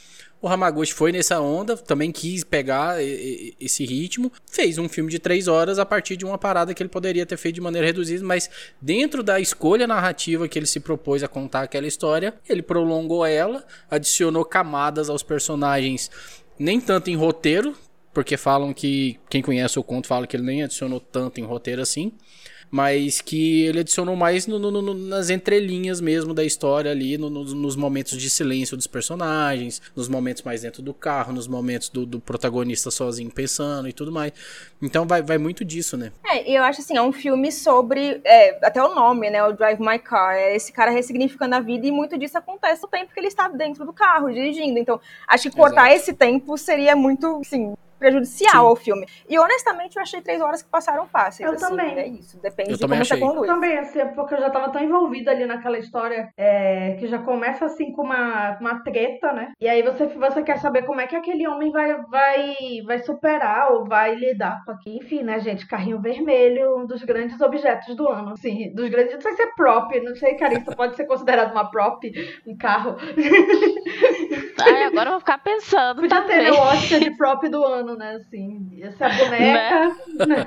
O 0.43 0.49
Hamaguchi 0.49 0.93
foi 0.93 1.11
nessa 1.11 1.41
onda, 1.41 1.74
também 1.74 2.12
quis 2.12 2.45
pegar 2.45 2.97
esse 3.03 3.82
ritmo, 3.87 4.30
fez 4.47 4.76
um 4.76 4.87
filme 4.91 5.11
de 5.11 5.18
três 5.18 5.49
horas 5.49 5.78
a 5.78 5.87
partir 5.87 6.18
de 6.18 6.24
uma 6.26 6.37
parada 6.37 6.74
que 6.74 6.82
ele 6.82 6.91
poderia 6.91 7.24
ter 7.24 7.39
feito 7.39 7.55
de 7.55 7.61
maneira 7.62 7.87
reduzida, 7.87 8.22
mas 8.22 8.51
dentro 8.78 9.22
da 9.22 9.41
escolha 9.41 9.87
narrativa 9.87 10.47
que 10.47 10.59
ele 10.59 10.66
se 10.66 10.80
propôs 10.80 11.22
a 11.22 11.28
contar 11.28 11.62
aquela 11.62 11.87
história, 11.87 12.35
ele 12.47 12.61
prolongou 12.61 13.24
ela, 13.24 13.64
adicionou 13.91 14.45
camadas 14.45 15.09
aos 15.09 15.22
personagens, 15.22 16.11
nem 16.59 16.78
tanto 16.78 17.09
em 17.09 17.16
roteiro, 17.16 17.74
porque 18.15 18.37
falam 18.37 18.73
que 18.73 19.19
quem 19.29 19.43
conhece 19.43 19.79
o 19.79 19.83
conto 19.83 20.07
fala 20.07 20.27
que 20.27 20.37
ele 20.37 20.45
nem 20.45 20.62
adicionou 20.62 21.01
tanto 21.01 21.41
em 21.41 21.45
roteiro 21.45 21.83
assim, 21.83 22.12
mas 22.71 23.21
que 23.21 23.62
ele 23.67 23.81
adicionou 23.81 24.17
mais 24.17 24.47
no- 24.49 24.59
no- 24.59 24.83
no- 24.83 24.95
nas 24.95 25.31
entrelinhas 25.31 26.01
mesmo 26.01 26.35
da 26.35 26.43
história 26.45 26.91
ali, 26.91 27.17
no- 27.17 27.31
nos, 27.31 27.77
momentos 27.77 28.17
de 28.21 28.29
silêncio 28.29 28.77
dos 28.77 28.87
personagens, 28.89 29.81
nos 29.95 30.09
momentos 30.09 30.43
mais 30.43 30.62
dentro 30.62 30.83
do 30.83 30.93
carro, 30.93 31.33
nos 31.33 31.47
momentos 31.47 31.89
do, 31.89 32.05
do 32.05 32.19
protagonista 32.19 32.91
sozinho 32.91 33.31
pensando 33.31 33.87
e 33.89 33.93
tudo 33.93 34.11
mais. 34.11 34.33
Então 34.83 35.07
vai, 35.07 35.23
vai 35.23 35.39
muito 35.39 35.65
disso, 35.65 35.97
né? 35.97 36.11
É, 36.25 36.51
e 36.51 36.55
eu 36.57 36.65
acho 36.65 36.81
assim, 36.81 36.97
é 36.97 37.03
um 37.03 37.12
filme 37.12 37.53
sobre. 37.53 38.21
é, 38.25 38.59
até 38.67 38.83
o 38.83 38.93
nome, 38.95 39.31
né? 39.31 39.45
O 39.45 39.53
Drive 39.53 39.79
My 39.81 39.99
Car. 39.99 40.35
É 40.35 40.57
esse 40.57 40.73
cara 40.73 40.91
ressignificando 40.91 41.55
a 41.55 41.61
vida 41.61 41.87
e 41.87 41.93
muito 41.93 42.19
disso 42.19 42.37
acontece 42.39 42.83
no 42.83 42.89
tempo 42.89 43.12
que 43.12 43.21
ele 43.21 43.29
está 43.29 43.47
dentro 43.49 43.85
do 43.85 43.93
carro, 43.93 44.33
dirigindo. 44.33 44.79
Então, 44.79 45.01
acho 45.29 45.49
que 45.49 45.57
cortar 45.57 45.89
Exato. 45.93 46.03
esse 46.03 46.12
tempo 46.12 46.57
seria 46.59 46.97
muito, 46.97 47.41
assim, 47.41 47.75
prejudicial 48.05 48.53
Sim. 48.53 48.69
ao 48.69 48.77
filme. 48.77 49.07
E 49.29 49.39
honestamente, 49.39 49.97
eu 49.97 50.03
achei 50.03 50.21
três 50.21 50.41
horas 50.41 50.63
que 50.63 50.69
passaram 50.69 51.07
fáceis. 51.07 51.49
Eu 51.49 51.55
assim, 51.55 51.67
também. 51.67 51.99
É 51.99 52.07
isso. 52.07 52.39
Depende 52.41 52.73
eu 52.73 52.77
de 52.77 52.83
como 52.83 52.95
achei. 52.95 53.19
você 53.19 53.25
conduz. 53.25 53.49
Eu 53.49 53.55
também, 53.55 53.79
assim, 53.79 54.07
porque 54.15 54.35
eu 54.35 54.41
já 54.41 54.51
tava 54.51 54.71
tão 54.71 54.83
envolvida 54.83 55.31
ali 55.31 55.47
naquela 55.47 55.79
história 55.79 56.29
é, 56.37 56.97
que 56.99 57.07
já 57.07 57.19
começa 57.19 57.65
assim 57.65 57.93
com 57.93 58.03
uma, 58.03 58.59
uma 58.61 58.83
treta, 58.83 59.33
né? 59.33 59.53
E 59.59 59.67
aí 59.67 59.83
você, 59.83 60.07
você 60.07 60.43
quer 60.43 60.59
saber 60.59 60.83
como 60.83 61.01
é 61.01 61.07
que 61.07 61.17
aquele 61.17 61.47
homem 61.49 61.71
vai, 61.71 61.97
vai, 62.03 62.57
vai 62.85 62.99
superar 62.99 63.73
ou 63.73 63.87
vai 63.87 64.15
lidar 64.15 64.63
com 64.65 64.73
aqui. 64.73 64.97
Enfim, 64.97 65.23
né, 65.23 65.41
gente? 65.41 65.67
Carrinho 65.67 66.01
vermelho, 66.01 66.77
um 66.77 66.87
dos 66.87 67.03
grandes 67.03 67.41
objetos 67.41 67.95
do 67.97 68.09
ano. 68.09 68.33
Assim, 68.33 68.73
dos 68.75 68.89
grandes. 68.91 69.15
Não 69.15 69.21
sei 69.21 69.33
se 69.33 69.43
é 69.43 69.47
prop, 69.57 69.99
não 70.01 70.15
sei, 70.15 70.35
Carissa, 70.35 70.77
pode 70.77 70.97
ser 70.97 71.07
considerado 71.07 71.53
uma 71.53 71.71
prop, 71.71 72.05
um 72.47 72.57
carro. 72.57 72.97
Ai, 74.65 74.85
agora 74.85 75.09
eu 75.09 75.12
vou 75.12 75.21
ficar 75.21 75.39
pensando. 75.39 76.01
Podia 76.01 76.21
também. 76.21 76.39
ter 76.39 76.45
né, 76.45 76.53
o 76.53 76.61
Oscar 76.61 77.01
de 77.01 77.11
prop 77.17 77.49
do 77.49 77.65
ano, 77.65 77.97
né? 77.97 78.17
Assim, 78.17 78.81
essa 78.83 79.09
boneca. 79.09 79.97
Né? 80.27 80.27
né? 80.27 80.47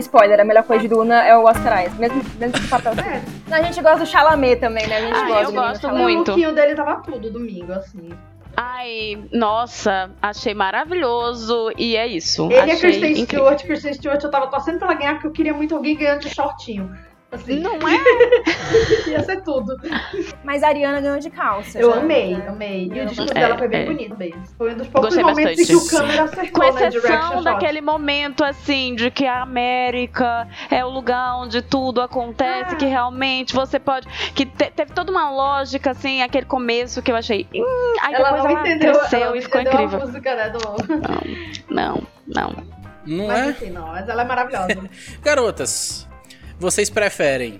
Spoiler, 0.00 0.40
a 0.40 0.44
melhor 0.44 0.64
coisa 0.64 0.82
de 0.82 0.88
Duna 0.88 1.22
é 1.22 1.36
o 1.36 1.44
Oscar 1.44 1.84
Isaac, 1.84 1.98
mesmo, 1.98 2.22
mesmo 2.38 2.68
papel. 2.68 2.92
É. 2.92 3.54
A 3.54 3.62
gente 3.62 3.80
gosta 3.82 3.98
do 3.98 4.06
Chalamet 4.06 4.56
também, 4.56 4.86
né? 4.86 4.96
A 4.96 5.00
gente 5.00 5.16
ah, 5.16 5.28
gosta 5.28 5.42
eu 5.42 5.52
gosto 5.52 5.88
muito. 5.90 6.28
O 6.28 6.32
lookinho 6.32 6.54
dele 6.54 6.74
tava 6.74 7.02
tudo 7.02 7.30
domingo, 7.30 7.72
assim. 7.72 8.10
Ai, 8.56 9.22
nossa, 9.32 10.10
achei 10.20 10.54
maravilhoso 10.54 11.72
e 11.78 11.96
é 11.96 12.06
isso. 12.06 12.46
Ele 12.50 12.72
achei 12.72 12.74
é 12.74 12.78
Kristen 12.78 13.10
incrível. 13.12 13.26
Stewart, 13.26 13.64
Kristen 13.64 13.94
Stewart, 13.94 14.22
eu 14.22 14.30
tava 14.30 14.48
torcendo 14.48 14.78
pra 14.78 14.88
ela 14.88 14.98
ganhar 14.98 15.12
porque 15.14 15.26
eu 15.28 15.32
queria 15.32 15.54
muito 15.54 15.74
alguém 15.74 15.96
ganhando 15.96 16.20
de 16.20 16.30
shortinho. 16.30 16.90
Assim. 17.32 17.60
Não 17.60 17.76
é? 17.88 17.96
Ia 19.08 19.22
ser 19.22 19.42
tudo. 19.42 19.76
Mas 20.42 20.64
a 20.64 20.68
Ariana 20.68 21.00
ganhou 21.00 21.18
de 21.20 21.30
calça. 21.30 21.78
Eu 21.78 21.92
já, 21.92 22.00
amei, 22.00 22.36
né? 22.36 22.48
amei. 22.48 22.90
E 22.92 23.00
o 23.00 23.06
discurso 23.06 23.32
dela 23.32 23.56
foi 23.56 23.68
bem 23.68 23.82
é. 23.82 23.86
bonito 23.86 24.16
mesmo. 24.16 24.42
Foi 24.58 24.74
um 24.74 24.76
dos 24.76 24.88
poucos 24.88 25.14
Gostei 25.14 25.24
momentos 25.24 25.56
bastante. 25.58 25.72
em 25.72 25.88
que 25.88 25.94
o 25.94 25.98
câmera 25.98 26.22
acertou 26.24 26.60
Com 26.60 26.78
exceção 26.78 27.36
né, 27.36 27.52
daquele 27.52 27.80
momento, 27.80 28.42
assim, 28.42 28.96
de 28.96 29.12
que 29.12 29.26
a 29.26 29.42
América 29.42 30.48
é 30.68 30.84
o 30.84 30.88
lugar 30.88 31.36
onde 31.36 31.62
tudo 31.62 32.00
acontece, 32.00 32.74
ah. 32.74 32.76
que 32.76 32.86
realmente 32.86 33.54
você 33.54 33.78
pode... 33.78 34.08
Que 34.34 34.44
te, 34.44 34.68
teve 34.70 34.92
toda 34.92 35.12
uma 35.12 35.30
lógica, 35.30 35.92
assim, 35.92 36.22
aquele 36.22 36.46
começo 36.46 37.00
que 37.00 37.12
eu 37.12 37.16
achei... 37.16 37.46
Hum, 37.54 37.94
aí 38.02 38.14
ela 38.14 38.24
depois 38.24 38.42
não 38.42 38.50
ela 38.50 38.60
entendeu, 38.60 38.98
cresceu 38.98 39.20
ela 39.20 39.38
e 39.38 39.42
ficou 39.42 39.60
incrível. 39.60 40.02
A 40.02 40.06
música, 40.06 40.34
né, 40.34 40.50
do... 40.50 40.58
Não, 41.70 41.86
não, 41.86 42.02
não. 42.26 42.80
Não 43.06 43.26
mas, 43.28 43.38
é? 43.38 43.50
Enfim, 43.50 43.70
não, 43.70 43.86
mas 43.86 44.08
ela 44.08 44.22
é 44.22 44.24
maravilhosa. 44.24 44.90
Garotas, 45.22 46.09
vocês 46.60 46.90
preferem 46.90 47.58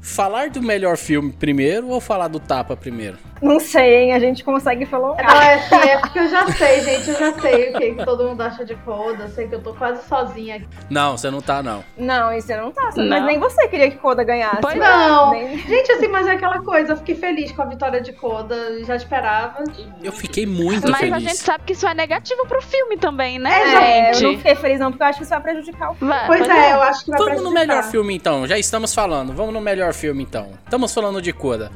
falar 0.00 0.50
do 0.50 0.62
melhor 0.62 0.96
filme 0.96 1.32
primeiro 1.32 1.88
ou 1.88 2.00
falar 2.00 2.28
do 2.28 2.40
tapa 2.40 2.76
primeiro? 2.76 3.18
Não 3.42 3.58
sei, 3.58 3.96
hein? 3.96 4.12
A 4.12 4.18
gente 4.18 4.44
consegue 4.44 4.84
falar. 4.84 5.16
Não, 5.16 5.40
é 5.40 5.54
assim, 5.54 5.74
é 5.74 5.98
porque 5.98 6.18
eu 6.18 6.28
já 6.28 6.46
sei, 6.52 6.80
gente. 6.82 7.08
Eu 7.08 7.18
já 7.18 7.32
sei 7.40 7.70
o 7.70 7.78
que, 7.78 7.94
que 7.94 8.04
todo 8.04 8.24
mundo 8.24 8.40
acha 8.42 8.64
de 8.66 8.74
Coda. 8.76 9.24
Eu 9.24 9.28
sei 9.30 9.48
que 9.48 9.54
eu 9.54 9.62
tô 9.62 9.72
quase 9.72 10.06
sozinha 10.06 10.56
aqui. 10.56 10.68
Não, 10.90 11.16
você 11.16 11.30
não 11.30 11.40
tá, 11.40 11.62
não. 11.62 11.82
Não, 11.96 12.32
e 12.32 12.42
você 12.42 12.54
não 12.54 12.70
tá. 12.70 12.90
Não. 12.96 13.08
Mas 13.08 13.24
nem 13.24 13.38
você 13.38 13.66
queria 13.68 13.90
que 13.90 13.96
Coda 13.96 14.22
ganhasse. 14.24 14.60
Pois 14.60 14.74
né? 14.74 14.86
não. 14.86 15.30
Nem... 15.32 15.58
Gente, 15.58 15.92
assim, 15.92 16.08
mas 16.08 16.26
é 16.26 16.32
aquela 16.32 16.62
coisa. 16.62 16.92
Eu 16.92 16.96
fiquei 16.98 17.14
feliz 17.14 17.50
com 17.52 17.62
a 17.62 17.64
vitória 17.64 18.02
de 18.02 18.12
Coda. 18.12 18.84
Já 18.84 18.94
esperava. 18.94 19.64
Eu 20.02 20.12
fiquei 20.12 20.44
muito 20.44 20.90
mas 20.90 20.98
feliz. 20.98 21.10
Mas 21.10 21.24
a 21.24 21.28
gente 21.28 21.38
sabe 21.38 21.64
que 21.64 21.72
isso 21.72 21.86
é 21.86 21.94
negativo 21.94 22.46
pro 22.46 22.60
filme 22.60 22.98
também, 22.98 23.38
né, 23.38 23.50
é, 23.50 24.12
gente? 24.12 24.24
Eu 24.24 24.32
não 24.32 24.38
fiquei 24.38 24.54
feliz, 24.54 24.80
não, 24.80 24.90
porque 24.90 25.02
eu 25.02 25.06
acho 25.06 25.18
que 25.18 25.24
isso 25.24 25.30
vai 25.30 25.40
prejudicar 25.40 25.92
o 25.92 25.94
filme. 25.94 26.12
Vai, 26.12 26.26
pois, 26.26 26.40
pois 26.40 26.50
é, 26.50 26.70
é, 26.70 26.72
eu 26.74 26.82
acho 26.82 27.04
que 27.04 27.10
vai 27.10 27.18
Vamos 27.18 27.32
prejudicar. 27.34 27.64
no 27.64 27.68
melhor 27.68 27.82
filme, 27.84 28.14
então. 28.14 28.46
Já 28.46 28.58
estamos 28.58 28.94
falando. 28.94 29.32
Vamos 29.32 29.54
no 29.54 29.60
melhor 29.62 29.89
filme, 29.92 30.22
então. 30.22 30.52
Estamos 30.64 30.92
falando 30.92 31.20
de 31.20 31.32
Coda. 31.32 31.70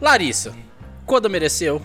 Larissa, 0.00 0.54
Coda 1.06 1.28
mereceu? 1.28 1.82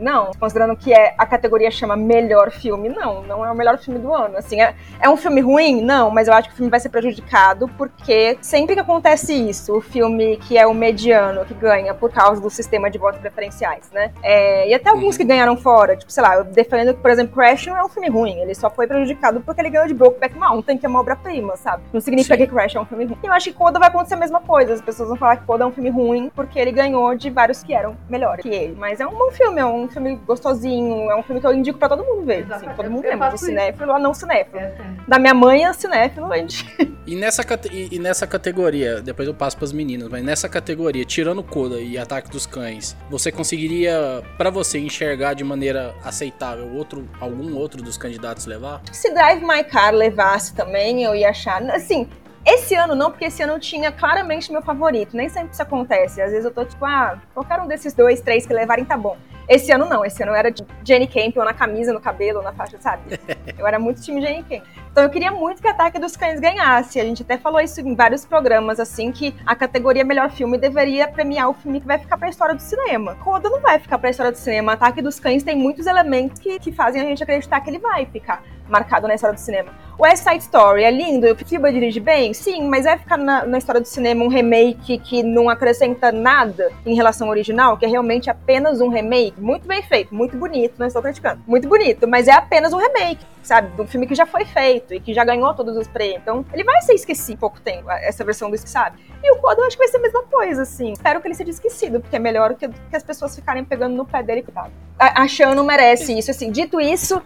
Não, 0.00 0.30
considerando 0.38 0.76
que 0.76 0.92
é, 0.92 1.14
a 1.18 1.26
categoria 1.26 1.70
chama 1.70 1.96
melhor 1.96 2.50
filme, 2.50 2.88
não, 2.88 3.22
não 3.22 3.44
é 3.44 3.50
o 3.50 3.54
melhor 3.54 3.78
filme 3.78 3.98
do 3.98 4.12
ano. 4.12 4.36
Assim, 4.36 4.60
é, 4.60 4.74
é 5.00 5.08
um 5.08 5.16
filme 5.16 5.40
ruim? 5.40 5.82
Não, 5.82 6.10
mas 6.10 6.28
eu 6.28 6.34
acho 6.34 6.48
que 6.48 6.54
o 6.54 6.56
filme 6.56 6.70
vai 6.70 6.80
ser 6.80 6.88
prejudicado 6.88 7.68
porque 7.76 8.38
sempre 8.40 8.74
que 8.74 8.80
acontece 8.80 9.32
isso, 9.34 9.76
o 9.76 9.80
filme 9.80 10.36
que 10.36 10.56
é 10.56 10.66
o 10.66 10.74
mediano 10.74 11.44
que 11.44 11.54
ganha 11.54 11.94
por 11.94 12.10
causa 12.10 12.40
do 12.40 12.50
sistema 12.50 12.90
de 12.90 12.98
votos 12.98 13.20
preferenciais, 13.20 13.90
né? 13.92 14.12
É, 14.22 14.68
e 14.68 14.74
até 14.74 14.90
alguns 14.90 15.14
uhum. 15.14 15.18
que 15.18 15.24
ganharam 15.24 15.56
fora, 15.56 15.96
tipo, 15.96 16.12
sei 16.12 16.22
lá, 16.22 16.36
eu 16.36 16.44
defendo 16.44 16.94
que, 16.94 17.00
por 17.00 17.10
exemplo, 17.10 17.34
Crash 17.34 17.66
não 17.66 17.76
é 17.76 17.84
um 17.84 17.88
filme 17.88 18.08
ruim, 18.08 18.38
ele 18.40 18.54
só 18.54 18.70
foi 18.70 18.86
prejudicado 18.86 19.40
porque 19.40 19.60
ele 19.60 19.70
ganhou 19.70 19.86
de 19.86 19.94
Brokeback 19.94 20.36
Mountain, 20.38 20.78
que 20.78 20.86
é 20.86 20.88
uma 20.88 21.00
obra-prima, 21.00 21.56
sabe? 21.56 21.82
Não 21.92 22.00
significa 22.00 22.36
Sim. 22.36 22.46
que 22.46 22.52
Crash 22.52 22.74
é 22.74 22.80
um 22.80 22.84
filme 22.84 23.04
ruim. 23.04 23.18
E 23.22 23.26
eu 23.26 23.32
acho 23.32 23.50
que 23.50 23.56
Coda 23.56 23.78
vai 23.78 23.88
acontecer 23.88 24.14
a 24.14 24.18
mesma 24.18 24.40
coisa, 24.40 24.74
as 24.74 24.80
pessoas 24.80 25.08
vão 25.08 25.16
falar 25.16 25.36
que 25.36 25.44
Coda 25.44 25.64
é 25.64 25.66
um 25.66 25.72
filme 25.72 25.90
ruim 25.90 26.30
porque 26.34 26.58
ele 26.58 26.72
ganhou 26.72 27.14
de 27.14 27.30
vários 27.30 27.62
que 27.62 27.74
eram 27.74 27.96
melhores 28.08 28.42
que 28.42 28.48
ele. 28.48 28.74
Mas 28.78 29.00
é 29.00 29.06
um 29.06 29.14
bom 29.14 29.30
filme, 29.30 29.60
é 29.64 29.66
um 29.72 29.88
filme 29.88 30.16
gostosinho, 30.16 31.10
é 31.10 31.16
um 31.16 31.22
filme 31.22 31.40
que 31.40 31.46
eu 31.46 31.54
indico 31.54 31.78
pra 31.78 31.88
todo 31.88 32.04
mundo 32.04 32.24
ver. 32.24 32.46
Assim, 32.50 32.66
todo 32.76 32.90
mundo 32.90 33.04
lembra, 33.04 33.30
de 33.30 33.40
cinéfilo 33.40 33.92
a 33.92 33.98
não 33.98 34.14
cinéfilo. 34.14 34.58
É, 34.58 34.74
da 35.08 35.18
minha 35.18 35.34
mãe 35.34 35.64
a 35.64 35.72
cinéfilo, 35.72 36.32
a 36.32 36.36
gente... 36.36 36.64
E 37.06 37.14
nessa, 37.14 37.44
e 37.70 37.98
nessa 37.98 38.26
categoria, 38.26 39.02
depois 39.02 39.28
eu 39.28 39.34
passo 39.34 39.58
pras 39.58 39.72
meninas, 39.72 40.08
mas 40.08 40.24
nessa 40.24 40.48
categoria, 40.48 41.04
tirando 41.04 41.42
Coda 41.42 41.78
e 41.78 41.98
Ataque 41.98 42.30
dos 42.30 42.46
Cães, 42.46 42.96
você 43.10 43.30
conseguiria, 43.30 44.22
para 44.38 44.48
você, 44.48 44.78
enxergar 44.78 45.34
de 45.34 45.44
maneira 45.44 45.94
aceitável 46.02 46.72
outro, 46.74 47.06
algum 47.20 47.56
outro 47.56 47.82
dos 47.82 47.98
candidatos 47.98 48.46
levar? 48.46 48.80
Se 48.90 49.12
Drive 49.12 49.44
My 49.44 49.62
Car 49.64 49.92
levasse 49.92 50.54
também, 50.54 51.04
eu 51.04 51.14
ia 51.14 51.28
achar. 51.28 51.62
Assim, 51.70 52.08
esse 52.44 52.74
ano 52.74 52.94
não, 52.94 53.10
porque 53.10 53.24
esse 53.24 53.42
ano 53.42 53.54
eu 53.54 53.60
tinha 53.60 53.90
claramente 53.90 54.52
meu 54.52 54.62
favorito. 54.62 55.16
Nem 55.16 55.28
sempre 55.28 55.52
isso 55.52 55.62
acontece. 55.62 56.20
Às 56.20 56.30
vezes 56.30 56.44
eu 56.44 56.50
tô 56.50 56.64
tipo, 56.64 56.84
ah, 56.84 57.18
qualquer 57.32 57.60
um 57.60 57.66
desses 57.66 57.94
dois, 57.94 58.20
três 58.20 58.46
que 58.46 58.52
levarem 58.52 58.84
tá 58.84 58.96
bom. 58.98 59.16
Esse 59.48 59.70
ano 59.72 59.86
não, 59.86 60.04
esse 60.04 60.22
ano 60.22 60.32
eu 60.32 60.36
era 60.36 60.50
de 60.50 60.64
Jenny 60.84 61.06
Campion 61.06 61.44
na 61.44 61.52
camisa, 61.52 61.92
no 61.92 62.00
cabelo, 62.00 62.42
na 62.42 62.52
faixa, 62.52 62.78
sabe? 62.80 63.18
Eu 63.58 63.66
era 63.66 63.78
muito 63.78 64.00
time 64.00 64.20
Jenny 64.20 64.42
Campion. 64.42 64.62
Então 64.90 65.02
eu 65.02 65.10
queria 65.10 65.30
muito 65.30 65.60
que 65.60 65.66
Ataque 65.66 65.98
dos 65.98 66.16
Cães 66.16 66.38
ganhasse. 66.38 67.00
A 67.00 67.04
gente 67.04 67.22
até 67.22 67.36
falou 67.36 67.60
isso 67.60 67.80
em 67.80 67.94
vários 67.94 68.24
programas, 68.24 68.78
assim, 68.78 69.10
que 69.10 69.34
a 69.44 69.54
categoria 69.56 70.04
Melhor 70.04 70.30
Filme 70.30 70.56
deveria 70.56 71.08
premiar 71.08 71.48
o 71.48 71.54
filme 71.54 71.80
que 71.80 71.86
vai 71.86 71.98
ficar 71.98 72.16
pra 72.16 72.28
história 72.28 72.54
do 72.54 72.62
cinema. 72.62 73.16
Coda 73.16 73.50
não 73.50 73.60
vai 73.60 73.80
ficar 73.80 73.98
pra 73.98 74.10
história 74.10 74.30
do 74.30 74.38
cinema. 74.38 74.74
Ataque 74.74 75.02
dos 75.02 75.18
Cães 75.18 75.42
tem 75.42 75.56
muitos 75.56 75.86
elementos 75.86 76.40
que, 76.40 76.58
que 76.60 76.70
fazem 76.70 77.02
a 77.02 77.04
gente 77.04 77.22
acreditar 77.22 77.60
que 77.60 77.70
ele 77.70 77.80
vai 77.80 78.06
ficar 78.06 78.42
marcado 78.68 79.06
na 79.06 79.14
história 79.14 79.34
do 79.34 79.40
cinema. 79.40 79.72
West 79.98 80.24
Side 80.24 80.42
Story 80.42 80.82
é 80.82 80.90
lindo, 80.90 81.30
o 81.30 81.36
Fiba 81.36 81.72
dirige 81.72 82.00
bem? 82.00 82.34
Sim, 82.34 82.68
mas 82.68 82.84
vai 82.84 82.98
ficar 82.98 83.16
na, 83.16 83.46
na, 83.46 83.58
história 83.58 83.80
do 83.80 83.86
cinema 83.86 84.24
um 84.24 84.28
remake 84.28 84.98
que 84.98 85.22
não 85.22 85.48
acrescenta 85.48 86.10
nada 86.10 86.72
em 86.84 86.96
relação 86.96 87.28
ao 87.28 87.30
original, 87.30 87.76
que 87.76 87.84
é 87.84 87.88
realmente 87.88 88.28
apenas 88.28 88.80
um 88.80 88.88
remake, 88.88 89.40
muito 89.40 89.68
bem 89.68 89.82
feito, 89.82 90.12
muito 90.12 90.36
bonito, 90.36 90.74
não 90.78 90.86
estou 90.86 91.00
criticando, 91.00 91.42
muito 91.46 91.68
bonito, 91.68 92.08
mas 92.08 92.26
é 92.26 92.32
apenas 92.32 92.72
um 92.72 92.78
remake, 92.78 93.24
sabe, 93.40 93.68
do 93.76 93.86
filme 93.86 94.06
que 94.06 94.16
já 94.16 94.26
foi 94.26 94.44
feito 94.44 94.94
e 94.94 94.98
que 94.98 95.14
já 95.14 95.24
ganhou 95.24 95.54
todos 95.54 95.76
os 95.76 95.86
prêmios. 95.86 96.22
Então, 96.22 96.44
ele 96.52 96.64
vai 96.64 96.82
ser 96.82 96.94
esquecido 96.94 97.34
em 97.34 97.36
pouco 97.36 97.60
tempo, 97.60 97.88
essa 97.90 98.24
versão 98.24 98.50
do 98.50 98.54
sabe? 98.56 98.98
E 99.22 99.32
o 99.32 99.36
Coda 99.36 99.60
eu 99.60 99.66
acho 99.66 99.76
que 99.76 99.82
vai 99.82 99.88
ser 99.88 99.98
a 99.98 100.00
mesma 100.00 100.22
coisa, 100.24 100.62
assim. 100.62 100.92
Espero 100.92 101.20
que 101.20 101.28
ele 101.28 101.34
seja 101.34 101.50
esquecido, 101.50 102.00
porque 102.00 102.16
é 102.16 102.18
melhor 102.18 102.54
que, 102.54 102.68
que 102.68 102.96
as 102.96 103.02
pessoas 103.02 103.34
ficarem 103.34 103.64
pegando 103.64 103.96
no 103.96 104.04
pé 104.04 104.22
dele, 104.22 104.42
cuidado. 104.42 104.70
A, 104.98 105.22
a 105.22 105.28
Shan 105.28 105.54
não 105.54 105.64
merece 105.64 106.16
isso, 106.16 106.30
assim. 106.30 106.50
Dito 106.50 106.80
isso, 106.80 107.22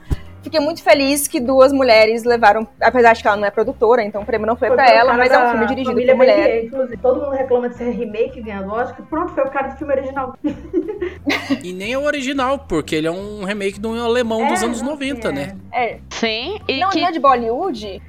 Fiquei 0.49 0.61
muito 0.61 0.83
feliz 0.83 1.29
que 1.29 1.41
duas 1.41 1.75
mulheres 1.75 2.25
levaram, 2.25 2.67
apesar 2.81 3.13
de 3.13 3.21
que 3.21 3.29
ela 3.29 3.37
não 3.37 3.45
é 3.45 3.51
produtora, 3.51 4.03
então 4.03 4.23
o 4.23 4.25
prêmio 4.25 4.47
não 4.47 4.57
foi, 4.57 4.69
foi 4.69 4.79
para 4.79 4.91
ela, 4.91 5.13
mas 5.13 5.31
é 5.31 5.39
um 5.39 5.51
filme 5.51 5.67
dirigido 5.67 5.95
por 5.95 6.17
mulher. 6.17 6.65
inclusive, 6.65 6.97
todo 6.97 7.21
mundo 7.21 7.33
reclama 7.33 7.69
de 7.69 7.77
ser 7.77 7.91
remake 7.91 8.41
ganhando 8.41 8.73
Oscar, 8.73 9.05
pronto, 9.11 9.35
foi 9.35 9.45
o 9.45 9.51
cara 9.51 9.69
do 9.69 9.77
filme 9.77 9.93
original. 9.93 10.35
e 11.63 11.75
nem 11.75 11.93
é 11.93 11.99
o 11.99 12.05
original, 12.05 12.61
porque 12.61 12.95
ele 12.95 13.07
é 13.07 13.11
um 13.11 13.45
remake 13.45 13.79
de 13.79 13.87
um 13.87 14.03
alemão 14.03 14.47
é, 14.47 14.49
dos 14.49 14.63
anos 14.63 14.81
90, 14.81 15.29
é. 15.29 15.33
né? 15.33 15.57
É. 15.71 15.99
Sim, 16.09 16.59
e 16.67 16.81
não, 16.81 16.89
que... 16.89 17.01
não 17.03 17.09
é 17.09 17.13
de 17.13 17.21
Bollywood? 17.21 18.03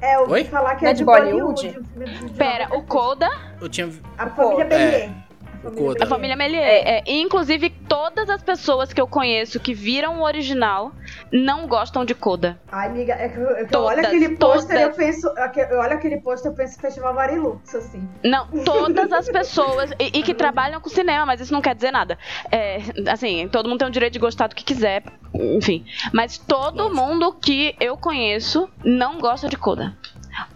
É, 0.00 0.14
eu 0.14 0.20
ouvi 0.20 0.44
falar 0.44 0.76
que 0.76 0.86
é, 0.86 0.90
é 0.90 0.92
de, 0.92 0.98
de 0.98 1.04
Bollywood. 1.04 1.76
Bollywood. 1.96 2.34
Pera, 2.34 2.68
o 2.72 2.84
Coda? 2.84 3.28
Eu 3.60 3.68
tinha... 3.68 3.90
A 4.16 4.28
família 4.28 4.64
Bellier. 4.64 5.10
A 6.00 6.06
família 6.06 6.36
Melier. 6.36 6.62
É. 6.62 6.98
É. 6.98 7.02
inclusive, 7.06 7.70
todas 7.88 8.28
as 8.28 8.42
pessoas 8.42 8.92
que 8.92 9.00
eu 9.00 9.06
conheço 9.06 9.58
que 9.60 9.74
viram 9.74 10.20
o 10.20 10.24
original 10.24 10.92
não 11.32 11.66
gostam 11.66 12.04
de 12.04 12.14
Coda. 12.14 12.58
Ai, 12.70 12.88
amiga, 12.88 13.14
é 13.14 13.28
que, 13.28 13.38
eu, 13.38 13.50
é 13.50 13.64
que 13.64 13.70
todas, 13.70 13.74
eu 13.74 13.98
olho 13.98 14.06
aquele 14.06 14.36
pôster 14.36 14.80
eu 14.80 14.92
penso. 14.92 15.28
É 15.36 15.72
eu 15.72 15.78
olho 15.78 15.92
aquele 15.94 16.20
pôster 16.20 16.50
eu 16.50 16.56
penso 16.56 16.80
Festival 16.80 17.14
Varilux, 17.14 17.74
assim. 17.74 18.08
Não, 18.22 18.46
todas 18.64 19.12
as 19.12 19.28
pessoas. 19.30 19.90
e, 19.98 20.18
e, 20.18 20.22
que 20.22 20.34
trabalham 20.34 20.80
com 20.80 20.88
cinema, 20.88 21.26
mas 21.26 21.40
isso 21.40 21.52
não 21.52 21.62
quer 21.62 21.74
dizer 21.74 21.90
nada. 21.90 22.18
É, 22.50 22.78
assim, 23.10 23.48
todo 23.48 23.68
mundo 23.68 23.78
tem 23.78 23.88
o 23.88 23.90
direito 23.90 24.14
de 24.14 24.18
gostar 24.18 24.48
do 24.48 24.54
que 24.54 24.64
quiser. 24.64 25.02
Enfim. 25.34 25.84
Mas 26.12 26.38
todo 26.38 26.94
mundo 26.94 27.32
que 27.32 27.74
eu 27.80 27.96
conheço 27.96 28.68
não 28.84 29.18
gosta 29.18 29.48
de 29.48 29.56
Coda 29.56 29.96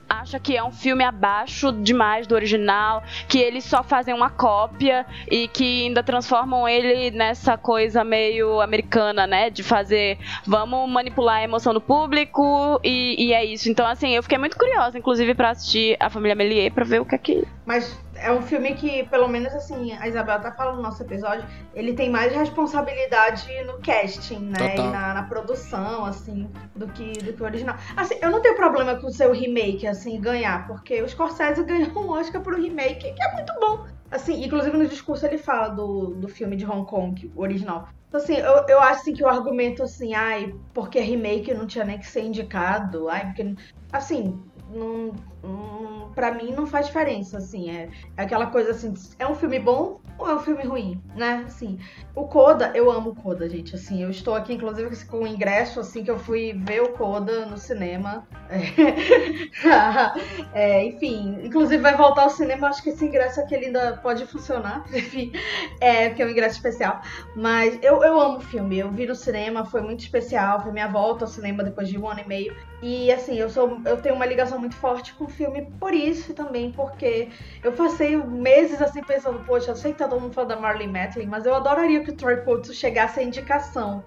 acha 0.09 0.39
que 0.39 0.57
é 0.57 0.65
um 0.65 0.73
filme 0.73 1.05
abaixo 1.05 1.73
demais 1.73 2.27
do 2.27 2.35
original, 2.35 3.03
que 3.29 3.39
eles 3.39 3.65
só 3.65 3.83
fazem 3.83 4.15
uma 4.15 4.31
cópia 4.31 5.05
e 5.31 5.49
que 5.49 5.87
ainda 5.87 6.03
transformam 6.03 6.69
ele 6.69 7.11
nessa 7.11 7.57
coisa 7.59 8.03
meio 8.03 8.61
americana, 8.61 9.27
né? 9.27 9.51
De 9.51 9.63
fazer, 9.63 10.19
vamos 10.47 10.89
manipular 10.91 11.37
a 11.37 11.45
emoção 11.45 11.75
do 11.75 11.81
público 11.81 12.81
e, 12.83 13.27
e 13.27 13.33
é 13.33 13.45
isso. 13.45 13.71
Então, 13.71 13.87
assim, 13.87 14.15
eu 14.15 14.23
fiquei 14.23 14.39
muito 14.39 14.57
curiosa, 14.57 14.99
inclusive, 14.99 15.35
para 15.35 15.51
assistir 15.51 15.97
a 16.01 16.09
família 16.09 16.35
Melier 16.35 16.73
para 16.73 16.85
ver 16.85 17.01
o 17.01 17.05
que 17.05 17.15
é 17.15 17.19
que. 17.19 17.45
Mas 17.67 17.99
é 18.21 18.33
um 18.33 18.43
filme 18.43 18.75
que, 18.75 19.05
pelo 19.09 19.29
menos 19.29 19.53
assim, 19.55 19.93
a 19.93 20.09
Isabel 20.09 20.41
tá 20.41 20.53
falando 20.53 20.77
no 20.77 20.83
nosso 20.83 21.03
episódio, 21.03 21.45
ele 21.75 21.93
tem 21.95 22.11
mais 22.11 22.33
responsabilidade 22.33 23.49
no 23.64 23.79
casting, 23.79 24.41
né? 24.41 24.71
Total. 24.71 24.87
E 24.87 24.91
na, 24.91 25.14
na 25.14 25.23
produção, 25.25 26.05
assim, 26.05 26.51
do 26.75 26.89
que, 26.89 27.12
do 27.12 27.33
que 27.33 27.43
o 27.43 27.45
original. 27.45 27.77
Assim, 27.97 28.16
eu 28.21 28.31
não 28.31 28.41
tenho 28.41 28.57
problema 28.57 28.97
com 28.97 29.07
o 29.07 29.12
seu 29.12 29.33
remake, 29.33 29.87
assim, 29.87 30.21
ganhar, 30.21 30.66
porque 30.66 31.03
o 31.03 31.09
Scorsese 31.09 31.62
ganhou 31.64 32.05
um 32.05 32.11
Oscar 32.11 32.43
pro 32.43 32.61
remake, 32.61 33.12
que 33.12 33.23
é 33.23 33.33
muito 33.35 33.53
bom. 33.61 33.87
Assim, 34.11 34.43
inclusive 34.43 34.77
no 34.77 34.87
discurso 34.87 35.27
ele 35.27 35.37
fala 35.37 35.69
do, 35.69 36.14
do 36.14 36.29
filme 36.29 36.57
de 36.57 36.64
Hong 36.64 36.89
Kong, 36.89 37.31
o 37.37 37.43
original. 37.43 37.89
Então, 38.09 38.19
assim, 38.19 38.37
eu, 38.37 38.64
eu 38.69 38.81
acho 38.81 39.03
assim, 39.03 39.12
que 39.12 39.23
o 39.23 39.29
argumento, 39.29 39.83
assim, 39.83 40.14
ai, 40.14 40.55
porque 40.73 40.99
remake 40.99 41.53
não 41.53 41.66
tinha 41.66 41.85
nem 41.85 41.99
que 41.99 42.07
ser 42.07 42.23
indicado, 42.23 43.09
ai, 43.09 43.27
porque. 43.27 43.55
Assim, 43.93 44.43
não, 44.71 45.12
não, 45.43 46.11
pra 46.14 46.32
mim 46.32 46.53
não 46.53 46.66
faz 46.66 46.86
diferença, 46.86 47.39
assim. 47.39 47.70
É, 47.70 47.89
é 48.16 48.22
aquela 48.22 48.47
coisa 48.47 48.72
assim, 48.72 48.95
é 49.18 49.26
um 49.26 49.34
filme 49.34 49.59
bom 49.59 50.01
ou 50.18 50.28
é 50.28 50.34
um 50.34 50.41
filme 50.41 50.64
ruim, 50.64 51.01
né? 51.14 51.45
Assim, 51.47 51.78
o 52.14 52.26
Coda, 52.26 52.72
eu 52.74 52.91
amo 52.91 53.11
o 53.11 53.14
Coda, 53.14 53.49
gente. 53.49 53.76
Assim, 53.76 54.03
eu 54.03 54.11
estou 54.11 54.34
aqui, 54.34 54.53
inclusive, 54.53 55.05
com 55.07 55.20
o 55.20 55.26
ingresso, 55.26 55.78
assim, 55.78 56.03
que 56.03 56.11
eu 56.11 56.18
fui 56.18 56.53
ver 56.53 56.82
o 56.82 56.89
Coda 56.91 57.47
no 57.47 57.57
cinema. 57.57 58.26
É, 60.53 60.84
enfim, 60.84 61.39
inclusive 61.45 61.80
vai 61.82 61.97
voltar 61.97 62.22
ao 62.22 62.30
cinema, 62.30 62.68
acho 62.68 62.82
que 62.82 62.91
esse 62.91 63.05
ingresso 63.05 63.41
aqui 63.41 63.55
ainda 63.55 63.99
pode 64.03 64.26
funcionar. 64.26 64.84
Enfim, 64.93 65.32
é, 65.80 66.09
porque 66.09 66.22
é 66.22 66.26
um 66.26 66.30
ingresso 66.30 66.57
especial. 66.57 67.01
Mas 67.36 67.78
eu, 67.82 68.03
eu 68.03 68.20
amo 68.20 68.39
o 68.39 68.41
filme. 68.41 68.78
Eu 68.78 68.91
vi 68.91 69.07
no 69.07 69.14
cinema, 69.14 69.64
foi 69.64 69.82
muito 69.82 70.01
especial. 70.01 70.61
Foi 70.62 70.72
minha 70.72 70.89
volta 70.89 71.24
ao 71.24 71.30
cinema 71.30 71.62
depois 71.62 71.89
de 71.89 71.99
um 71.99 72.09
ano 72.09 72.20
e 72.20 72.28
meio. 72.28 72.57
E 72.82 73.12
assim, 73.12 73.36
eu 73.36 73.49
sou 73.51 73.80
eu 73.84 74.01
tenho 74.01 74.14
uma 74.14 74.26
ligação 74.26 74.59
muito 74.59 74.76
forte 74.76 75.12
com 75.14 75.28
filme 75.29 75.66
por 75.79 75.95
isso 75.95 76.35
também, 76.35 76.70
porque 76.72 77.29
eu 77.62 77.72
passei 77.72 78.16
meses 78.16 78.81
assim 78.81 79.03
pensando, 79.03 79.45
poxa, 79.45 79.70
eu 79.70 79.76
sei 79.76 79.93
que 79.93 79.99
tá 79.99 80.09
todo 80.09 80.20
mundo 80.20 80.33
falando 80.33 80.51
da 80.51 80.61
Marlene 80.61 80.93
Matlin, 80.93 81.26
mas 81.26 81.47
eu 81.47 81.55
adoraria 81.55 82.03
que 82.03 82.11
o 82.11 82.14
Troy 82.14 82.39
Kotsu 82.39 82.72
chegasse 82.72 83.20
à 83.20 83.22
indicação. 83.22 84.05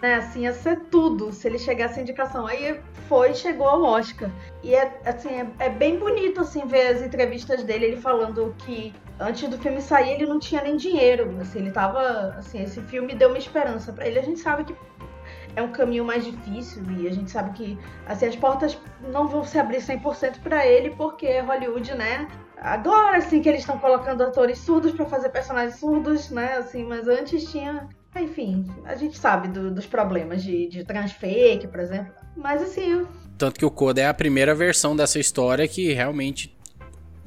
Né, 0.00 0.14
assim, 0.14 0.42
ia 0.42 0.52
ser 0.52 0.78
tudo 0.90 1.32
se 1.32 1.48
ele 1.48 1.58
chegasse 1.58 1.98
à 1.98 2.02
indicação. 2.02 2.46
Aí 2.46 2.80
foi 3.08 3.34
chegou 3.34 3.66
ao 3.66 3.82
Oscar. 3.82 4.30
E 4.62 4.72
é, 4.72 4.96
assim, 5.04 5.28
é, 5.28 5.46
é 5.58 5.68
bem 5.68 5.98
bonito 5.98 6.40
assim 6.40 6.64
ver 6.66 6.86
as 6.86 7.02
entrevistas 7.02 7.64
dele, 7.64 7.86
ele 7.86 7.96
falando 7.96 8.54
que 8.58 8.94
antes 9.18 9.48
do 9.48 9.58
filme 9.58 9.80
sair 9.80 10.12
ele 10.12 10.26
não 10.26 10.38
tinha 10.38 10.62
nem 10.62 10.76
dinheiro. 10.76 11.36
Assim, 11.40 11.58
ele 11.58 11.72
tava. 11.72 12.34
Assim, 12.38 12.62
esse 12.62 12.80
filme 12.82 13.12
deu 13.12 13.28
uma 13.28 13.38
esperança 13.38 13.92
para 13.92 14.06
ele. 14.06 14.20
A 14.20 14.22
gente 14.22 14.38
sabe 14.38 14.64
que 14.64 14.76
é 15.56 15.62
um 15.62 15.72
caminho 15.72 16.04
mais 16.04 16.24
difícil 16.24 16.82
e 16.98 17.06
a 17.06 17.12
gente 17.12 17.30
sabe 17.30 17.52
que 17.52 17.78
assim, 18.06 18.26
as 18.26 18.36
portas 18.36 18.78
não 19.12 19.28
vão 19.28 19.44
se 19.44 19.58
abrir 19.58 19.78
100% 19.78 20.40
para 20.40 20.66
ele 20.66 20.90
porque 20.90 21.40
Hollywood, 21.40 21.94
né? 21.94 22.28
Agora 22.56 23.20
sim 23.20 23.40
que 23.40 23.48
eles 23.48 23.60
estão 23.60 23.78
colocando 23.78 24.22
atores 24.22 24.58
surdos 24.58 24.92
para 24.92 25.06
fazer 25.06 25.28
personagens 25.28 25.76
surdos, 25.76 26.30
né? 26.30 26.54
Assim, 26.56 26.84
mas 26.84 27.06
antes 27.06 27.50
tinha, 27.50 27.88
enfim, 28.16 28.66
a 28.84 28.94
gente 28.94 29.18
sabe 29.18 29.48
do, 29.48 29.70
dos 29.70 29.86
problemas 29.86 30.42
de, 30.42 30.68
de 30.68 30.84
transfake, 30.84 31.68
por 31.68 31.80
exemplo. 31.80 32.12
Mas 32.36 32.62
assim, 32.62 33.06
tanto 33.38 33.60
que 33.60 33.64
o 33.64 33.70
Coda 33.70 34.00
é 34.00 34.08
a 34.08 34.14
primeira 34.14 34.52
versão 34.52 34.96
dessa 34.96 35.20
história 35.20 35.68
que 35.68 35.92
realmente 35.92 36.57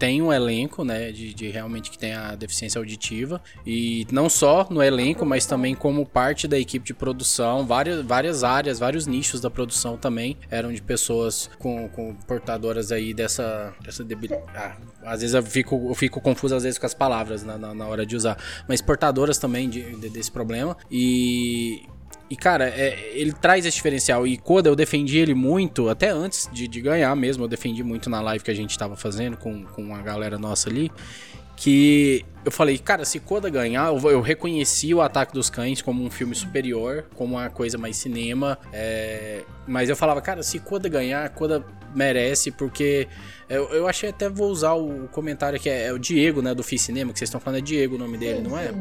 tem 0.02 0.20
um 0.20 0.34
elenco, 0.34 0.84
né, 0.84 1.12
de, 1.12 1.32
de, 1.32 1.50
realmente 1.52 1.92
que 1.92 1.98
tem 1.98 2.16
a 2.16 2.34
deficiência 2.34 2.80
auditiva. 2.80 3.40
E 3.64 4.08
não 4.12 4.32
só 4.32 4.66
no 4.68 4.82
elenco, 4.82 5.24
mas 5.28 5.46
também 5.46 5.76
como 5.76 6.04
parte 6.08 6.48
da 6.48 6.58
equipe 6.58 6.84
de 6.84 6.92
produção, 6.92 7.68
várias, 7.68 8.04
várias 8.04 8.44
áreas, 8.44 8.80
vários 8.80 9.06
nichos 9.06 9.40
da 9.40 9.48
produção 9.48 9.98
também 9.98 10.36
eram 10.50 10.74
de 10.74 10.82
pessoas 10.82 11.52
com, 11.60 11.88
com 11.90 12.16
portadoras 12.16 12.92
aí 12.92 13.14
dessa, 13.14 13.76
dessa 13.80 14.04
debilidade. 14.04 14.42
Ah, 14.56 14.76
às 15.04 15.22
vezes 15.22 15.36
eu 15.36 15.44
fico, 15.44 15.90
eu 15.90 15.94
fico 15.94 16.20
confuso 16.20 16.56
às 16.56 16.64
vezes 16.64 16.80
com 16.80 16.88
as 16.88 16.96
palavras 16.96 17.44
na, 17.44 17.56
na, 17.56 17.72
na 17.72 17.86
hora 17.86 18.04
de 18.04 18.16
usar, 18.16 18.40
mas 18.68 18.82
portadoras 18.82 19.38
também 19.38 19.70
de, 19.70 19.98
de, 19.98 20.10
desse 20.10 20.32
problema. 20.32 20.76
E 20.90 21.84
e, 22.32 22.36
cara, 22.38 22.70
é, 22.70 23.12
ele 23.14 23.34
traz 23.34 23.66
esse 23.66 23.76
diferencial. 23.76 24.26
E 24.26 24.38
Koda, 24.38 24.70
eu 24.70 24.76
defendi 24.76 25.18
ele 25.18 25.34
muito, 25.34 25.90
até 25.90 26.12
antes 26.12 26.50
de, 26.50 26.66
de, 26.66 26.80
ganhar 26.80 27.14
mesmo. 27.14 27.44
Eu 27.44 27.48
defendi 27.50 27.84
muito 27.84 28.10
na 28.10 28.22
live 28.22 28.42
que 28.42 28.50
a 28.50 28.54
gente 28.56 28.80
tava 28.80 28.96
fazendo 28.96 29.36
com, 29.36 29.66
com 29.66 29.94
a 29.94 30.02
galera 30.02 30.40
nossa 30.40 30.70
ali. 30.70 30.90
Que 31.58 32.26
eu 32.46 32.52
falei, 32.52 32.78
cara, 32.78 33.04
se 33.04 33.20
Koda 33.20 33.50
ganhar, 33.50 33.94
eu, 33.94 34.00
eu 34.10 34.22
reconheci 34.22 34.94
o 34.94 35.02
Ataque 35.02 35.34
dos 35.34 35.50
Cães 35.50 35.82
como 35.82 36.02
um 36.06 36.10
filme 36.10 36.34
superior, 36.34 37.04
como 37.16 37.36
uma 37.36 37.50
coisa 37.50 37.78
mais 37.78 37.98
cinema. 37.98 38.58
É, 38.72 39.44
mas 39.68 39.90
eu 39.90 39.96
falava, 39.98 40.22
cara, 40.22 40.42
se 40.42 40.58
Koda 40.58 40.88
ganhar, 40.88 41.28
Koda 41.32 41.66
merece, 41.94 42.50
porque 42.50 43.10
eu, 43.50 43.66
eu 43.74 43.90
achei 43.90 44.10
até 44.10 44.30
vou 44.30 44.50
usar 44.50 44.72
o 44.76 45.10
comentário 45.10 45.60
que 45.60 45.70
é, 45.70 45.88
é 45.88 45.92
o 45.92 46.00
Diego, 46.00 46.42
né, 46.42 46.56
do 46.56 46.64
Fi 46.64 46.78
Cinema, 46.78 47.12
que 47.12 47.20
vocês 47.20 47.28
estão 47.28 47.42
falando, 47.42 47.60
é 47.60 47.62
Diego 47.62 47.96
o 47.96 48.00
nome 48.00 48.18
dele, 48.18 48.40
não 48.40 48.58
é? 48.58 48.72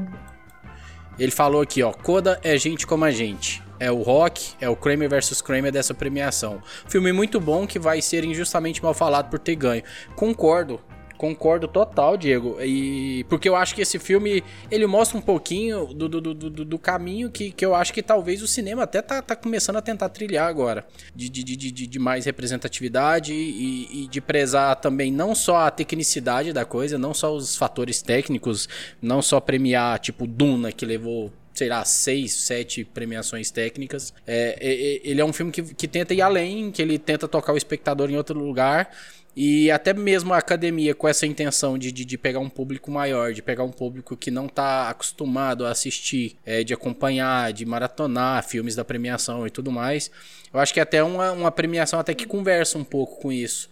Ele 1.21 1.31
falou 1.31 1.61
aqui, 1.61 1.83
ó, 1.83 1.93
Coda 1.93 2.41
é 2.43 2.57
gente 2.57 2.87
como 2.87 3.05
a 3.05 3.11
gente. 3.11 3.63
É 3.79 3.93
o 3.93 4.01
Rock, 4.01 4.55
é 4.59 4.71
o 4.71 4.75
Kramer 4.75 5.07
versus 5.07 5.43
Kramer 5.43 5.71
dessa 5.71 5.93
premiação. 5.93 6.63
Filme 6.89 7.13
muito 7.13 7.39
bom 7.39 7.67
que 7.67 7.79
vai 7.79 8.01
ser 8.01 8.25
injustamente 8.25 8.83
mal 8.83 8.95
falado 8.95 9.29
por 9.29 9.39
ter 9.39 9.55
ganho. 9.55 9.83
Concordo, 10.17 10.81
Concordo 11.21 11.69
total, 11.69 12.17
Diego. 12.17 12.57
E 12.63 13.27
porque 13.29 13.47
eu 13.47 13.55
acho 13.55 13.75
que 13.75 13.83
esse 13.83 13.99
filme 13.99 14.43
ele 14.71 14.87
mostra 14.87 15.19
um 15.19 15.21
pouquinho 15.21 15.85
do, 15.93 16.09
do, 16.09 16.19
do, 16.33 16.65
do, 16.65 16.79
caminho 16.79 17.31
que, 17.31 17.51
que 17.51 17.63
eu 17.63 17.75
acho 17.75 17.93
que 17.93 18.03
talvez 18.03 18.41
o 18.41 18.47
cinema 18.47 18.85
até 18.85 19.03
tá, 19.03 19.21
tá 19.21 19.37
começando 19.37 19.77
a 19.77 19.83
tentar 19.83 20.09
trilhar 20.09 20.49
agora. 20.49 20.83
De, 21.15 21.29
de, 21.29 21.45
de, 21.45 21.57
de, 21.57 21.87
de 21.87 21.99
mais 21.99 22.25
representatividade 22.25 23.35
e, 23.35 24.05
e, 24.05 24.09
de 24.09 24.19
prezar 24.19 24.77
também 24.77 25.13
não 25.13 25.35
só 25.35 25.59
a 25.59 25.71
tecnicidade 25.71 26.55
da 26.55 26.65
coisa, 26.65 26.97
não 26.97 27.13
só 27.13 27.37
os 27.37 27.55
fatores 27.55 28.01
técnicos, 28.01 28.67
não 29.03 29.21
só 29.21 29.41
premiar, 29.41 29.99
tipo, 29.99 30.27
Duna, 30.27 30.73
que 30.73 30.87
levou 30.87 31.31
sei 31.53 31.69
lá, 31.69 31.85
seis, 31.85 32.33
sete 32.33 32.83
premiações 32.83 33.51
técnicas. 33.51 34.15
É, 34.27 34.57
é, 34.59 35.01
ele 35.05 35.21
é 35.21 35.25
um 35.25 35.33
filme 35.33 35.53
que, 35.53 35.63
que 35.63 35.87
tenta 35.87 36.15
ir 36.15 36.23
além, 36.23 36.71
que 36.71 36.81
ele 36.81 36.99
tenta 36.99 37.29
tocar 37.29 37.53
o 37.53 37.57
espectador 37.59 38.11
em 38.11 38.17
outro 38.17 38.39
lugar 38.39 38.89
e 39.37 39.71
até 39.71 39.95
mesmo 39.95 40.35
a 40.35 40.39
academia 40.39 40.95
com 40.95 41.07
essa 41.07 41.27
intenção 41.27 41.79
de, 41.79 41.93
de, 41.93 42.05
de, 42.05 42.19
pegar 42.19 42.41
um 42.41 42.49
público 42.49 42.91
maior, 42.91 43.33
de 43.33 43.41
pegar 43.41 43.65
um 43.65 43.71
público 43.71 44.17
que 44.17 44.31
não 44.31 44.47
está 44.47 44.89
acostumado 44.91 45.65
a 45.65 45.71
assistir, 45.71 46.37
é, 46.45 46.65
de 46.65 46.75
acompanhar, 46.75 47.53
de 47.53 47.65
maratonar 47.65 48.45
filmes 48.45 48.75
da 48.75 48.85
premiação 48.85 49.47
e 49.47 49.51
tudo 49.51 49.71
mais. 49.71 50.11
Eu 50.53 50.59
acho 50.59 50.75
que 50.75 50.81
é 50.81 50.83
até 50.83 51.03
uma, 51.03 51.33
uma 51.33 51.51
premiação 51.53 52.01
até 52.01 52.13
que 52.13 52.27
conversa 52.27 52.77
um 52.77 52.85
pouco 52.85 53.21
com 53.21 53.31
isso 53.31 53.71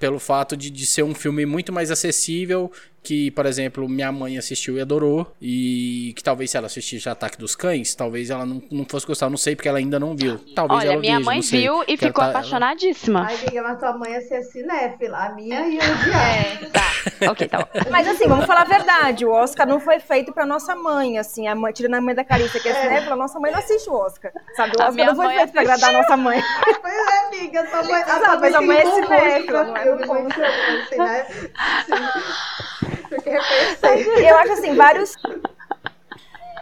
pelo 0.00 0.18
fato 0.18 0.56
de, 0.56 0.70
de 0.70 0.86
ser 0.86 1.02
um 1.02 1.14
filme 1.14 1.44
muito 1.44 1.70
mais 1.70 1.90
acessível, 1.90 2.72
que, 3.02 3.30
por 3.30 3.46
exemplo, 3.46 3.88
minha 3.88 4.12
mãe 4.12 4.36
assistiu 4.36 4.76
e 4.76 4.80
adorou, 4.80 5.34
e 5.40 6.12
que 6.16 6.22
talvez 6.22 6.50
se 6.50 6.56
ela 6.56 6.66
assistisse 6.66 7.08
Ataque 7.08 7.38
dos 7.38 7.56
Cães, 7.56 7.94
talvez 7.94 8.30
ela 8.30 8.44
não, 8.44 8.62
não 8.70 8.84
fosse 8.84 9.06
gostar, 9.06 9.30
não 9.30 9.36
sei, 9.36 9.56
porque 9.56 9.68
ela 9.68 9.78
ainda 9.78 9.98
não 9.98 10.14
viu. 10.14 10.38
Talvez 10.54 10.80
Olha, 10.80 10.92
ela 10.92 11.00
minha 11.00 11.18
veja, 11.18 11.30
mãe 11.30 11.40
viu 11.40 11.82
e 11.88 11.96
ficou 11.96 12.24
tá, 12.24 12.30
apaixonadíssima. 12.30 13.26
Ai, 13.26 13.36
amiga, 13.36 13.62
mas 13.62 13.78
tua 13.78 13.96
mãe 13.96 14.12
ia 14.12 14.20
ser 14.20 14.42
cinéfila, 14.42 15.18
a 15.18 15.34
minha 15.34 15.66
ia 15.66 15.80
odiar. 15.80 16.30
É, 16.30 16.66
tá, 16.66 17.30
ok, 17.30 17.48
tá 17.48 17.58
bom. 17.58 17.90
Mas 17.90 18.06
assim, 18.06 18.28
vamos 18.28 18.44
falar 18.44 18.62
a 18.62 18.64
verdade, 18.64 19.24
o 19.24 19.30
Oscar 19.30 19.66
não 19.66 19.80
foi 19.80 19.98
feito 19.98 20.32
pra 20.32 20.44
nossa 20.44 20.76
mãe, 20.76 21.18
assim, 21.18 21.46
a 21.48 21.54
mãe, 21.54 21.72
tirando 21.72 21.94
a 21.94 22.00
mãe 22.00 22.14
da 22.14 22.24
Carissa, 22.24 22.60
que 22.60 22.68
é, 22.68 22.72
é. 22.72 22.82
cinéfila, 22.82 23.16
nossa 23.16 23.40
mãe 23.40 23.50
não 23.50 23.58
assiste 23.58 23.88
o 23.88 23.94
Oscar, 23.94 24.32
sabe? 24.54 24.76
O 24.78 24.82
Oscar 24.82 25.06
não 25.06 25.16
foi 25.16 25.34
feito 25.34 25.52
pra 25.52 25.62
agradar 25.62 25.90
a 25.90 25.92
nossa 25.92 26.16
mãe. 26.16 26.40
Pois 26.80 26.94
é, 26.94 27.26
amiga, 27.26 27.64
tua 27.64 27.82
mãe, 27.82 28.02
a 28.02 28.18
tua 28.18 28.58
a 28.58 28.60
mãe 28.62 28.78
é 28.78 28.90
cinéfila, 28.90 29.64
não 29.64 29.76
é? 29.76 29.90
Assim, 29.90 30.98
né? 30.98 31.26
Porque 31.86 32.84
eu 32.84 32.89
acho 34.36 34.52
assim, 34.52 34.74
vários. 34.74 35.16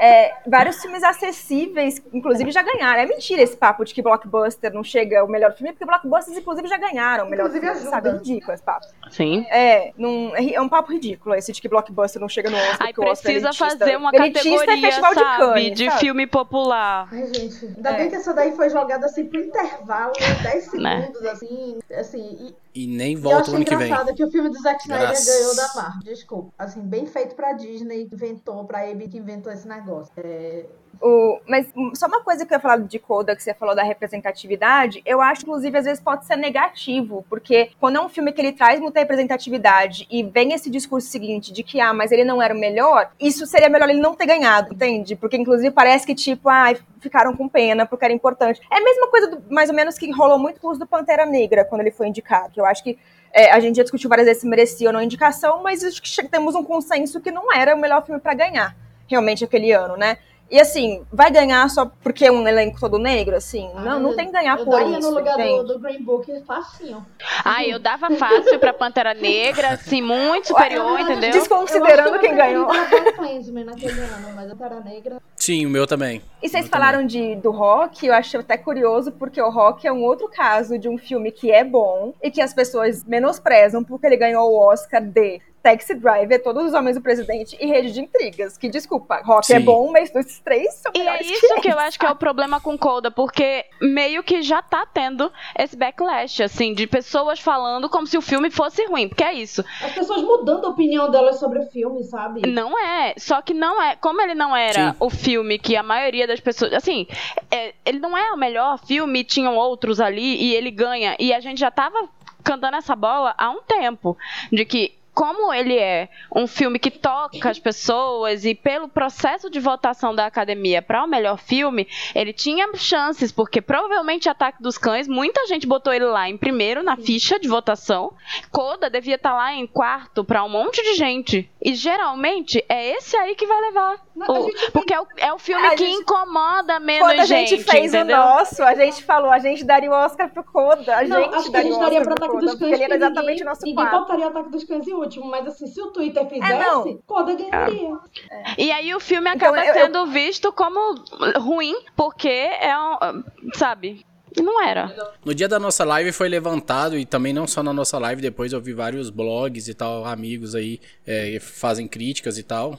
É, 0.01 0.33
vários 0.47 0.81
filmes 0.81 1.03
acessíveis, 1.03 2.01
inclusive 2.12 2.53
já 2.53 2.62
ganharam. 2.62 3.01
É 3.01 3.07
mentira 3.07 3.43
esse 3.43 3.57
papo 3.57 3.85
de 3.85 3.93
que 3.93 4.01
blockbuster 4.01 4.72
não 4.72 4.85
chega 4.85 5.24
o 5.24 5.29
melhor 5.29 5.53
filme, 5.55 5.72
porque 5.72 5.85
blockbusters, 5.85 6.39
inclusive, 6.39 6.68
já 6.68 6.79
ganharam 6.79 7.26
o 7.26 7.31
melhor 7.31 7.47
inclusive 7.47 7.66
filme, 7.66 7.81
ajuda. 7.81 7.91
sabe? 7.91 8.09
É 8.09 8.12
ridículo 8.12 8.53
esse 8.53 8.62
papo. 8.62 8.87
Sim. 9.11 9.47
É, 9.51 9.93
não, 9.97 10.33
é 10.37 10.61
um 10.61 10.69
papo 10.69 10.93
ridículo 10.93 11.35
esse 11.35 11.53
de 11.53 11.61
que 11.61 11.69
blockbuster 11.69 12.21
não 12.21 12.29
chega 12.29 12.51
no 12.51 12.57
Oscar. 12.57 12.77
Aí 12.81 12.91
é 12.91 12.93
precisa 12.93 13.31
elitista. 13.49 13.69
fazer 13.69 13.97
uma 13.97 14.11
elitista 14.15 14.49
é 14.49 14.55
categoria, 14.55 14.83
festival 14.87 15.15
de, 15.15 15.21
sabe, 15.21 15.39
Cannes, 15.39 15.73
de 15.79 15.85
sabe? 15.87 16.01
filme 16.01 16.27
popular. 16.27 17.09
Ai, 17.13 17.27
gente, 17.35 17.67
ainda 17.67 17.91
É. 17.91 17.97
bem 17.97 18.09
que 18.11 18.17
essa 18.17 18.35
daí 18.35 18.53
foi 18.55 18.69
jogada 18.71 19.07
assim 19.07 19.27
pro 19.27 19.41
intervalo, 19.41 20.13
10 20.43 20.65
segundos, 20.65 21.23
assim, 21.27 21.79
assim, 21.97 22.55
e, 22.75 22.83
E 22.83 22.87
nem 22.87 23.13
e 23.13 23.15
eu 23.15 23.21
volta 23.21 23.51
o 23.51 23.55
ano 23.57 23.65
que 23.65 23.77
vem. 23.77 23.87
engraçado 23.87 24.15
que 24.15 24.25
o 24.25 24.31
filme 24.31 24.49
do 24.51 24.61
Zack 24.63 24.83
Snyder 24.83 25.07
Graças. 25.09 25.27
ganhou 25.37 25.57
da 25.57 25.75
Marvel, 25.75 26.03
desculpa. 26.05 26.53
Assim, 26.59 26.81
bem 26.81 27.07
feito 27.07 27.35
pra 27.35 27.53
Disney, 27.53 28.09
inventou, 28.13 28.65
pra 28.65 28.89
Abby 28.89 29.09
que 29.09 29.19
inventou 29.19 29.53
esse 29.53 29.67
negócio. 29.67 30.13
É, 30.19 30.65
O, 31.01 31.41
mas 31.47 31.72
só 31.95 32.07
uma 32.07 32.22
coisa 32.22 32.45
que 32.45 32.53
eu 32.53 32.57
ia 32.57 32.61
falar 32.61 32.78
de 32.78 32.99
Coda, 32.99 33.36
que 33.36 33.43
você 33.43 33.55
falou 33.55 33.74
da 33.74 33.82
representatividade, 33.82 35.03
eu 35.07 35.20
acho, 35.20 35.43
inclusive, 35.43 35.76
às 35.78 35.84
vezes 35.84 36.03
pode 36.03 36.26
ser 36.26 36.36
negativo, 36.36 37.24
porque 37.28 37.70
quando 37.80 37.97
é 37.97 38.01
um 38.01 38.09
filme 38.09 38.32
que 38.32 38.41
ele 38.41 38.53
traz 38.53 38.80
muita 38.80 39.01
representatividade 39.01 40.07
e 40.11 40.22
vem 40.22 40.53
esse 40.53 40.68
discurso 40.70 41.09
seguinte 41.09 41.53
de 41.53 41.62
que, 41.62 41.80
ah, 41.80 41.93
mas 41.95 42.11
ele 42.12 42.24
não 42.24 42.43
era 42.43 42.55
o 42.55 42.59
melhor, 42.59 43.11
isso 43.20 43.47
seria 43.47 43.68
melhor 43.68 43.89
ele 43.89 44.01
não 44.01 44.14
ter 44.14 44.26
ganhado, 44.26 44.74
entende? 44.74 45.14
Porque, 45.16 45.36
inclusive, 45.36 45.70
parece 45.70 46.07
que, 46.07 46.14
tipo, 46.14 46.49
ah, 46.49 46.74
ficaram 47.01 47.34
com 47.36 47.49
pena 47.49 47.86
porque 47.86 48.05
era 48.05 48.14
importante. 48.14 48.61
É 48.70 48.78
a 48.78 48.84
mesma 48.84 49.09
coisa, 49.09 49.28
do- 49.28 49.43
mais 49.55 49.70
ou 49.70 49.76
menos, 49.76 49.97
que 49.97 50.11
rolou 50.11 50.39
muito 50.39 50.61
com 50.61 50.68
os 50.68 50.78
do 50.78 50.86
Pantera 50.86 51.24
Negra, 51.24 51.64
quando 51.64 51.82
ele 51.82 51.91
foi 51.93 52.09
indicado, 52.09 52.53
que 52.53 52.61
eu 52.61 52.66
acho 52.66 52.82
que 52.82 52.99
É, 53.30 53.53
a 53.53 53.61
gente 53.61 53.76
já 53.76 53.82
discutiu 53.82 54.09
várias 54.09 54.26
vezes 54.26 54.41
se 54.41 54.49
merecia 54.49 54.89
ou 54.89 54.93
não 54.93 55.03
indicação, 55.03 55.62
mas 55.62 55.84
acho 55.84 56.01
que 56.01 56.28
temos 56.28 56.55
um 56.55 56.64
consenso 56.64 57.20
que 57.20 57.30
não 57.30 57.53
era 57.53 57.76
o 57.76 57.78
melhor 57.78 58.03
filme 58.03 58.18
para 58.18 58.32
ganhar, 58.32 58.74
realmente, 59.07 59.45
aquele 59.45 59.70
ano, 59.70 59.99
né? 59.99 60.16
E 60.51 60.59
assim, 60.59 61.05
vai 61.13 61.31
ganhar 61.31 61.69
só 61.69 61.91
porque 62.03 62.25
é 62.25 62.33
um 62.33 62.47
elenco 62.49 62.81
todo 62.81 62.99
negro, 62.99 63.37
assim? 63.37 63.71
Ah, 63.75 63.83
não, 63.83 64.01
não 64.01 64.17
tem 64.17 64.27
que 64.27 64.33
ganhar 64.33 64.59
eu 64.59 64.65
por 64.65 64.81
isso. 64.81 65.01
no 65.01 65.19
lugar 65.19 65.37
do, 65.37 65.63
do, 65.65 65.79
Green 65.79 66.03
Book 66.03 66.43
facinho. 66.47 67.07
Ah, 67.45 67.65
eu 67.65 67.79
dava 67.79 68.11
fácil 68.13 68.59
pra 68.59 68.73
Pantera 68.73 69.13
Negra, 69.13 69.71
assim, 69.71 70.01
muito 70.01 70.49
superior, 70.49 70.99
entendeu? 71.01 71.33
Desconsiderando 71.33 72.19
quem 72.19 72.35
ganhou. 72.35 72.67
naquele 72.67 74.01
ano, 74.01 74.33
mas 74.35 74.51
a 74.51 74.57
Pantera 74.57 74.81
Negra. 74.81 75.23
Sim, 75.37 75.67
o 75.67 75.70
meu 75.70 75.87
também. 75.87 76.23
E 76.43 76.49
vocês 76.49 76.66
falaram 76.69 77.05
de, 77.05 77.37
do 77.37 77.51
rock, 77.51 78.07
eu 78.07 78.15
achei 78.15 78.41
até 78.41 78.57
curioso, 78.57 79.12
porque 79.12 79.41
o 79.41 79.51
rock 79.51 79.87
é 79.87 79.93
um 79.93 80.03
outro 80.03 80.29
caso 80.29 80.79
de 80.79 80.89
um 80.89 80.97
filme 80.97 81.31
que 81.31 81.51
é 81.51 81.62
bom 81.62 82.15
e 82.23 82.31
que 82.31 82.41
as 82.41 82.55
pessoas 82.55 83.05
menosprezam 83.05 83.85
porque 83.85 84.07
ele 84.07 84.16
ganhou 84.16 84.51
o 84.51 84.59
Oscar 84.59 85.03
de 85.03 85.41
Taxi 85.69 85.95
Driver, 85.95 86.43
Todos 86.43 86.65
os 86.65 86.73
Homens 86.73 86.97
do 86.97 87.03
Presidente 87.03 87.55
e 87.61 87.66
Rede 87.66 87.93
de 87.93 88.01
Intrigas. 88.01 88.57
Que 88.57 88.70
desculpa, 88.70 89.20
rock 89.23 89.53
é 89.53 89.57
Sim. 89.57 89.57
é 89.57 89.61
bom, 89.61 89.93
mas 89.93 90.15
esses 90.15 90.39
três 90.40 90.73
são 90.73 90.90
E 90.95 91.01
é 91.01 91.23
isso 91.23 91.55
que, 91.57 91.61
que 91.61 91.69
eu 91.69 91.78
acho 91.78 91.99
que 91.99 92.07
é 92.07 92.11
o 92.11 92.16
problema 92.16 92.59
com 92.59 92.78
Coda, 92.78 93.11
porque 93.11 93.66
meio 93.78 94.23
que 94.23 94.40
já 94.40 94.62
tá 94.62 94.86
tendo 94.86 95.31
esse 95.59 95.77
backlash, 95.77 96.43
assim, 96.43 96.73
de 96.73 96.86
pessoas 96.86 97.39
falando 97.39 97.86
como 97.90 98.07
se 98.07 98.16
o 98.16 98.23
filme 98.23 98.51
fosse 98.51 98.86
ruim, 98.86 99.09
porque 99.09 99.23
é 99.23 99.35
isso. 99.35 99.62
As 99.85 99.93
pessoas 99.93 100.23
mudando 100.23 100.65
a 100.65 100.70
opinião 100.70 101.11
delas 101.11 101.39
sobre 101.39 101.59
o 101.59 101.66
filme, 101.66 102.03
sabe? 102.05 102.49
Não 102.49 102.78
é, 102.78 103.12
só 103.19 103.43
que 103.43 103.53
não 103.53 103.82
é, 103.82 103.95
como 103.97 104.23
ele 104.23 104.35
não 104.35 104.57
era 104.57 104.93
Sim. 104.93 104.97
o 104.99 105.11
filme 105.11 105.59
que 105.59 105.77
a 105.77 105.82
maioria 105.82 106.27
das 106.27 106.40
pessoas, 106.40 106.73
assim, 106.73 107.07
é, 107.51 107.74
ele 107.85 107.99
não 107.99 108.16
é 108.16 108.32
o 108.32 108.39
melhor 108.39 108.78
filme, 108.78 109.23
tinham 109.23 109.55
outros 109.55 110.01
ali 110.01 110.43
e 110.43 110.55
ele 110.55 110.70
ganha, 110.70 111.15
e 111.19 111.31
a 111.31 111.40
gente 111.40 111.61
já 111.61 111.70
tava 111.70 112.09
cantando 112.43 112.78
essa 112.78 112.97
bola 112.97 113.35
há 113.36 113.51
um 113.51 113.61
tempo, 113.61 114.16
de 114.51 114.65
que 114.65 114.98
como 115.19 115.53
ele 115.53 115.77
é 115.77 116.09
um 116.32 116.47
filme 116.47 116.78
que 116.78 116.93
toca 116.93 117.51
as 117.51 117.59
pessoas 117.59 118.45
e 118.45 118.55
pelo 118.55 118.89
processo 118.89 119.51
de 119.51 119.59
votação 119.59 120.15
da 120.15 120.24
academia 120.24 120.81
para 120.81 121.03
o 121.03 121.09
melhor 121.09 121.39
filme, 121.39 121.89
ele 122.15 122.32
tinha 122.32 122.69
chances, 122.77 123.32
porque 123.32 123.61
provavelmente 123.61 124.28
Ataque 124.28 124.62
dos 124.62 124.78
Cães, 124.78 125.09
muita 125.09 125.45
gente 125.49 125.66
botou 125.66 125.93
ele 125.93 126.05
lá 126.05 126.28
em 126.28 126.36
primeiro 126.36 126.85
na 126.85 126.97
ficha 126.97 127.36
de 127.36 127.49
votação. 127.49 128.12
Coda 128.53 128.89
devia 128.89 129.16
estar 129.16 129.31
tá 129.31 129.36
lá 129.36 129.53
em 129.53 129.66
quarto 129.66 130.23
para 130.23 130.45
um 130.45 130.49
monte 130.49 130.81
de 130.85 130.95
gente. 130.95 131.51
E 131.60 131.74
geralmente 131.74 132.64
é 132.68 132.93
esse 132.93 133.16
aí 133.16 133.35
que 133.35 133.47
vai 133.47 133.60
levar. 133.62 134.01
O, 134.16 134.70
porque 134.72 134.94
é 134.94 135.01
o, 135.01 135.06
é 135.16 135.32
o 135.32 135.39
filme 135.39 135.68
que 135.70 135.86
gente, 135.86 136.02
incomoda 136.02 136.78
menos 136.78 137.09
gente. 137.09 137.16
Quando 137.16 137.20
a 137.20 137.24
gente, 137.24 137.64
fez 137.64 137.94
entendeu? 137.94 138.16
o 138.16 138.20
nosso, 138.20 138.62
a 138.62 138.74
gente 138.74 139.02
falou, 139.02 139.30
a 139.30 139.40
gente 139.40 139.64
daria 139.64 139.90
o 139.90 139.93
Oscar 139.93 140.30
pro 140.32 140.44
Coda. 140.44 140.97
A 140.97 141.02
não, 141.02 141.22
gente 141.22 141.35
acho 141.35 141.51
daria 141.51 141.51
que 141.51 141.56
a 141.56 141.62
gente 141.62 141.80
daria 141.80 142.02
pro 142.02 142.12
Ataque 142.12 142.39
dos 142.39 142.55
Cães. 142.55 142.72
Ele 142.72 142.85
era 142.85 142.94
exatamente 142.94 143.30
ninguém, 143.30 143.44
nosso 143.44 143.66
ninguém 143.66 143.85
botaria 143.86 144.26
Ataque 144.28 144.51
dos 144.51 144.64
Cães 144.64 144.86
em 144.86 144.94
último, 144.94 145.26
mas 145.26 145.47
assim, 145.48 145.66
se 145.66 145.80
o 145.80 145.89
Twitter 145.89 146.22
é, 146.22 146.28
fizesse, 146.28 146.90
é, 146.90 146.98
Coda 147.06 147.35
ganharia. 147.35 147.98
É. 148.30 148.43
E 148.56 148.70
aí 148.70 148.94
o 148.94 149.01
filme 149.01 149.28
então, 149.28 149.48
acaba 149.48 149.64
então, 149.64 149.74
eu, 149.74 149.86
sendo 149.86 149.98
eu... 149.98 150.06
visto 150.06 150.52
como 150.52 150.94
ruim, 151.40 151.74
porque 151.97 152.28
é 152.28 152.78
um. 152.78 153.24
Sabe? 153.55 154.06
Não 154.43 154.62
era. 154.62 155.12
No 155.24 155.35
dia 155.35 155.48
da 155.48 155.59
nossa 155.59 155.85
live 155.85 156.12
foi 156.12 156.28
levantado, 156.28 156.98
e 156.98 157.05
também 157.05 157.32
não 157.32 157.47
só 157.47 157.62
na 157.62 157.73
nossa 157.73 157.98
live, 157.98 158.23
depois 158.23 158.52
eu 158.52 158.60
vi 158.60 158.73
vários 158.73 159.10
blogs 159.10 159.69
e 159.69 159.74
tal, 159.74 160.05
amigos 160.05 160.55
aí 160.55 160.81
é, 161.06 161.39
fazem 161.40 161.86
críticas 161.86 162.39
e 162.39 162.43
tal. 162.43 162.78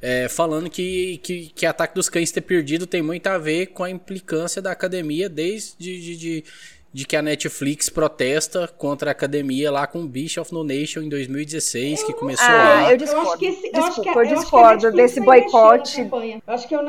É, 0.00 0.28
falando 0.28 0.68
que, 0.68 1.18
que, 1.18 1.52
que 1.54 1.64
Ataque 1.64 1.94
dos 1.94 2.08
Cães 2.08 2.32
ter 2.32 2.40
perdido 2.40 2.86
tem 2.86 3.02
muito 3.02 3.26
a 3.28 3.38
ver 3.38 3.66
com 3.66 3.84
a 3.84 3.90
implicância 3.90 4.60
da 4.60 4.72
academia 4.72 5.28
desde 5.28 5.74
de, 5.78 6.16
de, 6.16 6.44
de 6.92 7.06
que 7.06 7.16
a 7.16 7.22
Netflix 7.22 7.88
protesta 7.88 8.66
contra 8.66 9.10
a 9.10 9.12
academia 9.12 9.70
lá 9.70 9.86
com 9.86 10.06
Beast 10.06 10.38
of 10.38 10.52
No 10.52 10.64
Nation 10.64 11.02
em 11.02 11.08
2016, 11.08 12.02
que 12.02 12.12
começou 12.12 12.46
ah, 12.46 12.82
lá. 12.82 12.90
Eu 12.90 12.96
discordo. 12.96 13.44
Eu 13.44 13.50
esse, 13.50 13.70
Desculpa, 13.70 14.10
eu, 14.10 14.24
eu 14.24 14.36
discordo 14.36 14.92
desse 14.92 15.20
boicote. 15.20 16.00
Eu 16.00 16.40
acho 16.46 16.66
que 16.66 16.74
eu, 16.74 16.82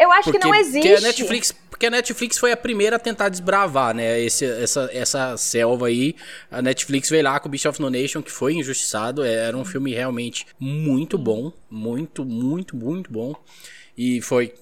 eu 0.00 0.10
acho 0.12 0.24
porque, 0.24 0.38
que 0.38 0.46
não 0.46 0.54
existe. 0.54 0.88
Porque 0.88 0.94
a 0.94 1.00
Netflix, 1.00 1.52
porque 1.70 1.86
a 1.86 1.90
Netflix 1.90 2.38
foi 2.38 2.52
a 2.52 2.56
primeira 2.56 2.96
a 2.96 2.98
tentar 2.98 3.28
desbravar, 3.28 3.94
né? 3.94 4.20
Esse, 4.20 4.44
essa, 4.44 4.90
essa 4.92 5.36
selva 5.36 5.86
aí. 5.86 6.16
A 6.50 6.60
Netflix 6.60 7.08
veio 7.08 7.24
lá 7.24 7.38
com 7.38 7.48
Beast 7.48 7.66
of 7.66 7.80
No 7.80 7.90
Nation, 7.90 8.22
que 8.22 8.30
foi 8.30 8.54
injustiçado. 8.54 9.24
É, 9.24 9.46
era 9.46 9.56
um 9.56 9.64
filme 9.64 9.94
realmente 9.94 10.46
muito 10.58 11.16
bom. 11.16 11.52
Muito, 11.70 12.24
muito, 12.24 12.76
muito 12.76 13.12
bom. 13.12 13.34
E 13.96 14.20
foi 14.20 14.54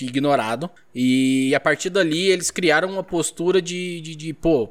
ignorado. 0.00 0.70
E 0.94 1.54
a 1.54 1.60
partir 1.60 1.90
dali 1.90 2.28
eles 2.28 2.50
criaram 2.50 2.90
uma 2.90 3.02
postura 3.02 3.60
de, 3.60 4.00
de, 4.00 4.16
de 4.16 4.32
pô, 4.32 4.70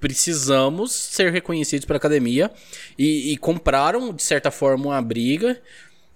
precisamos 0.00 0.92
ser 0.92 1.32
reconhecidos 1.32 1.84
pela 1.84 1.96
academia 1.96 2.50
e, 2.98 3.32
e, 3.32 3.36
compraram 3.36 4.12
de 4.12 4.22
certa 4.22 4.50
forma 4.50 4.86
uma 4.86 5.02
briga 5.02 5.60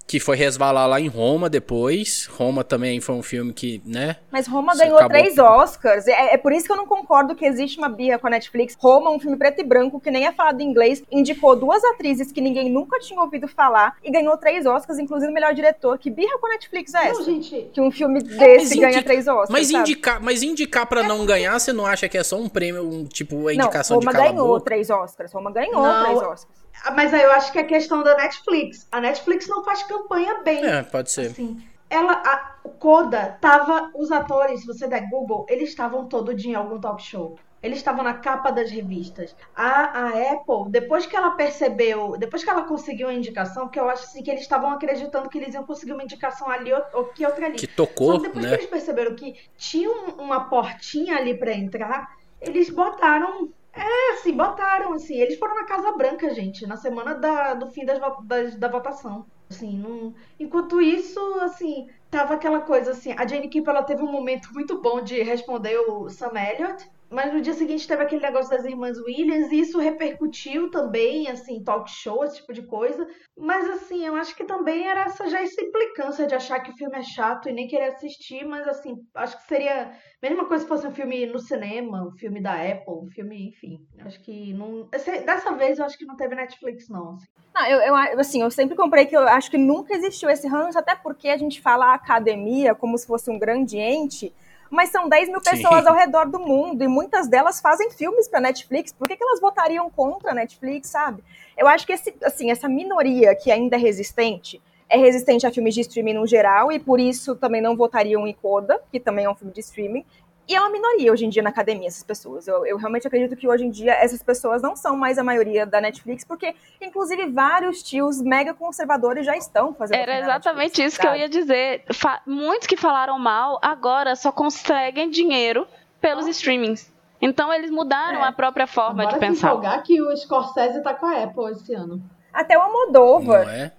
que 0.05 0.19
foi 0.19 0.35
resvalar 0.35 0.87
lá 0.87 0.99
em 0.99 1.07
Roma 1.07 1.49
depois. 1.49 2.27
Roma 2.27 2.63
também 2.63 2.99
foi 2.99 3.15
um 3.15 3.23
filme 3.23 3.53
que, 3.53 3.81
né? 3.85 4.17
Mas 4.31 4.47
Roma 4.47 4.75
ganhou 4.75 4.97
acabou... 4.97 5.17
três 5.17 5.37
Oscars. 5.37 6.07
É, 6.07 6.33
é, 6.33 6.37
por 6.37 6.51
isso 6.51 6.65
que 6.65 6.71
eu 6.71 6.75
não 6.75 6.85
concordo 6.85 7.35
que 7.35 7.45
existe 7.45 7.77
uma 7.77 7.89
birra 7.89 8.19
com 8.19 8.27
a 8.27 8.29
Netflix. 8.29 8.75
Roma, 8.79 9.09
um 9.09 9.19
filme 9.19 9.37
preto 9.37 9.61
e 9.61 9.63
branco 9.63 9.99
que 9.99 10.11
nem 10.11 10.25
é 10.25 10.31
falado 10.31 10.61
em 10.61 10.65
inglês, 10.65 11.01
indicou 11.11 11.55
duas 11.55 11.83
atrizes 11.83 12.31
que 12.31 12.41
ninguém 12.41 12.69
nunca 12.69 12.99
tinha 12.99 13.19
ouvido 13.19 13.47
falar 13.47 13.95
e 14.03 14.11
ganhou 14.11 14.37
três 14.37 14.65
Oscars, 14.65 14.99
inclusive 14.99 15.31
o 15.31 15.33
melhor 15.33 15.53
diretor. 15.53 15.97
Que 15.97 16.09
birra 16.09 16.37
com 16.37 16.47
a 16.47 16.49
Netflix 16.49 16.93
é 16.93 17.07
essa? 17.07 17.19
Não, 17.19 17.25
gente. 17.25 17.69
Que 17.73 17.81
um 17.81 17.89
filme 17.89 18.21
desse 18.21 18.77
é, 18.77 18.81
ganha 18.81 18.91
indica... 18.93 19.03
três 19.03 19.27
Oscars. 19.27 19.49
Mas 19.49 19.71
indicar, 19.71 20.21
mas 20.21 20.43
indicar 20.43 20.85
para 20.85 21.01
é 21.01 21.07
não 21.07 21.25
ganhar, 21.25 21.57
você 21.59 21.71
não 21.71 21.85
acha 21.85 22.07
que 22.09 22.17
é 22.17 22.23
só 22.23 22.37
um 22.37 22.49
prêmio, 22.49 22.83
um, 22.83 23.05
tipo 23.05 23.47
a 23.47 23.53
indicação 23.53 23.99
não, 23.99 24.01
Roma 24.01 24.11
de 24.11 24.29
ganhou 24.29 24.59
três 24.59 24.89
Oscars. 24.89 25.31
Roma 25.31 25.51
ganhou 25.51 25.81
não. 25.81 26.03
três 26.03 26.17
Oscars. 26.17 26.62
Mas 26.95 27.13
aí 27.13 27.23
eu 27.23 27.31
acho 27.31 27.51
que 27.51 27.59
é 27.59 27.63
questão 27.63 28.03
da 28.03 28.15
Netflix. 28.15 28.87
A 28.91 28.99
Netflix 28.99 29.47
não 29.47 29.63
faz 29.63 29.83
campanha 29.83 30.41
bem. 30.43 30.65
É, 30.65 30.83
pode 30.83 31.11
ser. 31.11 31.27
Assim, 31.27 31.63
ela, 31.89 32.13
a 32.13 32.37
Coda 32.79 33.37
tava, 33.39 33.91
os 33.93 34.11
atores, 34.11 34.61
se 34.61 34.67
você 34.67 34.87
der 34.87 35.07
Google, 35.09 35.45
eles 35.47 35.69
estavam 35.69 36.07
todo 36.07 36.33
dia 36.33 36.53
em 36.53 36.55
algum 36.55 36.79
talk 36.79 37.01
show. 37.01 37.37
Eles 37.61 37.77
estavam 37.77 38.03
na 38.03 38.15
capa 38.15 38.51
das 38.51 38.69
revistas. 38.69 39.33
A, 39.55 40.07
a 40.07 40.33
Apple, 40.33 40.69
depois 40.69 41.05
que 41.05 41.15
ela 41.15 41.31
percebeu, 41.31 42.17
depois 42.17 42.43
que 42.43 42.49
ela 42.49 42.63
conseguiu 42.63 43.07
a 43.07 43.13
indicação, 43.13 43.69
que 43.69 43.79
eu 43.79 43.87
acho 43.89 44.03
assim, 44.03 44.21
que 44.21 44.29
eles 44.29 44.41
estavam 44.41 44.71
acreditando 44.71 45.29
que 45.29 45.37
eles 45.37 45.53
iam 45.53 45.63
conseguir 45.63 45.93
uma 45.93 46.03
indicação 46.03 46.49
ali 46.49 46.73
ou, 46.73 46.81
ou 46.93 47.05
que 47.05 47.25
outra 47.25 47.45
ali. 47.45 47.55
Que 47.55 47.67
tocou, 47.67 48.19
depois 48.19 48.43
né? 48.43 48.49
que 48.49 48.55
eles 48.55 48.69
perceberam 48.69 49.15
que 49.15 49.35
tinha 49.55 49.89
uma 50.17 50.49
portinha 50.49 51.15
ali 51.15 51.37
para 51.37 51.53
entrar, 51.53 52.17
eles 52.41 52.69
botaram 52.69 53.49
é, 53.73 54.11
assim, 54.13 54.35
botaram, 54.35 54.93
assim. 54.93 55.15
Eles 55.15 55.37
foram 55.37 55.55
na 55.55 55.65
Casa 55.65 55.91
Branca, 55.93 56.33
gente, 56.33 56.65
na 56.67 56.77
semana 56.77 57.15
da, 57.15 57.53
do 57.53 57.67
fim 57.71 57.85
das, 57.85 57.99
das, 58.23 58.55
da 58.55 58.67
votação. 58.67 59.25
Assim, 59.49 59.77
não... 59.77 60.13
Enquanto 60.39 60.81
isso, 60.81 61.19
assim, 61.41 61.87
tava 62.09 62.35
aquela 62.35 62.61
coisa 62.61 62.91
assim. 62.91 63.13
A 63.17 63.27
Jane 63.27 63.49
Kimp, 63.49 63.67
ela 63.67 63.83
teve 63.83 64.03
um 64.03 64.11
momento 64.11 64.53
muito 64.53 64.81
bom 64.81 65.01
de 65.01 65.21
responder 65.23 65.77
o 65.77 66.09
Sam 66.09 66.33
Elliott. 66.35 66.89
Mas 67.13 67.31
no 67.31 67.41
dia 67.41 67.53
seguinte 67.53 67.87
teve 67.87 68.01
aquele 68.01 68.23
negócio 68.23 68.49
das 68.49 68.65
irmãs 68.65 68.97
Williams, 68.97 69.51
e 69.51 69.59
isso 69.59 69.77
repercutiu 69.77 70.71
também, 70.71 71.27
assim, 71.27 71.63
talk 71.63 71.89
show, 71.89 72.23
esse 72.23 72.37
tipo 72.37 72.51
de 72.51 72.63
coisa. 72.63 73.07
Mas, 73.37 73.69
assim, 73.69 74.03
eu 74.03 74.15
acho 74.15 74.35
que 74.35 74.43
também 74.43 74.87
era 74.87 75.03
essa, 75.03 75.29
já 75.29 75.39
essa 75.39 75.63
implicância 75.63 76.25
de 76.25 76.33
achar 76.33 76.59
que 76.61 76.71
o 76.71 76.75
filme 76.75 76.97
é 76.97 77.03
chato 77.03 77.47
e 77.47 77.53
nem 77.53 77.67
querer 77.67 77.89
assistir, 77.89 78.43
mas, 78.43 78.67
assim, 78.67 78.95
acho 79.13 79.37
que 79.37 79.47
seria 79.47 79.91
a 79.91 80.27
mesma 80.27 80.47
coisa 80.47 80.63
se 80.63 80.67
fosse 80.67 80.87
um 80.87 80.91
filme 80.91 81.27
no 81.27 81.37
cinema, 81.37 82.03
um 82.03 82.17
filme 82.17 82.41
da 82.41 82.55
Apple, 82.55 82.95
um 83.03 83.09
filme, 83.13 83.49
enfim. 83.49 83.77
Acho 83.99 84.19
que 84.21 84.51
não. 84.53 84.89
Dessa 84.89 85.53
vez 85.53 85.77
eu 85.77 85.85
acho 85.85 85.97
que 85.97 86.05
não 86.05 86.15
teve 86.15 86.33
Netflix, 86.33 86.89
não. 86.89 87.13
Assim. 87.13 87.27
Não, 87.53 87.65
eu, 87.67 87.79
eu, 87.79 88.19
assim, 88.19 88.41
eu 88.41 88.49
sempre 88.49 88.75
comprei 88.75 89.05
que 89.05 89.15
eu 89.15 89.27
acho 89.27 89.51
que 89.51 89.57
nunca 89.57 89.93
existiu 89.93 90.31
esse 90.31 90.47
ranço, 90.47 90.79
até 90.79 90.95
porque 90.95 91.29
a 91.29 91.37
gente 91.37 91.61
fala 91.61 91.93
academia 91.93 92.73
como 92.73 92.97
se 92.97 93.05
fosse 93.05 93.29
um 93.29 93.37
grande 93.37 93.77
ente 93.77 94.33
mas 94.73 94.89
são 94.89 95.07
10 95.07 95.29
mil 95.29 95.39
pessoas 95.39 95.83
Sim. 95.83 95.87
ao 95.87 95.95
redor 95.95 96.25
do 96.25 96.39
mundo 96.39 96.83
e 96.83 96.87
muitas 96.87 97.27
delas 97.27 97.61
fazem 97.61 97.91
filmes 97.91 98.27
para 98.27 98.39
Netflix. 98.39 98.91
Por 98.91 99.07
que, 99.07 99.15
que 99.15 99.23
elas 99.23 99.39
votariam 99.39 99.89
contra 99.89 100.31
a 100.31 100.33
Netflix, 100.33 100.89
sabe? 100.89 101.23
Eu 101.55 101.67
acho 101.67 101.85
que 101.85 101.93
esse, 101.93 102.13
assim, 102.23 102.49
essa 102.49 102.67
minoria 102.67 103.35
que 103.35 103.51
ainda 103.51 103.75
é 103.75 103.79
resistente 103.79 104.59
é 104.93 104.97
resistente 104.97 105.47
a 105.47 105.51
filmes 105.51 105.73
de 105.73 105.81
streaming 105.81 106.13
no 106.13 106.27
geral 106.27 106.71
e 106.71 106.77
por 106.77 106.99
isso 106.99 107.35
também 107.35 107.59
não 107.59 107.75
votariam 107.75 108.27
em 108.27 108.33
Coda, 108.33 108.79
que 108.91 108.99
também 108.99 109.25
é 109.25 109.29
um 109.29 109.33
filme 109.33 109.51
de 109.51 109.59
streaming. 109.59 110.05
E 110.47 110.55
é 110.55 110.59
uma 110.59 110.69
minoria 110.69 111.11
hoje 111.11 111.25
em 111.25 111.29
dia 111.29 111.41
na 111.41 111.49
academia, 111.49 111.87
essas 111.87 112.03
pessoas. 112.03 112.47
Eu, 112.47 112.65
eu, 112.65 112.77
realmente 112.77 113.07
acredito 113.07 113.35
que 113.35 113.47
hoje 113.47 113.65
em 113.65 113.69
dia 113.69 113.93
essas 113.93 114.21
pessoas 114.21 114.61
não 114.61 114.75
são 114.75 114.95
mais 114.95 115.17
a 115.17 115.23
maioria 115.23 115.65
da 115.65 115.79
Netflix, 115.79 116.25
porque, 116.25 116.53
inclusive, 116.81 117.27
vários 117.27 117.81
tios 117.81 118.21
mega 118.21 118.53
conservadores 118.53 119.25
já 119.25 119.37
estão 119.37 119.73
fazendo. 119.73 119.99
Era 119.99 120.19
exatamente 120.19 120.79
Netflix, 120.79 120.93
isso 120.93 120.97
sabe? 120.97 121.09
que 121.09 121.15
eu 121.15 121.21
ia 121.21 121.29
dizer. 121.29 121.83
Fa 121.93 122.21
muitos 122.25 122.67
que 122.67 122.75
falaram 122.75 123.17
mal 123.17 123.57
agora 123.61 124.15
só 124.15 124.31
conseguem 124.31 125.09
dinheiro 125.09 125.65
pelos 126.01 126.27
streamings. 126.27 126.91
Então 127.21 127.53
eles 127.53 127.71
mudaram 127.71 128.19
é. 128.25 128.27
a 128.27 128.31
própria 128.33 128.67
forma 128.67 129.03
Agora 129.03 129.17
de 129.17 129.25
pensar. 129.25 129.51
jogar 129.51 129.81
que 129.81 130.01
o 130.01 130.15
Scorsese 130.17 130.83
tá 130.83 130.93
com 130.93 131.05
a 131.05 131.23
Apple 131.23 131.51
esse 131.51 131.73
ano. 131.73 132.03
Até 132.33 132.57
o 132.57 132.61
Almodóvar. 132.61 133.45
Não 133.45 133.53
é? 133.53 133.71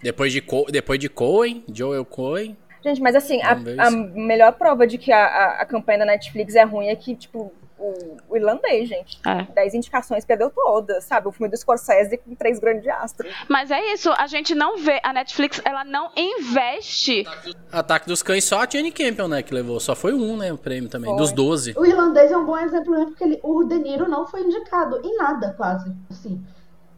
Depois 0.00 0.32
de, 0.32 0.40
Co 0.40 0.64
depois 0.70 1.00
de 1.00 1.08
Cohen, 1.08 1.64
Joel 1.72 2.04
Cohen, 2.04 2.56
Gente, 2.84 3.00
mas 3.00 3.14
assim, 3.16 3.40
a, 3.42 3.52
a, 3.86 3.90
melhor 3.90 4.52
prova 4.52 4.86
de 4.86 4.98
que 4.98 5.10
a, 5.12 5.24
a, 5.24 5.62
a, 5.62 5.66
campanha 5.66 6.00
da 6.00 6.06
Netflix 6.06 6.54
é 6.54 6.62
ruim 6.64 6.88
é 6.88 6.96
que, 6.96 7.14
tipo, 7.16 7.52
o, 7.78 8.16
o 8.28 8.36
irlandês, 8.36 8.88
gente. 8.88 9.20
É. 9.26 9.42
Dez 9.52 9.74
indicações, 9.74 10.24
perdeu 10.24 10.50
todas, 10.50 11.04
sabe? 11.04 11.28
O 11.28 11.32
filme 11.32 11.50
do 11.50 11.56
Scorsese 11.56 12.16
com 12.18 12.34
três 12.34 12.58
grandes 12.58 12.88
astros. 12.88 13.32
Mas 13.48 13.70
é 13.70 13.92
isso, 13.92 14.10
a 14.16 14.26
gente 14.26 14.54
não 14.54 14.78
vê, 14.78 15.00
a 15.02 15.12
Netflix, 15.12 15.60
ela 15.64 15.84
não 15.84 16.10
investe. 16.16 17.24
Ataque 17.70 18.06
dos 18.06 18.22
Cães, 18.22 18.44
só 18.44 18.60
a 18.62 18.66
Jenny 18.68 18.90
Campbell, 18.90 19.28
né, 19.28 19.42
que 19.42 19.54
levou. 19.54 19.78
Só 19.80 19.94
foi 19.94 20.12
um, 20.12 20.36
né, 20.36 20.52
o 20.52 20.58
prêmio 20.58 20.88
também, 20.88 21.10
Foi. 21.10 21.18
dos 21.18 21.32
12. 21.32 21.74
O 21.76 21.86
irlandês 21.86 22.30
é 22.32 22.36
um 22.36 22.44
bom 22.44 22.58
exemplo 22.58 22.90
mesmo, 22.92 23.06
porque 23.08 23.24
ele- 23.24 23.40
o 23.42 23.64
De 23.64 23.78
Niro 23.78 24.08
não 24.08 24.26
foi 24.26 24.42
indicado 24.42 25.00
em 25.04 25.16
nada, 25.16 25.54
quase. 25.56 25.92
Assim, 26.10 26.44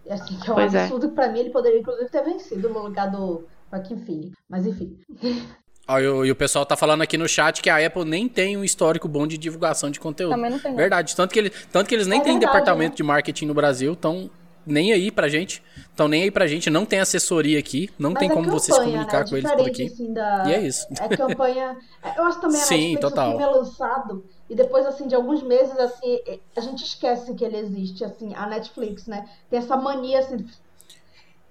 E, 0.06 0.12
assim 0.12 0.38
que 0.38 0.48
é 0.48 0.52
um 0.52 0.56
Pois 0.56 0.74
é. 0.74 0.82
absurdo 0.82 1.08
que 1.10 1.14
pra 1.14 1.28
mim 1.28 1.40
ele 1.40 1.50
poderia, 1.50 1.78
inclusive, 1.80 2.08
ter 2.10 2.22
vencido 2.24 2.68
no 2.70 2.80
lugar 2.80 3.10
do 3.10 3.44
Joaquim 3.70 3.98
Phoenix. 3.98 4.36
Mas 4.48 4.66
enfim. 4.66 4.98
Ó, 5.88 5.98
e, 5.98 6.08
o, 6.08 6.24
e 6.24 6.30
o 6.30 6.36
pessoal 6.36 6.64
tá 6.64 6.76
falando 6.76 7.02
aqui 7.02 7.16
no 7.18 7.28
chat 7.28 7.60
que 7.60 7.68
a 7.68 7.84
Apple 7.84 8.04
nem 8.04 8.28
tem 8.28 8.56
um 8.56 8.62
histórico 8.64 9.08
bom 9.08 9.26
de 9.26 9.36
divulgação 9.36 9.90
de 9.90 9.98
conteúdo. 9.98 10.32
Também 10.34 10.50
não 10.50 10.58
tem. 10.58 10.74
Verdade. 10.74 11.16
Tanto 11.16 11.32
que, 11.32 11.38
ele, 11.38 11.50
tanto 11.72 11.88
que 11.88 11.94
eles 11.94 12.06
nem 12.06 12.20
É 12.20 12.22
têm 12.22 12.32
verdade, 12.34 12.52
departamento 12.52 12.92
né? 12.92 12.96
de 12.96 13.02
marketing 13.02 13.46
no 13.46 13.54
Brasil, 13.54 13.92
estão 13.94 14.30
nem 14.64 14.92
aí 14.92 15.10
pra 15.10 15.28
gente. 15.28 15.62
Estão 15.90 16.06
nem 16.06 16.22
aí 16.24 16.30
pra 16.30 16.46
gente, 16.46 16.70
não 16.70 16.84
tem 16.86 17.00
assessoria 17.00 17.58
aqui, 17.58 17.90
não 17.98 18.10
Mas 18.10 18.20
tem 18.20 18.30
é 18.30 18.32
como 18.32 18.48
você 18.50 18.66
se 18.66 18.78
campanha, 18.78 18.92
comunicar 18.92 19.24
né? 19.24 19.30
com 19.30 19.36
eles 19.36 19.50
por 19.50 19.66
aqui. 19.66 19.86
Assim, 19.86 20.12
da... 20.12 20.44
E 20.46 20.52
é 20.54 20.60
isso. 20.60 20.86
É 21.00 21.16
campanha. 21.16 21.76
Eu 22.16 22.24
acho 22.24 22.40
também 22.40 22.60
a 22.60 22.64
Sim, 22.64 22.76
Netflix, 22.94 23.00
total. 23.00 23.26
o 23.28 23.30
filme 23.38 23.44
é 23.44 23.46
lançado 23.56 24.24
e 24.48 24.54
depois, 24.54 24.86
assim, 24.86 25.06
de 25.08 25.14
alguns 25.14 25.42
meses, 25.42 25.76
assim, 25.78 26.20
a 26.56 26.60
gente 26.60 26.84
esquece 26.84 27.34
que 27.34 27.44
ele 27.44 27.56
existe, 27.56 28.04
assim, 28.04 28.32
a 28.34 28.46
Netflix, 28.46 29.06
né? 29.06 29.28
Tem 29.48 29.58
essa 29.58 29.76
mania, 29.76 30.18
assim. 30.20 30.46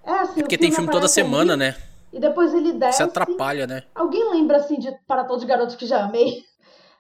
É 0.06 0.12
assim, 0.12 0.42
Porque 0.42 0.56
o 0.56 0.60
tem 0.60 0.72
filme 0.72 0.90
toda 0.90 1.08
semana, 1.08 1.54
ali, 1.54 1.60
né? 1.60 1.76
E 2.12 2.20
depois 2.20 2.54
ele 2.54 2.74
desce. 2.74 3.02
Isso 3.02 3.04
atrapalha, 3.04 3.68
né? 3.68 3.84
Alguém 3.94 4.30
lembra, 4.32 4.58
assim, 4.58 4.80
de 4.80 4.92
Para 5.08 5.24
Todos 5.24 5.44
os 5.44 5.50
Garotos 5.50 5.76
que 5.76 5.86
Já 5.86 6.04
Amei? 6.04 6.44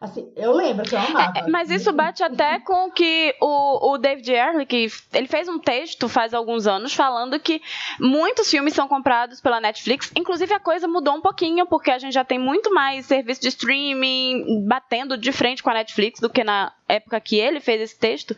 Assim, 0.02 0.31
eu 0.38 0.53
lembro 0.53 0.88
que 0.88 0.95
eu 0.95 0.99
amava. 0.99 1.34
É, 1.36 1.49
mas 1.49 1.69
isso 1.69 1.91
bate 1.91 2.23
até 2.23 2.57
com 2.60 2.88
o 2.88 2.91
que 2.91 3.36
o, 3.41 3.91
o 3.91 3.98
David 3.98 4.31
Ehrlich, 4.31 5.03
ele 5.14 5.27
fez 5.27 5.49
um 5.49 5.60
texto 5.60 6.07
faz 6.07 6.34
alguns 6.34 6.68
anos 6.68 6.94
falando 6.94 7.38
que 7.38 7.61
muitos 7.99 8.49
filmes 8.49 8.73
são 8.73 8.88
comprados 8.88 9.41
pela 9.41 9.60
Netflix. 9.60 10.10
Inclusive 10.15 10.53
a 10.53 10.60
coisa 10.60 10.88
mudou 10.88 11.15
um 11.15 11.22
pouquinho, 11.22 11.65
porque 11.65 11.91
a 11.91 11.98
gente 11.98 12.14
já 12.14 12.23
tem 12.23 12.40
muito 12.40 12.73
mais 12.73 13.07
serviço 13.07 13.41
de 13.41 13.49
streaming 13.49 14.65
batendo 14.65 15.18
de 15.18 15.34
frente 15.34 15.61
com 15.61 15.69
a 15.69 15.73
Netflix 15.73 16.22
do 16.22 16.30
que 16.30 16.45
na 16.45 16.72
época 16.88 17.19
que 17.19 17.36
ele 17.38 17.60
fez 17.60 17.81
esse 17.81 17.99
texto. 17.99 18.34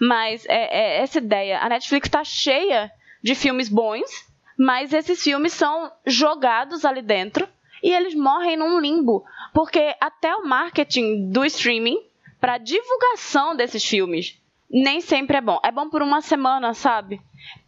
Mas 0.00 0.46
é, 0.46 0.96
é 0.96 1.02
essa 1.02 1.18
ideia. 1.18 1.58
A 1.58 1.68
Netflix 1.68 2.08
está 2.08 2.24
cheia 2.24 2.90
de 3.22 3.34
filmes 3.34 3.68
bons, 3.68 4.10
mas 4.58 4.92
esses 4.92 5.22
filmes 5.22 5.52
são 5.52 5.90
jogados 6.06 6.84
ali 6.84 7.02
dentro 7.02 7.48
e 7.82 7.90
eles 7.90 8.14
morrem 8.14 8.56
num 8.56 8.78
limbo. 8.80 9.24
Porque 9.52 9.94
até 10.00 10.34
o 10.36 10.46
marketing 10.46 11.30
do 11.30 11.44
streaming 11.44 12.00
para 12.40 12.58
divulgação 12.58 13.54
desses 13.56 13.84
filmes 13.84 14.38
nem 14.70 15.00
sempre 15.00 15.36
é 15.36 15.40
bom. 15.40 15.60
É 15.62 15.70
bom 15.70 15.88
por 15.90 16.00
uma 16.02 16.20
semana, 16.22 16.72
sabe? 16.74 17.20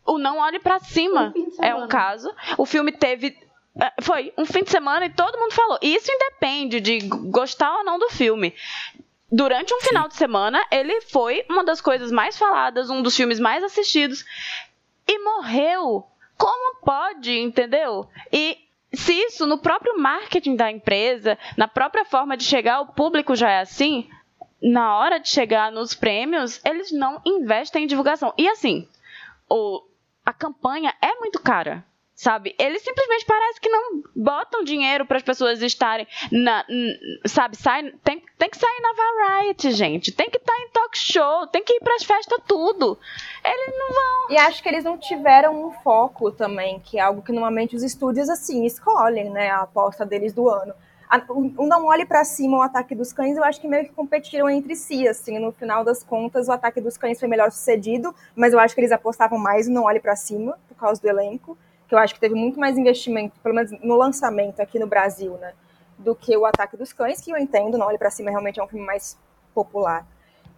O 0.06 0.18
Não 0.18 0.38
Olhe 0.38 0.58
Pra 0.58 0.78
Cima 0.78 1.32
Um 1.36 1.64
é 1.64 1.74
um 1.74 1.86
caso. 1.88 2.32
O 2.56 2.64
filme 2.64 2.92
teve. 2.92 3.36
é, 3.80 3.92
Foi 4.02 4.32
um 4.38 4.46
fim 4.46 4.62
de 4.62 4.70
semana 4.70 5.04
e 5.06 5.10
todo 5.10 5.38
mundo 5.38 5.52
falou. 5.52 5.78
E 5.82 5.94
isso 5.94 6.10
independe 6.10 6.80
de 6.80 6.98
gostar 7.30 7.76
ou 7.78 7.84
não 7.84 7.98
do 7.98 8.08
filme. 8.10 8.54
Durante 9.30 9.74
um 9.74 9.80
final 9.80 10.06
de 10.08 10.14
semana, 10.14 10.64
ele 10.70 11.00
foi 11.02 11.44
uma 11.50 11.64
das 11.64 11.80
coisas 11.80 12.10
mais 12.12 12.38
faladas, 12.38 12.88
um 12.88 13.02
dos 13.02 13.16
filmes 13.16 13.40
mais 13.40 13.62
assistidos. 13.64 14.24
E 15.06 15.18
morreu. 15.18 16.06
Como 16.36 16.76
pode, 16.80 17.38
entendeu? 17.38 18.08
E 18.32 18.58
se 18.92 19.12
isso 19.12 19.46
no 19.46 19.58
próprio 19.58 19.98
marketing 19.98 20.56
da 20.56 20.70
empresa, 20.70 21.38
na 21.56 21.66
própria 21.68 22.04
forma 22.04 22.36
de 22.36 22.44
chegar 22.44 22.76
ao 22.76 22.86
público 22.86 23.34
já 23.34 23.50
é 23.50 23.60
assim, 23.60 24.08
na 24.62 24.96
hora 24.96 25.18
de 25.18 25.28
chegar 25.28 25.70
nos 25.70 25.94
prêmios, 25.94 26.60
eles 26.64 26.90
não 26.90 27.20
investem 27.24 27.84
em 27.84 27.86
divulgação. 27.86 28.32
E 28.38 28.48
assim, 28.48 28.88
o, 29.48 29.82
a 30.24 30.32
campanha 30.32 30.94
é 31.00 31.14
muito 31.16 31.40
cara. 31.40 31.84
Sabe? 32.14 32.54
Eles 32.58 32.82
simplesmente 32.82 33.24
parece 33.26 33.60
que 33.60 33.68
não 33.68 34.02
botam 34.14 34.62
dinheiro 34.62 35.04
para 35.04 35.16
as 35.16 35.22
pessoas 35.22 35.60
estarem 35.60 36.06
na, 36.30 36.64
sabe, 37.26 37.56
sai, 37.56 37.92
tem, 38.04 38.22
tem 38.38 38.48
que 38.48 38.56
sair 38.56 38.80
na 38.80 38.92
Variety, 38.92 39.72
gente. 39.72 40.12
Tem 40.12 40.30
que 40.30 40.36
estar 40.36 40.56
em 40.56 40.68
talk 40.68 40.96
show, 40.96 41.46
tem 41.48 41.64
que 41.64 41.72
ir 41.72 41.80
para 41.80 41.96
as 41.96 42.04
festas 42.04 42.38
tudo. 42.46 42.96
Eles 43.44 43.74
não 43.76 43.88
vão. 43.88 44.30
E 44.30 44.38
acho 44.38 44.62
que 44.62 44.68
eles 44.68 44.84
não 44.84 44.96
tiveram 44.96 45.66
um 45.66 45.72
foco 45.72 46.30
também, 46.30 46.78
que 46.78 46.98
é 46.98 47.02
algo 47.02 47.20
que 47.20 47.32
normalmente 47.32 47.74
os 47.74 47.82
estúdios 47.82 48.28
assim 48.28 48.64
escolhem, 48.64 49.30
né? 49.30 49.50
A 49.50 49.62
aposta 49.62 50.06
deles 50.06 50.32
do 50.32 50.48
ano. 50.48 50.72
O 51.28 51.66
Não 51.66 51.86
Olhe 51.86 52.06
Pra 52.06 52.24
Cima, 52.24 52.58
o 52.58 52.62
Ataque 52.62 52.94
dos 52.94 53.12
Cães, 53.12 53.36
eu 53.36 53.44
acho 53.44 53.60
que 53.60 53.68
meio 53.68 53.84
que 53.84 53.92
competiram 53.92 54.48
entre 54.48 54.74
si, 54.74 55.06
assim, 55.06 55.38
no 55.38 55.52
final 55.52 55.84
das 55.84 56.02
contas, 56.02 56.48
o 56.48 56.52
Ataque 56.52 56.80
dos 56.80 56.96
Cães 56.96 57.20
foi 57.20 57.28
melhor 57.28 57.52
sucedido, 57.52 58.14
mas 58.34 58.52
eu 58.52 58.58
acho 58.58 58.74
que 58.74 58.80
eles 58.80 58.90
apostavam 58.90 59.38
mais 59.38 59.68
no 59.68 59.74
Não 59.74 59.84
Olhe 59.84 60.00
Pra 60.00 60.16
Cima, 60.16 60.58
por 60.66 60.76
causa 60.76 61.00
do 61.00 61.08
elenco, 61.08 61.56
que 61.94 61.98
eu 61.98 61.98
acho 62.02 62.14
que 62.14 62.20
teve 62.20 62.34
muito 62.34 62.58
mais 62.58 62.76
investimento, 62.76 63.38
pelo 63.40 63.54
menos 63.54 63.70
no 63.80 63.96
lançamento 63.96 64.60
aqui 64.60 64.78
no 64.78 64.86
Brasil, 64.86 65.38
né? 65.40 65.52
Do 65.96 66.14
que 66.14 66.36
o 66.36 66.44
Ataque 66.44 66.76
dos 66.76 66.92
Cães, 66.92 67.20
que 67.20 67.30
eu 67.30 67.36
entendo, 67.36 67.78
Não 67.78 67.86
Olhe 67.86 67.98
Pra 67.98 68.10
Cima 68.10 68.30
realmente 68.30 68.58
é 68.58 68.64
um 68.64 68.68
filme 68.68 68.84
mais 68.84 69.16
popular. 69.54 70.04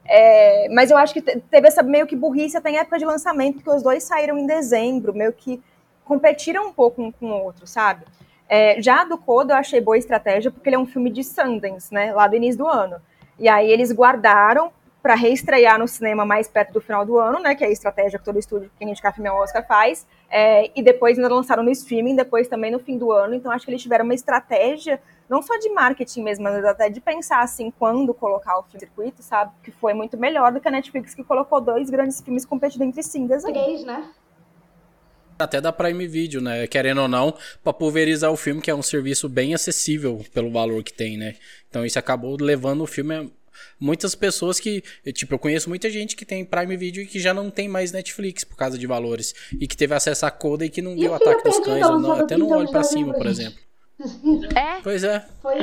É, 0.09 0.69
mas 0.71 0.91
eu 0.91 0.97
acho 0.97 1.13
que 1.13 1.21
te- 1.21 1.41
teve 1.51 1.69
essa 1.69 1.83
meio 1.83 2.07
que 2.07 2.17
burrice 2.17 2.57
até 2.57 2.71
em 2.71 2.79
época 2.79 2.99
de 2.99 3.05
lançamento, 3.05 3.57
porque 3.57 3.71
os 3.71 3.83
dois 3.83 4.03
saíram 4.05 4.39
em 4.39 4.47
dezembro, 4.47 5.13
meio 5.13 5.33
que 5.33 5.63
competiram 6.05 6.69
um 6.69 6.73
pouco 6.73 7.03
um 7.03 7.13
com 7.13 7.27
o 7.27 7.45
outro, 7.45 7.67
sabe? 7.67 8.07
É, 8.49 8.81
já 8.81 9.05
do 9.05 9.19
Coda 9.19 9.53
eu 9.55 9.59
achei 9.59 9.81
boa 9.81 9.99
estratégia, 9.99 10.51
porque 10.51 10.69
ele 10.69 10.77
é 10.77 10.79
um 10.79 10.87
filme 10.87 11.11
de 11.11 11.23
Sundance, 11.23 11.93
né? 11.93 12.15
Lá 12.15 12.27
do 12.29 12.37
início 12.37 12.59
do 12.59 12.67
ano. 12.67 12.97
E 13.39 13.49
aí 13.49 13.71
eles 13.71 13.93
guardaram 13.93 14.71
para 15.03 15.15
reestrear 15.15 15.79
no 15.79 15.87
cinema 15.87 16.25
mais 16.25 16.49
perto 16.49 16.73
do 16.73 16.81
final 16.81 17.05
do 17.05 17.19
ano, 17.19 17.41
né? 17.41 17.55
Que 17.55 17.65
é 17.65 17.67
a 17.67 17.71
estratégia 17.71 18.19
que 18.19 18.25
todo 18.25 18.39
estúdio 18.39 18.71
que 18.79 18.85
indicar 18.85 19.13
filme 19.13 19.29
ao 19.29 19.37
Oscar 19.39 19.67
faz. 19.67 20.07
É, 20.29 20.71
e 20.75 20.83
depois 20.83 21.17
ainda 21.17 21.33
lançaram 21.33 21.63
no 21.63 21.71
streaming, 21.71 22.17
depois 22.17 22.49
também 22.49 22.71
no 22.71 22.79
fim 22.79 22.99
do 22.99 23.13
ano. 23.13 23.35
Então 23.35 23.51
acho 23.53 23.65
que 23.65 23.71
eles 23.71 23.83
tiveram 23.83 24.05
uma 24.05 24.15
estratégia, 24.15 25.01
não 25.29 25.41
só 25.41 25.57
de 25.57 25.69
marketing 25.71 26.23
mesmo, 26.23 26.45
mas 26.45 26.65
até 26.65 26.89
de 26.89 27.01
pensar 27.01 27.43
assim 27.43 27.73
quando 27.79 28.13
colocar 28.13 28.59
o 28.59 28.63
filme 28.63 28.75
no 28.75 28.81
circuito, 28.81 29.23
sabe? 29.23 29.53
Que 29.63 29.71
foi 29.71 29.95
muito 29.95 30.17
melhor 30.17 30.53
do 30.53 30.61
que 30.61 30.69
a 30.69 30.71
Netflix 30.71 31.15
que 31.15 31.25
colocou 31.25 31.61
dois 31.61 31.91
grandes 31.91 32.21
filmes 32.21 32.45
competindo 32.45 32.83
entre 32.83 33.03
si. 33.03 33.27
Três, 33.27 33.85
né? 33.85 34.11
Até 35.39 35.61
da 35.61 35.71
Prime 35.71 36.07
Video, 36.07 36.41
né? 36.41 36.67
Querendo 36.67 37.03
ou 37.03 37.09
não, 37.09 37.35
pra 37.63 37.73
pulverizar 37.73 38.33
o 38.33 38.37
filme, 38.37 38.63
que 38.63 38.71
é 38.71 38.75
um 38.75 38.83
serviço 38.83 39.29
bem 39.29 39.55
acessível 39.55 40.25
pelo 40.33 40.51
valor 40.51 40.83
que 40.83 40.93
tem, 40.93 41.19
né? 41.19 41.35
Então 41.69 41.85
isso 41.85 41.99
acabou 41.99 42.37
levando 42.41 42.83
o 42.83 42.87
filme 42.87 43.15
a 43.15 43.27
muitas 43.79 44.15
pessoas 44.15 44.59
que, 44.61 44.83
tipo, 45.13 45.35
eu 45.35 45.39
conheço 45.39 45.69
muita 45.69 45.89
gente 45.91 46.17
que 46.17 46.25
tem 46.25 46.45
Prime 46.45 46.77
Video 46.77 47.03
e 47.03 47.07
que 47.07 47.19
já 47.21 47.33
não 47.35 47.51
tem 47.51 47.69
mais 47.69 47.93
Netflix 47.93 48.45
por 48.45 48.57
causa 48.57 48.79
de 48.79 48.87
valores 48.87 49.35
e 49.61 49.67
que 49.67 49.77
teve 49.77 49.95
acesso 49.95 50.27
a 50.27 50.31
Coda 50.31 50.65
e 50.65 50.71
que 50.71 50.83
não 50.83 50.93
E 50.93 51.01
viu 51.01 51.11
o 51.13 51.15
Ataque 51.15 51.43
dos 51.45 51.59
Cães, 51.61 51.87
ou 51.87 51.99
não, 51.99 52.13
até 52.13 52.37
não 52.37 52.47
30 52.47 52.59
olho 52.61 52.71
pra 52.71 52.81
de 52.81 52.89
cima, 52.89 53.15
por 53.15 53.27
exemplo. 53.27 53.59
É, 54.55 54.81
Pois 54.83 55.03
é, 55.05 55.25
Foi. 55.41 55.57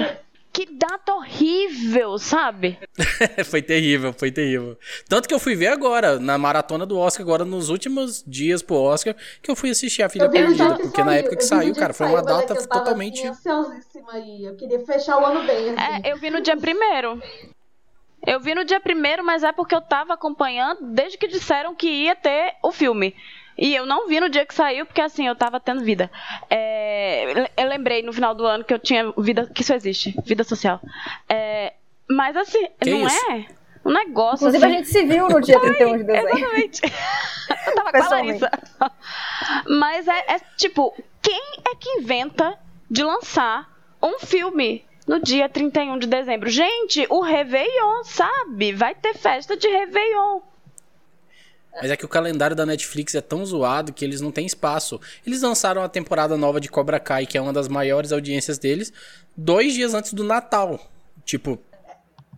que 0.52 0.66
data 0.76 1.14
horrível, 1.14 2.18
sabe? 2.18 2.80
foi 3.46 3.62
terrível, 3.62 4.12
foi 4.12 4.32
terrível. 4.32 4.76
Tanto 5.08 5.28
que 5.28 5.34
eu 5.34 5.40
fui 5.40 5.56
ver 5.56 5.68
agora, 5.68 6.20
na 6.20 6.36
maratona 6.38 6.84
do 6.86 6.98
Oscar, 6.98 7.24
agora 7.24 7.46
nos 7.46 7.70
últimos 7.70 8.24
dias 8.26 8.64
pro 8.64 8.76
Oscar, 8.76 9.16
que 9.42 9.52
eu 9.52 9.56
fui 9.56 9.70
assistir 9.70 10.02
a 10.02 10.10
Filha 10.10 10.28
Perdida, 10.30 10.76
que 10.78 10.82
porque 10.84 11.02
na 11.02 11.12
saiu, 11.12 11.20
época 11.20 11.36
que 11.36 11.44
saiu, 11.44 11.76
cara, 11.76 11.94
que 11.94 11.98
foi 11.98 12.08
uma 12.08 12.24
saiu, 12.24 12.38
data 12.40 12.56
tava, 12.56 12.68
totalmente 12.68 13.20
Assim, 13.20 13.50
ansiosíssima 13.50 14.14
aí. 14.14 14.46
Eu 14.46 14.56
queria 14.56 14.80
fechar 14.84 15.22
o 15.22 15.26
ano 15.26 15.46
bem, 15.46 15.70
assim. 15.70 16.02
É, 16.08 16.12
eu 16.12 16.18
vi 16.18 16.30
no 16.32 16.42
dia 16.42 16.58
primeiro. 16.58 17.22
Eu 18.26 18.40
vi 18.40 18.56
no 18.56 18.64
dia 18.64 18.80
primeiro, 18.80 19.24
mas 19.24 19.44
é 19.44 19.52
porque 19.52 19.76
eu 19.76 19.82
tava 19.82 20.14
acompanhando 20.14 20.80
desde 20.82 21.18
que 21.18 21.28
disseram 21.28 21.76
que 21.76 21.88
ia 21.88 22.16
ter 22.16 22.56
o 22.64 22.72
filme. 22.72 23.16
E 23.58 23.76
eu 23.76 23.86
não 23.86 24.08
vi 24.08 24.20
no 24.20 24.30
dia 24.30 24.46
que 24.46 24.54
saiu, 24.54 24.86
porque 24.86 25.02
assim, 25.02 25.28
eu 25.28 25.36
tava 25.36 25.60
tendo 25.60 25.84
vida. 25.84 26.10
É, 26.50 27.50
eu 27.56 27.68
lembrei 27.68 28.02
no 28.02 28.12
final 28.12 28.34
do 28.34 28.46
ano 28.46 28.64
que 28.64 28.74
eu 28.74 28.80
tinha 28.80 29.14
vida. 29.18 29.48
que 29.54 29.62
isso 29.62 29.74
existe, 29.74 30.16
vida 30.26 30.44
social. 30.44 30.80
É, 31.30 31.74
mas 32.10 32.36
assim, 32.36 32.68
Que 32.82 32.90
não 32.90 33.06
isso? 33.06 33.32
é 33.32 33.46
um 33.86 33.92
negócio. 33.92 34.48
Inclusive, 34.48 34.64
a 34.64 34.68
assim, 34.68 34.78
gente 34.78 34.90
se 34.90 35.04
viu 35.04 35.28
no 35.28 35.42
dia 35.42 35.60
31 35.60 35.98
de 35.98 36.04
dezembro. 36.04 36.38
Exatamente. 36.38 36.82
Eu 37.68 37.76
tava 37.76 37.92
com 37.92 37.98
a. 37.98 38.10
Larissa. 38.10 38.52
Mas 39.68 40.08
é, 40.08 40.26
é 40.28 40.40
tipo, 40.58 40.94
quem 41.22 41.42
é 41.70 41.76
que 41.76 41.90
inventa 42.00 42.58
de 42.90 43.04
lançar 43.04 43.70
um 44.02 44.20
filme 44.20 44.86
no 45.08 45.20
dia 45.22 45.48
31 45.50 46.00
de 46.00 46.08
dezembro? 46.08 46.50
Gente, 46.50 47.06
o 47.10 47.22
Réveillon, 47.22 48.04
sabe? 48.04 48.74
Vai 48.74 48.96
ter 48.96 49.14
festa 49.16 49.56
de 49.58 49.68
Réveillon. 49.68 50.42
Mas 51.82 51.90
é 51.90 51.98
que 51.98 52.06
o 52.06 52.10
calendário 52.10 52.56
da 52.56 52.66
Netflix 52.68 53.16
é 53.16 53.22
tão 53.22 53.44
zoado 53.46 53.92
que 53.94 54.06
eles 54.06 54.22
não 54.22 54.32
têm 54.32 54.46
espaço. 54.46 55.02
Eles 55.26 55.42
lançaram 55.42 55.82
a 55.82 55.90
temporada 55.90 56.38
nova 56.38 56.62
de 56.62 56.70
Cobra 56.70 57.00
Kai, 57.00 57.26
que 57.26 57.36
é 57.38 57.42
uma 57.42 57.52
das 57.52 57.68
maiores 57.68 58.12
audiências 58.12 58.60
deles, 58.60 58.94
dois 59.36 59.74
dias 59.74 59.94
antes 59.96 60.14
do 60.14 60.24
Natal. 60.24 60.80
Tipo, 61.26 61.58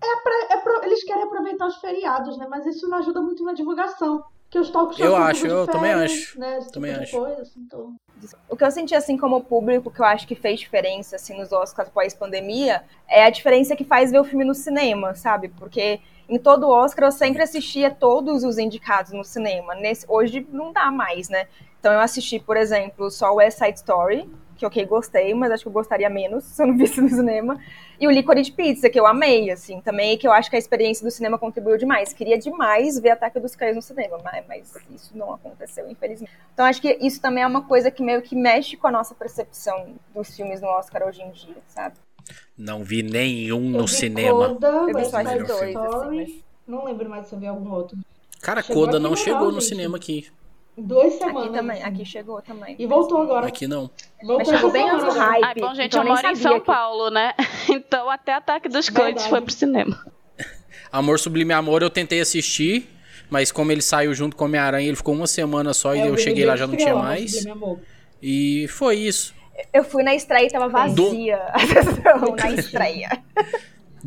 É 0.02 0.22
pra- 0.22 0.56
é 0.56 0.58
pro- 0.62 0.84
eles 0.86 1.04
querem 1.04 1.24
aproveitar 1.24 1.66
os 1.68 1.76
feriados, 1.78 2.38
né? 2.38 2.48
Mas 2.50 2.66
isso 2.66 2.88
não 2.88 2.98
ajuda 3.00 3.22
muito 3.22 3.44
na 3.44 3.54
divulgação. 3.54 4.24
Porque 4.44 4.60
os 4.60 4.70
talk 4.70 4.96
shows 4.96 5.06
Eu 5.10 5.16
acho, 5.16 5.48
eu 5.48 5.66
também 5.68 5.92
férias, 5.94 6.12
acho. 6.12 6.40
Né? 6.40 6.58
Esse 6.60 6.72
Também 6.72 6.92
tipo 6.94 7.04
acho. 7.04 7.18
coisa, 7.18 7.42
assim, 7.42 7.60
então... 7.60 7.96
O 8.50 8.56
que 8.56 8.64
eu 8.64 8.72
senti, 8.72 8.96
assim, 8.96 9.18
como 9.18 9.42
público, 9.42 9.92
que 9.92 10.00
eu 10.00 10.06
acho 10.06 10.28
que 10.28 10.36
fez 10.36 10.60
diferença, 10.60 11.16
assim, 11.18 11.38
nos 11.38 11.52
Oscars 11.52 11.90
pós-pandemia, 11.90 12.84
é 13.08 13.24
a 13.26 13.30
diferença 13.30 13.76
que 13.76 13.84
faz 13.84 14.12
ver 14.12 14.20
o 14.20 14.24
filme 14.24 14.46
no 14.46 14.56
cinema, 14.56 15.14
sabe? 15.14 15.50
Porque 15.50 16.00
em 16.28 16.40
todo 16.40 16.70
Oscar 16.70 17.08
eu 17.08 17.12
sempre 17.12 17.44
assistia 17.44 17.92
todos 17.92 18.44
os 18.44 18.58
indicados 18.58 19.12
no 19.12 19.24
cinema. 19.24 19.76
Nesse, 19.76 20.06
hoje 20.08 20.48
não 20.52 20.72
dá 20.72 20.90
mais, 20.90 21.30
né? 21.30 21.48
Então 21.80 21.94
eu 21.94 22.00
assisti, 22.00 22.40
por 22.40 22.58
exemplo, 22.58 23.12
só 23.12 23.32
o 23.32 23.36
West 23.36 23.60
Side 23.60 23.78
Story, 23.78 24.30
que 24.56 24.66
ok, 24.66 24.86
gostei, 24.86 25.34
mas 25.34 25.52
acho 25.52 25.64
que 25.64 25.68
eu 25.68 25.74
gostaria 25.74 26.10
menos 26.10 26.44
se 26.44 26.62
eu 26.62 26.68
não 26.68 26.78
visse 26.78 27.02
no 27.02 27.10
cinema. 27.10 27.60
E 28.00 28.08
o 28.08 28.12
Licorice 28.12 28.52
Pizza, 28.52 28.90
que 28.90 29.00
eu 29.00 29.06
amei, 29.06 29.50
assim, 29.50 29.80
também, 29.80 30.18
que 30.18 30.28
eu 30.28 30.32
acho 30.32 30.50
que 30.50 30.56
a 30.56 30.60
experiência 30.60 31.04
do 31.04 31.12
cinema 31.12 31.38
contribuiu 31.38 31.78
demais. 31.78 32.12
Queria 32.14 32.38
demais 32.38 33.00
ver 33.00 33.12
Ataque 33.12 33.40
dos 33.40 33.56
Cães 33.56 33.76
no 33.76 33.82
cinema, 33.82 34.18
mas, 34.24 34.46
mas 34.48 34.76
isso 34.94 35.18
não 35.18 35.34
aconteceu, 35.34 35.90
infelizmente. 35.90 36.32
Então 36.54 36.66
acho 36.66 36.82
que 36.82 36.98
isso 37.02 37.22
também 37.22 37.44
é 37.44 37.48
uma 37.48 37.64
coisa 37.64 37.90
que 37.90 38.04
meio 38.04 38.22
que 38.22 38.36
mexe 38.36 38.76
com 38.76 38.88
a 38.88 38.92
nossa 38.92 39.16
percepção 39.16 39.96
dos 40.14 40.36
filmes 40.36 40.62
no 40.62 40.68
Oscar 40.68 41.08
hoje 41.08 41.22
em 41.22 41.32
dia, 41.32 41.56
sabe? 41.68 41.96
Não 42.58 42.84
vi 42.84 43.04
nenhum 43.04 43.74
eu 43.74 43.80
no 43.80 43.86
vi 43.86 43.94
cinema. 43.94 44.50
Coda, 44.50 44.68
eu 44.68 44.98
vi 44.98 45.06
só 45.06 45.24
dois, 45.24 45.76
assim, 45.76 46.16
mas... 46.16 46.46
Não 46.68 46.84
lembro 46.84 47.10
mais 47.10 47.28
se 47.28 47.36
eu 47.36 47.40
vi 47.40 47.48
algum 47.48 47.72
outro. 47.72 47.98
Cara, 48.42 48.62
chegou 48.62 48.86
Coda 48.86 49.00
não 49.00 49.16
chegou 49.16 49.52
no 49.52 49.62
cinema 49.62 49.98
aqui. 49.98 50.28
Duas 50.78 51.14
semanas. 51.14 51.44
Aqui 51.44 51.54
também, 51.54 51.84
aqui 51.84 52.06
chegou 52.06 52.42
também. 52.42 52.76
E 52.78 52.86
voltou 52.86 53.22
agora. 53.22 53.48
Aqui 53.48 53.68
não. 53.68 53.90
Voltou 54.22 54.38
Mas 54.40 54.48
chegou 54.50 54.72
bem 54.72 54.90
antes 54.90 55.06
do 55.06 55.20
hype. 55.20 55.44
Ai, 55.44 55.56
bom, 55.56 55.74
gente, 55.74 55.88
então 55.88 56.04
eu 56.04 56.10
moro 56.10 56.28
em 56.28 56.36
São 56.36 56.60
que... 56.60 56.66
Paulo, 56.66 57.10
né? 57.10 57.34
Então 57.70 58.10
até 58.10 58.34
Ataque 58.34 58.70
dos 58.70 58.90
Cães 58.90 59.26
foi 59.28 59.42
pro 59.42 59.54
cinema. 59.54 60.06
Amor 60.92 61.20
Sublime 61.20 61.54
Amor 61.54 61.82
eu 61.82 61.90
tentei 61.90 62.22
assistir, 62.22 62.90
mas 63.30 63.52
como 63.52 63.72
ele 63.72 63.82
saiu 63.82 64.14
junto 64.14 64.36
com 64.36 64.46
Homem-Aranha, 64.46 64.88
ele 64.88 64.96
ficou 64.96 65.14
uma 65.14 65.28
semana 65.28 65.74
só 65.74 65.94
é, 65.96 66.00
e 66.00 66.08
eu 66.08 66.18
cheguei 66.18 66.46
lá 66.46 66.56
já 66.56 66.68
não 66.68 66.76
tinha 66.76 66.96
mais. 66.96 67.46
E 68.22 68.68
foi 68.70 68.98
isso. 68.98 69.34
Eu 69.74 69.84
fui 69.84 70.04
na 70.04 70.14
estreia 70.14 70.48
e 70.48 70.52
tava 70.52 70.68
vazia 70.68 71.38
a 71.54 71.60
sessão 71.66 72.36
na 72.36 72.52
estreia. 72.52 73.10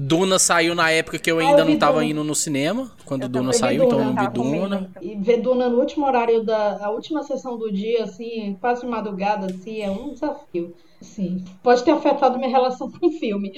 Duna 0.01 0.39
saiu 0.39 0.77
na 0.77 0.93
época 0.93 1.19
que 1.19 1.29
eu 1.29 1.41
ainda 1.41 1.63
eu 1.63 1.65
não 1.65 1.77
tava 1.77 1.95
Duna. 1.95 2.05
indo 2.05 2.23
no 2.23 2.33
cinema, 2.33 2.93
quando 3.05 3.25
eu 3.25 3.29
Duna 3.29 3.53
saiu, 3.53 3.89
Duna, 3.89 3.89
então 3.89 3.99
eu 3.99 4.15
não 4.15 4.23
vi 4.23 4.29
Duna. 4.29 4.91
E 5.03 5.17
ver 5.17 5.39
Duna 5.39 5.69
no 5.69 5.81
último 5.81 6.07
horário 6.07 6.45
da 6.45 6.89
última 6.89 7.25
sessão 7.25 7.59
do 7.59 7.73
dia, 7.73 8.05
assim, 8.05 8.57
quase 8.61 8.83
de 8.83 8.87
madrugada, 8.87 9.47
assim, 9.47 9.83
é 9.83 9.91
um 9.91 10.13
desafio. 10.13 10.73
Sim, 11.01 11.45
pode 11.63 11.85
ter 11.85 11.93
afetado 11.93 12.39
minha 12.39 12.51
relação 12.51 12.91
com 12.91 13.07
o 13.07 13.13
filme. 13.13 13.53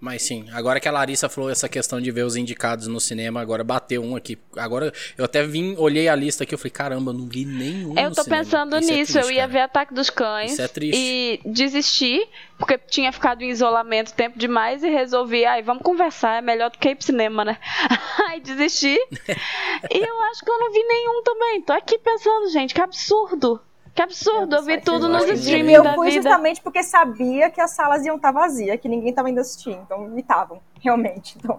Mas 0.00 0.22
sim, 0.22 0.46
agora 0.52 0.80
que 0.80 0.88
a 0.88 0.92
Larissa 0.92 1.28
falou 1.28 1.50
essa 1.50 1.68
questão 1.68 2.00
de 2.00 2.10
ver 2.10 2.24
os 2.24 2.34
indicados 2.34 2.86
no 2.86 2.98
cinema, 2.98 3.40
agora 3.40 3.62
bateu 3.62 4.02
um 4.02 4.16
aqui. 4.16 4.38
Agora 4.56 4.90
eu 5.18 5.24
até 5.26 5.42
vim, 5.46 5.74
olhei 5.76 6.08
a 6.08 6.14
lista 6.14 6.44
aqui, 6.44 6.54
eu 6.54 6.58
falei, 6.58 6.70
caramba, 6.70 7.12
não 7.12 7.28
vi 7.28 7.44
nenhum. 7.44 7.98
Eu 7.98 8.10
tô 8.12 8.24
pensando 8.24 8.78
Isso 8.78 8.90
é 8.90 8.96
nisso, 8.96 9.18
é 9.18 9.20
triste, 9.20 9.30
eu 9.30 9.30
ia 9.30 9.42
cara. 9.42 9.52
ver 9.52 9.60
Ataque 9.60 9.92
dos 9.92 10.08
Cães 10.08 10.52
Isso 10.52 10.62
é 10.62 10.68
triste. 10.68 10.98
e 10.98 11.40
desisti, 11.44 12.26
porque 12.58 12.78
tinha 12.78 13.12
ficado 13.12 13.42
em 13.42 13.50
isolamento 13.50 14.14
tempo 14.14 14.38
demais 14.38 14.82
e 14.82 14.88
resolvi, 14.88 15.44
ai, 15.44 15.62
vamos 15.62 15.82
conversar, 15.82 16.38
é 16.38 16.40
melhor 16.40 16.70
do 16.70 16.78
que 16.78 16.88
ir 16.88 16.94
pro 16.94 17.04
cinema, 17.04 17.44
né? 17.44 17.58
Aí 18.28 18.40
desisti. 18.40 18.96
e 19.92 19.98
eu 19.98 20.22
acho 20.30 20.42
que 20.42 20.50
eu 20.50 20.58
não 20.58 20.72
vi 20.72 20.82
nenhum 20.82 21.22
também. 21.22 21.60
Tô 21.62 21.74
aqui 21.74 21.98
pensando, 21.98 22.48
gente, 22.50 22.74
que 22.74 22.80
absurdo. 22.80 23.60
Que 23.96 24.02
absurdo, 24.02 24.56
eu 24.56 24.62
vi 24.62 24.78
tudo 24.78 25.08
nos 25.08 25.24
streaming 25.24 25.72
Eu 25.72 25.94
fui 25.94 26.10
justamente 26.10 26.60
porque 26.60 26.82
sabia 26.82 27.48
que 27.48 27.62
as 27.62 27.70
salas 27.70 28.04
iam 28.04 28.16
estar 28.16 28.30
vazias, 28.30 28.78
que 28.78 28.90
ninguém 28.90 29.08
estava 29.08 29.30
indo 29.30 29.40
assistir, 29.40 29.70
então 29.70 30.00
me 30.02 30.20
estavam, 30.20 30.60
realmente. 30.78 31.38
Então, 31.38 31.58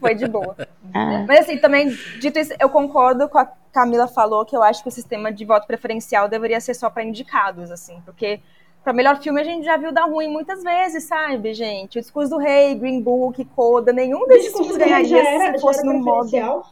foi 0.00 0.16
de 0.16 0.26
boa. 0.26 0.56
ah. 0.92 1.24
Mas 1.28 1.40
assim, 1.40 1.56
também, 1.56 1.88
dito 2.18 2.36
isso, 2.36 2.52
eu 2.58 2.68
concordo 2.68 3.28
com 3.28 3.38
a 3.38 3.46
Camila 3.72 4.08
falou 4.08 4.44
que 4.44 4.56
eu 4.56 4.62
acho 4.62 4.82
que 4.82 4.88
o 4.88 4.92
sistema 4.92 5.30
de 5.30 5.44
voto 5.44 5.68
preferencial 5.68 6.28
deveria 6.28 6.60
ser 6.60 6.74
só 6.74 6.90
para 6.90 7.04
indicados, 7.04 7.70
assim, 7.70 8.02
porque 8.04 8.40
para 8.82 8.92
melhor 8.92 9.22
filme 9.22 9.40
a 9.40 9.44
gente 9.44 9.64
já 9.64 9.76
viu 9.76 9.92
dar 9.92 10.06
ruim 10.06 10.26
muitas 10.26 10.64
vezes, 10.64 11.04
sabe, 11.04 11.54
gente? 11.54 11.98
O 11.98 12.00
Discurso 12.00 12.30
do 12.30 12.38
Rei, 12.38 12.74
Green 12.74 13.00
Book, 13.00 13.44
Coda, 13.54 13.92
nenhum 13.92 14.26
desses 14.26 14.52
filmes 14.52 14.76
ganharia 14.76 15.52
se 15.52 15.60
fosse 15.60 15.86
no 15.86 15.94
modo 16.00 16.64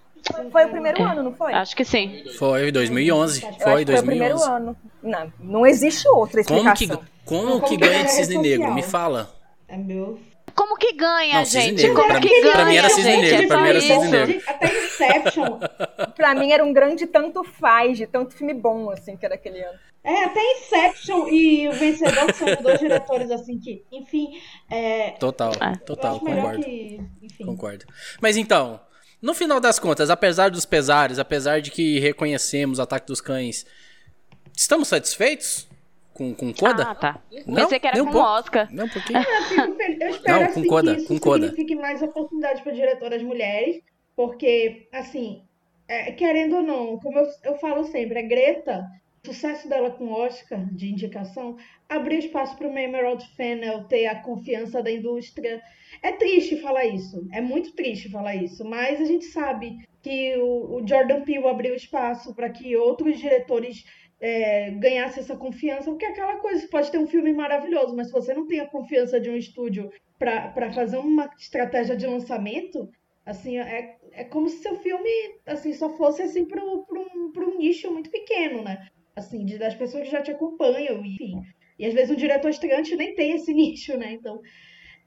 foi 0.50 0.64
o 0.64 0.68
primeiro 0.68 1.02
ano, 1.02 1.22
não 1.22 1.32
foi? 1.32 1.52
Acho 1.52 1.76
que 1.76 1.84
sim. 1.84 2.24
Foi, 2.38 2.70
2011. 2.70 3.40
Foi, 3.40 3.52
foi 3.52 3.84
2011. 3.84 3.86
Foi 3.86 4.00
o 4.00 4.04
primeiro 4.04 4.42
ano. 4.42 4.76
Não, 5.02 5.32
não 5.38 5.66
existe 5.66 6.08
outra 6.08 6.40
explicação. 6.40 6.88
Como 6.88 7.00
que, 7.00 7.10
como 7.24 7.60
que 7.62 7.76
ganha 7.76 8.04
de 8.04 8.12
Cisne 8.12 8.38
Negro? 8.38 8.72
Me 8.74 8.82
fala. 8.82 9.34
É 9.68 9.76
meu 9.76 10.18
como 10.56 10.74
que 10.78 10.94
ganha, 10.94 11.40
não, 11.40 11.44
gente? 11.44 11.86
Como 11.88 12.08
pra, 12.08 12.18
que 12.18 12.40
ganha? 12.40 12.52
Pra 12.52 12.64
mim 12.64 12.76
era 12.76 12.88
Cisne 12.88 13.16
Negro. 13.18 13.46
Pra 13.46 13.60
mim 13.60 13.68
era 13.68 13.80
Cisne 13.80 14.08
Negro. 14.08 14.42
Até 14.46 14.86
Inception. 14.86 15.58
pra 16.16 16.34
mim 16.34 16.50
era 16.50 16.64
um 16.64 16.72
grande 16.72 17.06
tanto 17.06 17.44
faz, 17.44 17.98
de 17.98 18.06
tanto 18.06 18.34
filme 18.34 18.54
bom, 18.54 18.90
assim, 18.90 19.18
que 19.18 19.26
era 19.26 19.34
aquele 19.34 19.62
ano. 19.62 19.78
É, 20.02 20.24
até 20.24 20.40
Inception 20.52 21.28
e 21.28 21.68
o 21.68 21.72
Vencedor 21.72 22.32
são 22.32 22.46
dois 22.62 22.78
diretores, 22.80 23.30
assim, 23.30 23.58
que, 23.58 23.84
enfim. 23.92 24.28
É, 24.70 25.10
total, 25.20 25.52
total, 25.84 26.20
concordo. 26.20 26.64
Que, 26.64 27.00
concordo. 27.44 27.84
Mas 28.22 28.38
então, 28.38 28.80
no 29.20 29.34
final 29.34 29.60
das 29.60 29.78
contas, 29.78 30.10
apesar 30.10 30.50
dos 30.50 30.66
pesares, 30.66 31.18
apesar 31.18 31.60
de 31.60 31.70
que 31.70 31.98
reconhecemos 31.98 32.78
o 32.78 32.82
Ataque 32.82 33.06
dos 33.06 33.20
Cães, 33.20 33.66
estamos 34.56 34.88
satisfeitos 34.88 35.68
com, 36.12 36.34
com 36.34 36.52
Coda? 36.52 36.82
Ah, 36.84 36.94
tá. 36.94 37.20
Não? 37.46 37.54
Pensei 37.54 37.78
que 37.78 37.86
era 37.86 37.98
com 37.98 38.10
um 38.10 38.16
Oscar. 38.16 38.68
Não, 38.72 38.86
um 38.86 38.88
pouquinho. 38.88 39.22
Eu, 40.00 40.08
espero 40.10 40.40
não, 40.40 40.46
com 40.46 40.60
assim, 40.60 40.68
Coda, 40.68 40.94
que 40.94 41.00
isso 41.00 41.08
com 41.08 41.20
Coda. 41.20 41.48
signifique 41.48 41.76
mais 41.76 42.02
oportunidades 42.02 42.62
para 42.62 42.72
diretoras 42.72 43.22
mulheres, 43.22 43.82
porque, 44.14 44.88
assim, 44.92 45.42
é, 45.88 46.12
querendo 46.12 46.56
ou 46.56 46.62
não, 46.62 46.98
como 46.98 47.18
eu, 47.18 47.26
eu 47.44 47.58
falo 47.58 47.84
sempre, 47.84 48.18
a 48.18 48.22
Greta, 48.22 48.84
o 49.22 49.26
sucesso 49.26 49.68
dela 49.68 49.90
com 49.90 50.10
Oscar 50.12 50.64
de 50.74 50.90
indicação, 50.90 51.56
abriu 51.88 52.18
espaço 52.18 52.56
para 52.56 52.68
o 52.68 52.78
Emerald 52.78 53.26
Fennel 53.36 53.84
ter 53.84 54.06
a 54.06 54.22
confiança 54.22 54.82
da 54.82 54.90
indústria 54.90 55.62
é 56.02 56.12
triste 56.12 56.56
falar 56.60 56.84
isso, 56.84 57.26
é 57.32 57.40
muito 57.40 57.72
triste 57.72 58.10
falar 58.10 58.34
isso, 58.34 58.64
mas 58.64 59.00
a 59.00 59.04
gente 59.04 59.24
sabe 59.26 59.78
que 60.02 60.36
o, 60.36 60.76
o 60.76 60.86
Jordan 60.86 61.22
Peele 61.22 61.46
abriu 61.46 61.74
espaço 61.74 62.34
para 62.34 62.50
que 62.50 62.76
outros 62.76 63.18
diretores 63.18 63.84
é, 64.20 64.70
ganhassem 64.72 65.22
essa 65.22 65.36
confiança, 65.36 65.90
porque 65.90 66.04
é 66.04 66.10
aquela 66.10 66.36
coisa, 66.36 66.60
você 66.60 66.68
pode 66.68 66.90
ter 66.90 66.98
um 66.98 67.06
filme 67.06 67.32
maravilhoso, 67.32 67.94
mas 67.94 68.08
se 68.08 68.12
você 68.12 68.34
não 68.34 68.46
tem 68.46 68.60
a 68.60 68.66
confiança 68.66 69.20
de 69.20 69.30
um 69.30 69.36
estúdio 69.36 69.90
para 70.18 70.72
fazer 70.72 70.96
uma 70.98 71.30
estratégia 71.38 71.96
de 71.96 72.06
lançamento, 72.06 72.88
assim, 73.24 73.58
é, 73.58 73.96
é 74.12 74.24
como 74.24 74.48
se 74.48 74.58
seu 74.58 74.76
filme 74.76 75.10
assim 75.44 75.72
só 75.72 75.90
fosse 75.90 76.22
assim 76.22 76.44
para 76.46 76.64
um, 76.64 76.84
um 77.36 77.58
nicho 77.58 77.92
muito 77.92 78.10
pequeno, 78.10 78.62
né? 78.62 78.88
Assim, 79.14 79.44
de, 79.44 79.58
das 79.58 79.74
pessoas 79.74 80.04
que 80.04 80.10
já 80.10 80.22
te 80.22 80.30
acompanham, 80.30 81.04
enfim. 81.04 81.42
E 81.78 81.86
às 81.86 81.94
vezes 81.94 82.10
um 82.10 82.16
diretor 82.16 82.50
estreante 82.50 82.96
nem 82.96 83.14
tem 83.14 83.32
esse 83.32 83.52
nicho, 83.54 83.96
né? 83.96 84.12
Então, 84.12 84.40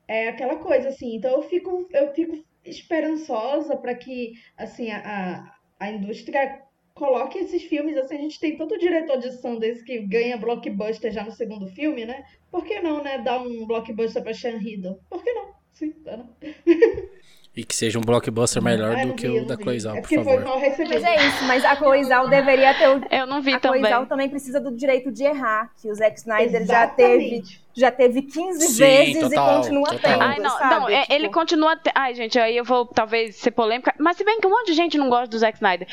é 0.08 0.30
aquela 0.30 0.58
coisa, 0.58 0.90
assim. 0.90 1.16
Então 1.16 1.32
eu 1.32 1.42
fico, 1.44 1.88
eu 1.94 2.14
fico 2.14 2.44
esperançosa 2.66 3.78
para 3.78 3.96
que 3.96 4.34
assim, 4.58 4.92
a, 4.92 5.54
a 5.80 5.92
indústria 5.92 6.62
coloque 6.94 7.38
esses 7.40 7.64
filmes. 7.64 7.98
Assim, 7.98 8.16
a 8.16 8.22
gente 8.22 8.40
tem 8.40 8.58
tanto 8.58 8.78
diretor 8.78 9.18
de 9.20 9.32
Sundance 9.32 9.84
que 9.84 10.00
ganha 10.08 10.38
blockbuster 10.38 11.12
já 11.12 11.24
no 11.24 11.32
segundo 11.32 11.68
filme, 11.68 12.06
né? 12.06 12.24
Por 12.52 12.66
que 12.66 12.80
não, 12.82 13.04
né? 13.04 13.20
Dar 13.20 13.42
um 13.42 13.66
blockbuster 13.66 14.24
pra 14.24 14.34
Sean 14.34 14.58
Riddle? 14.58 15.00
Por 15.10 15.24
que 15.24 15.34
não? 15.34 15.54
Sim, 15.74 15.92
tá, 16.04 16.18
não. 16.18 16.36
E 17.56 17.64
que 17.64 17.76
seja 17.76 17.98
um 17.98 18.02
blockbuster 18.02 18.62
melhor 18.62 18.96
ah, 18.96 19.06
do 19.06 19.14
que 19.14 19.28
vi, 19.28 19.40
o 19.40 19.46
da 19.46 19.58
Cloizal, 19.58 19.98
é 19.98 20.02
por 20.02 20.10
favor. 20.10 20.44
Mas 20.44 21.04
é 21.04 21.28
isso, 21.28 21.44
mas 21.46 21.66
a 21.66 21.76
Cloizal 21.76 22.30
deveria 22.30 22.74
ter 22.74 22.88
o... 22.88 23.02
Eu 23.12 23.26
não 23.26 23.42
vi 23.42 23.54
a 23.54 23.60
também. 23.60 23.82
A 23.82 23.88
Cloizal 23.88 24.06
também 24.06 24.30
precisa 24.30 24.62
do 24.62 24.72
direito 24.72 25.12
de 25.12 25.24
errar, 25.24 25.72
que 25.82 25.90
o 25.90 25.96
Zack 25.96 26.20
Snyder 26.20 26.66
já 26.66 26.88
teve, 26.88 27.44
já 27.76 27.92
teve 27.92 28.22
15 28.22 28.68
Sim, 28.68 28.78
vezes 28.78 29.22
total, 29.22 29.52
e 29.52 29.58
continua 29.58 29.90
total. 29.90 30.00
tendo, 30.00 30.22
Ai, 30.22 30.40
não, 30.40 30.58
sabe? 30.58 30.76
não 30.76 30.90
é, 30.90 31.02
tipo... 31.02 31.14
ele 31.14 31.30
continua... 31.30 31.76
Te... 31.76 31.92
Ai, 31.96 32.14
gente, 32.14 32.40
aí 32.40 32.56
eu 32.56 32.64
vou 32.64 32.86
talvez 32.86 33.36
ser 33.36 33.52
polêmica, 33.52 33.94
mas 34.00 34.16
se 34.16 34.24
bem 34.24 34.40
que 34.40 34.48
um 34.48 34.52
monte 34.52 34.68
de 34.68 34.74
gente 34.74 34.98
não 34.98 35.10
gosta 35.10 35.28
do 35.28 35.38
Zack 35.38 35.58
Snyder. 35.58 35.88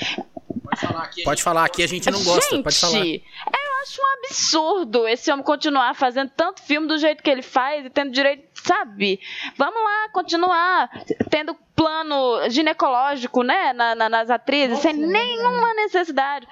Pode 0.62 0.80
falar 0.80 1.02
aqui, 1.02 1.22
pode 1.22 1.42
falar 1.42 1.64
aqui 1.64 1.82
a 1.82 1.86
gente 1.86 2.10
não 2.10 2.22
gosta, 2.22 2.54
gente, 2.54 2.64
pode 2.64 2.78
falar. 2.78 3.06
Eu 3.06 3.65
acho 3.82 4.00
um 4.00 4.24
absurdo 4.24 5.08
esse 5.08 5.30
homem 5.30 5.44
continuar 5.44 5.94
fazendo 5.94 6.30
tanto 6.36 6.62
filme 6.62 6.86
do 6.86 6.98
jeito 6.98 7.22
que 7.22 7.30
ele 7.30 7.42
faz 7.42 7.86
e 7.86 7.90
tendo 7.90 8.10
direito, 8.10 8.48
sabe? 8.54 9.20
Vamos 9.56 9.82
lá, 9.82 10.08
continuar 10.10 10.90
tendo 11.30 11.54
plano 11.74 12.48
ginecológico, 12.48 13.42
né, 13.42 13.72
na, 13.72 13.94
na, 13.94 14.08
nas 14.08 14.30
atrizes, 14.30 14.78
sem 14.78 14.94
nenhuma 14.94 15.74
necessidade 15.74 16.46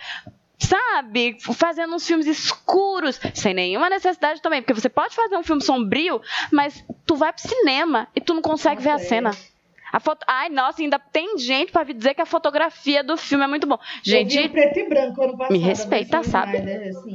sabe? 0.59 1.37
Fazendo 1.41 1.95
uns 1.95 2.07
filmes 2.07 2.27
escuros, 2.27 3.21
sem 3.35 3.53
nenhuma 3.53 3.91
necessidade 3.91 4.41
também. 4.41 4.63
Porque 4.63 4.73
você 4.73 4.89
pode 4.89 5.15
fazer 5.15 5.37
um 5.37 5.43
filme 5.43 5.63
sombrio, 5.63 6.23
mas 6.51 6.85
tu 7.07 7.17
vai 7.17 7.33
pro 7.33 7.43
cinema 7.43 8.09
e 8.15 8.21
tu 8.21 8.35
não 8.35 8.43
consegue 8.43 8.77
Nossa, 8.77 8.97
ver 8.97 9.05
a 9.05 9.07
cena. 9.07 9.31
A 9.95 10.01
foto... 10.01 10.25
Ai, 10.27 10.49
nossa, 10.49 10.83
ainda 10.83 10.99
tem 10.99 11.39
gente 11.39 11.71
pra 11.71 11.85
vir 11.85 11.95
dizer 11.95 12.15
que 12.15 12.21
a 12.21 12.27
fotografia 12.27 13.05
do 13.05 13.17
filme 13.17 13.45
é 13.45 13.47
muito 13.47 13.65
bom. 13.65 13.79
Gente. 14.03 14.37
Eu 14.37 14.43
vi 14.43 14.49
preto 14.49 14.77
e 14.81 14.89
branco 14.89 15.23
ano 15.23 15.39
passado. 15.39 15.53
Me 15.53 15.59
respeita, 15.61 16.25
sabe? 16.25 16.57
assim. 16.59 17.13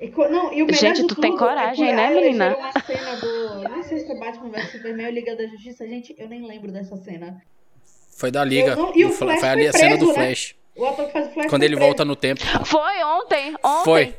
E, 0.00 0.08
não, 0.08 0.50
e 0.50 0.72
gente, 0.72 1.06
tu 1.06 1.14
tem 1.16 1.34
é 1.34 1.36
coragem, 1.36 1.90
é 1.90 1.94
né, 1.94 2.08
menina? 2.08 2.56
Uma 2.56 2.72
cena 2.80 3.16
do. 3.16 3.68
Não 3.68 3.82
sei 3.82 3.98
se 3.98 4.10
é 4.10 4.18
Batman 4.18 4.48
vs 4.48 4.72
Superman 4.72 5.06
ou 5.06 5.12
Liga 5.12 5.36
da 5.36 5.46
Justiça. 5.48 5.86
Gente, 5.86 6.16
eu 6.16 6.30
nem 6.30 6.46
lembro 6.46 6.72
dessa 6.72 6.96
cena. 6.96 7.42
Foi 8.16 8.30
da 8.30 8.42
Liga. 8.42 8.74
Não... 8.74 8.96
E 8.96 9.04
o 9.04 9.10
Flash 9.10 9.40
foi 9.40 9.48
ali 9.50 9.68
a 9.68 9.72
cena 9.74 9.98
do 9.98 10.06
né? 10.06 10.14
Flash. 10.14 10.54
O 10.76 10.86
ator 10.86 11.06
que 11.08 11.12
faz 11.12 11.28
o 11.28 11.30
Flash 11.32 11.50
Quando 11.50 11.62
ele 11.62 11.76
preso. 11.76 11.86
volta 11.88 12.06
no 12.06 12.16
tempo. 12.16 12.40
Foi 12.64 13.04
ontem. 13.04 13.54
Ontem. 13.62 13.84
Foi. 13.84 14.14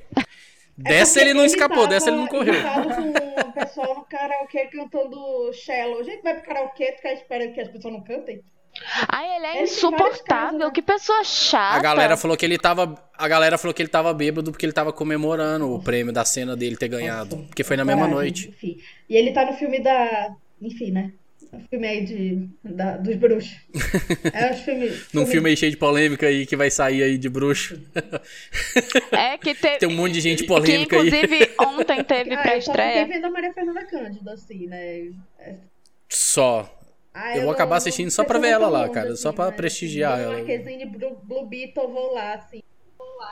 Dessa 0.78 1.20
é 1.20 1.24
ele 1.24 1.34
não 1.34 1.42
ele 1.42 1.52
escapou, 1.52 1.88
dessa 1.88 2.10
ele 2.10 2.18
não 2.18 2.28
correu. 2.28 2.54
com 2.54 3.14
o 3.42 3.52
pessoal 3.52 3.96
no 3.96 4.06
karaokê 4.06 4.66
cantando 4.68 5.52
Shallow. 5.54 6.00
A 6.00 6.04
gente 6.04 6.22
vai 6.22 6.36
pro 6.36 6.44
karaokê, 6.48 6.94
ficar 6.94 7.14
esperando 7.14 7.54
que 7.54 7.62
as 7.62 7.68
pessoas 7.70 7.94
não 7.94 8.04
cantem. 8.04 8.42
Ai, 9.08 9.36
ele 9.38 9.46
é 9.46 9.56
Ele 9.56 9.64
insuportável. 9.64 10.26
casos, 10.26 10.60
né? 10.60 10.72
Que 10.74 10.82
pessoa 10.82 11.24
chata. 11.24 11.78
A 11.78 11.82
galera 11.82 12.16
falou 12.16 12.38
que 12.38 12.46
ele 12.46 12.58
tava. 12.58 12.96
A 13.18 13.28
galera 13.28 13.58
falou 13.58 13.74
que 13.74 13.82
ele 13.82 13.90
tava 13.90 14.14
bêbado 14.14 14.52
porque 14.52 14.66
ele 14.66 14.74
tava 14.74 14.94
comemorando 14.94 15.74
o 15.74 15.82
prêmio 15.84 16.14
da 16.14 16.24
cena 16.24 16.56
dele 16.56 16.78
ter 16.78 16.88
ganhado. 16.88 17.36
Nossa, 17.36 17.48
Porque 17.48 17.64
foi 17.64 17.76
na 17.76 17.84
mesma 17.84 18.08
coragem, 18.08 18.16
noite. 18.16 18.50
Enfim. 18.50 18.78
E 19.10 19.16
ele 19.18 19.32
tá 19.32 19.46
no 19.46 19.54
filme 19.54 19.80
da. 19.82 20.36
Enfim, 20.62 20.92
né? 20.92 21.12
O 21.52 21.60
filme 21.70 21.88
aí 21.88 22.06
de, 22.06 22.48
da- 22.64 22.98
dos 22.98 23.16
bruxos. 23.16 23.58
É 24.34 24.52
os 24.52 24.60
filmes. 24.62 25.08
Num 25.14 25.26
filme 25.26 25.50
aí 25.50 25.58
cheio 25.58 25.72
de 25.72 25.78
polêmica 25.78 26.28
aí 26.28 26.46
que 26.46 26.56
vai 26.56 26.70
sair 26.70 27.02
aí 27.04 27.18
de 27.18 27.28
bruxo. 27.30 27.82
É 29.12 29.38
que 29.38 29.56
teve. 29.56 29.78
Tem 29.80 29.90
um 29.90 29.96
monte 29.96 30.14
de 30.14 30.22
gente 30.22 30.44
Que 30.44 30.48
polêmica 30.48 30.96
aí. 30.98 31.08
inclusive 31.08 31.50
ontem 31.60 32.04
teve 32.04 32.34
Ah, 32.36 32.56
eu 32.56 32.62
só 32.62 32.72
fiquei 32.72 32.84
pré-estreia. 32.84 33.08
vendo 33.08 33.26
a 33.26 33.30
Maria 33.32 33.54
Fernanda 33.54 33.86
Cândido, 33.86 34.30
assim, 34.30 34.68
né? 34.68 35.10
Só. 36.08 36.76
Ah, 37.14 37.32
Eu 37.32 37.38
vou 37.38 37.44
não- 37.46 37.52
acabar 37.52 37.72
não 37.72 37.78
assistindo 37.78 38.12
só 38.12 38.24
pra 38.24 38.38
eu 38.38 38.42
ver 38.42 38.50
ela 38.50 38.70
lá, 38.70 38.88
cara, 38.90 39.16
só 39.16 39.30
assim, 39.30 39.36
pra 39.36 39.46
né? 39.50 39.52
prestigiar 39.52 40.20
ela. 40.20 40.36
Marquezine, 40.36 40.86
Blue, 40.86 41.18
Blue 41.24 41.46
Beetle, 41.48 41.88
vou 41.92 42.14
lá, 42.14 42.36
assim. 42.36 42.62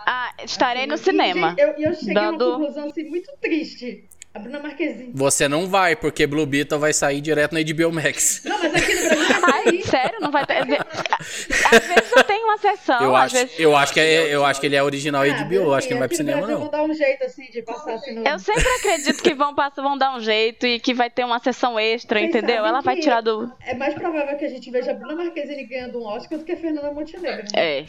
Ah, 0.06 0.34
estarei 0.44 0.86
no 0.86 0.96
E, 0.96 0.98
cinema. 0.98 1.50
gente, 1.52 1.62
eu, 1.62 1.68
eu 1.90 1.94
cheguei 1.94 2.14
dando- 2.14 2.46
numa 2.46 2.58
conclusão, 2.60 2.90
assim, 2.90 3.04
muito 3.06 3.32
triste. 3.40 4.04
A 4.38 4.40
Bruna 4.40 4.60
Marquezine. 4.60 5.12
Você 5.16 5.48
não 5.48 5.66
vai, 5.66 5.96
porque 5.96 6.28
Blue 6.28 6.46
Beetle 6.46 6.78
vai 6.78 6.94
sair 6.94 7.22
direto 7.22 7.54
na 7.54 7.60
HBO 7.60 7.92
Max. 7.92 8.44
Não, 8.46 8.60
mas 8.60 8.76
aqui 8.76 8.94
no 8.94 9.10
Brasil 9.10 9.42
vai 9.42 9.64
Ai, 9.66 9.82
sério? 9.82 10.20
Não 10.22 10.32
vai 10.32 10.46
ter. 10.46 10.58
Às 10.60 11.88
vezes 11.88 12.12
eu 12.16 12.24
tenho 12.24 12.46
uma 12.46 12.58
sessão, 12.60 13.02
eu, 13.02 13.16
acho, 13.16 13.34
vezes. 13.34 13.60
eu, 13.60 13.76
acho 13.76 13.94
que 13.94 14.00
é, 14.00 14.36
eu 14.36 14.46
acho 14.46 14.60
que 14.62 14.68
ele 14.68 14.76
é 14.76 14.84
original 14.84 15.24
Ah, 15.24 15.44
HBO, 15.44 15.56
eu 15.56 15.74
acho 15.74 15.88
que 15.88 15.94
não 15.96 16.00
vai 16.00 16.08
pro 16.08 16.18
cinema, 16.18 16.38
Brasil 16.38 16.56
não. 16.56 16.62
vão 16.66 16.72
dar 16.72 16.84
um 16.84 16.94
jeito, 16.94 17.24
assim, 17.24 17.46
de 17.50 17.64
passar 17.64 17.96
assim 17.96 18.14
no... 18.14 18.28
Eu 18.28 18.38
sempre 18.38 18.68
acredito 18.68 19.24
que 19.24 19.34
vão 19.34 19.56
passar, 19.56 19.82
vão 19.82 19.98
dar 19.98 20.16
um 20.16 20.20
jeito 20.20 20.68
e 20.68 20.80
que 20.80 20.94
vai 20.94 21.10
ter 21.10 21.24
uma 21.26 21.40
sessão 21.40 21.80
extra, 21.80 22.20
Vocês 22.20 22.30
entendeu? 22.30 22.64
Ela 22.64 22.82
vai 22.82 23.00
tirar 23.00 23.22
do. 23.22 23.52
É 23.66 23.74
mais 23.74 23.96
provável 23.96 24.38
que 24.38 24.46
a 24.46 24.50
gente 24.50 24.70
veja 24.70 24.92
a 24.92 24.94
Bruna 24.94 25.16
Marquezine 25.16 25.64
ganhando 25.64 26.00
um 26.00 26.06
Oscar 26.06 26.38
do 26.38 26.46
que 26.46 26.52
a 26.52 26.58
Fernanda 26.58 26.92
Montenegro. 26.92 27.44
né? 27.44 27.50
É, 27.56 27.86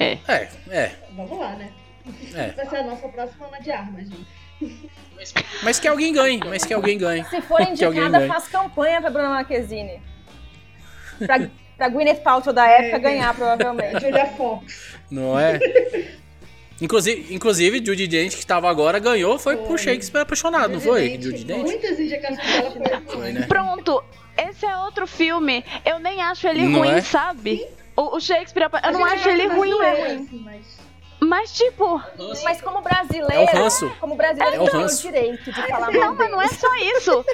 é. 0.00 0.18
É, 0.26 0.48
é, 0.68 0.92
Vamos 1.14 1.38
lá, 1.38 1.54
né? 1.54 1.72
é. 2.34 2.48
Vai 2.48 2.66
ser 2.68 2.76
a 2.78 2.82
nossa 2.82 3.08
próxima 3.08 3.46
Ana 3.46 3.60
de 3.60 3.70
Armas, 3.70 4.08
gente. 4.08 4.41
Mas 5.62 5.78
que 5.78 5.86
alguém 5.86 6.12
ganhe, 6.12 6.40
mas 6.46 6.64
que 6.64 6.74
alguém 6.74 6.98
ganhe. 6.98 7.24
Se 7.26 7.40
for 7.42 7.60
indicada, 7.62 8.26
faz 8.26 8.48
campanha 8.48 9.00
pra 9.00 9.10
Bruna 9.10 9.28
Marquezine. 9.28 10.00
Pra, 11.24 11.48
pra 11.76 11.88
Gwyneth 11.88 12.20
Paltrow 12.22 12.52
da 12.52 12.66
época 12.66 12.96
É. 12.96 12.98
ganhar, 12.98 13.34
provavelmente. 13.34 14.00
Julia 14.00 14.26
Fox. 14.26 14.96
Não 15.10 15.38
é? 15.38 15.60
Inclusive, 16.80 17.32
inclusive 17.32 17.84
Judy 17.84 18.08
Dent, 18.08 18.34
que 18.34 18.44
tava 18.44 18.68
agora, 18.68 18.98
ganhou, 18.98 19.38
foi 19.38 19.56
por 19.56 19.68
Foi. 19.68 19.78
Shakespeare 19.78 20.22
apaixonado, 20.22 20.72
não 20.72 20.80
foi? 20.80 21.10
Judy 21.20 21.44
Dent? 21.44 21.58
Muitas 21.62 22.00
indicações 22.00 22.38
dela 22.74 23.02
foi, 23.06 23.14
Foi, 23.16 23.32
né? 23.32 23.46
Pronto, 23.46 24.02
esse 24.36 24.66
é 24.66 24.76
outro 24.78 25.06
filme. 25.06 25.64
Eu 25.84 26.00
nem 26.00 26.20
acho 26.22 26.48
ele 26.48 26.64
Não 26.66 26.80
ruim, 26.80 26.90
é? 26.90 27.00
sabe? 27.00 27.64
O, 27.94 28.16
o 28.16 28.20
Shakespeare, 28.20 28.64
eu 28.64 28.70
A 28.82 28.90
não 28.90 29.04
acho 29.04 29.28
ele 29.28 29.42
gosta 29.44 29.56
ruim, 29.60 29.70
ele, 29.70 30.12
assim, 30.14 30.42
mas- 30.44 30.81
Mas, 31.22 31.52
tipo, 31.52 32.02
Mas 32.42 32.60
como 32.60 32.80
brasileiro, 32.80 33.32
É 33.32 33.40
o 33.60 33.62
ranço. 33.62 33.90
como 34.00 34.16
brasileiro, 34.16 34.56
É 34.56 34.60
o 34.60 34.70
tem 34.70 34.84
o 34.84 34.88
direito 34.88 35.52
de 35.52 35.62
falar 35.68 35.92
não, 35.92 36.14
mas 36.14 36.30
não 36.30 36.42
é 36.42 36.48
só 36.48 36.74
isso. 36.76 37.24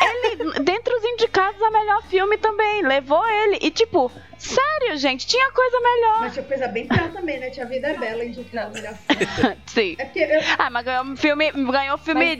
Ele, 0.00 0.60
dentre 0.60 0.94
os 0.94 1.04
indicados 1.04 1.60
a 1.62 1.70
melhor 1.70 2.02
filme 2.04 2.38
também, 2.38 2.82
levou 2.82 3.26
ele. 3.28 3.58
E, 3.60 3.70
tipo, 3.70 4.10
sério, 4.38 4.96
gente, 4.96 5.26
tinha 5.26 5.52
coisa 5.52 5.80
melhor. 5.80 6.20
Mas 6.20 6.32
tinha 6.32 6.44
coisa 6.44 6.68
bem 6.68 6.86
pior 6.88 7.12
também, 7.12 7.38
né? 7.38 7.50
Tinha 7.50 7.66
Vida 7.66 7.88
é 7.88 7.98
Bela 7.98 8.24
indicada 8.24 8.70
o 8.70 8.72
melhor 8.72 8.94
filme. 8.94 9.58
Sim. 9.66 9.96
É 9.98 10.36
eu, 10.38 10.40
Ah, 10.58 10.70
mas 10.70 10.84
ganhou 10.84 11.04
um 11.04 11.16
filme. 11.16 11.50
Ganhou 11.52 11.98
filme. 11.98 12.36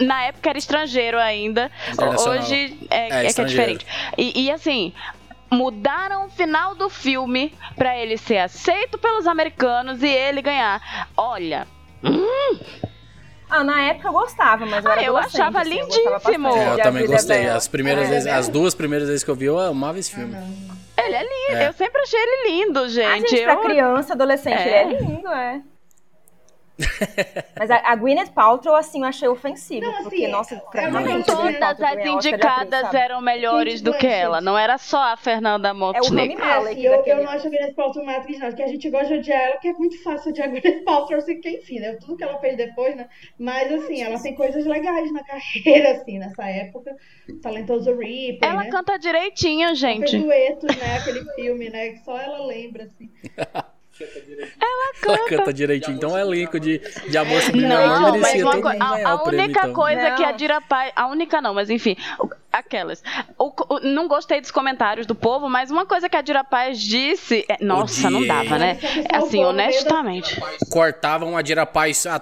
Na 0.00 0.24
época 0.24 0.50
era 0.50 0.58
estrangeiro 0.58 1.18
ainda. 1.18 1.70
Hoje 2.28 2.78
é, 2.90 2.96
É, 2.96 3.26
é, 3.26 3.32
que 3.32 3.40
é 3.40 3.44
diferente. 3.44 3.86
E, 4.18 4.44
e, 4.44 4.50
assim. 4.50 4.92
Mudaram 5.50 6.26
o 6.26 6.28
final 6.28 6.74
do 6.74 6.88
filme 6.88 7.54
pra 7.76 7.96
ele 7.96 8.16
ser 8.18 8.38
aceito 8.38 8.98
pelos 8.98 9.26
americanos 9.26 10.02
e 10.02 10.08
ele 10.08 10.42
ganhar. 10.42 11.08
Olha, 11.16 11.66
Ah, 13.48 13.62
na 13.62 13.80
época 13.82 14.08
eu 14.08 14.12
gostava, 14.12 14.66
mas 14.66 14.84
eu 14.84 14.90
Ah, 14.90 14.94
era 14.94 15.04
eu 15.04 15.16
achava 15.16 15.60
assim, 15.60 15.74
eu 15.78 15.82
lindíssimo. 15.82 16.10
bastante 16.10 16.36
É, 16.58 16.66
eu 16.68 16.72
A 16.72 16.78
também 16.82 17.04
é 17.04 17.06
gostei. 17.06 17.46
As 17.48 17.68
primeiras 17.68 18.06
É, 18.08 18.10
vezes, 18.10 18.24
né? 18.24 18.32
as 18.32 18.48
duas 18.48 18.74
primeiras 18.74 19.06
vezes 19.08 19.22
que 19.22 19.30
eu 19.30 19.36
vi, 19.36 19.44
eu 19.44 19.56
amava 19.58 19.98
esse 20.00 20.12
filme. 20.12 20.34
ele 20.98 21.14
é 21.14 21.22
lindo. 21.22 21.62
É. 21.62 21.68
Eu 21.68 21.72
sempre 21.72 22.02
achei 22.02 22.18
ele 22.18 22.50
lindo, 22.50 22.80
Ah, 22.80 22.88
gente. 22.88 23.28
gente, 23.30 23.44
pra 23.44 23.52
eu... 23.54 23.60
criança, 23.60 24.14
adolescente, 24.14 24.58
É. 24.58 24.82
ele 24.82 24.94
é 24.96 24.98
lindo, 25.00 25.28
é. 25.28 25.60
Mas 27.58 27.70
a, 27.70 27.78
a 27.90 27.96
Gwyneth 27.96 28.32
Paltrow, 28.34 28.74
assim, 28.74 29.00
eu 29.00 29.06
achei 29.06 29.28
ofensivo. 29.28 29.86
Não, 29.86 29.94
assim, 29.94 30.02
porque, 30.04 30.28
nossa, 30.28 30.54
é 30.54 30.60
francamente, 30.70 30.90
uma 30.90 31.00
a 31.00 31.02
coisa, 31.02 31.42
Gwyneth 31.42 31.60
né? 31.60 31.74
Todas 31.74 31.82
as 31.82 32.06
indicadas 32.06 32.84
atriz, 32.84 33.02
eram 33.02 33.20
melhores 33.22 33.80
do 33.80 33.94
que 33.94 34.06
ela. 34.06 34.40
Não 34.40 34.58
era 34.58 34.76
só 34.76 35.12
a 35.12 35.16
Fernanda 35.16 35.68
É 35.68 35.72
o 35.72 35.74
Montenegro. 35.74 36.42
É, 36.42 36.46
Malek 36.46 36.72
assim, 36.72 36.86
eu, 36.86 36.96
daquele. 36.96 37.20
eu 37.20 37.24
não 37.24 37.30
acho 37.30 37.46
a 37.46 37.50
Gwyneth 37.50 37.74
Paltrow 37.74 38.02
uma 38.02 38.16
atriz, 38.16 38.38
não. 38.38 38.48
Porque 38.48 38.62
a 38.62 38.68
gente 38.68 38.90
gosta 38.90 39.08
de 39.08 39.14
odiar 39.14 39.40
ela, 39.40 39.52
porque 39.52 39.68
é 39.68 39.72
muito 39.72 40.02
fácil 40.02 40.30
odiar 40.30 40.48
a 40.48 40.50
Gwyneth 40.50 40.84
Paltrow, 40.84 41.18
assim, 41.18 41.40
que 41.40 41.48
enfim, 41.48 41.80
né? 41.80 41.94
Tudo 41.94 42.16
que 42.16 42.24
ela 42.24 42.38
fez 42.38 42.56
depois, 42.56 42.94
né? 42.94 43.08
Mas, 43.38 43.72
assim, 43.72 44.02
ela 44.02 44.20
tem 44.20 44.34
coisas 44.34 44.66
legais 44.66 45.12
na 45.12 45.24
carreira, 45.24 45.92
assim, 45.92 46.18
nessa 46.18 46.44
época. 46.44 46.94
Talentoso 47.42 47.96
Reaper, 47.96 48.48
Ela 48.48 48.64
né? 48.64 48.70
canta 48.70 48.98
direitinho, 48.98 49.68
Fez 49.68 49.78
gente. 49.78 50.18
duetos, 50.18 50.76
né? 50.76 50.96
Aquele 50.98 51.24
filme, 51.34 51.70
né? 51.70 51.90
Que 51.90 52.04
só 52.04 52.18
ela 52.18 52.44
lembra, 52.44 52.84
assim. 52.84 53.10
Ela 54.60 55.28
canta 55.28 55.52
direitinho. 55.52 55.96
Então 55.96 56.12
o 56.12 56.18
elenco 56.18 56.58
de, 56.60 56.78
de 57.08 57.16
Amor 57.18 57.40
Sublime 57.42 57.66
Não, 57.68 58.18
mas 58.18 58.42
uma 58.42 58.60
co- 58.60 58.68
a, 58.68 58.72
a 59.14 59.18
prêmio, 59.18 59.44
única 59.44 59.60
então. 59.60 59.72
coisa 59.72 60.10
que 60.12 60.22
a 60.24 60.30
Não. 60.30 60.36
Dira 60.36 60.60
Paz. 60.60 60.92
A 60.94 61.06
única 61.08 61.40
não, 61.40 61.54
mas 61.54 61.70
enfim. 61.70 61.96
Aquelas. 62.52 63.02
O 63.38 63.50
co- 63.50 63.74
o- 63.76 63.80
não 63.80 64.08
gostei 64.08 64.40
dos 64.40 64.50
comentários 64.50 65.06
do 65.06 65.14
povo, 65.14 65.48
mas 65.48 65.70
uma 65.70 65.86
coisa 65.86 66.08
que 66.08 66.16
a 66.16 66.22
Dira 66.22 66.42
Paz 66.44 66.80
disse. 66.80 67.44
é- 67.48 67.62
nossa, 67.64 68.10
não 68.10 68.20
Odiei. 68.20 68.28
dava, 68.28 68.58
né? 68.58 68.78
Assim, 69.12 69.44
honestamente. 69.44 70.40
Cortavam 70.70 71.36
a 71.36 71.42
Dira 71.42 71.64
Paz 71.66 72.06
a... 72.06 72.20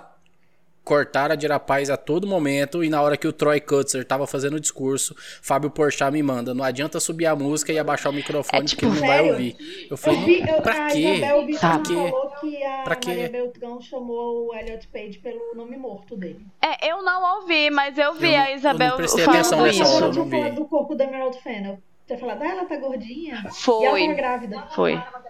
Cortaram 0.84 1.32
a 1.32 1.36
Dira 1.36 1.58
Paz 1.58 1.88
a 1.88 1.96
todo 1.96 2.26
momento 2.26 2.84
e 2.84 2.90
na 2.90 3.00
hora 3.00 3.16
que 3.16 3.26
o 3.26 3.32
Troy 3.32 3.58
Kutzer 3.58 4.04
tava 4.04 4.26
fazendo 4.26 4.54
o 4.56 4.60
discurso, 4.60 5.16
Fábio 5.40 5.70
Porchat 5.70 6.12
me 6.12 6.22
manda, 6.22 6.52
não 6.52 6.62
adianta 6.62 7.00
subir 7.00 7.24
a 7.24 7.34
música 7.34 7.72
e 7.72 7.78
abaixar 7.78 8.12
o 8.12 8.14
microfone 8.14 8.58
É, 8.58 8.68
porque 8.68 8.76
tipo, 8.76 8.92
ele 8.92 9.00
não 9.00 9.06
vai 9.06 9.30
ouvir. 9.30 9.56
Eu 9.58 9.86
Eu 9.92 9.96
falei, 9.96 10.20
vi, 10.24 10.40
eu, 10.48 10.60
pra 10.60 10.86
a 10.86 10.90
quê? 10.90 10.98
Isabel 11.14 11.46
Bitton 11.46 11.58
Sabe? 11.60 11.94
falou 11.94 12.30
que 12.40 12.62
a 12.62 12.82
Pra 12.82 12.96
quê? 12.96 13.08
Maria 13.08 13.28
Beltrão 13.30 13.80
chamou 13.80 14.48
o 14.48 14.54
Elliot 14.54 14.86
Page 14.88 15.18
pelo 15.20 15.54
nome 15.54 15.76
morto 15.78 16.16
dele. 16.16 16.44
É, 16.60 16.90
eu 16.90 17.02
não 17.02 17.36
ouvi, 17.40 17.70
mas 17.70 17.96
eu 17.96 18.12
vi 18.14 18.26
Eu 18.32 18.32
não- 18.38 18.44
a 18.44 18.50
eu 18.50 18.56
Isabel 18.56 18.88
não 18.90 18.96
prestei 18.98 19.24
falando 19.24 19.40
atenção 19.40 19.62
nessa 19.62 19.82
isso. 19.82 19.92
hora, 19.94 20.04
eu 20.06 20.12
não 20.12 20.24
vi. 20.24 20.30
falado 20.38 20.54
do 20.56 20.64
corpo 20.66 20.94
da 20.94 21.04
Emerald 21.04 21.38
Fennel. 21.40 21.78
Tinha 22.06 22.18
falado, 22.18 22.42
ah, 22.42 22.46
ela 22.46 22.64
tá 22.66 22.76
gordinha. 22.76 23.36
E 23.36 23.46
ela 23.46 23.50
Foi. 23.50 24.02
tava 24.02 24.12
grávida. 24.14 24.62
Foi. 24.74 24.92
Ela 24.92 25.22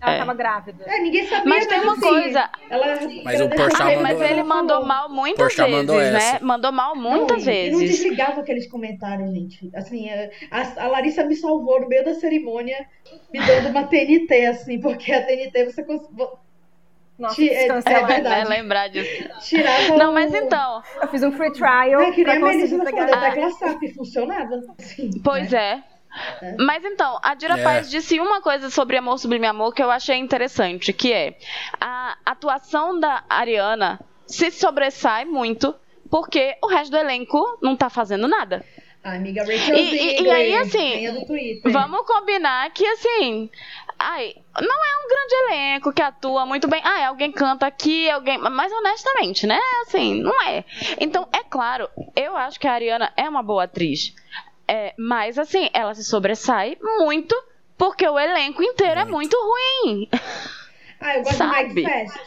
É. 0.00 0.18
tava 0.18 0.34
grávida. 0.34 0.84
É, 0.86 0.98
ninguém 1.00 1.26
sabia. 1.26 1.44
Mas 1.48 1.66
tem 1.66 1.80
uma 1.80 1.92
assim, 1.92 2.00
coisa. 2.00 2.50
Ela, 2.70 2.86
Mas 3.24 3.40
o 3.40 3.44
ela 3.44 3.54
Porchat 3.54 3.82
Ah, 3.82 3.84
mandou- 3.86 4.02
mas 4.02 4.20
ele 4.20 4.32
ela 4.40 4.44
mandou 4.44 4.84
mal 4.84 5.08
muitas 5.08 5.38
Porchat 5.46 5.70
vezes, 5.70 5.86
mandou 5.86 5.96
né? 5.96 6.16
essa. 6.16 6.44
Mandou 6.44 6.72
mal 6.72 6.96
muitas 6.96 7.44
não, 7.46 7.52
e- 7.52 7.66
E 7.68 7.70
não 7.70 7.78
vezes. 7.78 7.96
desligava 7.96 8.40
aqueles 8.40 8.66
comentários, 8.68 9.30
gente. 9.32 9.70
Assim, 9.74 10.08
a, 10.50 10.82
a 10.84 10.86
Larissa 10.88 11.24
me 11.24 11.36
salvou 11.36 11.80
no 11.80 11.88
meio 11.88 12.04
da 12.04 12.14
cerimônia, 12.14 12.84
me 13.32 13.40
dando 13.46 13.68
uma 13.70 13.84
TNT, 13.84 14.46
assim, 14.46 14.80
porque 14.80 15.12
a 15.12 15.24
TNT 15.24 15.64
você 15.66 15.82
cons- 15.84 16.08
vo- 16.12 16.38
Nossa, 17.18 17.34
Ti- 17.36 17.50
é- 17.50 17.66
É, 17.68 17.72
verdade. 18.04 18.22
né? 18.22 18.44
Lembrar 18.44 18.88
disso. 18.88 19.28
tirava 19.42 19.96
Não, 19.96 20.12
mas 20.12 20.34
então. 20.34 20.82
Eu 21.00 21.08
fiz 21.08 21.22
um 21.22 21.30
free 21.30 21.52
trial 21.52 22.00
É 22.00 22.10
que 22.10 22.24
nem 22.24 22.24
pra 22.24 22.34
a 22.34 22.38
Melissa 22.52 22.76
conseguir 22.78 22.96
pegar. 22.96 23.20
da 23.20 23.30
tecla 23.30 23.50
SAP, 23.50 23.94
funcionava. 23.94 24.60
Assim, 24.78 25.10
Pois 25.22 25.50
né? 25.52 25.58
é. 25.86 25.91
Mas 26.58 26.84
então, 26.84 27.18
a 27.22 27.34
Dira 27.34 27.54
É. 27.58 27.62
Paz 27.62 27.90
disse 27.90 28.20
uma 28.20 28.40
coisa 28.42 28.68
sobre 28.70 28.96
Amor 28.96 29.18
Sublime 29.18 29.46
Amor 29.46 29.74
que 29.74 29.82
eu 29.82 29.90
achei 29.90 30.16
interessante, 30.16 30.92
que 30.92 31.12
é 31.12 31.38
a 31.80 32.16
atuação 32.26 32.98
da 33.00 33.24
Ariana 33.28 33.98
se 34.26 34.50
sobressai 34.50 35.24
muito 35.24 35.74
porque 36.10 36.56
o 36.62 36.66
resto 36.66 36.90
do 36.90 36.98
elenco 36.98 37.58
não 37.62 37.74
tá 37.76 37.88
fazendo 37.88 38.28
nada. 38.28 38.64
A 39.02 39.14
amiga 39.14 39.42
Rachel 39.42 39.74
E- 39.74 39.94
e- 39.94 40.22
e 40.22 40.30
aí, 40.30 40.54
assim, 40.58 40.92
rainha 40.92 41.12
do 41.12 41.26
Twitter. 41.26 41.72
Vamos 41.72 42.06
combinar 42.06 42.70
que 42.70 42.86
assim, 42.86 43.50
ai, 43.98 44.34
não 44.60 44.84
é 44.84 45.04
um 45.04 45.08
grande 45.08 45.34
elenco 45.34 45.92
que 45.92 46.02
atua 46.02 46.46
muito 46.46 46.68
bem. 46.68 46.80
Ah, 46.84 47.08
alguém 47.08 47.32
canta 47.32 47.66
aqui, 47.66 48.08
alguém, 48.10 48.38
mas 48.38 48.70
honestamente, 48.70 49.44
né? 49.46 49.58
Assim, 49.82 50.22
não 50.22 50.40
é. 50.42 50.64
Então, 51.00 51.26
é 51.32 51.42
claro, 51.42 51.88
eu 52.14 52.36
acho 52.36 52.60
que 52.60 52.68
a 52.68 52.72
Ariana 52.74 53.12
é 53.16 53.28
uma 53.28 53.42
boa 53.42 53.64
atriz. 53.64 54.14
É, 54.68 54.94
mas 54.98 55.38
assim, 55.38 55.68
ela 55.72 55.94
se 55.94 56.04
sobressai 56.04 56.76
muito 56.80 57.34
porque 57.76 58.06
o 58.08 58.18
elenco 58.18 58.62
inteiro 58.62 59.00
é 59.00 59.04
muito 59.04 59.36
ruim. 59.36 60.08
Ah, 61.00 61.16
eu 61.18 61.22
gosto 61.24 61.36
sabe? 61.36 61.68
do 61.68 61.74
Mike 61.74 61.82
Fast, 61.90 62.20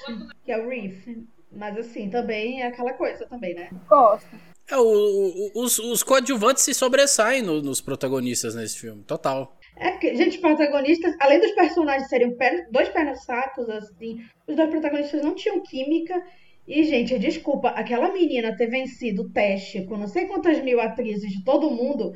que 0.44 0.52
é 0.52 0.58
o 0.58 0.68
Reef. 0.68 1.08
Mas 1.52 1.78
assim, 1.78 2.10
também 2.10 2.62
é 2.62 2.68
aquela 2.68 2.94
coisa 2.94 3.26
também, 3.28 3.54
né? 3.56 3.70
Gosto. 3.88 4.28
É, 4.70 4.76
o- 4.78 4.82
o- 4.84 5.52
os, 5.64 5.80
os 5.80 6.04
coadjuvantes 6.04 6.64
se 6.64 6.74
sobressaem 6.74 7.42
no- 7.42 7.62
nos 7.62 7.80
protagonistas 7.80 8.56
nesse 8.56 8.80
filme, 8.80 9.04
total. 9.04 9.58
É 9.78 9.92
porque, 9.92 10.16
gente, 10.16 10.36
os 10.36 10.38
protagonistas, 10.38 11.16
além 11.20 11.40
dos 11.40 11.52
personagens 11.52 12.10
serem 12.10 12.36
dois 12.72 12.90
pernas 12.90 13.24
sacos, 13.24 13.70
assim, 13.70 14.18
os 14.48 14.56
dois 14.56 14.70
protagonistas 14.70 15.22
não 15.22 15.36
tinham 15.36 15.62
química. 15.62 16.22
E, 16.68 16.84
gente, 16.84 17.20
desculpa, 17.20 17.70
aquela 17.70 18.12
menina 18.12 18.56
ter 18.56 18.68
vencido 18.68 19.24
o 19.24 19.30
teste 19.30 19.86
com 19.86 19.98
não 19.98 20.08
sei 20.08 20.26
quantas 20.26 20.64
mil 20.64 20.82
atrizes 20.82 21.32
de 21.32 21.44
todo 21.44 21.70
mundo. 21.70 22.14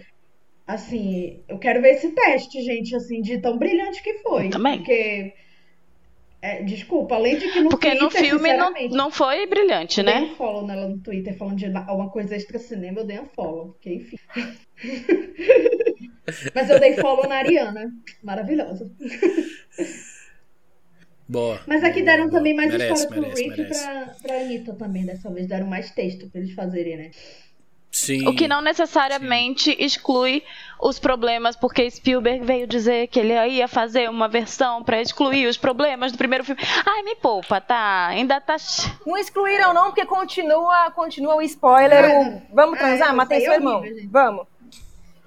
Assim, 0.66 1.44
eu 1.48 1.60
quero 1.60 1.82
ver 1.82 1.92
esse 1.92 2.12
teste, 2.12 2.62
gente, 2.62 2.96
assim, 2.96 3.22
de 3.22 3.40
tão 3.40 3.58
brilhante 3.58 4.02
que 4.02 4.16
foi. 4.20 4.48
Eu 4.48 4.52
também. 4.52 4.78
Porque. 4.78 5.34
é, 6.42 6.64
desculpa, 6.64 7.16
além 7.16 7.38
de 7.38 7.52
que 7.52 7.62
no 7.62 7.70
Porque 7.70 7.94
no 7.94 8.10
Twitter, 8.10 8.22
filme 8.22 8.54
não, 8.54 8.74
não 8.90 9.12
foi 9.12 9.46
brilhante, 9.46 10.00
eu 10.00 10.06
dei 10.06 10.14
né? 10.14 10.22
um 10.22 10.36
follow 10.36 10.66
nela 10.66 10.88
no 10.88 11.00
Twitter 11.00 11.38
falando 11.38 11.58
de 11.58 11.66
alguma 11.66 12.10
coisa 12.10 12.36
extra 12.36 12.58
cinema, 12.58 13.02
eu 13.02 13.06
dei 13.06 13.20
um 13.20 13.26
follow, 13.26 13.70
porque 13.70 13.96
enfim. 13.96 14.18
Mas 16.54 16.70
eu 16.70 16.80
dei 16.80 16.96
follow 16.96 17.28
na 17.28 17.38
Ariana. 17.38 17.92
Maravilhosa. 18.24 18.90
Boa. 21.30 21.62
Mas 21.68 21.84
aqui 21.84 22.02
Boa, 22.02 22.06
deram 22.06 22.24
boa. 22.28 22.40
também 22.40 22.56
mais 22.56 22.72
merece, 22.72 23.04
história 23.04 23.08
pro 23.10 23.22
merece, 23.22 23.44
Rick 23.44 23.54
e 23.54 23.62
merece. 23.64 23.84
pra, 23.88 24.16
pra 24.24 24.36
Anitta 24.42 24.74
também, 24.74 25.06
dessa 25.06 25.30
vez. 25.30 25.48
Deram 25.48 25.68
mais 25.68 25.92
texto 25.92 26.28
pra 26.28 26.42
eles 26.42 26.54
fazerem, 26.56 26.98
né? 26.98 27.12
Sim. 27.92 28.28
O 28.28 28.36
que 28.36 28.48
não 28.48 28.62
necessariamente 28.62 29.76
exclui 29.80 30.44
os 30.80 31.00
problemas, 31.00 31.56
porque 31.56 31.90
Spielberg 31.90 32.46
veio 32.46 32.68
dizer 32.68 33.08
que 33.08 33.20
ele 33.20 33.34
ia 33.34 33.68
fazer 33.68 34.10
uma 34.10 34.28
versão 34.28 34.84
pra 34.84 35.02
excluir 35.02 35.48
os 35.48 35.58
problemas 35.58 36.12
do 36.12 36.18
primeiro 36.18 36.44
filme. 36.44 36.62
Ai, 36.86 37.02
me 37.04 37.16
poupa, 37.16 37.60
tá? 37.60 38.08
Ainda 38.08 38.40
tá. 38.40 38.58
Não 39.06 39.18
excluíram, 39.18 39.74
não, 39.74 39.86
porque 39.86 40.06
continua, 40.06 40.92
continua 40.92 41.36
o 41.36 41.42
spoiler. 41.42 42.06
Ah, 42.06 42.20
o, 42.20 42.56
vamos 42.56 42.76
ah, 42.76 42.82
transar? 42.84 43.08
isso 43.08 43.18
Matei 43.18 43.38
aí 43.38 43.44
é 43.44 43.46
seu 43.48 43.54
irmão. 43.56 43.78
horrível. 43.80 44.10
Vamos. 44.12 44.48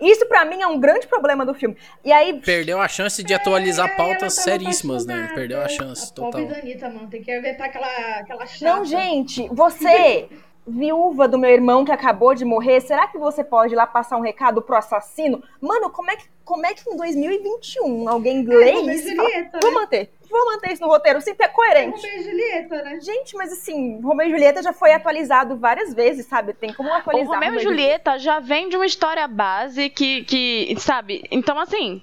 Isso 0.02 0.26
pra 0.26 0.44
mim 0.44 0.60
é 0.60 0.66
um 0.66 0.78
grande 0.80 1.06
problema 1.06 1.46
do 1.46 1.54
filme. 1.54 1.76
E 2.04 2.12
aí, 2.12 2.40
Perdeu 2.40 2.80
a 2.80 2.88
chance 2.88 3.22
de 3.22 3.32
atualizar 3.32 3.88
É, 3.88 3.96
pautas 3.96 4.34
seríssimas, 4.34 5.06
né? 5.06 5.30
Perdeu 5.34 5.60
a 5.62 5.68
chance 5.68 6.10
a 6.10 6.14
Pobre 6.20 6.42
total. 6.42 6.46
da 6.54 6.58
Anitta, 6.58 6.88
mano. 6.88 7.08
Tem 7.08 7.22
que 7.22 7.30
aguentar 7.30 7.68
aquela, 7.68 7.86
aquela 8.18 8.46
chata. 8.46 8.64
não, 8.76 8.84
gente, 8.84 9.48
você, 9.52 10.28
viúva 10.66 11.26
do 11.28 11.38
meu 11.38 11.50
irmão 11.50 11.84
que 11.84 11.92
acabou 11.92 12.34
de 12.34 12.44
morrer, 12.44 12.80
será 12.80 13.06
que 13.06 13.18
você 13.18 13.42
pode 13.42 13.74
ir 13.74 13.76
lá 13.76 13.86
passar 13.86 14.16
um 14.16 14.20
recado 14.22 14.60
pro 14.62 14.76
assassino? 14.76 15.42
Mano, 15.60 15.90
como 15.90 16.10
é 16.10 16.16
que, 16.16 16.24
como 16.44 16.64
é 16.66 16.72
que 16.74 16.88
em 16.90 16.96
2021 16.96 18.08
alguém 18.08 18.42
lê 18.44 18.70
É, 18.70 18.80
isso? 18.94 19.14
fala, 19.16 19.28
Julieta, 19.28 19.58
Vou 19.62 19.70
né? 19.72 19.76
manter, 19.80 20.10
vou 20.32 20.46
manter 20.46 20.72
isso 20.72 20.82
no 20.82 20.88
roteiro, 20.88 21.20
sempre 21.20 21.46
é 21.46 21.48
coerente. 21.48 22.00
Romeu 22.04 22.18
e 22.18 22.22
Julieta, 22.24 22.82
né? 22.82 22.98
Gente, 23.00 23.36
mas 23.36 23.52
assim, 23.52 24.00
Romeu 24.00 24.26
e 24.26 24.30
Julieta 24.30 24.62
já 24.62 24.72
foi 24.72 24.92
atualizado 24.92 25.56
várias 25.56 25.94
vezes, 25.94 26.26
sabe? 26.26 26.54
Tem 26.54 26.72
como 26.72 26.88
O 26.88 26.92
atualizar. 26.92 27.34
Romeu 27.34 27.54
e 27.54 27.58
Julieta 27.60 28.18
já 28.18 28.40
vem 28.40 28.68
de 28.68 28.76
uma 28.76 28.86
história 28.86 29.28
base 29.28 29.90
que, 29.90 30.24
que 30.24 30.74
sabe? 30.78 31.22
Então, 31.30 31.58
assim, 31.58 32.02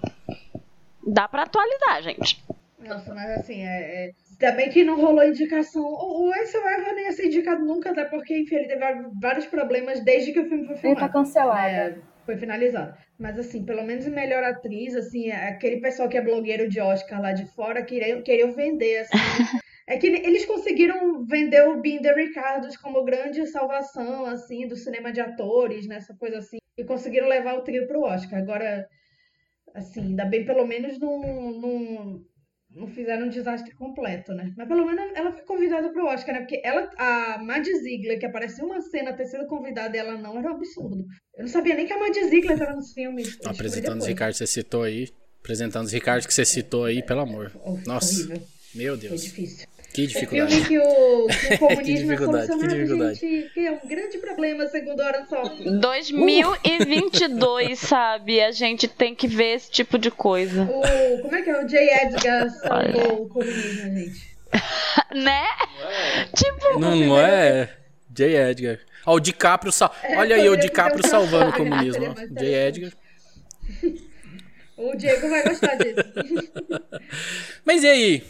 dá 1.06 1.28
pra 1.28 1.44
atualizar, 1.44 2.02
gente. 2.04 2.42
Nossa, 2.80 3.14
mas 3.14 3.30
assim, 3.40 3.62
é, 3.62 4.06
é... 4.08 4.12
Ainda 4.42 4.56
bem 4.56 4.70
que 4.70 4.86
não 4.86 4.96
rolou 4.96 5.26
indicação. 5.26 5.84
O, 5.84 6.30
o 6.30 6.46
Survivor 6.46 6.96
nem 6.96 7.06
ia 7.06 7.12
ser 7.12 7.26
indicado 7.26 7.66
nunca, 7.66 7.92
até 7.92 8.06
porque, 8.06 8.40
enfim, 8.40 8.56
ele 8.56 8.68
teve 8.68 8.86
vários 9.22 9.46
problemas 9.48 10.00
desde 10.02 10.32
que 10.32 10.40
o 10.40 10.48
filme 10.48 10.64
foi 10.64 10.76
Ele 10.76 10.82
filmado. 10.82 11.00
tá 11.02 11.10
cancelado. 11.10 11.60
É, 11.60 11.98
foi 12.26 12.38
finalizado. 12.38 12.94
Mas 13.20 13.38
assim, 13.38 13.66
pelo 13.66 13.84
menos 13.84 14.08
melhor 14.08 14.44
atriz, 14.46 14.96
assim, 14.96 15.30
aquele 15.30 15.82
pessoal 15.82 16.08
que 16.08 16.18
é 16.18 16.22
blogueiro 16.22 16.70
de 16.70 16.80
Oscar 16.80 17.22
lá 17.22 17.34
de 17.34 17.46
fora 17.54 17.84
queriam, 17.84 18.22
queriam 18.22 18.54
vender, 18.54 19.00
assim. 19.00 19.12
É 19.92 19.98
que 19.98 20.06
eles 20.06 20.46
conseguiram 20.46 21.26
vender 21.26 21.68
o 21.68 21.82
Binder 21.82 22.16
Ricardos 22.16 22.78
como 22.78 23.04
grande 23.04 23.44
salvação, 23.48 24.24
assim, 24.24 24.68
do 24.68 24.76
cinema 24.76 25.12
de 25.12 25.20
atores, 25.20 25.88
né? 25.88 25.96
Essa 25.96 26.16
coisa 26.16 26.38
assim. 26.38 26.60
E 26.78 26.84
conseguiram 26.84 27.28
levar 27.28 27.56
o 27.56 27.64
trio 27.64 27.88
pro 27.88 28.04
Oscar. 28.04 28.38
Agora, 28.38 28.88
assim, 29.74 30.02
ainda 30.02 30.26
bem 30.26 30.46
pelo 30.46 30.64
menos 30.68 31.00
não, 31.00 31.20
não, 31.20 32.24
não 32.80 32.88
fizeram 32.88 33.26
um 33.28 33.30
desastre 33.30 33.74
completo, 33.76 34.34
né? 34.34 34.54
Mas 34.58 34.68
pelo 34.68 34.86
menos 34.86 35.12
ela 35.16 35.32
foi 35.32 35.42
convidada 35.44 35.90
pro 35.92 36.06
Oscar, 36.06 36.34
né? 36.34 36.40
Porque 36.42 36.62
ela, 36.64 36.90
a 36.98 37.38
Maddie 37.44 37.76
Ziegler, 37.76 38.18
que 38.18 38.26
apareceu 38.26 38.66
uma 38.66 38.82
cena 38.82 39.14
ter 39.14 39.26
sido 39.26 39.46
convidada 39.48 39.96
e 39.96 40.00
ela 40.00 40.18
não, 40.18 40.38
era 40.40 40.52
um 40.52 40.56
absurdo. 40.56 41.06
Eu 41.36 41.44
não 41.44 41.48
sabia 41.48 41.76
nem 41.76 41.86
que 41.86 41.94
a 41.94 42.00
Maddie 42.00 42.30
Ziegler 42.30 42.54
estava 42.54 42.74
nos 42.76 42.94
filmes. 42.94 43.28
Descobri 43.28 43.52
Apresentando 43.52 44.00
os. 44.00 44.08
Ricardo 44.08 44.32
que 44.32 44.38
você 44.38 44.48
citou 44.48 44.84
aí. 44.84 45.10
Apresentando 45.42 45.86
os 45.86 45.92
Ricardo 45.92 46.28
que 46.28 46.34
você 46.34 46.46
citou 46.46 46.86
aí, 46.86 47.04
pelo 47.04 47.22
amor. 47.22 47.52
Nossa, 47.86 48.14
Horrível. 48.14 48.42
meu 48.74 48.98
Foi 48.98 49.10
Deus. 49.10 49.24
difícil. 49.24 49.68
Que 49.94 50.04
É 50.04 50.06
dificuldade. 50.06 50.52
filme 50.56 50.68
que 50.68 50.78
o, 50.80 51.28
que 51.28 51.54
o 51.56 51.58
comunismo 51.60 52.12
é 52.12 52.16
dificuldade, 52.16 52.48
que 52.48 52.54
solucionado, 52.54 52.80
dificuldade. 52.80 53.20
gente, 53.20 53.50
que 53.54 53.60
é 53.66 53.72
um 53.72 53.80
grande 53.88 54.18
problema, 54.20 54.68
segundo 54.68 55.02
Aaron 55.02 55.26
Sorkin. 55.26 55.80
2022, 55.80 57.80
sabe? 57.80 58.40
A 58.42 58.52
gente 58.52 58.88
tem 58.88 59.16
que 59.16 59.28
ver 59.28 59.56
esse 59.56 59.72
tipo 59.72 59.98
de 59.98 60.12
coisa. 60.12 60.62
O, 60.64 61.22
como 61.24 61.36
é 61.36 61.42
que 61.42 61.50
é? 61.50 61.64
O 61.64 61.68
J. 61.68 61.78
Edgar 62.06 62.50
salvou 62.52 63.24
o 63.24 63.30
comunismo, 63.30 63.96
gente. 63.96 64.30
Né? 65.14 65.44
Tipo, 66.36 66.80
Não 66.80 67.20
é? 67.20 67.70
J. 68.12 68.36
Edgar. 68.50 68.80
Ó, 69.06 69.16
o 69.16 69.20
DiCaprio 69.20 69.72
sal... 69.72 69.94
Olha 70.18 70.36
aí 70.36 70.50
o 70.50 70.58
DiCaprio 70.58 71.06
um 71.06 71.10
salvando 71.10 71.52
o 71.52 71.54
comunismo. 71.58 72.16
J. 72.32 72.68
Edgar. 72.68 72.92
O 74.78 74.96
Diego 74.96 75.30
vai 75.30 75.44
gostar 75.44 75.76
disso. 75.76 76.02
Mas 77.66 77.84
e 77.84 77.88
aí? 77.88 78.24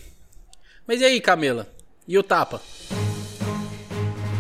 Mas 0.90 1.02
e 1.02 1.06
aí, 1.06 1.22
Camila? 1.22 1.68
E 2.08 2.18
o 2.18 2.24
tapa? 2.24 2.60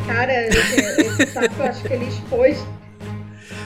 Cara, 0.08 0.48
esse 0.48 1.28
saco 1.28 1.54
eu 1.60 1.66
acho 1.66 1.84
que 1.84 1.94
ele 1.94 2.06
expôs. 2.06 2.58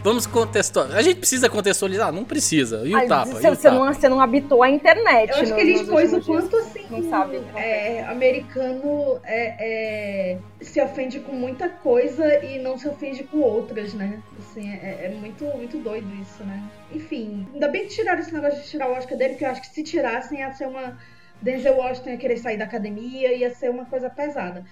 Vamos 0.03 0.27
contextualizar. 0.27 0.99
A 0.99 1.01
gente 1.01 1.15
precisa 1.19 1.47
contextualizar? 1.49 2.11
Não 2.11 2.25
precisa. 2.25 2.81
E 2.85 2.93
o 2.93 2.97
Ai, 2.97 3.07
tapa? 3.07 3.31
Você, 3.31 3.47
E 3.47 3.51
o 3.51 3.55
você 3.55 3.69
tapa? 3.69 3.75
não, 3.85 3.93
você 3.93 4.09
não 4.09 4.19
habitou 4.19 4.61
a 4.61 4.69
internet. 4.69 5.29
Eu 5.29 5.35
acho 5.37 5.49
no- 5.51 5.55
que 5.55 5.61
ele 5.61 5.71
expôs 5.75 6.11
o 6.11 6.21
quanto 6.21 6.57
assim 6.57 6.85
Não 6.89 7.09
sabe. 7.09 7.41
é, 7.55 8.03
americano 8.03 9.17
é, 9.23 10.33
é, 10.33 10.37
se 10.59 10.81
ofende 10.81 11.21
com 11.21 11.31
muita 11.31 11.69
coisa 11.69 12.43
e 12.43 12.59
não 12.59 12.77
se 12.77 12.85
ofende 12.89 13.23
com 13.23 13.39
outras, 13.39 13.93
né? 13.93 14.21
Assim, 14.39 14.69
é, 14.73 15.05
é 15.05 15.15
muito, 15.17 15.45
muito 15.55 15.77
doido 15.77 16.13
isso, 16.21 16.43
né? 16.43 16.61
Enfim, 16.93 17.47
ainda 17.53 17.69
bem 17.69 17.83
que 17.87 17.95
tiraram 17.95 18.19
esse 18.19 18.33
negócio 18.33 18.61
de 18.61 18.67
tirar 18.67 18.89
o 18.89 18.93
Oscar 18.97 19.17
dele, 19.17 19.35
porque 19.35 19.45
eu 19.45 19.49
acho 19.51 19.61
que 19.61 19.67
se 19.73 19.83
tirassem 19.83 20.39
ia 20.39 20.51
ser 20.51 20.67
uma. 20.67 20.97
Denzel 21.43 21.75
Washington 21.77 22.09
ia 22.11 22.17
querer 22.17 22.37
sair 22.37 22.57
da 22.57 22.63
academia, 22.65 23.33
ia 23.35 23.53
ser 23.53 23.69
uma 23.69 23.85
coisa 23.85 24.09
pesada. 24.09 24.63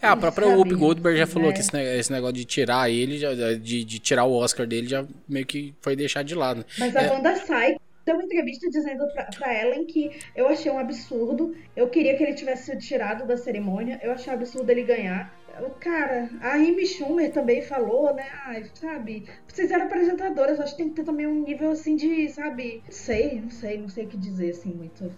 É, 0.00 0.06
a 0.06 0.16
própria 0.16 0.46
Sabe? 0.46 0.58
Whoopi 0.58 0.74
Goldberg 0.74 1.18
já 1.18 1.26
falou 1.26 1.50
É. 1.50 1.52
que 1.52 1.60
esse 1.60 1.72
ne- 1.72 1.98
esse 1.98 2.12
negócio 2.12 2.34
de 2.34 2.44
tirar 2.44 2.88
ele, 2.90 3.18
de, 3.58 3.84
de 3.84 3.98
tirar 3.98 4.24
o 4.24 4.32
Oscar 4.32 4.66
dele, 4.66 4.86
já 4.88 5.04
meio 5.28 5.44
que 5.44 5.74
foi 5.80 5.96
deixar 5.96 6.22
de 6.22 6.34
lado. 6.34 6.64
Mas 6.78 6.94
a 6.94 7.02
É. 7.02 7.10
Wanda 7.10 7.34
sai 7.36 7.76
deu 8.04 8.14
uma 8.16 8.24
entrevista 8.24 8.68
dizendo 8.68 9.04
pra, 9.12 9.24
pra 9.26 9.62
Ellen 9.62 9.84
que 9.86 10.10
eu 10.34 10.48
achei 10.48 10.70
um 10.72 10.78
absurdo. 10.78 11.54
Eu 11.76 11.88
queria 11.88 12.16
que 12.16 12.22
ele 12.22 12.34
tivesse 12.34 12.66
sido 12.66 12.78
tirado 12.80 13.26
da 13.26 13.36
cerimônia. 13.36 14.00
Eu 14.02 14.12
achei 14.12 14.32
um 14.32 14.36
absurdo 14.36 14.68
ele 14.70 14.82
ganhar. 14.82 15.32
Cara, 15.78 16.28
a 16.40 16.54
Amy 16.54 16.86
Schumer 16.86 17.30
também 17.30 17.60
falou, 17.62 18.12
né? 18.14 18.24
Ai, 18.46 18.64
sabe? 18.74 19.24
Vocês 19.46 19.70
eram 19.70 19.84
apresentadoras, 19.84 20.58
acho 20.58 20.72
que 20.72 20.78
tem 20.82 20.88
que 20.88 20.96
ter 20.96 21.04
também 21.04 21.26
um 21.26 21.42
nível 21.44 21.70
assim 21.70 21.94
de, 21.94 22.28
sabe? 22.30 22.82
Não 22.86 22.90
sei, 22.92 23.40
não 23.40 23.50
sei, 23.50 23.78
não 23.78 23.88
sei 23.88 24.04
o 24.06 24.08
que 24.08 24.16
dizer 24.16 24.50
assim 24.50 24.70
muito. 24.72 25.12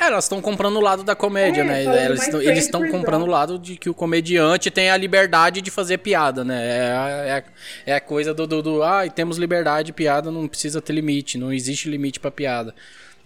É, 0.00 0.06
elas 0.06 0.24
estão 0.24 0.40
comprando 0.40 0.76
o 0.76 0.80
lado 0.80 1.02
da 1.02 1.16
comédia, 1.16 1.62
É, 1.62 1.64
né? 1.64 1.84
Elas 1.84 2.28
eles 2.28 2.64
estão 2.64 2.88
comprando 2.88 3.22
o 3.22 3.24
Rock. 3.26 3.32
lado 3.32 3.58
de 3.58 3.76
que 3.76 3.90
o 3.90 3.94
comediante 3.94 4.70
tem 4.70 4.90
a 4.90 4.96
liberdade 4.96 5.60
de 5.60 5.70
fazer 5.70 5.98
piada, 5.98 6.44
né? 6.44 6.78
É, 6.78 6.92
a- 6.92 7.08
é, 7.36 7.44
é 7.86 7.94
a 7.94 8.00
coisa 8.00 8.32
do, 8.32 8.46
do, 8.46 8.62
do 8.62 8.82
ai, 8.82 9.10
temos 9.10 9.38
liberdade 9.38 9.86
de 9.86 9.92
piada, 9.92 10.30
não 10.30 10.46
precisa 10.46 10.80
ter 10.80 10.92
limite, 10.92 11.36
não 11.36 11.52
existe 11.52 11.88
limite 11.88 12.20
pra 12.20 12.30
piada. 12.30 12.74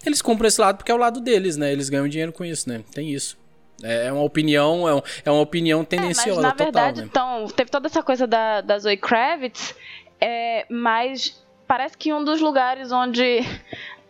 Eles 0.05 0.21
compram 0.21 0.47
esse 0.47 0.59
lado 0.59 0.77
porque 0.77 0.91
é 0.91 0.95
o 0.95 0.97
lado 0.97 1.21
deles, 1.21 1.55
né? 1.57 1.71
Eles 1.71 1.89
ganham 1.89 2.07
dinheiro 2.07 2.33
com 2.33 2.43
isso, 2.43 2.67
né? 2.67 2.81
Tem 2.93 3.09
isso. 3.09 3.37
É 3.81 4.07
é 4.07 4.11
uma 4.11 4.23
opinião, 4.23 4.87
é, 4.87 4.95
um- 4.95 5.01
é 5.25 5.31
uma 5.31 5.41
opinião 5.41 5.79
É, 5.79 5.81
mas 5.81 5.87
tendenciosa 5.89 6.41
na 6.41 6.51
total, 6.51 6.65
verdade, 6.65 7.01
né? 7.01 7.07
então, 7.09 7.47
teve 7.55 7.69
toda 7.69 7.87
essa 7.87 8.01
coisa 8.01 8.25
da, 8.27 8.61
da 8.61 8.79
Zoe 8.79 8.97
Kravitz, 8.97 9.75
é, 10.19 10.65
mas 10.69 11.41
parece 11.67 11.97
que 11.97 12.13
um 12.13 12.23
dos 12.23 12.39
lugares 12.41 12.91
onde 12.91 13.41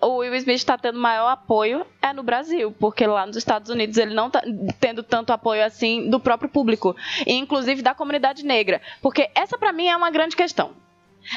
o 0.04 0.18
Will 0.18 0.36
Smith 0.36 0.58
está 0.58 0.78
tendo 0.78 1.00
maior 1.00 1.30
apoio 1.30 1.86
é 2.02 2.14
no 2.14 2.24
Brasil, 2.24 2.72
porque 2.80 3.06
lá 3.06 3.26
nos 3.26 3.36
Estados 3.36 3.70
Unidos 3.70 3.98
ele 3.98 4.14
não 4.14 4.30
tá 4.30 4.42
tendo 4.80 5.04
tanto 5.04 5.32
apoio 5.32 5.64
assim 5.64 6.10
do 6.10 6.20
próprio 6.20 6.50
público, 6.50 6.96
e 7.26 7.34
inclusive 7.34 7.82
da 7.82 7.94
comunidade 7.94 8.46
negra, 8.46 8.82
porque 9.02 9.30
essa 9.36 9.58
pra 9.58 9.74
mim 9.74 9.88
é 9.88 9.96
uma 9.96 10.12
grande 10.12 10.36
questão. 10.36 10.72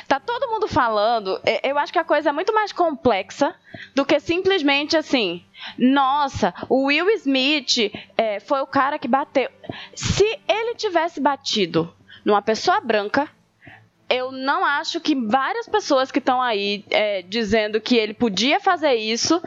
Tá 0.08 0.18
todo 0.18 0.50
mundo 0.50 0.66
falando, 0.66 1.40
eu 1.62 1.78
acho 1.78 1.92
que 1.92 1.98
a 1.98 2.04
coisa 2.04 2.30
é 2.30 2.32
muito 2.32 2.52
mais 2.52 2.72
complexa 2.72 3.54
do 3.94 4.04
que 4.04 4.18
simplesmente 4.18 4.96
assim, 4.96 5.44
nossa, 5.78 6.52
o 6.68 6.86
Will 6.86 7.08
Smith 7.10 7.92
é, 8.16 8.40
foi 8.40 8.60
o 8.62 8.66
cara 8.66 8.98
que 8.98 9.06
bateu. 9.06 9.48
Se 9.94 10.24
ele 10.48 10.74
tivesse 10.74 11.20
batido 11.20 11.94
numa 12.24 12.42
pessoa 12.42 12.80
branca, 12.80 13.28
eu 14.08 14.30
não 14.32 14.64
acho 14.64 15.00
que 15.00 15.14
várias 15.14 15.68
pessoas 15.68 16.10
que 16.10 16.18
estão 16.18 16.40
aí 16.40 16.84
é, 16.90 17.22
dizendo 17.22 17.80
que 17.80 17.96
ele 17.96 18.14
podia 18.14 18.60
fazer 18.60 18.94
isso 18.94 19.42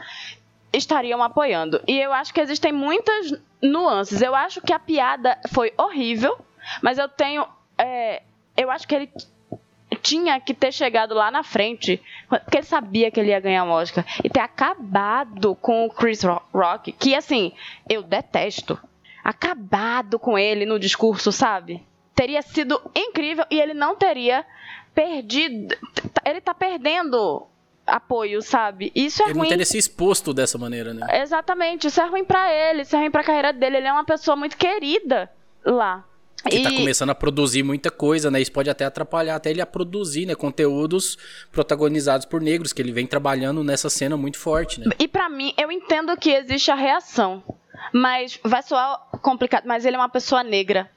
estariam 0.72 1.22
apoiando. 1.22 1.80
E 1.86 1.98
eu 1.98 2.12
acho 2.12 2.32
que 2.32 2.40
existem 2.40 2.72
muitas 2.72 3.32
nuances. 3.62 4.22
Eu 4.22 4.34
acho 4.34 4.60
que 4.60 4.72
a 4.72 4.78
piada 4.78 5.38
foi 5.52 5.72
horrível, 5.76 6.38
mas 6.82 6.98
eu 6.98 7.08
tenho. 7.08 7.46
é, 7.78 8.22
eu 8.56 8.70
acho 8.70 8.86
que 8.86 8.94
ele 8.94 9.10
tinha 10.02 10.38
que 10.40 10.54
ter 10.54 10.72
chegado 10.72 11.14
lá 11.14 11.30
na 11.30 11.42
frente, 11.42 12.00
porque 12.28 12.58
ele 12.58 12.66
sabia 12.66 13.10
que 13.10 13.18
ele 13.18 13.30
ia 13.30 13.40
ganhar 13.40 13.64
um 13.64 13.70
Oscar, 13.70 14.04
e 14.22 14.30
ter 14.30 14.40
acabado 14.40 15.54
com 15.56 15.84
o 15.86 15.90
Chris 15.90 16.22
Ro- 16.22 16.40
Rock, 16.54 16.92
que 16.92 17.14
assim, 17.14 17.52
eu 17.88 18.02
detesto. 18.02 18.78
Acabado 19.22 20.18
com 20.18 20.38
ele 20.38 20.64
no 20.64 20.78
discurso, 20.78 21.30
sabe? 21.32 21.82
Teria 22.20 22.42
sido 22.42 22.78
incrível 22.94 23.46
e 23.50 23.58
ele 23.58 23.72
não 23.72 23.96
teria 23.96 24.44
perdido. 24.94 25.74
Ele 26.22 26.38
tá 26.38 26.52
perdendo 26.52 27.46
apoio, 27.86 28.42
sabe? 28.42 28.92
Isso 28.94 29.22
é 29.22 29.30
ele 29.30 29.32
ruim. 29.32 29.46
Ele 29.46 29.56
não 29.56 29.58
ter 29.60 29.64
se 29.64 29.78
exposto 29.78 30.34
dessa 30.34 30.58
maneira, 30.58 30.92
né? 30.92 31.22
Exatamente. 31.22 31.86
Isso 31.86 31.98
é 31.98 32.04
ruim 32.04 32.22
para 32.22 32.52
ele, 32.52 32.82
isso 32.82 32.94
é 32.94 32.98
ruim 32.98 33.10
pra 33.10 33.24
carreira 33.24 33.54
dele. 33.54 33.78
Ele 33.78 33.86
é 33.86 33.92
uma 33.94 34.04
pessoa 34.04 34.36
muito 34.36 34.58
querida 34.58 35.30
lá. 35.64 36.04
Que 36.44 36.50
tá 36.50 36.56
e... 36.56 36.62
tá 36.62 36.70
começando 36.72 37.08
a 37.08 37.14
produzir 37.14 37.62
muita 37.62 37.90
coisa, 37.90 38.30
né? 38.30 38.38
Isso 38.38 38.52
pode 38.52 38.68
até 38.68 38.84
atrapalhar 38.84 39.36
até 39.36 39.48
ele 39.48 39.62
a 39.62 39.66
produzir, 39.66 40.26
né? 40.26 40.34
Conteúdos 40.34 41.16
protagonizados 41.50 42.26
por 42.26 42.42
negros, 42.42 42.74
que 42.74 42.82
ele 42.82 42.92
vem 42.92 43.06
trabalhando 43.06 43.64
nessa 43.64 43.88
cena 43.88 44.14
muito 44.14 44.38
forte, 44.38 44.78
né? 44.78 44.90
E 44.98 45.08
para 45.08 45.26
mim, 45.30 45.54
eu 45.56 45.72
entendo 45.72 46.14
que 46.18 46.32
existe 46.32 46.70
a 46.70 46.74
reação. 46.74 47.42
Mas 47.94 48.38
vai 48.44 48.62
soar 48.62 49.08
complicado, 49.22 49.64
mas 49.64 49.86
ele 49.86 49.96
é 49.96 49.98
uma 49.98 50.10
pessoa 50.10 50.44
negra. 50.44 50.90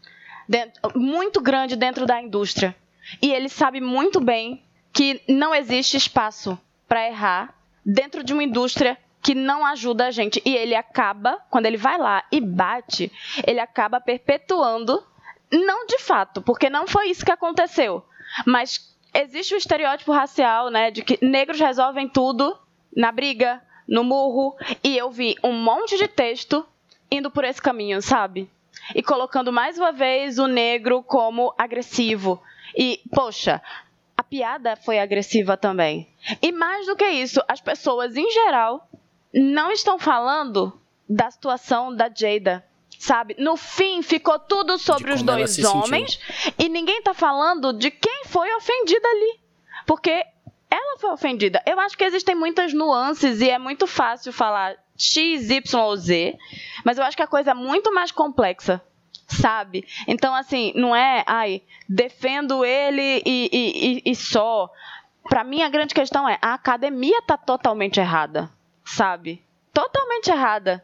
Dentro, 0.48 1.00
muito 1.00 1.42
grande 1.42 1.76
dentro 1.76 2.06
da 2.06 2.22
indústria. 2.22 2.76
E 3.22 3.32
ele 3.32 3.50
sabe 3.50 3.82
muito 3.82 4.20
bem 4.20 4.64
que 4.92 5.22
não 5.28 5.54
existe 5.54 5.98
espaço 5.98 6.58
para 6.88 7.08
errar 7.08 7.54
dentro 7.86 8.24
de 8.24 8.34
uma 8.34 8.44
indústria 8.44 8.98
que 9.22 9.34
não 9.34 9.66
ajuda 9.66 10.08
a 10.08 10.12
gente. 10.12 10.42
E 10.46 10.56
ele 10.56 10.76
acaba, 10.76 11.40
quando 11.50 11.66
ele 11.66 11.78
vai 11.78 11.98
lá 11.98 12.24
e 12.32 12.40
bate, 12.42 13.12
ele 13.48 13.60
acaba 13.60 14.00
perpetuando 14.02 15.04
não 15.52 15.86
de 15.86 16.00
fato, 16.00 16.42
porque 16.42 16.70
não 16.70 16.88
foi 16.88 17.10
isso 17.10 17.26
que 17.26 17.32
aconteceu. 17.32 18.04
Mas 18.46 18.94
existe 19.14 19.54
o 19.54 19.58
estereótipo 19.58 20.12
racial, 20.12 20.70
né, 20.70 20.92
de 20.92 21.04
que 21.04 21.24
negros 21.24 21.60
resolvem 21.60 22.10
tudo 22.10 22.58
na 22.96 23.12
briga, 23.12 23.62
no 23.88 24.04
murro, 24.04 24.56
e 24.84 24.98
eu 24.98 25.12
vi 25.12 25.36
um 25.44 25.54
monte 25.54 25.98
de 25.98 26.08
texto 26.08 26.66
indo 27.12 27.30
por 27.30 27.44
esse 27.44 27.62
caminho, 27.62 28.02
sabe? 28.02 28.50
E 28.96 29.02
colocando 29.02 29.52
mais 29.52 29.78
uma 29.78 29.92
vez 29.92 30.40
o 30.40 30.48
negro 30.48 31.04
como 31.04 31.54
agressivo. 31.58 32.42
E, 32.76 33.02
poxa, 33.14 33.62
a 34.18 34.24
piada 34.24 34.76
foi 34.76 35.00
agressiva 35.00 35.56
também. 35.58 36.10
E 36.42 36.52
mais 36.52 36.86
do 36.86 36.96
que 36.96 37.08
isso, 37.08 37.42
as 37.48 37.62
pessoas 37.62 38.16
em 38.16 38.30
geral 38.32 38.88
não 39.34 39.72
estão 39.72 39.98
falando 39.98 40.80
da 41.10 41.30
situação 41.30 41.96
da 41.96 42.10
Jada 42.14 42.64
sabe? 43.04 43.36
No 43.38 43.58
fim, 43.58 44.02
ficou 44.02 44.40
tudo 44.40 44.78
sobre 44.78 45.12
os 45.12 45.22
dois 45.22 45.60
homens 45.64 46.20
e 46.58 46.70
ninguém 46.70 47.02
tá 47.02 47.14
falando 47.14 47.74
de 47.74 47.92
quem 47.92 48.24
foi 48.26 48.54
ofendida 48.56 49.08
ali. 49.08 49.40
Porque 49.86 50.26
ela 50.70 50.98
foi 50.98 51.12
ofendida. 51.12 51.62
Eu 51.66 51.80
acho 51.80 51.98
que 51.98 52.04
existem 52.04 52.34
muitas 52.34 52.74
nuances 52.74 53.42
e 53.42 53.50
é 53.50 53.60
muito 53.60 53.86
fácil 53.86 54.32
falar 54.32 54.76
X, 54.98 55.50
Y 55.50 55.80
ou 55.82 55.96
Z, 55.96 56.38
mas 56.86 56.98
eu 56.98 57.04
acho 57.04 57.18
que 57.18 57.24
a 57.24 57.28
coisa 57.28 57.52
é 57.52 57.54
muito 57.54 57.94
mais 57.94 58.12
complexa, 58.12 58.82
sabe? 59.28 59.86
Então, 60.08 60.34
assim, 60.36 60.72
não 60.76 60.96
é, 60.96 61.24
ai, 61.28 61.62
defendo 61.88 62.64
ele 62.64 63.22
e, 63.26 63.50
e, 63.52 64.02
e, 64.08 64.12
e 64.12 64.16
só. 64.16 64.70
Para 65.24 65.44
mim, 65.44 65.62
a 65.62 65.70
grande 65.70 65.94
questão 65.94 66.28
é: 66.28 66.38
a 66.42 66.54
academia 66.54 67.22
tá 67.22 67.38
totalmente 67.38 68.00
errada, 68.00 68.50
sabe? 68.84 69.42
Totalmente 69.74 70.30
errada 70.30 70.84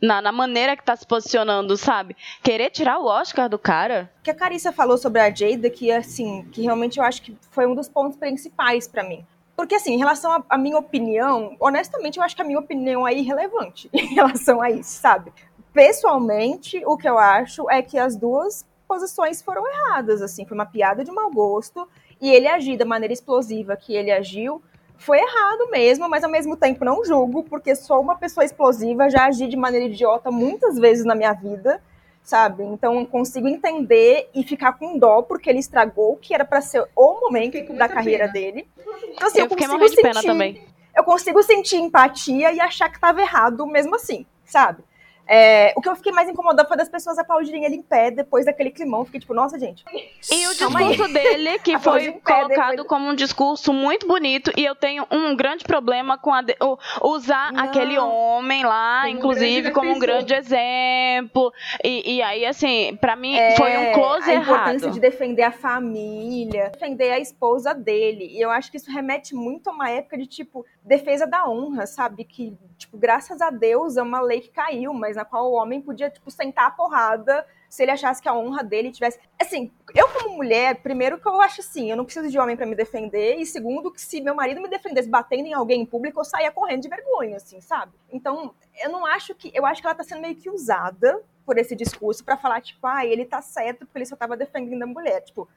na, 0.00 0.22
na, 0.22 0.32
maneira 0.32 0.76
que 0.76 0.82
tá 0.82 0.96
se 0.96 1.06
posicionando, 1.06 1.76
sabe? 1.76 2.16
Querer 2.42 2.70
tirar 2.70 2.98
o 2.98 3.06
Oscar 3.06 3.48
do 3.48 3.58
cara. 3.58 4.10
O 4.20 4.22
que 4.22 4.30
a 4.30 4.34
Carissa 4.34 4.72
falou 4.72 4.96
sobre 4.96 5.20
a 5.20 5.30
Jada, 5.30 5.68
que 5.68 5.92
assim, 5.92 6.48
que 6.50 6.62
realmente 6.62 6.98
eu 6.98 7.04
acho 7.04 7.20
que 7.20 7.36
foi 7.50 7.66
um 7.66 7.74
dos 7.74 7.88
pontos 7.88 8.16
principais 8.16 8.88
para 8.88 9.04
mim. 9.04 9.24
Porque, 9.60 9.74
assim, 9.74 9.92
em 9.92 9.98
relação 9.98 10.42
à 10.48 10.56
minha 10.56 10.78
opinião, 10.78 11.54
honestamente, 11.60 12.16
eu 12.16 12.22
acho 12.22 12.34
que 12.34 12.40
a 12.40 12.44
minha 12.46 12.58
opinião 12.58 13.06
é 13.06 13.12
irrelevante 13.12 13.90
em 13.92 14.14
relação 14.14 14.62
a 14.62 14.70
isso, 14.70 14.98
sabe? 14.98 15.30
Pessoalmente, 15.70 16.82
o 16.86 16.96
que 16.96 17.06
eu 17.06 17.18
acho 17.18 17.70
é 17.70 17.82
que 17.82 17.98
as 17.98 18.16
duas 18.16 18.66
posições 18.88 19.42
foram 19.42 19.62
erradas, 19.70 20.22
assim, 20.22 20.46
foi 20.46 20.54
uma 20.54 20.64
piada 20.64 21.04
de 21.04 21.12
mau 21.12 21.30
gosto, 21.30 21.86
e 22.18 22.30
ele 22.30 22.48
agir 22.48 22.78
da 22.78 22.86
maneira 22.86 23.12
explosiva 23.12 23.76
que 23.76 23.94
ele 23.94 24.10
agiu, 24.10 24.62
foi 24.96 25.18
errado 25.18 25.70
mesmo, 25.70 26.08
mas 26.08 26.24
ao 26.24 26.30
mesmo 26.30 26.56
tempo 26.56 26.82
não 26.82 27.04
julgo, 27.04 27.42
porque 27.42 27.74
sou 27.74 28.00
uma 28.00 28.16
pessoa 28.16 28.46
explosiva, 28.46 29.10
já 29.10 29.26
agi 29.26 29.46
de 29.46 29.58
maneira 29.58 29.84
idiota 29.84 30.30
muitas 30.30 30.78
vezes 30.78 31.04
na 31.04 31.14
minha 31.14 31.34
vida, 31.34 31.82
sabe? 32.22 32.64
Então 32.64 33.04
consigo 33.04 33.48
entender 33.48 34.28
e 34.34 34.42
ficar 34.42 34.72
com 34.72 34.98
dó 34.98 35.22
porque 35.22 35.50
ele 35.50 35.58
estragou 35.58 36.12
o 36.12 36.16
que 36.16 36.34
era 36.34 36.44
para 36.44 36.60
ser 36.60 36.86
o 36.94 37.20
momento 37.20 37.56
da 37.74 37.88
carreira 37.88 38.30
pena. 38.30 38.32
dele. 38.32 38.68
Então, 39.12 39.28
assim, 39.28 39.40
eu, 39.40 39.44
eu 39.46 39.56
pena 40.02 40.22
também. 40.22 40.64
Eu 40.96 41.04
consigo 41.04 41.42
sentir 41.42 41.76
empatia 41.76 42.52
e 42.52 42.60
achar 42.60 42.88
que 42.88 42.96
estava 42.96 43.20
errado 43.20 43.66
mesmo 43.66 43.94
assim, 43.94 44.26
sabe? 44.44 44.82
É, 45.32 45.72
o 45.76 45.80
que 45.80 45.88
eu 45.88 45.94
fiquei 45.94 46.10
mais 46.10 46.28
incomodada 46.28 46.66
foi 46.66 46.76
das 46.76 46.88
pessoas 46.88 47.16
aplaudirem 47.16 47.64
ele 47.64 47.76
em 47.76 47.82
pé 47.82 48.10
depois 48.10 48.46
daquele 48.46 48.72
climão. 48.72 49.04
Fiquei 49.04 49.20
tipo, 49.20 49.32
nossa, 49.32 49.56
gente. 49.60 49.84
E 50.28 50.48
o 50.48 50.50
discurso 50.50 51.12
dele, 51.12 51.56
que 51.60 51.78
foi 51.80 52.10
colocado 52.14 52.70
depois... 52.70 52.88
como 52.88 53.08
um 53.08 53.14
discurso 53.14 53.72
muito 53.72 54.08
bonito, 54.08 54.50
e 54.56 54.64
eu 54.64 54.74
tenho 54.74 55.06
um 55.08 55.36
grande 55.36 55.62
problema 55.62 56.18
com 56.18 56.32
de... 56.42 56.56
usar 57.00 57.52
Não. 57.52 57.62
aquele 57.62 57.96
homem 57.96 58.64
lá, 58.64 59.02
como 59.02 59.16
inclusive, 59.16 59.70
um 59.70 59.72
como 59.72 59.92
um 59.92 59.98
grande 60.00 60.34
exemplo. 60.34 61.52
E, 61.84 62.16
e 62.16 62.22
aí, 62.22 62.44
assim, 62.44 62.98
para 63.00 63.14
mim 63.14 63.36
é, 63.36 63.56
foi 63.56 63.76
um 63.78 63.92
close 63.92 64.28
a 64.28 64.34
errado. 64.34 64.50
A 64.50 64.74
importância 64.74 64.90
de 64.90 64.98
defender 64.98 65.44
a 65.44 65.52
família, 65.52 66.70
defender 66.70 67.12
a 67.12 67.20
esposa 67.20 67.72
dele. 67.72 68.26
E 68.32 68.40
eu 68.40 68.50
acho 68.50 68.68
que 68.68 68.78
isso 68.78 68.90
remete 68.90 69.32
muito 69.32 69.70
a 69.70 69.72
uma 69.72 69.88
época 69.90 70.18
de, 70.18 70.26
tipo, 70.26 70.66
defesa 70.82 71.26
da 71.26 71.48
honra, 71.48 71.86
sabe? 71.86 72.24
Que, 72.24 72.56
tipo, 72.76 72.96
graças 72.96 73.40
a 73.40 73.50
Deus 73.50 73.96
é 73.96 74.02
uma 74.02 74.20
lei 74.20 74.40
que 74.40 74.50
caiu, 74.50 74.92
mas 74.92 75.16
na 75.16 75.24
qual 75.24 75.50
o 75.50 75.54
homem 75.54 75.80
podia, 75.80 76.10
tipo, 76.10 76.30
sentar 76.30 76.66
a 76.66 76.70
porrada 76.70 77.46
se 77.68 77.84
ele 77.84 77.92
achasse 77.92 78.20
que 78.20 78.28
a 78.28 78.34
honra 78.34 78.64
dele 78.64 78.90
tivesse. 78.90 79.20
Assim, 79.40 79.70
eu, 79.94 80.08
como 80.08 80.36
mulher, 80.36 80.82
primeiro 80.82 81.20
que 81.20 81.28
eu 81.28 81.40
acho 81.40 81.60
assim, 81.60 81.88
eu 81.88 81.96
não 81.96 82.04
preciso 82.04 82.28
de 82.28 82.38
homem 82.38 82.56
para 82.56 82.66
me 82.66 82.74
defender, 82.74 83.36
e 83.36 83.46
segundo, 83.46 83.92
que 83.92 84.00
se 84.00 84.20
meu 84.20 84.34
marido 84.34 84.60
me 84.60 84.68
defendesse 84.68 85.08
batendo 85.08 85.46
em 85.46 85.54
alguém 85.54 85.82
em 85.82 85.86
público, 85.86 86.18
eu 86.18 86.24
saía 86.24 86.50
correndo 86.50 86.82
de 86.82 86.88
vergonha, 86.88 87.36
assim, 87.36 87.60
sabe? 87.60 87.92
Então, 88.10 88.52
eu 88.82 88.90
não 88.90 89.06
acho 89.06 89.34
que. 89.36 89.52
Eu 89.54 89.64
acho 89.64 89.80
que 89.80 89.86
ela 89.86 89.94
tá 89.94 90.02
sendo 90.02 90.20
meio 90.20 90.34
que 90.34 90.50
usada 90.50 91.22
por 91.46 91.58
esse 91.58 91.76
discurso 91.76 92.24
para 92.24 92.36
falar, 92.36 92.60
tipo, 92.60 92.84
ah, 92.86 93.06
ele 93.06 93.24
tá 93.24 93.40
certo 93.40 93.80
porque 93.80 93.98
ele 93.98 94.06
só 94.06 94.16
tava 94.16 94.36
defendendo 94.36 94.82
a 94.82 94.86
mulher. 94.86 95.20
Tipo, 95.20 95.48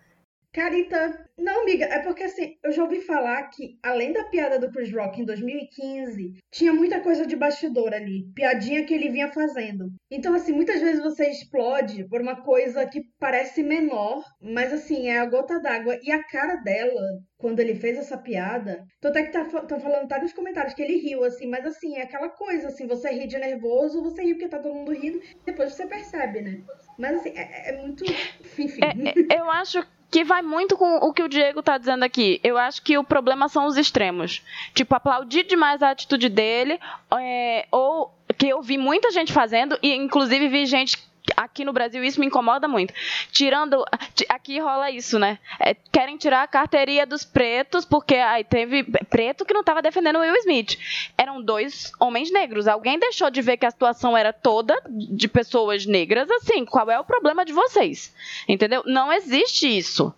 Carita, 0.54 1.28
não, 1.36 1.64
amiga, 1.64 1.86
é 1.86 1.98
porque 1.98 2.24
assim, 2.24 2.56
eu 2.64 2.72
já 2.72 2.84
ouvi 2.84 3.02
falar 3.02 3.42
que, 3.50 3.80
além 3.82 4.14
da 4.14 4.26
piada 4.26 4.60
do 4.60 4.72
Chris 4.72 4.94
Rock 4.94 5.20
em 5.20 5.26
2015, 5.26 6.32
tinha 6.52 6.72
muita 6.72 7.00
coisa 7.00 7.26
de 7.26 7.36
bastidor 7.36 7.92
ali, 7.92 8.32
piadinha 8.36 8.86
que 8.86 8.94
ele 8.94 9.10
vinha 9.10 9.32
fazendo. 9.32 9.92
Então, 10.12 10.36
assim, 10.36 10.52
muitas 10.52 10.80
vezes 10.80 11.02
você 11.02 11.28
explode 11.28 12.08
por 12.08 12.22
uma 12.22 12.44
coisa 12.44 12.86
que 12.86 13.02
parece 13.20 13.64
menor, 13.64 14.24
mas 14.40 14.72
assim, 14.72 15.08
é 15.08 15.20
a 15.20 15.26
gota 15.26 15.60
d'água. 15.60 15.98
E 16.04 16.12
a 16.12 16.24
cara 16.24 16.58
dela, 16.58 17.02
quando 17.36 17.60
ele 17.60 17.74
fez 17.74 17.98
essa 17.98 18.16
piada, 18.16 18.86
tô 19.02 19.08
até 19.08 19.24
que 19.24 19.32
tá, 19.32 19.46
falando 19.46 20.08
tá 20.08 20.22
nos 20.22 20.34
comentários 20.34 20.76
que 20.76 20.84
ele 20.84 21.00
riu, 21.00 21.24
assim, 21.24 21.48
mas 21.48 21.66
assim, 21.66 21.98
é 21.98 22.04
aquela 22.04 22.30
coisa, 22.30 22.68
assim, 22.68 22.86
você 22.86 23.10
ri 23.10 23.26
de 23.26 23.40
nervoso, 23.40 24.04
você 24.04 24.22
ri 24.22 24.36
porque 24.36 24.48
tá 24.48 24.60
todo 24.60 24.76
mundo 24.76 24.92
rindo, 24.92 25.20
depois 25.44 25.74
você 25.74 25.88
percebe, 25.88 26.42
né? 26.42 26.62
Mas 27.00 27.18
assim, 27.18 27.34
é, 27.36 27.72
é 27.72 27.82
muito 27.82 28.06
fifi. 28.44 28.80
É, 28.84 29.36
é, 29.36 29.40
eu 29.40 29.50
acho 29.50 29.84
que 30.14 30.24
vai 30.24 30.44
muito 30.44 30.78
com 30.78 30.98
o 30.98 31.12
que 31.12 31.24
o 31.24 31.28
Diego 31.28 31.64
tá 31.64 31.76
dizendo 31.76 32.04
aqui. 32.04 32.40
Eu 32.44 32.56
acho 32.56 32.84
que 32.84 32.96
o 33.00 33.04
problema 33.04 33.50
são 33.50 33.66
os 33.66 33.78
extremos. 33.78 34.44
Tipo, 34.72 34.94
aplaudir 34.94 35.44
demais 35.44 35.82
a 35.82 35.90
atitude 35.90 36.30
dele, 36.30 36.80
é, 37.20 37.66
ou 37.72 38.14
que 38.38 38.48
eu 38.48 38.62
vi 38.62 38.78
muita 38.78 39.10
gente 39.10 39.34
fazendo, 39.34 39.76
e 39.82 39.92
inclusive 39.92 40.48
vi 40.50 40.68
gente 40.68 41.00
aqui 41.36 41.64
no 41.64 41.74
Brasil 41.74 42.04
isso 42.04 42.20
me 42.20 42.26
incomoda 42.26 42.68
muito. 42.68 42.94
Tirando. 43.32 43.84
Aqui 44.30 44.60
rola 44.60 44.92
isso, 44.92 45.18
né? 45.18 45.40
É, 45.60 45.74
querem 45.92 46.18
tirar 46.18 46.44
a 46.44 46.48
carteirinha 46.48 47.06
dos 47.06 47.24
pretos, 47.24 47.86
porque 47.86 48.16
aí 48.16 48.44
teve 48.44 48.84
preto 49.10 49.46
que 49.46 49.54
não 49.54 49.62
estava 49.62 49.82
defendendo 49.82 50.18
o 50.18 50.20
Will 50.20 50.36
Smith. 50.38 50.78
Eram 51.18 51.42
dois 51.42 51.92
homens 52.00 52.32
negros. 52.32 52.68
Alguém 52.68 53.00
deixou 53.00 53.30
de 53.30 53.42
ver 53.42 53.58
que 53.58 53.66
a 53.66 53.72
situação 53.72 54.18
era 54.18 54.34
toda 54.34 54.80
de 54.90 55.28
pessoas 55.28 55.86
negras, 55.86 56.30
assim. 56.30 56.66
Qual 56.66 56.90
é 56.90 57.00
o 57.00 57.04
problema 57.04 57.46
de 57.46 57.54
vocês? 57.54 58.14
Entendeu? 58.48 58.84
Não 58.86 59.12
existe 59.12 59.66
isso. 59.66 60.14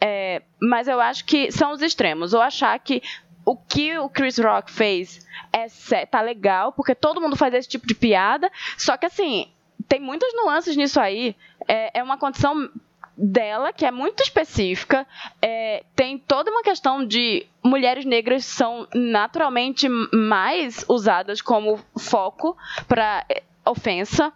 É, 0.00 0.42
mas 0.60 0.88
eu 0.88 1.00
acho 1.00 1.24
que 1.24 1.50
são 1.50 1.72
os 1.72 1.82
extremos. 1.82 2.34
Ou 2.34 2.40
achar 2.40 2.78
que 2.78 3.02
o 3.44 3.56
que 3.56 3.98
o 3.98 4.08
Chris 4.08 4.38
Rock 4.38 4.70
fez 4.70 5.26
é 5.52 6.06
tá 6.06 6.20
legal, 6.20 6.72
porque 6.72 6.94
todo 6.94 7.20
mundo 7.20 7.36
faz 7.36 7.54
esse 7.54 7.68
tipo 7.68 7.86
de 7.86 7.94
piada. 7.94 8.50
Só 8.76 8.96
que 8.96 9.06
assim, 9.06 9.50
tem 9.90 9.98
muitas 9.98 10.32
nuances 10.34 10.76
nisso 10.76 11.00
aí. 11.00 11.34
É, 11.66 11.98
é 11.98 12.02
uma 12.02 12.16
condição 12.16 12.70
dela 13.18 13.72
que 13.72 13.84
é 13.84 13.90
muito 13.90 14.22
específica. 14.22 15.04
É, 15.42 15.82
tem 15.96 16.16
toda 16.16 16.48
uma 16.48 16.62
questão 16.62 17.04
de 17.04 17.44
mulheres 17.62 18.04
negras 18.04 18.44
são 18.44 18.86
naturalmente 18.94 19.88
mais 19.88 20.84
usadas 20.88 21.42
como 21.42 21.80
foco 21.98 22.56
para 22.86 23.24
é, 23.28 23.42
ofensa. 23.66 24.32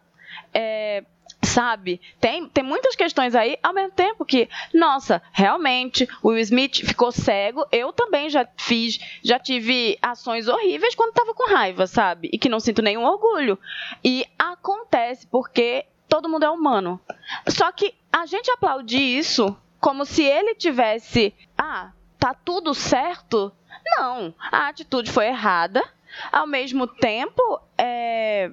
É, 0.53 1.05
sabe? 1.45 2.01
Tem, 2.21 2.49
tem 2.49 2.65
muitas 2.65 2.97
questões 2.97 3.35
aí, 3.35 3.59
ao 3.63 3.73
mesmo 3.73 3.93
tempo 3.93 4.25
que, 4.25 4.49
nossa, 4.73 5.23
realmente, 5.33 6.09
o 6.23 6.29
Will 6.29 6.39
Smith 6.39 6.87
ficou 6.87 7.13
cego. 7.13 7.67
Eu 7.71 7.93
também 7.93 8.29
já 8.29 8.47
fiz, 8.57 8.99
já 9.23 9.39
tive 9.39 9.99
ações 10.01 10.49
horríveis 10.49 10.95
quando 10.95 11.13
tava 11.13 11.35
com 11.35 11.49
raiva, 11.51 11.87
sabe? 11.87 12.29
E 12.33 12.39
que 12.39 12.49
não 12.49 12.61
sinto 12.61 12.83
nenhum 12.83 13.05
orgulho. 13.05 13.59
E 14.03 14.27
acontece 14.39 15.27
porque 15.27 15.87
todo 16.09 16.29
mundo 16.29 16.45
é 16.45 16.51
humano. 16.51 17.01
Só 17.49 17.71
que 17.73 17.95
a 18.13 18.27
gente 18.27 18.51
aplaudir 18.51 19.01
isso 19.19 19.57
como 19.81 20.05
se 20.05 20.23
ele 20.23 20.55
tivesse. 20.55 21.35
Ah, 21.59 21.93
tá 22.19 22.35
tudo 22.35 22.73
certo? 22.75 23.53
Não, 23.85 24.35
a 24.51 24.69
atitude 24.69 25.11
foi 25.11 25.27
errada. 25.27 25.83
Ao 26.31 26.47
mesmo 26.47 26.87
tempo, 26.87 27.61
é, 27.77 28.51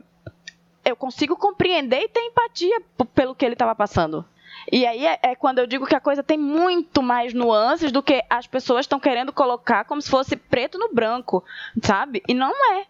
eu 0.84 0.96
consigo 0.96 1.36
compreender 1.36 2.02
e 2.02 2.10
ter 2.10 2.22
empatia 2.22 2.82
pelo 3.14 3.36
que 3.36 3.46
ele 3.46 3.54
estava 3.54 3.76
passando. 3.76 4.26
E 4.72 4.86
aí 4.86 5.06
é, 5.06 5.20
é, 5.24 5.36
quando 5.36 5.60
eu 5.60 5.68
digo 5.68 5.86
que 5.86 5.96
a 5.96 6.00
coisa 6.00 6.22
tem 6.22 6.38
muito 6.38 7.02
mais 7.02 7.34
nuances 7.34 7.92
do 7.92 8.04
que 8.04 8.24
as 8.30 8.46
pessoas 8.48 8.82
estão 8.86 9.00
querendo 9.00 9.32
colocar 9.32 9.86
como 9.86 10.02
se 10.02 10.10
fosse 10.10 10.36
preto 10.36 10.78
no 10.78 10.94
branco, 10.94 11.44
sabe? 11.82 12.22
E 12.28 12.34
não 12.34 12.52
é. 12.74 12.86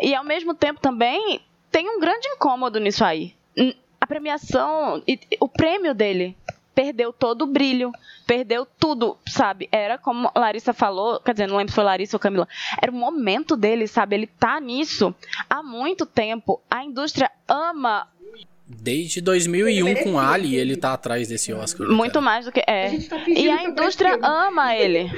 E 0.00 0.14
ao 0.14 0.24
mesmo 0.24 0.54
tempo 0.54 0.80
também 0.80 1.40
tem 1.70 1.88
um 1.88 2.00
grande 2.00 2.28
incômodo 2.28 2.78
nisso 2.78 3.04
aí. 3.04 3.34
A 4.00 4.06
premiação, 4.06 5.02
o 5.40 5.48
prêmio 5.48 5.94
dele 5.94 6.36
perdeu 6.76 7.10
todo 7.10 7.42
o 7.42 7.46
brilho, 7.46 7.90
perdeu 8.26 8.66
tudo, 8.66 9.16
sabe? 9.26 9.66
Era 9.72 9.96
como 9.96 10.30
Larissa 10.36 10.74
falou, 10.74 11.18
quer 11.20 11.32
dizer, 11.32 11.48
não 11.48 11.56
lembro 11.56 11.72
se 11.72 11.74
foi 11.74 11.84
Larissa 11.84 12.16
ou 12.16 12.20
Camila, 12.20 12.46
era 12.80 12.92
o 12.92 12.94
momento 12.94 13.56
dele, 13.56 13.88
sabe? 13.88 14.14
Ele 14.14 14.26
tá 14.26 14.60
nisso 14.60 15.14
há 15.48 15.62
muito 15.62 16.04
tempo. 16.04 16.60
A 16.70 16.84
indústria 16.84 17.30
ama 17.48 18.06
Desde 18.68 19.20
2001 19.20 20.02
com 20.02 20.18
Ali, 20.18 20.56
ele 20.56 20.76
tá 20.76 20.92
atrás 20.92 21.28
desse 21.28 21.52
Oscar. 21.52 21.88
Muito 21.88 22.14
cara. 22.14 22.24
mais 22.24 22.46
do 22.46 22.52
que 22.52 22.64
é. 22.66 22.88
A 22.88 23.08
tá 23.08 23.24
e 23.28 23.48
a 23.48 23.62
indústria 23.62 24.18
ama 24.20 24.74
ele. 24.74 25.08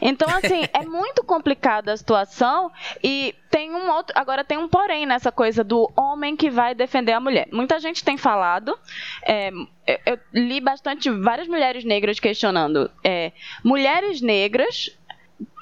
Então, 0.00 0.28
assim, 0.28 0.64
é 0.72 0.84
muito 0.86 1.24
complicada 1.24 1.92
a 1.92 1.96
situação 1.96 2.70
e 3.02 3.34
tem 3.50 3.74
um 3.74 3.90
outro. 3.90 4.14
Agora 4.16 4.44
tem 4.44 4.58
um 4.58 4.68
porém 4.68 5.06
nessa 5.06 5.32
coisa 5.32 5.64
do 5.64 5.90
homem 5.96 6.36
que 6.36 6.50
vai 6.50 6.74
defender 6.74 7.12
a 7.12 7.20
mulher. 7.20 7.48
Muita 7.52 7.78
gente 7.78 8.04
tem 8.04 8.16
falado. 8.16 8.78
É, 9.22 9.50
eu, 9.86 9.98
eu, 10.06 10.18
li 10.32 10.60
bastante 10.60 11.10
várias 11.10 11.48
mulheres 11.48 11.84
negras 11.84 12.20
questionando. 12.20 12.90
É, 13.02 13.32
mulheres 13.64 14.20
negras 14.20 14.90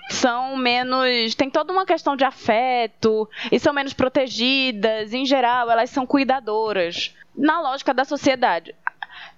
são 0.09 0.57
menos. 0.57 1.35
tem 1.35 1.51
toda 1.51 1.73
uma 1.73 1.87
questão 1.87 2.17
de 2.17 2.25
afeto 2.25 3.29
e 3.51 3.59
são 3.59 3.73
menos 3.73 3.93
protegidas. 3.93 5.13
Em 5.13 5.25
geral, 5.25 5.71
elas 5.71 5.91
são 5.91 6.07
cuidadoras. 6.07 7.15
Na 7.37 7.61
lógica 7.61 7.93
da 7.93 8.05
sociedade. 8.05 8.75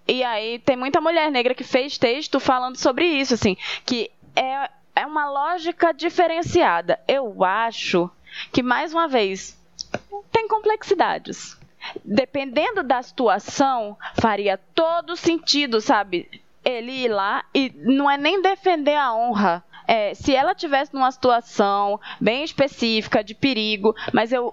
E 0.06 0.24
aí 0.24 0.58
tem 0.60 0.76
muita 0.76 1.00
mulher 1.00 1.30
negra 1.30 1.54
que 1.54 1.64
fez 1.64 1.98
texto 1.98 2.40
falando 2.40 2.76
sobre 2.76 3.04
isso, 3.04 3.34
assim, 3.34 3.56
que 3.84 4.10
é, 4.34 4.70
é 4.98 5.06
uma 5.06 5.30
lógica 5.30 5.92
diferenciada. 5.94 6.98
Eu 7.06 7.44
acho 7.44 8.10
que, 8.52 8.64
mais 8.64 8.92
uma 8.92 9.06
vez, 9.06 9.56
tem 10.32 10.48
complexidades. 10.48 11.56
Dependendo 12.04 12.82
da 12.82 13.00
situação, 13.00 13.96
faria 14.20 14.58
todo 14.74 15.16
sentido, 15.16 15.80
sabe? 15.80 16.28
Ele 16.64 16.90
ir 16.90 17.08
lá 17.08 17.44
e 17.54 17.72
não 17.76 18.10
é 18.10 18.16
nem 18.16 18.42
defender 18.42 18.96
a 18.96 19.14
honra. 19.14 19.64
É, 19.86 20.14
se 20.14 20.34
ela 20.34 20.52
tivesse 20.52 20.92
numa 20.92 21.12
situação 21.12 22.00
bem 22.20 22.42
específica 22.42 23.22
de 23.22 23.36
perigo, 23.36 23.94
mas 24.12 24.32
eu, 24.32 24.52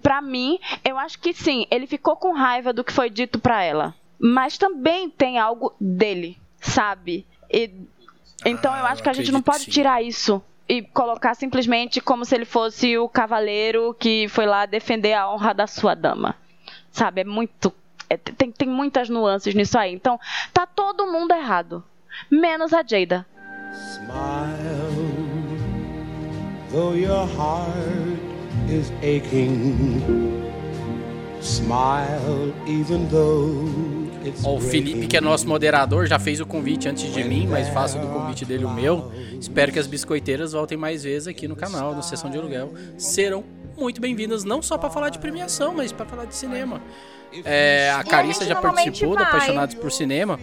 para 0.00 0.22
mim, 0.22 0.60
eu 0.84 0.96
acho 0.96 1.18
que 1.18 1.34
sim, 1.34 1.66
ele 1.72 1.88
ficou 1.88 2.14
com 2.14 2.32
raiva 2.32 2.72
do 2.72 2.84
que 2.84 2.92
foi 2.92 3.10
dito 3.10 3.40
para 3.40 3.64
ela. 3.64 3.94
Mas 4.16 4.56
também 4.56 5.10
tem 5.10 5.40
algo 5.40 5.74
dele, 5.80 6.38
sabe? 6.60 7.26
E 7.50 7.68
então 8.44 8.72
ah, 8.72 8.80
eu 8.80 8.86
acho 8.86 9.02
que 9.02 9.08
a 9.08 9.12
gente 9.12 9.32
não 9.32 9.42
pode 9.42 9.66
tirar 9.66 10.02
isso 10.02 10.42
e 10.68 10.82
colocar 10.82 11.34
simplesmente 11.34 12.00
como 12.00 12.24
se 12.24 12.34
ele 12.34 12.44
fosse 12.44 12.96
o 12.96 13.08
cavaleiro 13.08 13.94
que 13.98 14.26
foi 14.28 14.46
lá 14.46 14.66
defender 14.66 15.12
a 15.12 15.30
honra 15.30 15.52
da 15.52 15.66
sua 15.66 15.94
dama. 15.94 16.34
Sabe? 16.90 17.22
É 17.22 17.24
muito. 17.24 17.72
É, 18.08 18.16
tem, 18.16 18.50
tem 18.50 18.68
muitas 18.68 19.08
nuances 19.08 19.54
nisso 19.54 19.78
aí. 19.78 19.92
Então, 19.92 20.18
tá 20.52 20.66
todo 20.66 21.10
mundo 21.10 21.32
errado. 21.32 21.84
Menos 22.30 22.72
a 22.72 22.82
Jada. 22.82 23.26
Smile, 23.72 24.58
though 26.70 26.94
your 26.94 27.26
heart 27.26 28.18
is 28.68 28.90
aching. 29.02 30.42
Smile, 31.40 32.54
even 32.66 33.08
though 33.08 34.01
o 34.44 34.60
Felipe, 34.60 35.06
que 35.06 35.16
é 35.16 35.20
nosso 35.20 35.46
moderador, 35.48 36.06
já 36.06 36.18
fez 36.18 36.40
o 36.40 36.46
convite 36.46 36.88
antes 36.88 37.12
de 37.12 37.24
mim, 37.24 37.46
mas 37.46 37.68
faço 37.68 37.98
do 37.98 38.06
convite 38.06 38.44
dele 38.44 38.64
o 38.64 38.70
meu. 38.70 39.12
Espero 39.40 39.72
que 39.72 39.78
as 39.78 39.86
biscoiteiras 39.86 40.52
voltem 40.52 40.78
mais 40.78 41.04
vezes 41.04 41.28
aqui 41.28 41.48
no 41.48 41.56
canal, 41.56 41.94
no 41.94 42.02
Sessão 42.02 42.30
de 42.30 42.38
Aluguel. 42.38 42.72
Serão 42.96 43.44
muito 43.76 44.00
bem-vindas, 44.00 44.44
não 44.44 44.62
só 44.62 44.78
para 44.78 44.90
falar 44.90 45.08
de 45.08 45.18
premiação, 45.18 45.74
mas 45.74 45.92
para 45.92 46.06
falar 46.06 46.24
de 46.26 46.34
cinema. 46.34 46.80
É, 47.44 47.90
a 47.90 48.04
Carissa 48.04 48.44
já 48.44 48.56
participou 48.56 49.16
do 49.16 49.22
Apaixonados 49.22 49.74
por 49.74 49.90
Cinema. 49.90 50.38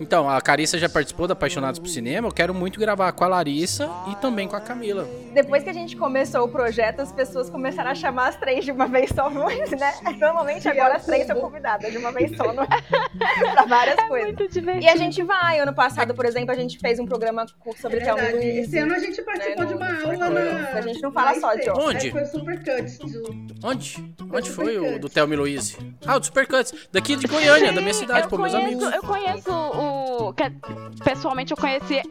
Então, 0.00 0.28
a 0.28 0.40
Carissa 0.40 0.78
já 0.78 0.88
participou 0.88 1.26
da 1.26 1.32
Apaixonados 1.32 1.78
por 1.78 1.88
Cinema. 1.88 2.28
Eu 2.28 2.32
quero 2.32 2.54
muito 2.54 2.78
gravar 2.78 3.12
com 3.12 3.24
a 3.24 3.28
Larissa 3.28 3.88
e 4.10 4.16
também 4.16 4.48
com 4.48 4.56
a 4.56 4.60
Camila. 4.60 5.08
Depois 5.32 5.62
que 5.62 5.70
a 5.70 5.72
gente 5.72 5.96
começou 5.96 6.44
o 6.44 6.48
projeto, 6.48 7.00
as 7.00 7.12
pessoas 7.12 7.50
começaram 7.50 7.90
a 7.90 7.94
chamar 7.94 8.28
as 8.28 8.36
três 8.36 8.64
de 8.64 8.72
uma 8.72 8.86
vez 8.86 9.10
só, 9.10 9.28
né? 9.30 9.94
Normalmente 10.18 10.68
agora 10.68 10.96
as 10.96 11.04
três 11.04 11.26
são 11.26 11.40
convidadas 11.40 11.90
de 11.90 11.98
uma 11.98 12.12
vez 12.12 12.36
só, 12.36 12.52
não 12.52 12.62
é? 12.62 12.66
pra 13.52 13.64
várias 13.64 13.98
é 13.98 14.08
coisas. 14.08 14.34
Muito 14.34 14.52
divertido. 14.52 14.84
E 14.84 14.88
a 14.88 14.96
gente 14.96 15.22
vai. 15.22 15.60
Ano 15.60 15.74
passado, 15.74 16.14
por 16.14 16.24
exemplo, 16.24 16.52
a 16.52 16.54
gente 16.54 16.78
fez 16.78 16.98
um 16.98 17.06
programa 17.06 17.46
sobre 17.76 17.98
é 17.98 18.04
Thelma 18.04 18.22
Esse 18.22 18.78
ano 18.78 18.94
a 18.94 18.98
gente 18.98 19.22
participou 19.22 19.64
né, 19.64 19.68
de 19.68 19.74
uma 19.74 20.02
aula 20.02 20.30
na... 20.30 20.70
A 20.70 20.80
gente 20.80 21.02
não 21.02 21.12
fala 21.12 21.34
só 21.38 21.54
de 21.54 21.70
Onde? 21.70 22.08
É, 22.08 22.10
foi 22.10 22.22
o 22.22 22.26
Supercuts. 22.26 22.98
Do... 22.98 23.46
Onde? 23.62 24.14
Onde 24.32 24.50
foi 24.50 24.78
o 24.78 24.98
do 24.98 25.08
Thelma 25.08 25.34
e 25.34 25.36
Luiz? 25.36 25.76
Ah, 26.06 26.16
o 26.16 26.20
do 26.20 26.26
Supercuts. 26.26 26.72
Daqui 26.92 27.16
de 27.16 27.26
Goiânia, 27.26 27.72
da 27.72 27.80
minha 27.80 27.94
cidade, 27.94 28.28
pô, 28.28 28.38
meus 28.38 28.54
amigos. 28.54 28.92
Eu 28.92 29.02
conheço 29.02 29.50
o 29.50 29.85
que, 30.34 31.02
pessoalmente 31.02 31.52
eu 31.52 31.56
conheci. 31.56 32.02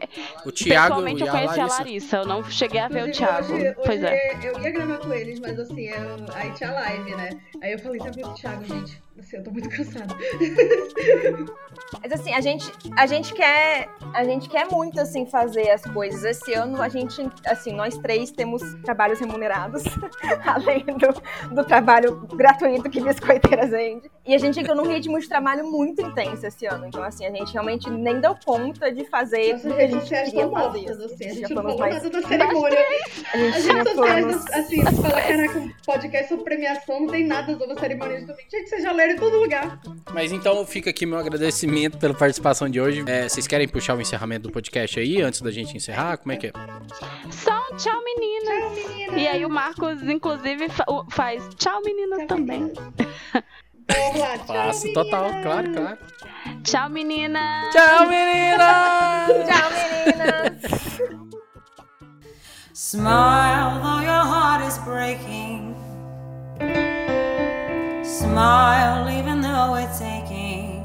O 0.44 0.52
Thiago 0.52 0.96
pessoalmente 0.96 1.22
eu 1.22 1.28
conheci 1.28 1.60
a 1.60 1.66
Larissa. 1.66 1.74
a 1.74 1.78
Larissa. 1.78 2.16
Eu 2.18 2.26
não 2.26 2.44
cheguei 2.44 2.80
a 2.80 2.88
ver 2.88 3.08
o 3.08 3.12
Thiago. 3.12 3.54
Hoje, 3.54 3.74
pois 3.84 4.02
hoje 4.02 4.06
é. 4.06 4.38
Eu 4.42 4.60
ia 4.60 4.70
gravar 4.70 4.98
com 4.98 5.12
eles, 5.12 5.40
mas 5.40 5.58
assim, 5.58 5.86
eu, 5.86 6.16
aí 6.34 6.50
tinha 6.52 6.72
live, 6.72 7.14
né? 7.14 7.30
Aí 7.62 7.72
eu 7.72 7.78
falei, 7.78 8.00
tá 8.00 8.10
vendo 8.10 8.30
o 8.30 8.34
Thiago, 8.34 8.64
gente? 8.64 9.05
Assim, 9.18 9.36
eu 9.36 9.42
tô 9.42 9.50
muito 9.50 9.68
cansada. 9.68 10.14
Mas 12.02 12.12
assim, 12.12 12.32
a 12.32 12.40
gente, 12.40 12.70
a 12.96 13.06
gente 13.06 13.32
quer, 13.32 13.88
a 14.12 14.24
gente 14.24 14.48
quer 14.48 14.66
muito 14.70 15.00
assim 15.00 15.26
fazer 15.26 15.70
as 15.70 15.82
coisas. 15.82 16.24
Esse 16.24 16.54
ano 16.54 16.82
a 16.82 16.88
gente, 16.88 17.26
assim, 17.46 17.72
nós 17.72 17.96
três 17.98 18.30
temos 18.30 18.62
trabalhos 18.82 19.18
remunerados, 19.18 19.84
além 20.44 20.84
do, 20.84 21.54
do 21.54 21.64
trabalho 21.64 22.26
gratuito 22.34 22.90
que 22.90 23.00
Biscoiteiras 23.00 23.70
vende. 23.70 24.10
E 24.26 24.34
a 24.34 24.38
gente 24.38 24.58
entrou 24.58 24.76
num 24.76 24.86
ritmo 24.86 25.18
de 25.20 25.28
trabalho 25.28 25.70
muito 25.70 26.02
intenso 26.02 26.46
esse 26.46 26.66
ano. 26.66 26.86
Então 26.86 27.02
assim, 27.02 27.26
a 27.26 27.30
gente 27.30 27.52
realmente 27.52 27.88
nem 27.88 28.20
deu 28.20 28.36
conta 28.44 28.92
de 28.92 29.04
fazer 29.04 29.52
Nossa, 29.52 29.68
tudo 29.68 29.80
a 29.80 29.86
gente 29.86 30.08
queria 30.08 30.50
fazer. 30.50 30.90
Assim, 30.90 31.24
a 31.24 31.34
gente 31.34 31.54
não 31.54 31.78
mais... 31.78 32.10
da 32.10 32.22
cerimônia. 32.22 32.86
A 33.32 33.38
gente, 33.38 33.70
a 33.70 33.74
gente 33.74 33.94
planos... 33.94 34.46
assim, 34.52 34.82
fala, 34.82 35.20
caraca, 35.20 35.58
um 35.58 35.70
podcast 35.84 36.28
sobre 36.28 36.44
premiação, 36.44 37.00
não 37.00 37.06
tem 37.08 37.26
nada 37.26 37.56
sobre 37.56 37.72
a 37.72 37.78
cerimônia 37.78 38.20
de 38.20 38.26
domingo. 38.26 38.48
Gente, 38.50 38.68
você 38.68 38.80
já 38.80 38.92
leram 39.06 39.14
em 39.14 39.18
todo 39.18 39.38
lugar. 39.38 39.80
Mas 40.12 40.32
então 40.32 40.64
fica 40.66 40.90
aqui 40.90 41.06
meu 41.06 41.18
agradecimento 41.18 41.98
pela 41.98 42.14
participação 42.14 42.68
de 42.68 42.80
hoje. 42.80 43.04
É, 43.06 43.28
vocês 43.28 43.46
querem 43.46 43.68
puxar 43.68 43.96
o 43.96 44.00
encerramento 44.00 44.48
do 44.48 44.52
podcast 44.52 44.98
aí, 44.98 45.22
antes 45.22 45.40
da 45.40 45.50
gente 45.50 45.76
encerrar? 45.76 46.16
Como 46.18 46.32
é 46.32 46.36
que 46.36 46.48
é? 46.48 46.52
Só 47.30 47.58
um 47.72 47.76
tchau, 47.76 48.02
meninas. 48.02 48.58
Tchau, 48.58 48.70
meninas. 48.74 49.20
E 49.20 49.28
aí 49.28 49.44
o 49.44 49.50
Marcos, 49.50 50.02
inclusive, 50.02 50.66
faz 51.10 51.48
tchau, 51.56 51.80
meninas 51.84 52.18
tchau, 52.18 52.26
também. 52.26 52.60
Meninas. 52.60 53.46
Faço 54.46 54.92
total, 54.92 55.30
claro, 55.42 55.72
claro. 55.72 55.98
Tchau, 56.64 56.90
meninas. 56.90 57.72
Tchau, 57.72 58.08
meninas. 58.08 59.28
tchau, 59.46 59.70
meninas. 59.70 60.96
Smile 62.72 63.80
though 63.82 64.00
your 64.00 64.24
heart 64.24 64.66
is 64.66 64.78
breaking. 64.78 65.74
Smile 68.06 69.10
even 69.10 69.40
though 69.40 69.74
it's 69.74 70.00
aching. 70.00 70.84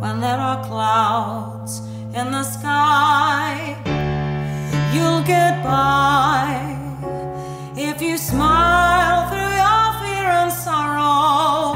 When 0.00 0.20
there 0.20 0.38
are 0.38 0.64
clouds 0.64 1.80
in 2.14 2.30
the 2.30 2.42
sky, 2.42 3.76
you'll 4.94 5.22
get 5.22 5.62
by 5.62 6.78
if 7.76 8.00
you 8.00 8.16
smile 8.16 9.28
through 9.28 9.52
your 9.62 9.86
fear 10.00 10.30
and 10.40 10.50
sorrow. 10.50 11.71